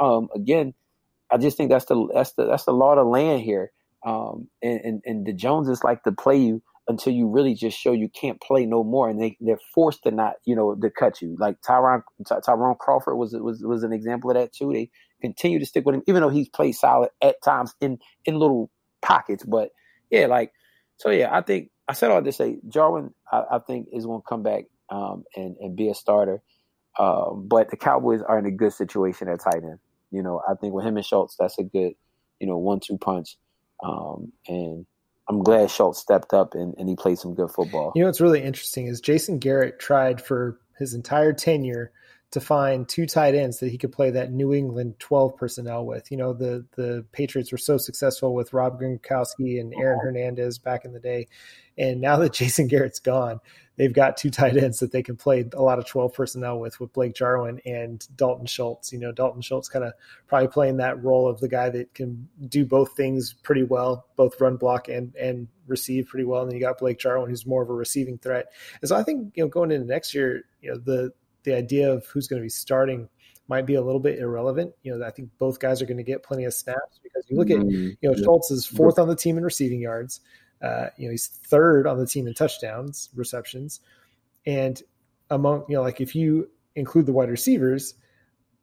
um, 0.00 0.28
again, 0.34 0.74
I 1.30 1.38
just 1.38 1.56
think 1.56 1.70
that's 1.70 1.86
the 1.86 2.08
that's 2.14 2.32
the 2.34 2.46
that's 2.46 2.64
the 2.64 2.72
law 2.72 2.92
of 2.92 2.98
the 2.98 3.04
land 3.04 3.42
here. 3.42 3.72
Um, 4.06 4.48
and, 4.62 4.80
and, 4.80 5.02
and 5.04 5.26
the 5.26 5.32
Joneses 5.32 5.82
like 5.84 6.04
to 6.04 6.12
play 6.12 6.36
you 6.38 6.62
until 6.88 7.12
you 7.12 7.28
really 7.28 7.54
just 7.54 7.78
show 7.78 7.92
you 7.92 8.08
can't 8.08 8.40
play 8.40 8.64
no 8.64 8.84
more, 8.84 9.10
and 9.10 9.20
they 9.20 9.36
they're 9.40 9.58
forced 9.74 10.04
to 10.04 10.10
not, 10.10 10.34
you 10.46 10.56
know, 10.56 10.74
to 10.74 10.90
cut 10.90 11.20
you. 11.20 11.36
Like 11.38 11.60
Tyron 11.60 12.02
Ty- 12.26 12.40
Tyrone 12.46 12.76
Crawford 12.78 13.18
was 13.18 13.34
was 13.34 13.62
was 13.62 13.82
an 13.82 13.92
example 13.92 14.30
of 14.30 14.36
that 14.36 14.54
too. 14.54 14.72
They 14.72 14.90
continue 15.20 15.58
to 15.58 15.66
stick 15.66 15.84
with 15.84 15.94
him, 15.94 16.02
even 16.06 16.22
though 16.22 16.28
he's 16.28 16.48
played 16.48 16.72
solid 16.72 17.10
at 17.22 17.42
times 17.42 17.74
in 17.80 17.98
in 18.24 18.38
little 18.38 18.70
pockets. 19.00 19.44
But 19.44 19.70
yeah, 20.10 20.26
like 20.26 20.52
so, 20.96 21.10
yeah, 21.10 21.34
I 21.34 21.42
think 21.42 21.70
I 21.86 21.92
said 21.92 22.10
all 22.10 22.22
this 22.22 22.36
say 22.36 22.58
Jarwin. 22.68 23.14
I, 23.30 23.44
I 23.52 23.58
think 23.66 23.88
is 23.92 24.06
going 24.06 24.20
to 24.20 24.28
come 24.28 24.42
back 24.42 24.64
um, 24.90 25.24
and 25.36 25.56
and 25.60 25.76
be 25.76 25.88
a 25.88 25.94
starter. 25.94 26.42
Um, 26.98 27.46
but 27.46 27.70
the 27.70 27.76
Cowboys 27.76 28.22
are 28.22 28.38
in 28.38 28.46
a 28.46 28.50
good 28.50 28.72
situation 28.72 29.28
at 29.28 29.40
tight 29.40 29.62
end. 29.62 29.78
You 30.10 30.22
know, 30.22 30.40
I 30.48 30.54
think 30.54 30.74
with 30.74 30.84
him 30.84 30.96
and 30.96 31.06
Schultz, 31.06 31.36
that's 31.38 31.58
a 31.58 31.62
good, 31.62 31.92
you 32.40 32.46
know, 32.46 32.58
one-two 32.58 32.98
punch. 32.98 33.36
Um, 33.84 34.32
and 34.48 34.84
I'm 35.28 35.42
glad 35.42 35.70
Schultz 35.70 36.00
stepped 36.00 36.32
up 36.32 36.54
and, 36.54 36.74
and 36.76 36.88
he 36.88 36.96
played 36.96 37.18
some 37.18 37.34
good 37.34 37.50
football. 37.50 37.92
You 37.94 38.02
know 38.02 38.08
what's 38.08 38.20
really 38.20 38.42
interesting 38.42 38.86
is 38.86 39.00
Jason 39.00 39.38
Garrett 39.38 39.78
tried 39.78 40.20
for 40.20 40.58
his 40.78 40.94
entire 40.94 41.32
tenure 41.32 41.92
to 42.30 42.40
find 42.40 42.86
two 42.86 43.06
tight 43.06 43.34
ends 43.34 43.58
that 43.58 43.70
he 43.70 43.78
could 43.78 43.92
play 43.92 44.10
that 44.10 44.30
New 44.30 44.52
England 44.52 44.98
12 44.98 45.36
personnel 45.36 45.86
with. 45.86 46.10
You 46.10 46.18
know, 46.18 46.34
the 46.34 46.66
the 46.76 47.04
Patriots 47.12 47.50
were 47.50 47.58
so 47.58 47.78
successful 47.78 48.34
with 48.34 48.52
Rob 48.52 48.78
Gronkowski 48.78 49.58
and 49.58 49.72
Aaron 49.74 49.98
Hernandez 50.00 50.58
back 50.58 50.84
in 50.84 50.92
the 50.92 51.00
day. 51.00 51.26
And 51.78 52.00
now 52.00 52.16
that 52.18 52.32
Jason 52.34 52.66
Garrett's 52.66 53.00
gone, 53.00 53.40
they've 53.76 53.92
got 53.92 54.18
two 54.18 54.30
tight 54.30 54.58
ends 54.58 54.80
that 54.80 54.92
they 54.92 55.02
can 55.02 55.16
play 55.16 55.48
a 55.54 55.62
lot 55.62 55.78
of 55.78 55.86
12 55.86 56.12
personnel 56.12 56.58
with 56.58 56.78
with 56.80 56.92
Blake 56.92 57.14
Jarwin 57.14 57.60
and 57.64 58.06
Dalton 58.14 58.46
Schultz. 58.46 58.92
You 58.92 58.98
know, 58.98 59.12
Dalton 59.12 59.40
Schultz 59.40 59.70
kind 59.70 59.86
of 59.86 59.94
probably 60.26 60.48
playing 60.48 60.76
that 60.78 61.02
role 61.02 61.26
of 61.28 61.40
the 61.40 61.48
guy 61.48 61.70
that 61.70 61.94
can 61.94 62.28
do 62.46 62.66
both 62.66 62.94
things 62.94 63.32
pretty 63.42 63.62
well, 63.62 64.04
both 64.16 64.38
run 64.38 64.58
block 64.58 64.88
and 64.88 65.14
and 65.16 65.48
receive 65.66 66.08
pretty 66.08 66.24
well. 66.24 66.42
And 66.42 66.50
then 66.50 66.58
you 66.58 66.62
got 66.62 66.78
Blake 66.78 66.98
Jarwin, 66.98 67.30
who's 67.30 67.46
more 67.46 67.62
of 67.62 67.70
a 67.70 67.74
receiving 67.74 68.18
threat. 68.18 68.52
And 68.82 68.88
so 68.88 68.96
I 68.96 69.02
think, 69.02 69.34
you 69.34 69.44
know, 69.44 69.48
going 69.48 69.70
into 69.70 69.86
next 69.86 70.14
year, 70.14 70.44
you 70.60 70.72
know, 70.72 70.78
the 70.78 71.12
the 71.48 71.56
idea 71.56 71.90
of 71.92 72.06
who's 72.06 72.28
going 72.28 72.40
to 72.40 72.44
be 72.44 72.50
starting 72.50 73.08
might 73.48 73.66
be 73.66 73.74
a 73.74 73.82
little 73.82 74.00
bit 74.00 74.18
irrelevant. 74.18 74.74
You 74.82 74.96
know, 74.96 75.06
I 75.06 75.10
think 75.10 75.30
both 75.38 75.58
guys 75.58 75.80
are 75.80 75.86
going 75.86 75.96
to 75.96 76.02
get 76.02 76.22
plenty 76.22 76.44
of 76.44 76.52
snaps 76.52 77.00
because 77.02 77.24
you 77.28 77.36
look 77.36 77.50
at, 77.50 77.56
mm-hmm. 77.56 77.90
you 78.00 78.10
know, 78.10 78.14
Schultz 78.14 78.50
is 78.50 78.66
fourth 78.66 78.98
on 78.98 79.08
the 79.08 79.16
team 79.16 79.38
in 79.38 79.44
receiving 79.44 79.80
yards. 79.80 80.20
Uh, 80.62 80.88
you 80.96 81.06
know, 81.06 81.12
he's 81.12 81.26
third 81.26 81.86
on 81.86 81.98
the 81.98 82.06
team 82.06 82.26
in 82.26 82.34
touchdowns, 82.34 83.08
receptions. 83.14 83.80
And 84.44 84.80
among, 85.30 85.64
you 85.68 85.76
know, 85.76 85.82
like 85.82 86.00
if 86.00 86.14
you 86.14 86.50
include 86.74 87.06
the 87.06 87.12
wide 87.12 87.30
receivers, 87.30 87.94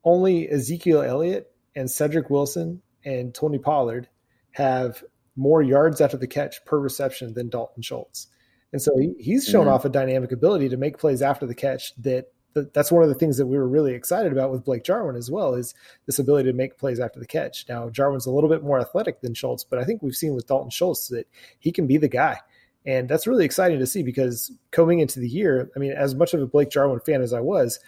only 0.03 0.49
Ezekiel 0.49 1.01
Elliott 1.01 1.51
and 1.75 1.89
Cedric 1.89 2.29
Wilson 2.29 2.81
and 3.03 3.33
Tony 3.33 3.57
Pollard 3.57 4.07
have 4.51 5.03
more 5.36 5.61
yards 5.61 5.99
after 5.99 6.17
the 6.17 6.27
catch 6.27 6.63
per 6.65 6.79
reception 6.79 7.33
than 7.33 7.49
Dalton 7.49 7.81
Schultz. 7.81 8.27
And 8.71 8.81
so 8.81 8.91
he, 8.97 9.13
he's 9.19 9.45
shown 9.45 9.65
mm-hmm. 9.65 9.73
off 9.73 9.86
a 9.86 9.89
dynamic 9.89 10.31
ability 10.31 10.69
to 10.69 10.77
make 10.77 10.97
plays 10.97 11.21
after 11.21 11.45
the 11.45 11.55
catch 11.55 11.95
that 12.03 12.27
that's 12.56 12.91
one 12.91 13.03
of 13.03 13.10
the 13.10 13.16
things 13.16 13.38
that 13.38 13.47
we 13.47 13.58
were 13.58 13.68
really 13.68 13.93
excited 13.93 14.32
about 14.32 14.51
with 14.51 14.64
Blake 14.64 14.84
Jarwin 14.84 15.16
as 15.16 15.30
well 15.30 15.56
is 15.56 15.74
this 16.06 16.20
ability 16.20 16.49
to 16.49 16.56
make 16.56 16.78
plays 16.78 16.99
after 16.99 17.20
the 17.20 17.28
catch. 17.28 17.66
Now 17.68 17.89
Jarwin's 17.89 18.26
a 18.26 18.32
little 18.32 18.49
bit 18.49 18.64
more 18.64 18.80
athletic 18.80 19.22
than 19.22 19.34
Schultz, 19.34 19.64
but 19.64 19.78
I 19.78 19.84
think 19.84 20.01
we've 20.01 20.16
seen 20.16 20.34
with 20.34 20.47
Dalton 20.47 20.70
Schultz 20.70 21.10
that 21.10 21.28
he 21.60 21.72
can 21.72 21.86
be 21.86 21.97
the 21.97 22.08
guy. 22.08 22.39
And 22.86 23.10
that's 23.10 23.28
really 23.28 23.45
exciting 23.45 23.80
to 23.80 23.88
see 23.88 24.03
because 24.03 24.51
coming 24.72 24.99
into 24.99 25.20
the 25.20 25.28
year, 25.28 25.70
I 25.76 25.80
mean, 25.80 25.91
as 25.91 26.16
much 26.16 26.34
of 26.34 26.41
a 26.41 26.47
Blake 26.47 26.70
Jarwin 26.70 26.99
fan 26.99 27.22
as 27.22 27.34
I 27.34 27.41
was, 27.41 27.80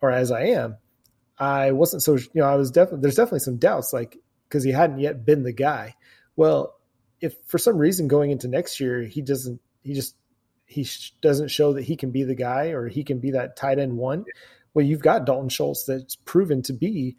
or 0.00 0.10
as 0.10 0.30
I 0.30 0.42
am, 0.42 0.76
I 1.38 1.72
wasn't 1.72 2.02
so, 2.02 2.16
you 2.16 2.28
know, 2.34 2.44
I 2.44 2.56
was 2.56 2.70
definitely, 2.70 3.00
there's 3.00 3.16
definitely 3.16 3.40
some 3.40 3.56
doubts, 3.56 3.92
like, 3.92 4.18
because 4.48 4.62
he 4.62 4.70
hadn't 4.70 5.00
yet 5.00 5.24
been 5.24 5.42
the 5.42 5.52
guy. 5.52 5.96
Well, 6.36 6.78
if 7.20 7.34
for 7.46 7.56
some 7.56 7.78
reason 7.78 8.08
going 8.08 8.30
into 8.30 8.46
next 8.46 8.78
year, 8.78 9.02
he 9.02 9.22
doesn't, 9.22 9.60
he 9.82 9.94
just 9.94 10.14
he 10.72 10.84
sh- 10.84 11.12
doesn't 11.20 11.48
show 11.48 11.74
that 11.74 11.84
he 11.84 11.96
can 11.96 12.10
be 12.10 12.24
the 12.24 12.34
guy 12.34 12.68
or 12.68 12.88
he 12.88 13.04
can 13.04 13.18
be 13.18 13.32
that 13.32 13.56
tight 13.56 13.78
end 13.78 13.96
one. 13.96 14.24
Well, 14.74 14.84
you've 14.84 15.02
got 15.02 15.26
Dalton 15.26 15.50
Schultz 15.50 15.84
that's 15.84 16.16
proven 16.16 16.62
to 16.62 16.72
be 16.72 17.16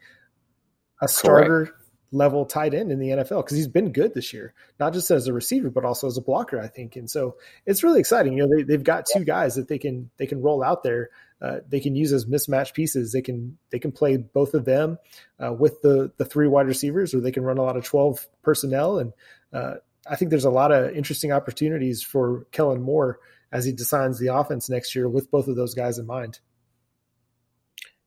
a 1.00 1.08
starter 1.08 1.66
Correct. 1.66 1.80
level 2.10 2.46
tight 2.46 2.74
end 2.74 2.90
in 2.90 2.98
the 2.98 3.10
NFL 3.10 3.44
because 3.44 3.56
he's 3.56 3.68
been 3.68 3.92
good 3.92 4.12
this 4.12 4.32
year, 4.32 4.54
not 4.80 4.92
just 4.92 5.10
as 5.10 5.28
a 5.28 5.32
receiver 5.32 5.70
but 5.70 5.84
also 5.84 6.06
as 6.06 6.16
a 6.16 6.22
blocker. 6.22 6.60
I 6.60 6.66
think, 6.66 6.96
and 6.96 7.08
so 7.08 7.36
it's 7.64 7.84
really 7.84 8.00
exciting. 8.00 8.32
You 8.32 8.46
know, 8.46 8.56
they, 8.56 8.62
they've 8.64 8.82
got 8.82 9.06
two 9.12 9.24
guys 9.24 9.54
that 9.54 9.68
they 9.68 9.78
can 9.78 10.10
they 10.16 10.26
can 10.26 10.42
roll 10.42 10.62
out 10.62 10.82
there. 10.82 11.10
Uh, 11.40 11.58
they 11.68 11.80
can 11.80 11.94
use 11.94 12.12
as 12.12 12.26
mismatch 12.26 12.72
pieces. 12.72 13.12
They 13.12 13.22
can 13.22 13.58
they 13.70 13.78
can 13.78 13.92
play 13.92 14.16
both 14.16 14.54
of 14.54 14.64
them 14.64 14.98
uh, 15.38 15.52
with 15.52 15.80
the 15.82 16.12
the 16.16 16.24
three 16.24 16.48
wide 16.48 16.66
receivers, 16.66 17.14
or 17.14 17.20
they 17.20 17.32
can 17.32 17.44
run 17.44 17.58
a 17.58 17.62
lot 17.62 17.76
of 17.76 17.84
twelve 17.84 18.26
personnel. 18.42 18.98
And 18.98 19.12
uh, 19.52 19.74
I 20.08 20.16
think 20.16 20.30
there's 20.30 20.44
a 20.44 20.50
lot 20.50 20.72
of 20.72 20.94
interesting 20.94 21.32
opportunities 21.32 22.02
for 22.02 22.46
Kellen 22.50 22.82
Moore 22.82 23.20
as 23.54 23.64
he 23.64 23.72
designs 23.72 24.18
the 24.18 24.34
offense 24.34 24.68
next 24.68 24.94
year 24.94 25.08
with 25.08 25.30
both 25.30 25.46
of 25.46 25.54
those 25.54 25.74
guys 25.74 25.98
in 25.98 26.06
mind. 26.06 26.40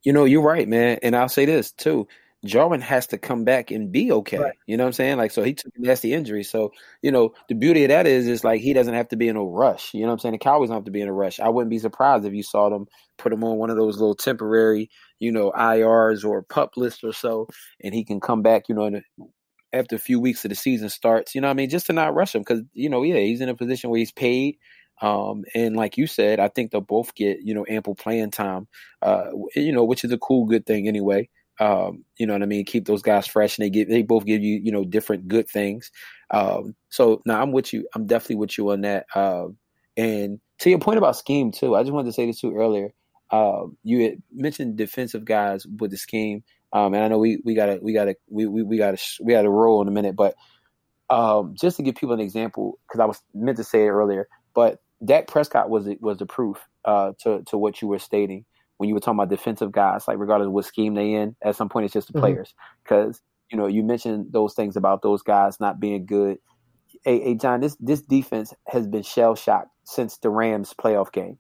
You 0.04 0.12
know, 0.14 0.26
you're 0.26 0.44
right, 0.44 0.68
man. 0.68 1.00
And 1.02 1.16
I'll 1.16 1.30
say 1.30 1.46
this 1.46 1.72
too. 1.72 2.08
Jarwin 2.46 2.82
has 2.82 3.08
to 3.08 3.18
come 3.18 3.46
back 3.46 3.72
and 3.72 3.92
be 3.92 4.12
okay. 4.12 4.38
Right. 4.38 4.54
You 4.68 4.78
know 4.78 4.84
what 4.84 4.90
I'm 4.90 4.94
saying? 4.94 5.18
Like, 5.18 5.32
so 5.32 5.44
he 5.44 5.54
took 5.54 5.74
a 5.76 5.82
nasty 5.82 6.14
injury. 6.14 6.44
So, 6.44 6.72
you 7.02 7.12
know, 7.12 7.34
the 7.50 7.56
beauty 7.56 7.84
of 7.84 7.90
that 7.90 8.06
is, 8.06 8.28
is 8.28 8.44
like 8.44 8.62
he 8.62 8.74
doesn't 8.74 8.94
have 8.94 9.08
to 9.10 9.16
be 9.16 9.28
in 9.28 9.38
a 9.38 9.44
rush. 9.44 9.94
You 9.94 10.02
know 10.02 10.08
what 10.08 10.14
I'm 10.14 10.20
saying? 10.20 10.34
The 10.34 10.40
Cowboys 10.40 10.70
don't 10.70 10.78
have 10.78 10.86
to 10.86 10.92
be 10.92 11.02
in 11.02 11.08
a 11.08 11.14
rush. 11.14 11.40
I 11.40 11.50
wouldn't 11.50 11.72
be 11.72 11.80
surprised 11.80 12.26
if 12.26 12.34
you 12.34 12.44
saw 12.44 12.70
them 12.70 12.86
put 13.18 13.34
him 13.34 13.44
on 13.44 13.58
one 13.58 13.70
of 13.70 13.78
those 13.78 13.98
little 13.98 14.16
temporary, 14.16 14.92
you 15.20 15.32
know, 15.32 15.52
IRs 15.52 16.24
or 16.24 16.44
pup 16.44 16.78
lists 16.78 17.04
or 17.04 17.14
so, 17.14 17.48
and 17.84 17.94
he 17.94 18.04
can 18.04 18.20
come 18.20 18.44
back, 18.44 18.70
you 18.70 18.76
know, 18.76 18.86
a, 18.86 19.02
after 19.74 19.96
a 19.96 20.00
few 20.00 20.20
weeks 20.20 20.46
of 20.46 20.50
the 20.50 20.56
season 20.56 20.90
starts. 20.90 21.34
You 21.34 21.42
know 21.42 21.48
what 21.48 21.54
I 21.54 21.56
mean? 21.56 21.70
Just 21.70 21.88
to 21.88 21.94
not 21.94 22.14
rush 22.14 22.36
him 22.36 22.42
because, 22.42 22.62
you 22.74 22.90
know, 22.90 23.02
yeah, 23.02 23.20
he's 23.20 23.42
in 23.42 23.50
a 23.50 23.56
position 23.56 23.90
where 23.90 24.00
he's 24.00 24.12
paid. 24.12 24.58
Um, 25.02 25.44
and 25.54 25.76
like 25.76 25.98
you 25.98 26.08
said, 26.08 26.40
I 26.40 26.48
think 26.48 26.72
they'll 26.72 26.82
both 26.82 27.14
get, 27.14 27.42
you 27.42 27.54
know, 27.54 27.66
ample 27.70 27.96
playing 27.96 28.32
time, 28.32 28.68
uh, 29.02 29.28
you 29.56 29.72
know, 29.72 29.84
which 29.84 30.04
is 30.04 30.12
a 30.12 30.18
cool, 30.18 30.46
good 30.46 30.66
thing 30.66 30.88
anyway. 30.88 31.30
Um, 31.60 32.04
you 32.18 32.28
know 32.28 32.34
what 32.34 32.44
I 32.44 32.48
mean? 32.48 32.66
Keep 32.66 32.86
those 32.86 33.02
guys 33.02 33.28
fresh 33.28 33.58
and 33.58 33.66
they 33.66 33.70
give, 33.70 33.90
they 33.90 34.04
both 34.04 34.26
give 34.26 34.44
you, 34.44 34.60
you 34.64 34.72
know, 34.72 34.84
different 34.84 35.28
good 35.28 35.50
things. 35.50 35.92
Um, 36.32 36.76
so 36.90 37.22
now 37.26 37.42
I'm 37.42 37.52
with 37.52 37.74
you. 37.74 37.88
I'm 37.96 38.06
definitely 38.06 38.38
with 38.38 38.58
you 38.58 38.72
on 38.72 38.82
that. 38.82 39.06
Um, 39.16 39.58
and 39.96 40.40
to 40.60 40.70
your 40.70 40.80
point 40.80 40.98
about 40.98 41.16
scheme 41.16 41.52
too, 41.52 41.76
I 41.76 41.82
just 41.82 41.94
wanted 41.94 42.10
to 42.10 42.14
say 42.14 42.26
this 42.26 42.42
too 42.42 42.56
earlier. 42.56 42.90
Uh, 43.32 43.66
you 43.84 44.04
had 44.04 44.22
mentioned 44.32 44.78
defensive 44.78 45.26
guys 45.26 45.66
with 45.80 45.92
the 45.92 45.98
scheme. 45.98 46.44
Um, 46.74 46.94
and 46.94 47.04
I 47.04 47.08
know 47.08 47.18
we, 47.18 47.42
we 47.46 47.56
gotta, 47.56 47.80
we 47.82 47.94
gotta, 47.94 48.16
we, 48.30 48.46
we, 48.46 48.64
we 48.64 48.78
gotta, 48.78 48.98
we 49.22 49.34
gotta 49.34 49.50
roll 49.50 49.82
in 49.82 49.88
a 49.88 49.92
minute, 49.92 50.16
but, 50.16 50.36
um, 51.10 51.56
just 51.60 51.78
to 51.78 51.84
give 51.84 51.96
people 51.96 52.14
an 52.14 52.20
example, 52.20 52.78
cause 52.92 53.00
I 53.00 53.06
was 53.06 53.22
meant 53.34 53.58
to 53.58 53.64
say 53.64 53.86
it 53.86 53.90
earlier, 53.90 54.28
but 54.54 54.80
Dak 55.04 55.28
Prescott 55.28 55.70
was 55.70 55.88
was 56.02 56.18
the 56.18 56.26
proof 56.26 56.68
uh, 56.86 57.14
to 57.24 57.44
to 57.44 57.58
what 57.58 57.82
you 57.82 57.88
were 57.88 58.00
stating 58.00 58.46
when 58.78 58.90
you 58.90 58.96
were 58.96 59.00
talking 59.00 59.18
about 59.20 59.30
defensive 59.30 59.72
guys. 59.72 60.08
Like 60.08 60.18
regardless 60.18 60.48
of 60.48 60.54
what 60.54 60.66
scheme 60.66 60.96
they 60.96 61.14
in, 61.14 61.36
at 61.44 61.56
some 61.56 61.70
point 61.70 61.86
it's 61.86 61.94
just 61.94 62.08
the 62.08 62.14
mm-hmm. 62.14 62.22
players 62.22 62.54
because 62.84 63.22
you 63.52 63.58
know 63.58 63.68
you 63.68 63.84
mentioned 63.84 64.28
those 64.32 64.54
things 64.54 64.76
about 64.76 65.02
those 65.02 65.22
guys 65.22 65.60
not 65.60 65.80
being 65.80 66.06
good. 66.06 66.40
Hey, 67.04 67.20
hey 67.20 67.36
John, 67.36 67.62
this 67.62 67.76
this 67.80 68.02
defense 68.02 68.54
has 68.68 68.88
been 68.88 69.04
shell 69.04 69.36
shocked 69.36 69.70
since 69.84 70.18
the 70.18 70.30
Rams 70.30 70.74
playoff 70.74 71.12
game. 71.12 71.38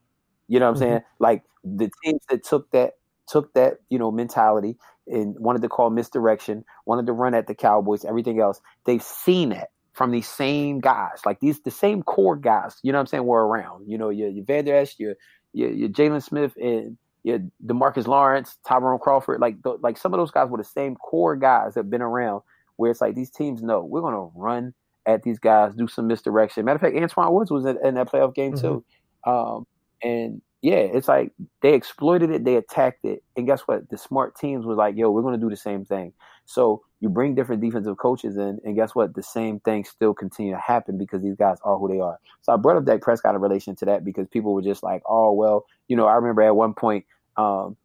You 0.47 0.59
know 0.59 0.71
what 0.71 0.77
I'm 0.77 0.83
mm-hmm. 0.83 0.91
saying? 0.91 1.03
Like 1.19 1.43
the 1.63 1.89
teams 2.03 2.21
that 2.29 2.43
took 2.43 2.69
that 2.71 2.93
took 3.27 3.53
that 3.53 3.79
you 3.89 3.97
know 3.97 4.11
mentality 4.11 4.77
and 5.07 5.35
wanted 5.39 5.61
to 5.63 5.69
call 5.69 5.89
misdirection, 5.89 6.63
wanted 6.85 7.07
to 7.07 7.13
run 7.13 7.33
at 7.33 7.47
the 7.47 7.55
Cowboys, 7.55 8.05
everything 8.05 8.39
else. 8.39 8.61
They've 8.85 9.01
seen 9.01 9.51
it 9.51 9.69
from 9.97 10.11
these 10.11 10.27
same 10.27 10.79
guys, 10.79 11.21
like 11.25 11.39
these 11.39 11.59
the 11.61 11.71
same 11.71 12.03
core 12.03 12.35
guys. 12.35 12.77
You 12.83 12.91
know 12.91 12.99
what 12.99 13.01
I'm 13.01 13.07
saying? 13.07 13.25
Were 13.25 13.45
around. 13.45 13.89
You 13.89 13.97
know, 13.97 14.09
your 14.09 14.29
your 14.29 14.45
Vander 14.45 14.75
Esch, 14.75 14.95
your 14.99 15.15
your, 15.53 15.71
your 15.71 15.89
Jaylon 15.89 16.23
Smith, 16.23 16.53
and 16.55 16.97
your 17.23 17.39
Demarcus 17.65 18.05
Lawrence, 18.05 18.57
Tyrone 18.65 18.99
Crawford. 18.99 19.41
Like 19.41 19.55
like 19.81 19.97
some 19.97 20.13
of 20.13 20.19
those 20.19 20.29
guys 20.29 20.49
were 20.49 20.59
the 20.59 20.63
same 20.63 20.95
core 20.95 21.35
guys 21.35 21.73
that 21.73 21.81
have 21.81 21.89
been 21.89 22.03
around. 22.03 22.43
Where 22.75 22.91
it's 22.91 23.01
like 23.01 23.15
these 23.15 23.31
teams 23.31 23.63
know 23.63 23.83
we're 23.83 24.01
gonna 24.01 24.29
run 24.35 24.75
at 25.07 25.23
these 25.23 25.39
guys, 25.39 25.73
do 25.73 25.87
some 25.87 26.05
misdirection. 26.05 26.63
Matter 26.63 26.75
of 26.75 26.81
fact, 26.81 26.95
Antwaun 26.95 27.31
Woods 27.31 27.49
was 27.49 27.65
in, 27.65 27.79
in 27.83 27.95
that 27.95 28.11
playoff 28.11 28.35
game 28.35 28.53
mm-hmm. 28.53 28.61
too. 28.61 28.85
Um, 29.25 29.65
and 30.03 30.41
yeah, 30.61 30.77
it's 30.77 31.07
like 31.07 31.31
they 31.61 31.73
exploited 31.73 32.29
it, 32.29 32.43
they 32.43 32.55
attacked 32.55 33.03
it, 33.03 33.23
and 33.35 33.47
guess 33.47 33.61
what? 33.61 33.89
The 33.89 33.97
smart 33.97 34.35
teams 34.37 34.65
was 34.65 34.77
like, 34.77 34.95
"Yo, 34.95 35.09
we're 35.09 35.23
going 35.23 35.33
to 35.33 35.39
do 35.39 35.49
the 35.49 35.57
same 35.57 35.85
thing." 35.85 36.13
So 36.45 36.83
you 36.99 37.09
bring 37.09 37.35
different 37.35 37.61
defensive 37.61 37.97
coaches 37.97 38.37
in, 38.37 38.59
and 38.63 38.75
guess 38.75 38.95
what? 38.95 39.13
The 39.13 39.23
same 39.23 39.59
things 39.59 39.89
still 39.89 40.13
continue 40.13 40.53
to 40.53 40.59
happen 40.59 40.97
because 40.97 41.21
these 41.21 41.35
guys 41.35 41.57
are 41.63 41.77
who 41.77 41.87
they 41.87 41.99
are. 41.99 42.19
So 42.41 42.53
I 42.53 42.57
brought 42.57 42.77
up 42.77 42.85
Dak 42.85 43.01
Prescott 43.01 43.35
in 43.35 43.41
relation 43.41 43.75
to 43.77 43.85
that 43.85 44.03
because 44.03 44.27
people 44.27 44.53
were 44.53 44.61
just 44.61 44.83
like, 44.83 45.03
"Oh, 45.07 45.31
well, 45.33 45.65
you 45.87 45.95
know." 45.95 46.07
I 46.07 46.15
remember 46.15 46.41
at 46.41 46.55
one 46.55 46.73
point, 46.73 47.05
um, 47.37 47.77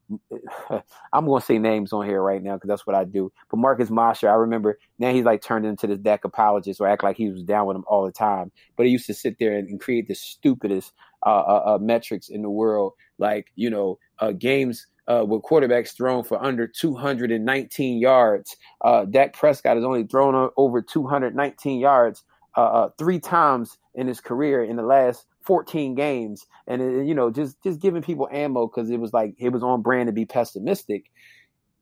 I'm 1.13 1.27
going 1.27 1.41
to 1.41 1.47
say 1.47 1.59
names 1.59 1.93
on 1.93 2.07
here 2.07 2.23
right 2.23 2.43
now 2.43 2.55
because 2.55 2.69
that's 2.69 2.87
what 2.87 2.97
I 2.97 3.05
do. 3.05 3.31
But 3.51 3.59
Marcus 3.59 3.91
Mosher, 3.91 4.31
I 4.31 4.35
remember 4.35 4.79
now 4.99 5.13
he's 5.13 5.25
like 5.25 5.43
turned 5.43 5.67
into 5.67 5.87
this 5.87 5.99
Dak 5.99 6.25
apologist 6.25 6.81
or 6.81 6.89
act 6.89 7.05
like 7.05 7.17
he 7.17 7.31
was 7.31 7.43
down 7.43 7.67
with 7.67 7.77
him 7.77 7.85
all 7.87 8.05
the 8.05 8.13
time. 8.13 8.51
But 8.77 8.87
he 8.87 8.93
used 8.93 9.07
to 9.07 9.15
sit 9.15 9.39
there 9.39 9.57
and, 9.57 9.69
and 9.69 9.81
create 9.81 10.09
the 10.09 10.15
stupidest 10.15 10.93
uh, 11.25 11.29
uh, 11.29 11.63
uh, 11.67 11.79
metrics 11.79 12.29
in 12.29 12.43
the 12.43 12.51
world, 12.51 12.95
like 13.19 13.49
you 13.55 13.71
know 13.71 13.99
uh, 14.19 14.33
games 14.33 14.87
uh, 15.13 15.25
with 15.25 15.43
quarterbacks 15.43 15.95
thrown 15.97 16.25
for 16.25 16.43
under 16.43 16.67
219 16.67 17.99
yards. 17.99 18.57
Uh, 18.83 19.05
Dak 19.05 19.35
Prescott 19.35 19.77
has 19.77 19.85
only 19.85 20.05
thrown 20.05 20.51
over 20.57 20.81
219 20.81 21.81
yards 21.81 22.23
uh, 22.57 22.61
uh, 22.61 22.89
three 22.99 23.19
times 23.19 23.79
in 23.95 24.07
his 24.07 24.21
career 24.21 24.63
in 24.63 24.77
the 24.77 24.83
last 24.83 25.27
14 25.43 25.95
games, 25.95 26.47
and 26.67 26.81
it, 26.81 27.07
you 27.07 27.15
know, 27.15 27.31
just 27.31 27.63
just 27.63 27.81
giving 27.81 28.03
people 28.03 28.29
ammo 28.33 28.67
because 28.67 28.91
it 28.91 29.01
was 29.01 29.13
like 29.13 29.35
it 29.39 29.51
was 29.51 29.63
on 29.63 29.83
brand 29.83 30.07
to 30.07 30.13
be 30.13 30.25
pessimistic. 30.25 31.11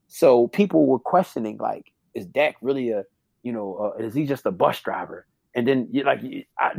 So 0.09 0.49
people 0.49 0.87
were 0.87 0.99
questioning, 0.99 1.59
like, 1.59 1.93
is 2.15 2.27
Dak 2.27 2.57
really 2.63 2.91
a, 2.91 3.05
you 3.43 3.53
know, 3.53 3.95
uh, 3.99 4.03
is 4.03 4.15
he 4.15 4.25
just 4.25 4.47
a 4.47 4.51
bus 4.51 4.81
driver? 4.81 5.27
And 5.55 5.67
then, 5.67 5.89
like, 6.05 6.21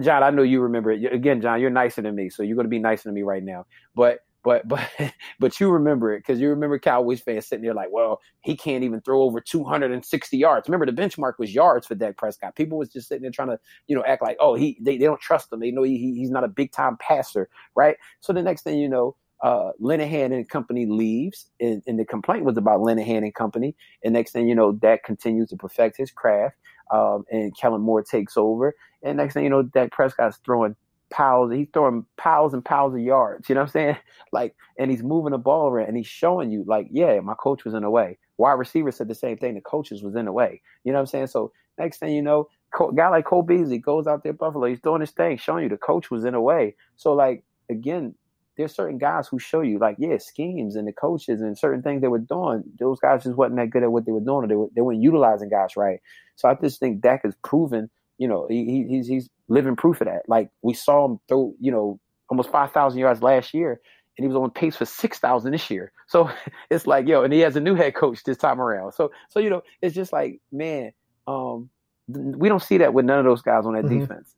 John, 0.01 0.23
I 0.23 0.29
know 0.29 0.43
you 0.43 0.61
remember 0.61 0.91
it. 0.91 1.13
Again, 1.13 1.41
John, 1.41 1.59
you're 1.59 1.69
nicer 1.69 2.01
than 2.01 2.15
me, 2.15 2.29
so 2.29 2.43
you're 2.43 2.55
going 2.55 2.65
to 2.65 2.69
be 2.69 2.79
nicer 2.79 3.03
than 3.09 3.13
me 3.13 3.21
right 3.21 3.43
now. 3.43 3.65
But 3.95 4.19
but 4.43 4.67
but 4.67 4.87
but 5.39 5.59
you 5.59 5.69
remember 5.69 6.13
it 6.13 6.19
because 6.19 6.39
you 6.39 6.49
remember 6.49 6.79
Cowboys 6.79 7.21
fans 7.21 7.47
sitting 7.47 7.63
there 7.63 7.73
like, 7.73 7.89
well, 7.91 8.19
he 8.41 8.55
can't 8.55 8.83
even 8.83 9.01
throw 9.01 9.21
over 9.21 9.39
260 9.39 10.37
yards. 10.37 10.67
Remember 10.67 10.85
the 10.85 11.01
benchmark 11.01 11.33
was 11.37 11.53
yards 11.53 11.87
for 11.87 11.95
Dak 11.95 12.17
Prescott. 12.17 12.55
People 12.55 12.77
was 12.77 12.89
just 12.89 13.07
sitting 13.07 13.23
there 13.23 13.31
trying 13.31 13.49
to 13.49 13.59
you 13.87 13.95
know 13.95 14.03
act 14.05 14.21
like, 14.21 14.37
oh, 14.39 14.55
he 14.55 14.77
they, 14.81 14.97
they 14.97 15.05
don't 15.05 15.21
trust 15.21 15.51
him. 15.51 15.59
They 15.59 15.71
know 15.71 15.83
he, 15.83 15.97
he's 15.97 16.31
not 16.31 16.43
a 16.43 16.49
big 16.49 16.71
time 16.71 16.97
passer, 16.97 17.49
right? 17.75 17.97
So 18.19 18.33
the 18.33 18.41
next 18.41 18.63
thing 18.63 18.79
you 18.79 18.89
know, 18.89 19.15
uh, 19.41 19.71
Linehan 19.81 20.33
and 20.33 20.47
company 20.47 20.85
leaves, 20.85 21.49
and, 21.59 21.81
and, 21.87 21.99
the 21.99 22.05
complaint 22.05 22.45
was 22.45 22.57
about 22.57 22.81
Linehan 22.81 23.23
and 23.23 23.33
company. 23.33 23.75
And 24.03 24.13
next 24.13 24.33
thing 24.33 24.47
you 24.47 24.53
know, 24.53 24.71
Dak 24.71 25.03
continues 25.03 25.49
to 25.49 25.57
perfect 25.57 25.97
his 25.97 26.11
craft, 26.11 26.55
um, 26.91 27.25
and 27.31 27.55
Kellen 27.57 27.81
Moore 27.81 28.03
takes 28.03 28.37
over. 28.37 28.75
And 29.01 29.17
next 29.17 29.33
thing 29.33 29.43
you 29.43 29.49
know, 29.49 29.63
Dak 29.63 29.91
Prescott's 29.91 30.39
throwing 30.45 30.75
piles. 31.11 31.51
He's 31.53 31.67
throwing 31.73 32.05
piles 32.17 32.53
and 32.53 32.65
piles 32.65 32.93
of 32.93 33.01
yards. 33.01 33.49
You 33.49 33.55
know 33.55 33.61
what 33.61 33.69
I'm 33.69 33.73
saying? 33.73 33.97
Like, 34.33 34.55
and 34.79 34.89
he's 34.89 35.03
moving 35.03 35.33
the 35.33 35.37
ball 35.37 35.67
around 35.67 35.89
and 35.89 35.97
he's 35.97 36.07
showing 36.07 36.51
you, 36.51 36.63
like, 36.65 36.87
yeah, 36.89 37.19
my 37.19 37.33
coach 37.33 37.65
was 37.65 37.73
in 37.73 37.81
the 37.81 37.89
way. 37.89 38.17
Wide 38.37 38.53
receiver 38.53 38.89
said 38.89 39.09
the 39.09 39.13
same 39.13 39.37
thing. 39.37 39.55
The 39.55 39.61
coaches 39.61 40.01
was 40.01 40.15
in 40.15 40.23
the 40.23 40.31
way. 40.31 40.61
You 40.85 40.93
know 40.93 40.99
what 40.99 41.01
I'm 41.01 41.07
saying? 41.07 41.27
So 41.27 41.51
next 41.77 41.97
thing 41.97 42.13
you 42.15 42.21
know, 42.21 42.47
guy 42.95 43.09
like 43.09 43.25
Cole 43.25 43.43
Beasley 43.43 43.77
goes 43.77 44.07
out 44.07 44.23
there 44.23 44.33
Buffalo. 44.33 44.67
He's 44.67 44.79
doing 44.79 45.01
his 45.01 45.11
thing, 45.11 45.37
showing 45.37 45.63
you 45.63 45.69
the 45.69 45.77
coach 45.77 46.09
was 46.09 46.23
in 46.23 46.33
the 46.33 46.41
way. 46.41 46.75
So 46.95 47.13
like 47.13 47.43
again, 47.69 48.15
there's 48.57 48.73
certain 48.75 48.97
guys 48.97 49.27
who 49.27 49.39
show 49.39 49.61
you 49.61 49.79
like 49.79 49.95
yeah 49.99 50.17
schemes 50.17 50.75
and 50.75 50.87
the 50.87 50.93
coaches 50.93 51.41
and 51.41 51.57
certain 51.57 51.81
things 51.81 52.01
they 52.01 52.07
were 52.07 52.19
doing. 52.19 52.63
Those 52.79 52.99
guys 52.99 53.23
just 53.23 53.35
wasn't 53.35 53.57
that 53.57 53.69
good 53.69 53.83
at 53.83 53.91
what 53.91 54.05
they 54.05 54.11
were 54.11 54.19
doing. 54.19 54.45
Or 54.45 54.47
they 54.47 54.55
were, 54.55 54.67
they 54.75 54.81
weren't 54.81 55.01
utilizing 55.01 55.49
guys 55.49 55.75
right. 55.75 55.99
So 56.35 56.49
I 56.49 56.55
just 56.55 56.79
think 56.79 57.01
Dak 57.01 57.23
has 57.23 57.35
proven 57.43 57.89
you 58.17 58.27
know, 58.27 58.47
he, 58.49 58.85
he's 58.87 59.07
he's 59.07 59.29
living 59.47 59.75
proof 59.75 60.01
of 60.01 60.07
that. 60.07 60.27
Like 60.27 60.49
we 60.61 60.73
saw 60.73 61.05
him 61.05 61.19
throw, 61.27 61.53
you 61.59 61.71
know, 61.71 61.99
almost 62.29 62.49
five 62.49 62.71
thousand 62.71 62.99
yards 62.99 63.21
last 63.21 63.53
year, 63.53 63.81
and 64.17 64.23
he 64.23 64.27
was 64.27 64.37
on 64.37 64.51
pace 64.51 64.75
for 64.75 64.85
six 64.85 65.19
thousand 65.19 65.51
this 65.51 65.69
year. 65.69 65.91
So 66.07 66.29
it's 66.69 66.87
like, 66.87 67.07
yo, 67.07 67.23
and 67.23 67.33
he 67.33 67.39
has 67.39 67.55
a 67.55 67.61
new 67.61 67.75
head 67.75 67.95
coach 67.95 68.23
this 68.23 68.37
time 68.37 68.61
around. 68.61 68.93
So 68.93 69.11
so 69.29 69.39
you 69.39 69.49
know, 69.49 69.61
it's 69.81 69.95
just 69.95 70.13
like, 70.13 70.39
man, 70.51 70.91
um, 71.27 71.69
we 72.07 72.49
don't 72.49 72.63
see 72.63 72.77
that 72.77 72.93
with 72.93 73.05
none 73.05 73.19
of 73.19 73.25
those 73.25 73.41
guys 73.41 73.65
on 73.65 73.73
that 73.73 73.85
mm-hmm. 73.85 73.99
defense. 73.99 74.35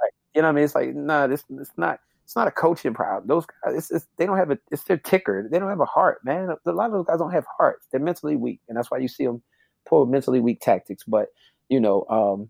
Like, 0.00 0.12
you 0.34 0.42
know 0.42 0.48
what 0.48 0.52
I 0.52 0.54
mean? 0.54 0.64
It's 0.64 0.74
like, 0.74 0.94
nah, 0.94 1.26
this 1.26 1.44
it's 1.50 1.70
not 1.76 2.00
it's 2.30 2.36
not 2.36 2.46
a 2.46 2.52
coaching 2.52 2.94
problem. 2.94 3.26
Those 3.26 3.44
guys, 3.44 3.74
it's, 3.74 3.90
it's, 3.90 4.06
they 4.16 4.24
don't 4.24 4.36
have 4.36 4.52
a, 4.52 4.58
it's 4.70 4.84
their 4.84 4.98
ticker. 4.98 5.48
They 5.50 5.58
don't 5.58 5.68
have 5.68 5.80
a 5.80 5.84
heart, 5.84 6.20
man. 6.24 6.54
A 6.64 6.70
lot 6.70 6.86
of 6.86 6.92
those 6.92 7.06
guys 7.06 7.18
don't 7.18 7.32
have 7.32 7.44
hearts. 7.58 7.86
They're 7.90 8.00
mentally 8.00 8.36
weak, 8.36 8.60
and 8.68 8.78
that's 8.78 8.88
why 8.88 8.98
you 8.98 9.08
see 9.08 9.26
them 9.26 9.42
pull 9.84 10.06
mentally 10.06 10.38
weak 10.38 10.60
tactics. 10.60 11.02
But 11.02 11.26
you 11.68 11.80
know, 11.80 12.04
um, 12.08 12.48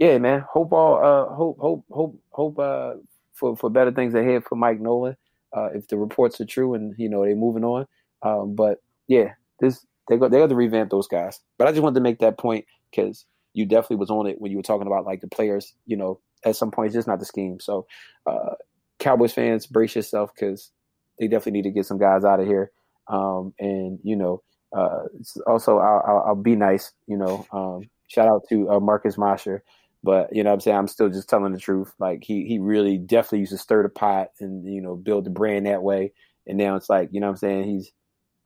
yeah, 0.00 0.18
man. 0.18 0.44
Hope 0.50 0.72
all 0.72 0.96
uh 0.96 1.32
hope 1.32 1.58
hope 1.60 1.84
hope 1.90 2.18
hope 2.30 2.58
uh 2.58 2.94
for 3.34 3.54
for 3.54 3.70
better 3.70 3.92
things 3.92 4.14
ahead 4.14 4.44
for 4.44 4.56
Mike 4.56 4.80
Nolan. 4.80 5.16
Uh, 5.52 5.68
if 5.74 5.88
the 5.88 5.96
reports 5.96 6.40
are 6.40 6.46
true 6.46 6.74
and 6.74 6.94
you 6.98 7.08
know 7.08 7.22
they're 7.24 7.36
moving 7.36 7.64
on. 7.64 7.86
Um, 8.22 8.54
but 8.54 8.82
yeah, 9.08 9.34
this 9.60 9.84
they 10.08 10.16
go 10.16 10.28
they 10.28 10.38
got 10.38 10.48
to 10.48 10.56
revamp 10.56 10.90
those 10.90 11.06
guys. 11.06 11.40
But 11.58 11.68
I 11.68 11.72
just 11.72 11.82
wanted 11.82 11.96
to 11.96 12.00
make 12.00 12.18
that 12.20 12.38
point 12.38 12.64
because 12.90 13.26
you 13.52 13.66
definitely 13.66 13.96
was 13.96 14.10
on 14.10 14.26
it 14.26 14.40
when 14.40 14.50
you 14.50 14.56
were 14.56 14.62
talking 14.62 14.86
about 14.86 15.04
like 15.04 15.20
the 15.20 15.28
players. 15.28 15.74
You 15.86 15.98
know, 15.98 16.20
at 16.44 16.56
some 16.56 16.70
point 16.70 16.86
it's 16.86 16.94
just 16.94 17.08
not 17.08 17.18
the 17.18 17.26
scheme. 17.26 17.60
So, 17.60 17.86
uh, 18.26 18.54
Cowboys 18.98 19.34
fans, 19.34 19.66
brace 19.66 19.94
yourself 19.94 20.30
because 20.34 20.70
they 21.18 21.26
definitely 21.26 21.52
need 21.52 21.68
to 21.68 21.74
get 21.74 21.86
some 21.86 21.98
guys 21.98 22.24
out 22.24 22.40
of 22.40 22.46
here. 22.46 22.70
Um, 23.08 23.52
and 23.58 23.98
you 24.02 24.16
know, 24.16 24.42
uh, 24.72 25.04
also 25.46 25.78
I'll, 25.78 26.02
I'll, 26.06 26.24
I'll, 26.28 26.34
be 26.36 26.56
nice. 26.56 26.92
You 27.06 27.16
know, 27.16 27.46
um, 27.52 27.90
shout 28.08 28.28
out 28.28 28.42
to 28.48 28.70
uh, 28.70 28.80
Marcus 28.80 29.18
Mosher. 29.18 29.62
But 30.02 30.34
you 30.34 30.42
know 30.42 30.50
what 30.50 30.54
I'm 30.54 30.60
saying? 30.60 30.76
I'm 30.76 30.88
still 30.88 31.10
just 31.10 31.28
telling 31.28 31.52
the 31.52 31.58
truth. 31.58 31.92
Like 31.98 32.24
he 32.24 32.46
he 32.46 32.58
really 32.58 32.96
definitely 32.96 33.40
used 33.40 33.52
to 33.52 33.58
stir 33.58 33.82
the 33.82 33.88
pot 33.90 34.30
and, 34.40 34.64
you 34.64 34.80
know, 34.80 34.96
build 34.96 35.24
the 35.24 35.30
brand 35.30 35.66
that 35.66 35.82
way. 35.82 36.12
And 36.46 36.56
now 36.56 36.76
it's 36.76 36.88
like, 36.88 37.10
you 37.12 37.20
know 37.20 37.26
what 37.26 37.32
I'm 37.32 37.36
saying, 37.36 37.64
he's 37.68 37.92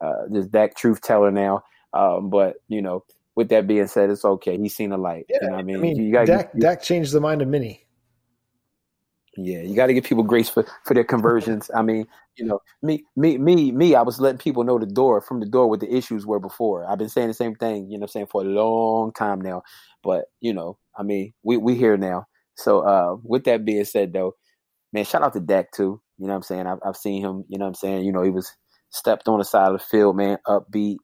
uh 0.01 0.27
just 0.33 0.51
that 0.51 0.75
truth 0.75 1.01
teller 1.01 1.31
now. 1.31 1.63
Um, 1.93 2.29
but, 2.29 2.57
you 2.67 2.81
know, 2.81 3.05
with 3.35 3.49
that 3.49 3.67
being 3.67 3.87
said, 3.87 4.09
it's 4.09 4.25
okay. 4.25 4.57
He's 4.57 4.75
seen 4.75 4.89
the 4.89 4.97
light. 4.97 5.27
Yeah, 5.29 5.37
you 5.43 5.49
know 5.49 5.55
I 5.55 5.63
mean? 5.63 5.75
I 5.77 5.79
mean 5.79 6.01
you 6.01 6.11
gotta, 6.11 6.25
Dak, 6.25 6.51
you, 6.53 6.59
Dak 6.59 6.81
changed 6.81 7.13
the 7.13 7.21
mind 7.21 7.41
of 7.41 7.47
many. 7.47 7.84
Yeah, 9.37 9.61
you 9.61 9.75
got 9.75 9.87
to 9.87 9.93
give 9.93 10.05
people 10.05 10.23
grace 10.23 10.49
for, 10.49 10.65
for 10.85 10.93
their 10.93 11.03
conversions. 11.03 11.69
I 11.75 11.81
mean, 11.81 12.07
you 12.37 12.45
know, 12.45 12.59
me, 12.81 13.03
me, 13.17 13.37
me, 13.37 13.71
me. 13.71 13.95
I 13.95 14.01
was 14.01 14.19
letting 14.19 14.37
people 14.37 14.63
know 14.63 14.79
the 14.79 14.85
door 14.85 15.19
from 15.21 15.41
the 15.41 15.45
door 15.45 15.69
what 15.69 15.81
the 15.81 15.93
issues 15.93 16.25
were 16.25 16.39
before. 16.39 16.89
I've 16.89 16.97
been 16.97 17.09
saying 17.09 17.27
the 17.27 17.33
same 17.33 17.55
thing, 17.55 17.89
you 17.91 17.97
know, 17.97 18.03
I'm 18.03 18.09
saying 18.09 18.27
for 18.31 18.41
a 18.41 18.45
long 18.45 19.11
time 19.11 19.41
now. 19.41 19.63
But 20.03 20.25
you 20.39 20.53
know, 20.53 20.77
I 20.97 21.03
mean, 21.03 21.33
we 21.43 21.57
we 21.57 21.75
here 21.75 21.97
now. 21.97 22.27
So 22.55 22.79
uh, 22.81 23.17
with 23.23 23.43
that 23.45 23.65
being 23.65 23.83
said, 23.83 24.13
though, 24.13 24.35
man, 24.93 25.03
shout 25.03 25.23
out 25.23 25.33
to 25.33 25.41
Dak 25.41 25.71
too. 25.73 26.01
You 26.17 26.27
know 26.27 26.33
what 26.33 26.37
I'm 26.37 26.43
saying? 26.43 26.67
I've, 26.67 26.79
I've 26.85 26.95
seen 26.95 27.21
him. 27.21 27.43
You 27.49 27.57
know 27.57 27.65
what 27.65 27.69
I'm 27.69 27.75
saying? 27.75 28.05
You 28.05 28.13
know, 28.13 28.23
he 28.23 28.29
was 28.29 28.55
stepped 28.89 29.27
on 29.27 29.39
the 29.39 29.45
side 29.45 29.71
of 29.71 29.79
the 29.79 29.85
field, 29.85 30.15
man, 30.15 30.37
upbeat. 30.47 30.97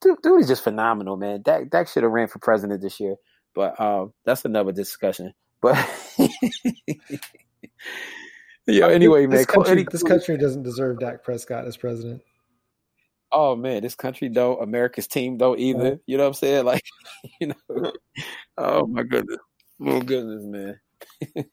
Dude, 0.00 0.18
dude 0.22 0.40
is 0.40 0.48
just 0.48 0.64
phenomenal, 0.64 1.16
man. 1.16 1.42
Dak 1.42 1.70
Dak 1.70 1.86
should 1.86 2.02
have 2.02 2.12
ran 2.12 2.26
for 2.26 2.40
president 2.40 2.82
this 2.82 2.98
year, 2.98 3.16
but 3.54 3.78
um, 3.80 4.12
that's 4.24 4.44
another 4.44 4.72
discussion. 4.72 5.34
But 5.62 5.76
yeah, 8.66 8.86
uh, 8.86 8.88
anyway, 8.88 9.26
this 9.26 9.38
man. 9.38 9.44
Country, 9.46 9.72
any, 9.72 9.86
this 9.90 10.02
country 10.02 10.36
doesn't 10.36 10.62
deserve 10.62 11.00
Dak 11.00 11.22
Prescott 11.22 11.66
as 11.66 11.76
president. 11.76 12.22
Oh 13.32 13.54
man, 13.54 13.82
this 13.82 13.94
country 13.94 14.28
don't, 14.28 14.62
America's 14.62 15.06
team 15.06 15.36
don't 15.36 15.58
either. 15.58 16.00
You 16.06 16.16
know 16.16 16.24
what 16.24 16.28
I'm 16.28 16.34
saying? 16.34 16.64
Like, 16.70 16.84
you 17.40 17.48
know, 17.48 17.92
oh 18.58 18.86
my 18.86 19.02
goodness, 19.02 19.38
oh 19.84 20.00
goodness, 20.00 20.44
man. 20.44 20.80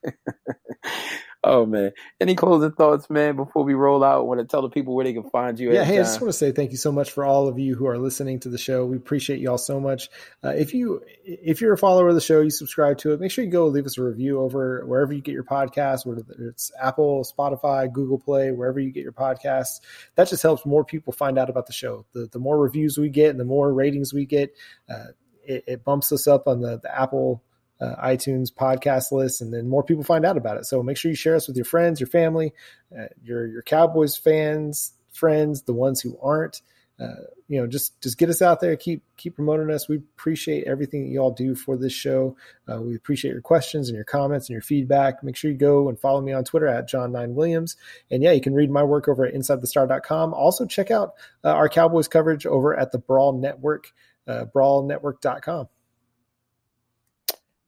Oh 1.50 1.66
man! 1.66 1.94
Any 2.20 2.36
closing 2.36 2.74
thoughts, 2.74 3.10
man? 3.10 3.38
Before 3.38 3.64
we 3.64 3.74
roll 3.74 4.04
out, 4.04 4.18
I 4.18 4.22
want 4.22 4.42
to 4.42 4.46
tell 4.46 4.62
the 4.62 4.70
people 4.70 4.94
where 4.94 5.06
they 5.06 5.14
can 5.14 5.30
find 5.30 5.58
you. 5.58 5.72
Yeah, 5.72 5.86
hey, 5.86 5.98
I 5.98 6.04
just 6.04 6.20
want 6.20 6.28
to 6.28 6.38
say 6.38 6.52
thank 6.52 6.72
you 6.72 6.78
so 6.78 6.92
much 6.92 7.12
for 7.12 7.24
all 7.24 7.48
of 7.48 7.58
you 7.58 7.74
who 7.74 7.88
are 7.88 7.98
listening 7.98 8.42
to 8.42 8.50
the 8.50 8.58
show. 8.58 8.86
We 8.86 8.98
appreciate 8.98 9.40
you 9.40 9.50
all 9.50 9.58
so 9.58 9.80
much. 9.80 10.10
Uh, 10.44 10.50
if 10.50 10.74
you 10.74 11.02
if 11.24 11.62
you're 11.62 11.72
a 11.72 11.78
follower 11.78 12.10
of 12.10 12.16
the 12.16 12.22
show, 12.22 12.42
you 12.42 12.50
subscribe 12.50 12.98
to 13.00 13.14
it. 13.14 13.22
Make 13.22 13.32
sure 13.32 13.46
you 13.46 13.50
go 13.50 13.68
leave 13.68 13.86
us 13.86 13.98
a 13.98 14.04
review 14.04 14.42
over 14.42 14.86
wherever 14.86 15.14
you 15.14 15.22
get 15.22 15.32
your 15.32 15.46
podcast, 15.46 16.06
whether 16.06 16.22
it's 16.50 16.70
Apple, 16.82 17.24
Spotify, 17.24 17.92
Google 17.92 18.20
Play, 18.20 18.52
wherever 18.52 18.82
you 18.82 18.92
get 18.92 19.04
your 19.04 19.14
podcasts. 19.14 19.80
That 20.16 20.28
just 20.28 20.44
helps 20.44 20.66
more 20.66 20.84
people 20.84 21.14
find 21.14 21.40
out 21.40 21.50
about 21.50 21.68
the 21.68 21.74
show. 21.74 22.06
The 22.12 22.28
the 22.30 22.40
more 22.40 22.60
reviews 22.60 22.98
we 22.98 23.08
get 23.08 23.30
and 23.30 23.40
the 23.40 23.46
more 23.46 23.74
ratings 23.74 24.14
we 24.14 24.26
get, 24.26 24.54
uh, 24.90 25.12
it, 25.46 25.64
it 25.66 25.84
bumps 25.86 26.12
us 26.12 26.28
up 26.28 26.46
on 26.46 26.60
the, 26.60 26.80
the 26.84 26.94
Apple 26.94 27.42
uh, 27.80 27.96
iTunes 28.04 28.52
podcast 28.54 29.12
list, 29.12 29.42
and 29.42 29.54
then 29.54 29.68
more 29.68 29.84
people 29.84 30.04
find 30.04 30.26
out 30.26 30.38
about 30.38 30.58
it. 30.58 30.66
So 30.66 30.82
make 30.82 30.98
sure 30.98 31.12
you 31.12 31.16
share 31.16 31.36
us 31.36 31.48
with 31.48 31.56
your 31.56 31.66
friends, 31.66 32.00
your 32.00 32.08
family, 32.08 32.54
uh, 32.98 33.06
your 33.24 33.46
your 33.48 33.62
Cowboys 33.62 34.18
fans, 34.18 34.94
friends, 35.12 35.64
the 35.64 35.74
ones 35.74 36.02
who 36.02 36.18
aren't. 36.22 36.62
Uh, 37.00 37.14
you 37.48 37.62
know, 37.62 37.68
just 37.68 38.02
just 38.02 38.18
get 38.18 38.30
us 38.30 38.42
out 38.42 38.60
there. 38.60 38.76
Keep 38.76 39.04
keep 39.18 39.36
promoting 39.36 39.70
us. 39.70 39.88
We 39.88 39.98
appreciate 39.98 40.66
everything 40.66 41.04
that 41.04 41.10
you 41.10 41.20
all 41.20 41.32
do 41.32 41.54
for 41.54 41.78
this 41.78 41.94
show. 41.94 42.36
Uh, 42.68 42.82
we 42.82 42.96
appreciate 42.96 43.32
your 43.32 43.42
questions 43.42 43.88
and 43.88 43.96
your 43.96 44.04
comments 44.04 44.50
and 44.50 44.56
your 44.56 44.64
feedback. 44.64 45.24
Make 45.24 45.36
sure 45.36 45.52
you 45.52 45.58
go 45.58 45.90
and 45.90 46.00
follow 46.00 46.22
me 46.22 46.34
on 46.34 46.44
Twitter 46.44 46.68
at 46.68 46.88
John 46.88 47.12
Nine 47.12 47.36
Williams. 47.36 47.78
And 48.10 48.24
yeah, 48.24 48.32
you 48.32 48.42
can 48.42 48.56
read 48.56 48.72
my 48.72 48.84
work 48.84 49.08
over 49.08 49.26
at 49.26 49.36
InsideTheStar.com. 49.36 50.34
Also, 50.34 50.66
check 50.66 50.90
out 50.90 51.14
uh, 51.44 51.50
our 51.50 51.70
Cowboys 51.70 52.08
coverage 52.08 52.48
over 52.48 52.78
at 52.78 52.92
the 52.92 52.98
Brawl 52.98 53.38
Network, 53.38 53.94
uh, 54.28 54.46
BrawlNetwork.com. 54.54 55.70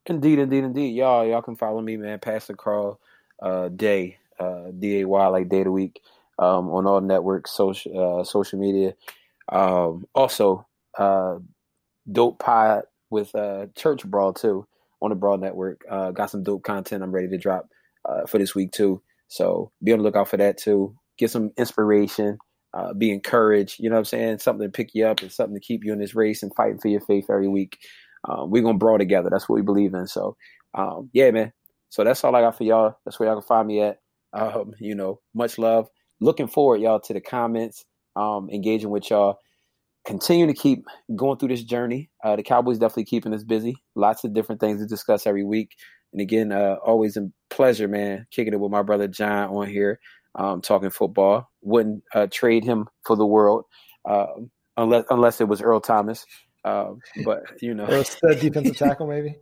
Indeed, 0.06 0.38
indeed, 0.38 0.64
indeed. 0.64 0.94
Y'all, 0.96 1.26
y'all 1.26 1.42
can 1.42 1.56
follow 1.56 1.80
me, 1.80 1.96
man. 1.96 2.18
Pastor 2.18 2.54
Carl 2.54 3.00
uh, 3.42 3.68
Day, 3.68 4.18
uh, 4.38 4.70
D 4.78 5.00
A 5.00 5.08
Y, 5.08 5.26
like 5.28 5.48
day 5.48 5.64
the 5.64 5.70
week, 5.70 6.00
um, 6.38 6.68
on 6.70 6.86
all 6.86 7.00
networks, 7.00 7.52
social, 7.52 8.20
uh, 8.20 8.24
social 8.24 8.58
media. 8.58 8.94
Um, 9.48 10.06
also, 10.14 10.66
uh, 10.98 11.38
dope 12.10 12.38
pod 12.38 12.84
with 13.10 13.34
uh, 13.34 13.66
Church 13.76 14.04
Brawl 14.04 14.32
too 14.32 14.66
on 15.02 15.10
the 15.10 15.16
Brawl 15.16 15.38
Network. 15.38 15.82
Uh, 15.88 16.10
got 16.10 16.30
some 16.30 16.42
dope 16.42 16.62
content 16.62 17.02
I'm 17.02 17.12
ready 17.12 17.28
to 17.28 17.38
drop 17.38 17.68
uh, 18.04 18.26
for 18.26 18.38
this 18.38 18.54
week 18.54 18.72
too. 18.72 19.02
So 19.28 19.70
be 19.82 19.92
on 19.92 19.98
the 19.98 20.04
lookout 20.04 20.28
for 20.28 20.36
that 20.38 20.58
too. 20.58 20.96
Get 21.18 21.30
some 21.30 21.52
inspiration. 21.56 22.38
Uh, 22.72 22.94
be 22.94 23.10
encouraged. 23.10 23.80
You 23.80 23.90
know 23.90 23.96
what 23.96 24.00
I'm 24.00 24.04
saying? 24.06 24.38
Something 24.38 24.68
to 24.68 24.72
pick 24.72 24.94
you 24.94 25.06
up 25.06 25.20
and 25.22 25.32
something 25.32 25.54
to 25.54 25.60
keep 25.60 25.84
you 25.84 25.92
in 25.92 25.98
this 25.98 26.14
race 26.14 26.42
and 26.42 26.54
fighting 26.54 26.78
for 26.78 26.88
your 26.88 27.00
faith 27.00 27.26
every 27.28 27.48
week 27.48 27.78
um, 28.28 28.50
we're 28.50 28.62
gonna 28.62 28.78
brawl 28.78 28.98
together. 28.98 29.30
That's 29.30 29.48
what 29.48 29.56
we 29.56 29.62
believe 29.62 29.94
in. 29.94 30.06
So, 30.06 30.36
um, 30.74 31.10
yeah, 31.12 31.30
man. 31.30 31.52
So 31.88 32.04
that's 32.04 32.22
all 32.22 32.34
I 32.36 32.40
got 32.40 32.56
for 32.56 32.64
y'all. 32.64 32.94
That's 33.04 33.18
where 33.18 33.28
y'all 33.28 33.40
can 33.40 33.46
find 33.46 33.66
me 33.66 33.80
at. 33.80 33.98
Um, 34.32 34.72
you 34.78 34.94
know, 34.94 35.20
much 35.34 35.58
love. 35.58 35.88
Looking 36.20 36.48
forward, 36.48 36.80
y'all, 36.80 37.00
to 37.00 37.12
the 37.12 37.20
comments, 37.20 37.84
um, 38.14 38.48
engaging 38.50 38.90
with 38.90 39.10
y'all. 39.10 39.38
Continue 40.06 40.46
to 40.46 40.54
keep 40.54 40.84
going 41.14 41.38
through 41.38 41.48
this 41.48 41.64
journey. 41.64 42.10
Uh, 42.22 42.36
the 42.36 42.42
Cowboys 42.42 42.78
definitely 42.78 43.04
keeping 43.04 43.34
us 43.34 43.44
busy. 43.44 43.76
Lots 43.94 44.24
of 44.24 44.32
different 44.32 44.60
things 44.60 44.80
to 44.80 44.86
discuss 44.86 45.26
every 45.26 45.44
week. 45.44 45.72
And 46.12 46.20
again, 46.20 46.52
uh, 46.52 46.76
always 46.84 47.16
a 47.16 47.30
pleasure, 47.50 47.88
man, 47.88 48.26
kicking 48.30 48.52
it 48.52 48.60
with 48.60 48.72
my 48.72 48.82
brother 48.82 49.08
John 49.08 49.50
on 49.50 49.68
here, 49.68 50.00
um, 50.34 50.60
talking 50.60 50.90
football. 50.90 51.48
Wouldn't 51.62 52.02
uh, 52.14 52.28
trade 52.30 52.64
him 52.64 52.88
for 53.04 53.16
the 53.16 53.26
world, 53.26 53.64
uh, 54.08 54.26
unless 54.76 55.04
unless 55.10 55.40
it 55.40 55.48
was 55.48 55.60
Earl 55.60 55.80
Thomas. 55.80 56.24
Uh, 56.64 56.92
but 57.24 57.42
you 57.62 57.74
know, 57.74 57.86
or 57.86 58.04
a 58.30 58.34
defensive 58.34 58.76
tackle, 58.76 59.06
maybe. 59.06 59.36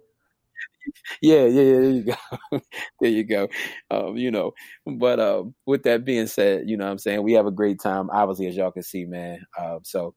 yeah, 1.22 1.44
yeah, 1.44 1.62
yeah. 1.62 1.80
There 1.80 1.90
you 1.90 2.02
go. 2.02 2.60
there 3.00 3.10
you 3.10 3.24
go. 3.24 3.48
Um, 3.90 4.16
you 4.16 4.30
know, 4.30 4.52
but 4.86 5.20
um, 5.20 5.54
with 5.66 5.82
that 5.84 6.04
being 6.04 6.26
said, 6.26 6.68
you 6.68 6.76
know, 6.76 6.84
what 6.84 6.92
I'm 6.92 6.98
saying 6.98 7.22
we 7.22 7.34
have 7.34 7.46
a 7.46 7.52
great 7.52 7.80
time. 7.80 8.10
Obviously, 8.10 8.46
as 8.46 8.56
y'all 8.56 8.70
can 8.70 8.82
see, 8.82 9.04
man. 9.04 9.40
Uh, 9.58 9.78
so 9.82 10.14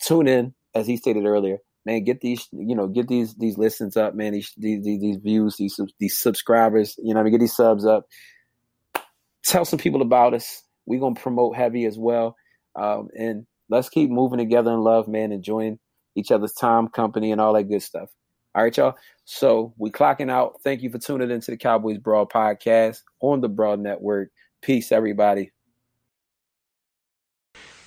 tune 0.00 0.28
in, 0.28 0.54
as 0.74 0.86
he 0.86 0.96
stated 0.96 1.24
earlier, 1.24 1.58
man. 1.84 2.04
Get 2.04 2.20
these, 2.20 2.46
you 2.52 2.74
know, 2.74 2.88
get 2.88 3.08
these 3.08 3.34
these 3.34 3.58
listens 3.58 3.96
up, 3.96 4.14
man. 4.14 4.32
These 4.32 4.52
these 4.56 4.84
these, 4.84 5.16
views, 5.16 5.56
these 5.56 5.78
these 5.98 6.18
subscribers. 6.18 6.94
You 6.98 7.14
know, 7.14 7.20
I 7.20 7.22
mean, 7.22 7.32
get 7.32 7.40
these 7.40 7.56
subs 7.56 7.86
up. 7.86 8.06
Tell 9.44 9.64
some 9.64 9.78
people 9.78 10.02
about 10.02 10.34
us. 10.34 10.62
We're 10.86 11.00
gonna 11.00 11.14
promote 11.14 11.56
heavy 11.56 11.86
as 11.86 11.98
well, 11.98 12.36
um, 12.76 13.08
and 13.18 13.46
let's 13.70 13.88
keep 13.88 14.10
moving 14.10 14.38
together 14.38 14.70
in 14.72 14.80
love, 14.80 15.08
man. 15.08 15.32
Enjoying 15.32 15.78
each 16.14 16.30
other's 16.30 16.52
time, 16.52 16.88
company, 16.88 17.32
and 17.32 17.40
all 17.40 17.52
that 17.54 17.64
good 17.64 17.82
stuff. 17.82 18.10
All 18.54 18.62
right, 18.62 18.76
y'all. 18.76 18.94
So 19.24 19.74
we 19.78 19.90
clocking 19.90 20.30
out. 20.30 20.60
Thank 20.62 20.82
you 20.82 20.90
for 20.90 20.98
tuning 20.98 21.30
into 21.30 21.50
the 21.50 21.56
Cowboys 21.56 21.98
Brawl 21.98 22.26
podcast 22.26 22.98
on 23.20 23.40
the 23.40 23.48
Brawl 23.48 23.76
Network. 23.76 24.30
Peace, 24.62 24.92
everybody. 24.92 25.50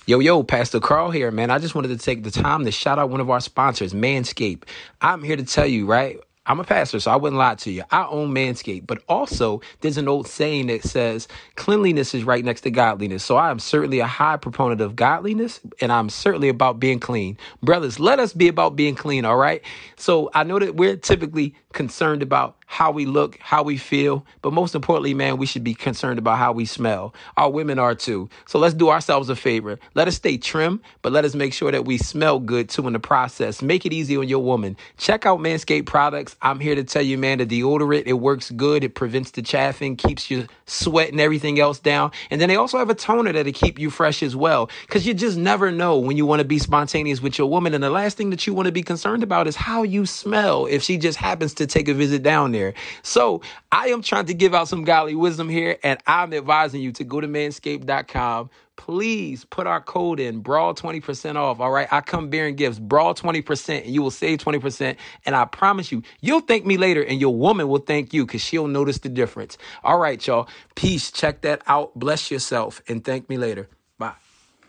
Yo, 0.06 0.20
yo, 0.20 0.42
Pastor 0.42 0.80
Carl 0.80 1.10
here, 1.10 1.30
man. 1.30 1.50
I 1.50 1.58
just 1.58 1.74
wanted 1.74 1.88
to 1.88 1.98
take 1.98 2.22
the 2.22 2.30
time 2.30 2.64
to 2.64 2.70
shout 2.70 2.98
out 2.98 3.10
one 3.10 3.20
of 3.20 3.28
our 3.28 3.40
sponsors, 3.40 3.92
Manscaped. 3.92 4.64
I'm 5.02 5.22
here 5.22 5.36
to 5.36 5.44
tell 5.44 5.66
you, 5.66 5.84
right? 5.84 6.18
I'm 6.48 6.60
a 6.60 6.64
pastor, 6.64 6.98
so 7.00 7.10
I 7.12 7.16
wouldn't 7.16 7.38
lie 7.38 7.56
to 7.56 7.70
you. 7.70 7.84
I 7.90 8.06
own 8.06 8.34
Manscaped, 8.34 8.86
but 8.86 9.02
also 9.08 9.60
there's 9.82 9.98
an 9.98 10.08
old 10.08 10.26
saying 10.26 10.68
that 10.68 10.82
says 10.82 11.28
cleanliness 11.56 12.14
is 12.14 12.24
right 12.24 12.44
next 12.44 12.62
to 12.62 12.70
godliness. 12.70 13.24
So 13.24 13.36
I 13.36 13.50
am 13.50 13.60
certainly 13.60 14.00
a 14.00 14.06
high 14.06 14.38
proponent 14.38 14.80
of 14.80 14.96
godliness, 14.96 15.60
and 15.80 15.92
I'm 15.92 16.10
certainly 16.10 16.48
about 16.48 16.80
being 16.80 17.00
clean. 17.00 17.38
Brothers, 17.62 18.00
let 18.00 18.18
us 18.18 18.32
be 18.32 18.48
about 18.48 18.76
being 18.76 18.96
clean, 18.96 19.26
all 19.26 19.36
right? 19.36 19.62
So 19.96 20.30
I 20.34 20.44
know 20.44 20.58
that 20.58 20.76
we're 20.76 20.96
typically 20.96 21.54
concerned 21.74 22.22
about 22.22 22.57
how 22.70 22.90
we 22.90 23.06
look, 23.06 23.38
how 23.40 23.62
we 23.62 23.78
feel, 23.78 24.26
but 24.42 24.52
most 24.52 24.74
importantly, 24.74 25.14
man, 25.14 25.38
we 25.38 25.46
should 25.46 25.64
be 25.64 25.72
concerned 25.72 26.18
about 26.18 26.36
how 26.36 26.52
we 26.52 26.66
smell. 26.66 27.14
Our 27.38 27.50
women 27.50 27.78
are 27.78 27.94
too. 27.94 28.28
So 28.46 28.58
let's 28.58 28.74
do 28.74 28.90
ourselves 28.90 29.30
a 29.30 29.36
favor. 29.36 29.78
Let 29.94 30.06
us 30.06 30.16
stay 30.16 30.36
trim, 30.36 30.82
but 31.00 31.10
let 31.10 31.24
us 31.24 31.34
make 31.34 31.54
sure 31.54 31.72
that 31.72 31.86
we 31.86 31.96
smell 31.96 32.38
good 32.38 32.68
too 32.68 32.86
in 32.86 32.92
the 32.92 33.00
process. 33.00 33.62
Make 33.62 33.86
it 33.86 33.94
easy 33.94 34.18
on 34.18 34.28
your 34.28 34.40
woman. 34.40 34.76
Check 34.98 35.24
out 35.24 35.40
Manscaped 35.40 35.86
products. 35.86 36.36
I'm 36.42 36.60
here 36.60 36.74
to 36.74 36.84
tell 36.84 37.00
you, 37.00 37.16
man, 37.16 37.38
the 37.38 37.46
deodorant, 37.46 38.02
it 38.04 38.12
works 38.12 38.50
good. 38.50 38.84
It 38.84 38.94
prevents 38.94 39.30
the 39.30 39.40
chaffing, 39.40 39.96
keeps 39.96 40.30
your 40.30 40.44
sweat 40.66 41.10
and 41.10 41.20
everything 41.20 41.58
else 41.58 41.78
down. 41.78 42.12
And 42.30 42.38
then 42.38 42.50
they 42.50 42.56
also 42.56 42.76
have 42.76 42.90
a 42.90 42.94
toner 42.94 43.32
that'll 43.32 43.50
keep 43.50 43.78
you 43.78 43.88
fresh 43.88 44.22
as 44.22 44.36
well. 44.36 44.68
Cause 44.88 45.06
you 45.06 45.14
just 45.14 45.38
never 45.38 45.72
know 45.72 45.98
when 45.98 46.18
you 46.18 46.26
want 46.26 46.40
to 46.40 46.44
be 46.44 46.58
spontaneous 46.58 47.22
with 47.22 47.38
your 47.38 47.48
woman. 47.48 47.72
And 47.72 47.82
the 47.82 47.88
last 47.88 48.18
thing 48.18 48.28
that 48.28 48.46
you 48.46 48.52
want 48.52 48.66
to 48.66 48.72
be 48.72 48.82
concerned 48.82 49.22
about 49.22 49.48
is 49.48 49.56
how 49.56 49.84
you 49.84 50.04
smell 50.04 50.66
if 50.66 50.82
she 50.82 50.98
just 50.98 51.16
happens 51.16 51.54
to 51.54 51.66
take 51.66 51.88
a 51.88 51.94
visit 51.94 52.22
down 52.22 52.52
there. 52.52 52.57
So 53.02 53.42
I 53.72 53.88
am 53.88 54.02
trying 54.02 54.26
to 54.26 54.34
give 54.34 54.54
out 54.54 54.68
some 54.68 54.84
godly 54.84 55.14
wisdom 55.14 55.48
here, 55.48 55.78
and 55.82 55.98
I'm 56.06 56.32
advising 56.32 56.82
you 56.82 56.92
to 56.92 57.04
go 57.04 57.20
to 57.20 57.26
manscaped.com. 57.26 58.50
Please 58.76 59.44
put 59.44 59.66
our 59.66 59.80
code 59.80 60.20
in, 60.20 60.38
Brawl 60.38 60.72
20% 60.72 61.34
off. 61.34 61.58
All 61.58 61.70
right. 61.70 61.88
I 61.90 62.00
come 62.00 62.30
bearing 62.30 62.54
gifts, 62.54 62.78
Brawl 62.78 63.12
20%, 63.12 63.84
and 63.84 63.92
you 63.92 64.02
will 64.02 64.12
save 64.12 64.38
20%. 64.38 64.96
And 65.26 65.34
I 65.34 65.44
promise 65.46 65.90
you, 65.90 66.02
you'll 66.20 66.40
thank 66.40 66.64
me 66.64 66.76
later, 66.76 67.02
and 67.02 67.20
your 67.20 67.34
woman 67.34 67.68
will 67.68 67.80
thank 67.80 68.14
you 68.14 68.24
because 68.24 68.40
she'll 68.40 68.68
notice 68.68 68.98
the 68.98 69.08
difference. 69.08 69.58
All 69.82 69.98
right, 69.98 70.24
y'all. 70.24 70.48
Peace. 70.76 71.10
Check 71.10 71.40
that 71.40 71.62
out. 71.66 71.98
Bless 71.98 72.30
yourself, 72.30 72.80
and 72.88 73.04
thank 73.04 73.28
me 73.28 73.36
later. 73.36 73.68
Bye. 73.98 74.14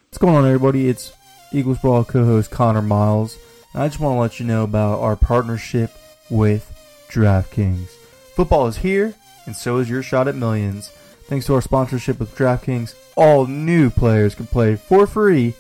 What's 0.10 0.18
going 0.18 0.34
on, 0.34 0.46
everybody? 0.46 0.90
It's 0.90 1.14
Eagles 1.52 1.78
Brawl 1.78 2.04
co 2.04 2.26
host 2.26 2.50
Connor 2.50 2.82
Miles. 2.82 3.38
I 3.76 3.88
just 3.88 4.00
want 4.00 4.16
to 4.16 4.20
let 4.20 4.40
you 4.40 4.46
know 4.48 4.64
about 4.64 5.00
our 5.00 5.16
partnership 5.16 5.92
with 6.32 6.79
DraftKings. 7.10 7.90
Football 8.36 8.68
is 8.68 8.78
here, 8.78 9.14
and 9.46 9.56
so 9.56 9.78
is 9.78 9.90
your 9.90 10.04
shot 10.04 10.28
at 10.28 10.36
millions. 10.36 10.90
Thanks 11.26 11.46
to 11.48 11.56
our 11.56 11.62
sponsorship 11.62 12.20
with 12.20 12.36
DraftKings, 12.36 12.96
all 13.16 13.46
new 13.46 13.90
players 13.90 14.36
can 14.36 14.48
play 14.48 14.76
for 14.76 15.06
free 15.06 15.52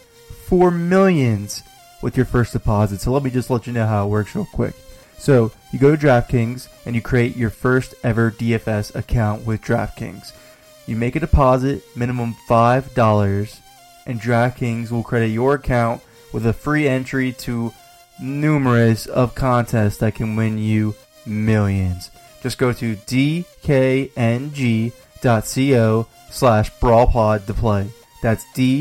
for 0.46 0.72
millions 0.72 1.62
with 2.02 2.16
your 2.16 2.26
first 2.26 2.54
deposit. 2.54 3.02
So 3.02 3.12
let 3.12 3.24
me 3.24 3.30
just 3.30 3.50
let 3.50 3.68
you 3.68 3.74
know 3.74 3.86
how 3.86 4.06
it 4.06 4.10
works 4.10 4.34
real 4.36 4.48
quick. 4.54 4.74
So 5.18 5.52
you 5.72 5.80
go 5.80 5.96
to 5.96 6.08
DraftKings 6.08 6.70
and 6.86 6.96
you 6.96 7.02
create 7.02 7.36
your 7.36 7.50
first 7.50 7.94
ever 8.04 8.32
DFS 8.32 8.96
account 8.96 9.46
with 9.46 9.62
DraftKings. 9.62 10.32
You 10.88 10.96
make 10.96 11.16
a 11.16 11.20
deposit, 11.20 11.84
minimum 11.96 12.36
$5, 12.48 13.60
and 14.08 14.20
DraftKings 14.20 14.90
will 14.90 15.04
credit 15.04 15.28
your 15.28 15.56
account 15.56 16.02
with 16.34 16.46
a 16.46 16.54
free 16.54 16.88
entry 16.88 17.34
to 17.34 17.74
numerous 18.22 19.06
of 19.06 19.36
contests 19.36 19.98
that 19.98 20.16
can 20.16 20.36
win 20.36 20.58
you 20.58 20.96
millions. 21.26 22.12
Just 22.42 22.58
go 22.58 22.72
to 22.74 22.96
dkng.co 22.96 24.14
slash 26.32 26.72
brawlpod 26.80 27.46
to 27.46 27.54
play. 27.54 27.90
That's 28.22 28.46
dkng.co 28.56 28.78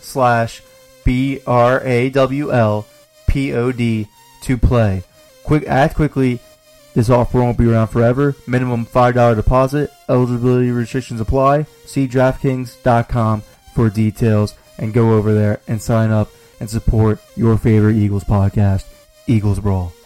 slash 0.00 0.62
b-r-a-w-l-p-o-d 1.04 1.66
to 4.42 4.58
play. 4.58 5.02
Quick, 5.44 5.66
act 5.66 5.96
quickly. 5.96 6.38
This 6.94 7.10
offer 7.10 7.38
won't 7.38 7.58
be 7.58 7.70
around 7.70 7.88
forever. 7.88 8.34
Minimum 8.46 8.86
$5 8.86 9.36
deposit. 9.36 9.90
Eligibility 10.08 10.70
restrictions 10.70 11.20
apply. 11.20 11.66
See 11.86 12.08
DraftKings.com 12.08 13.42
for 13.74 13.90
details 13.90 14.54
and 14.78 14.92
go 14.92 15.14
over 15.14 15.32
there 15.32 15.60
and 15.68 15.80
sign 15.80 16.10
up 16.10 16.30
and 16.58 16.68
support 16.68 17.20
your 17.36 17.56
favorite 17.56 17.96
Eagles 17.96 18.24
podcast, 18.24 18.84
Eagles 19.30 19.60
Brawl. 19.60 19.99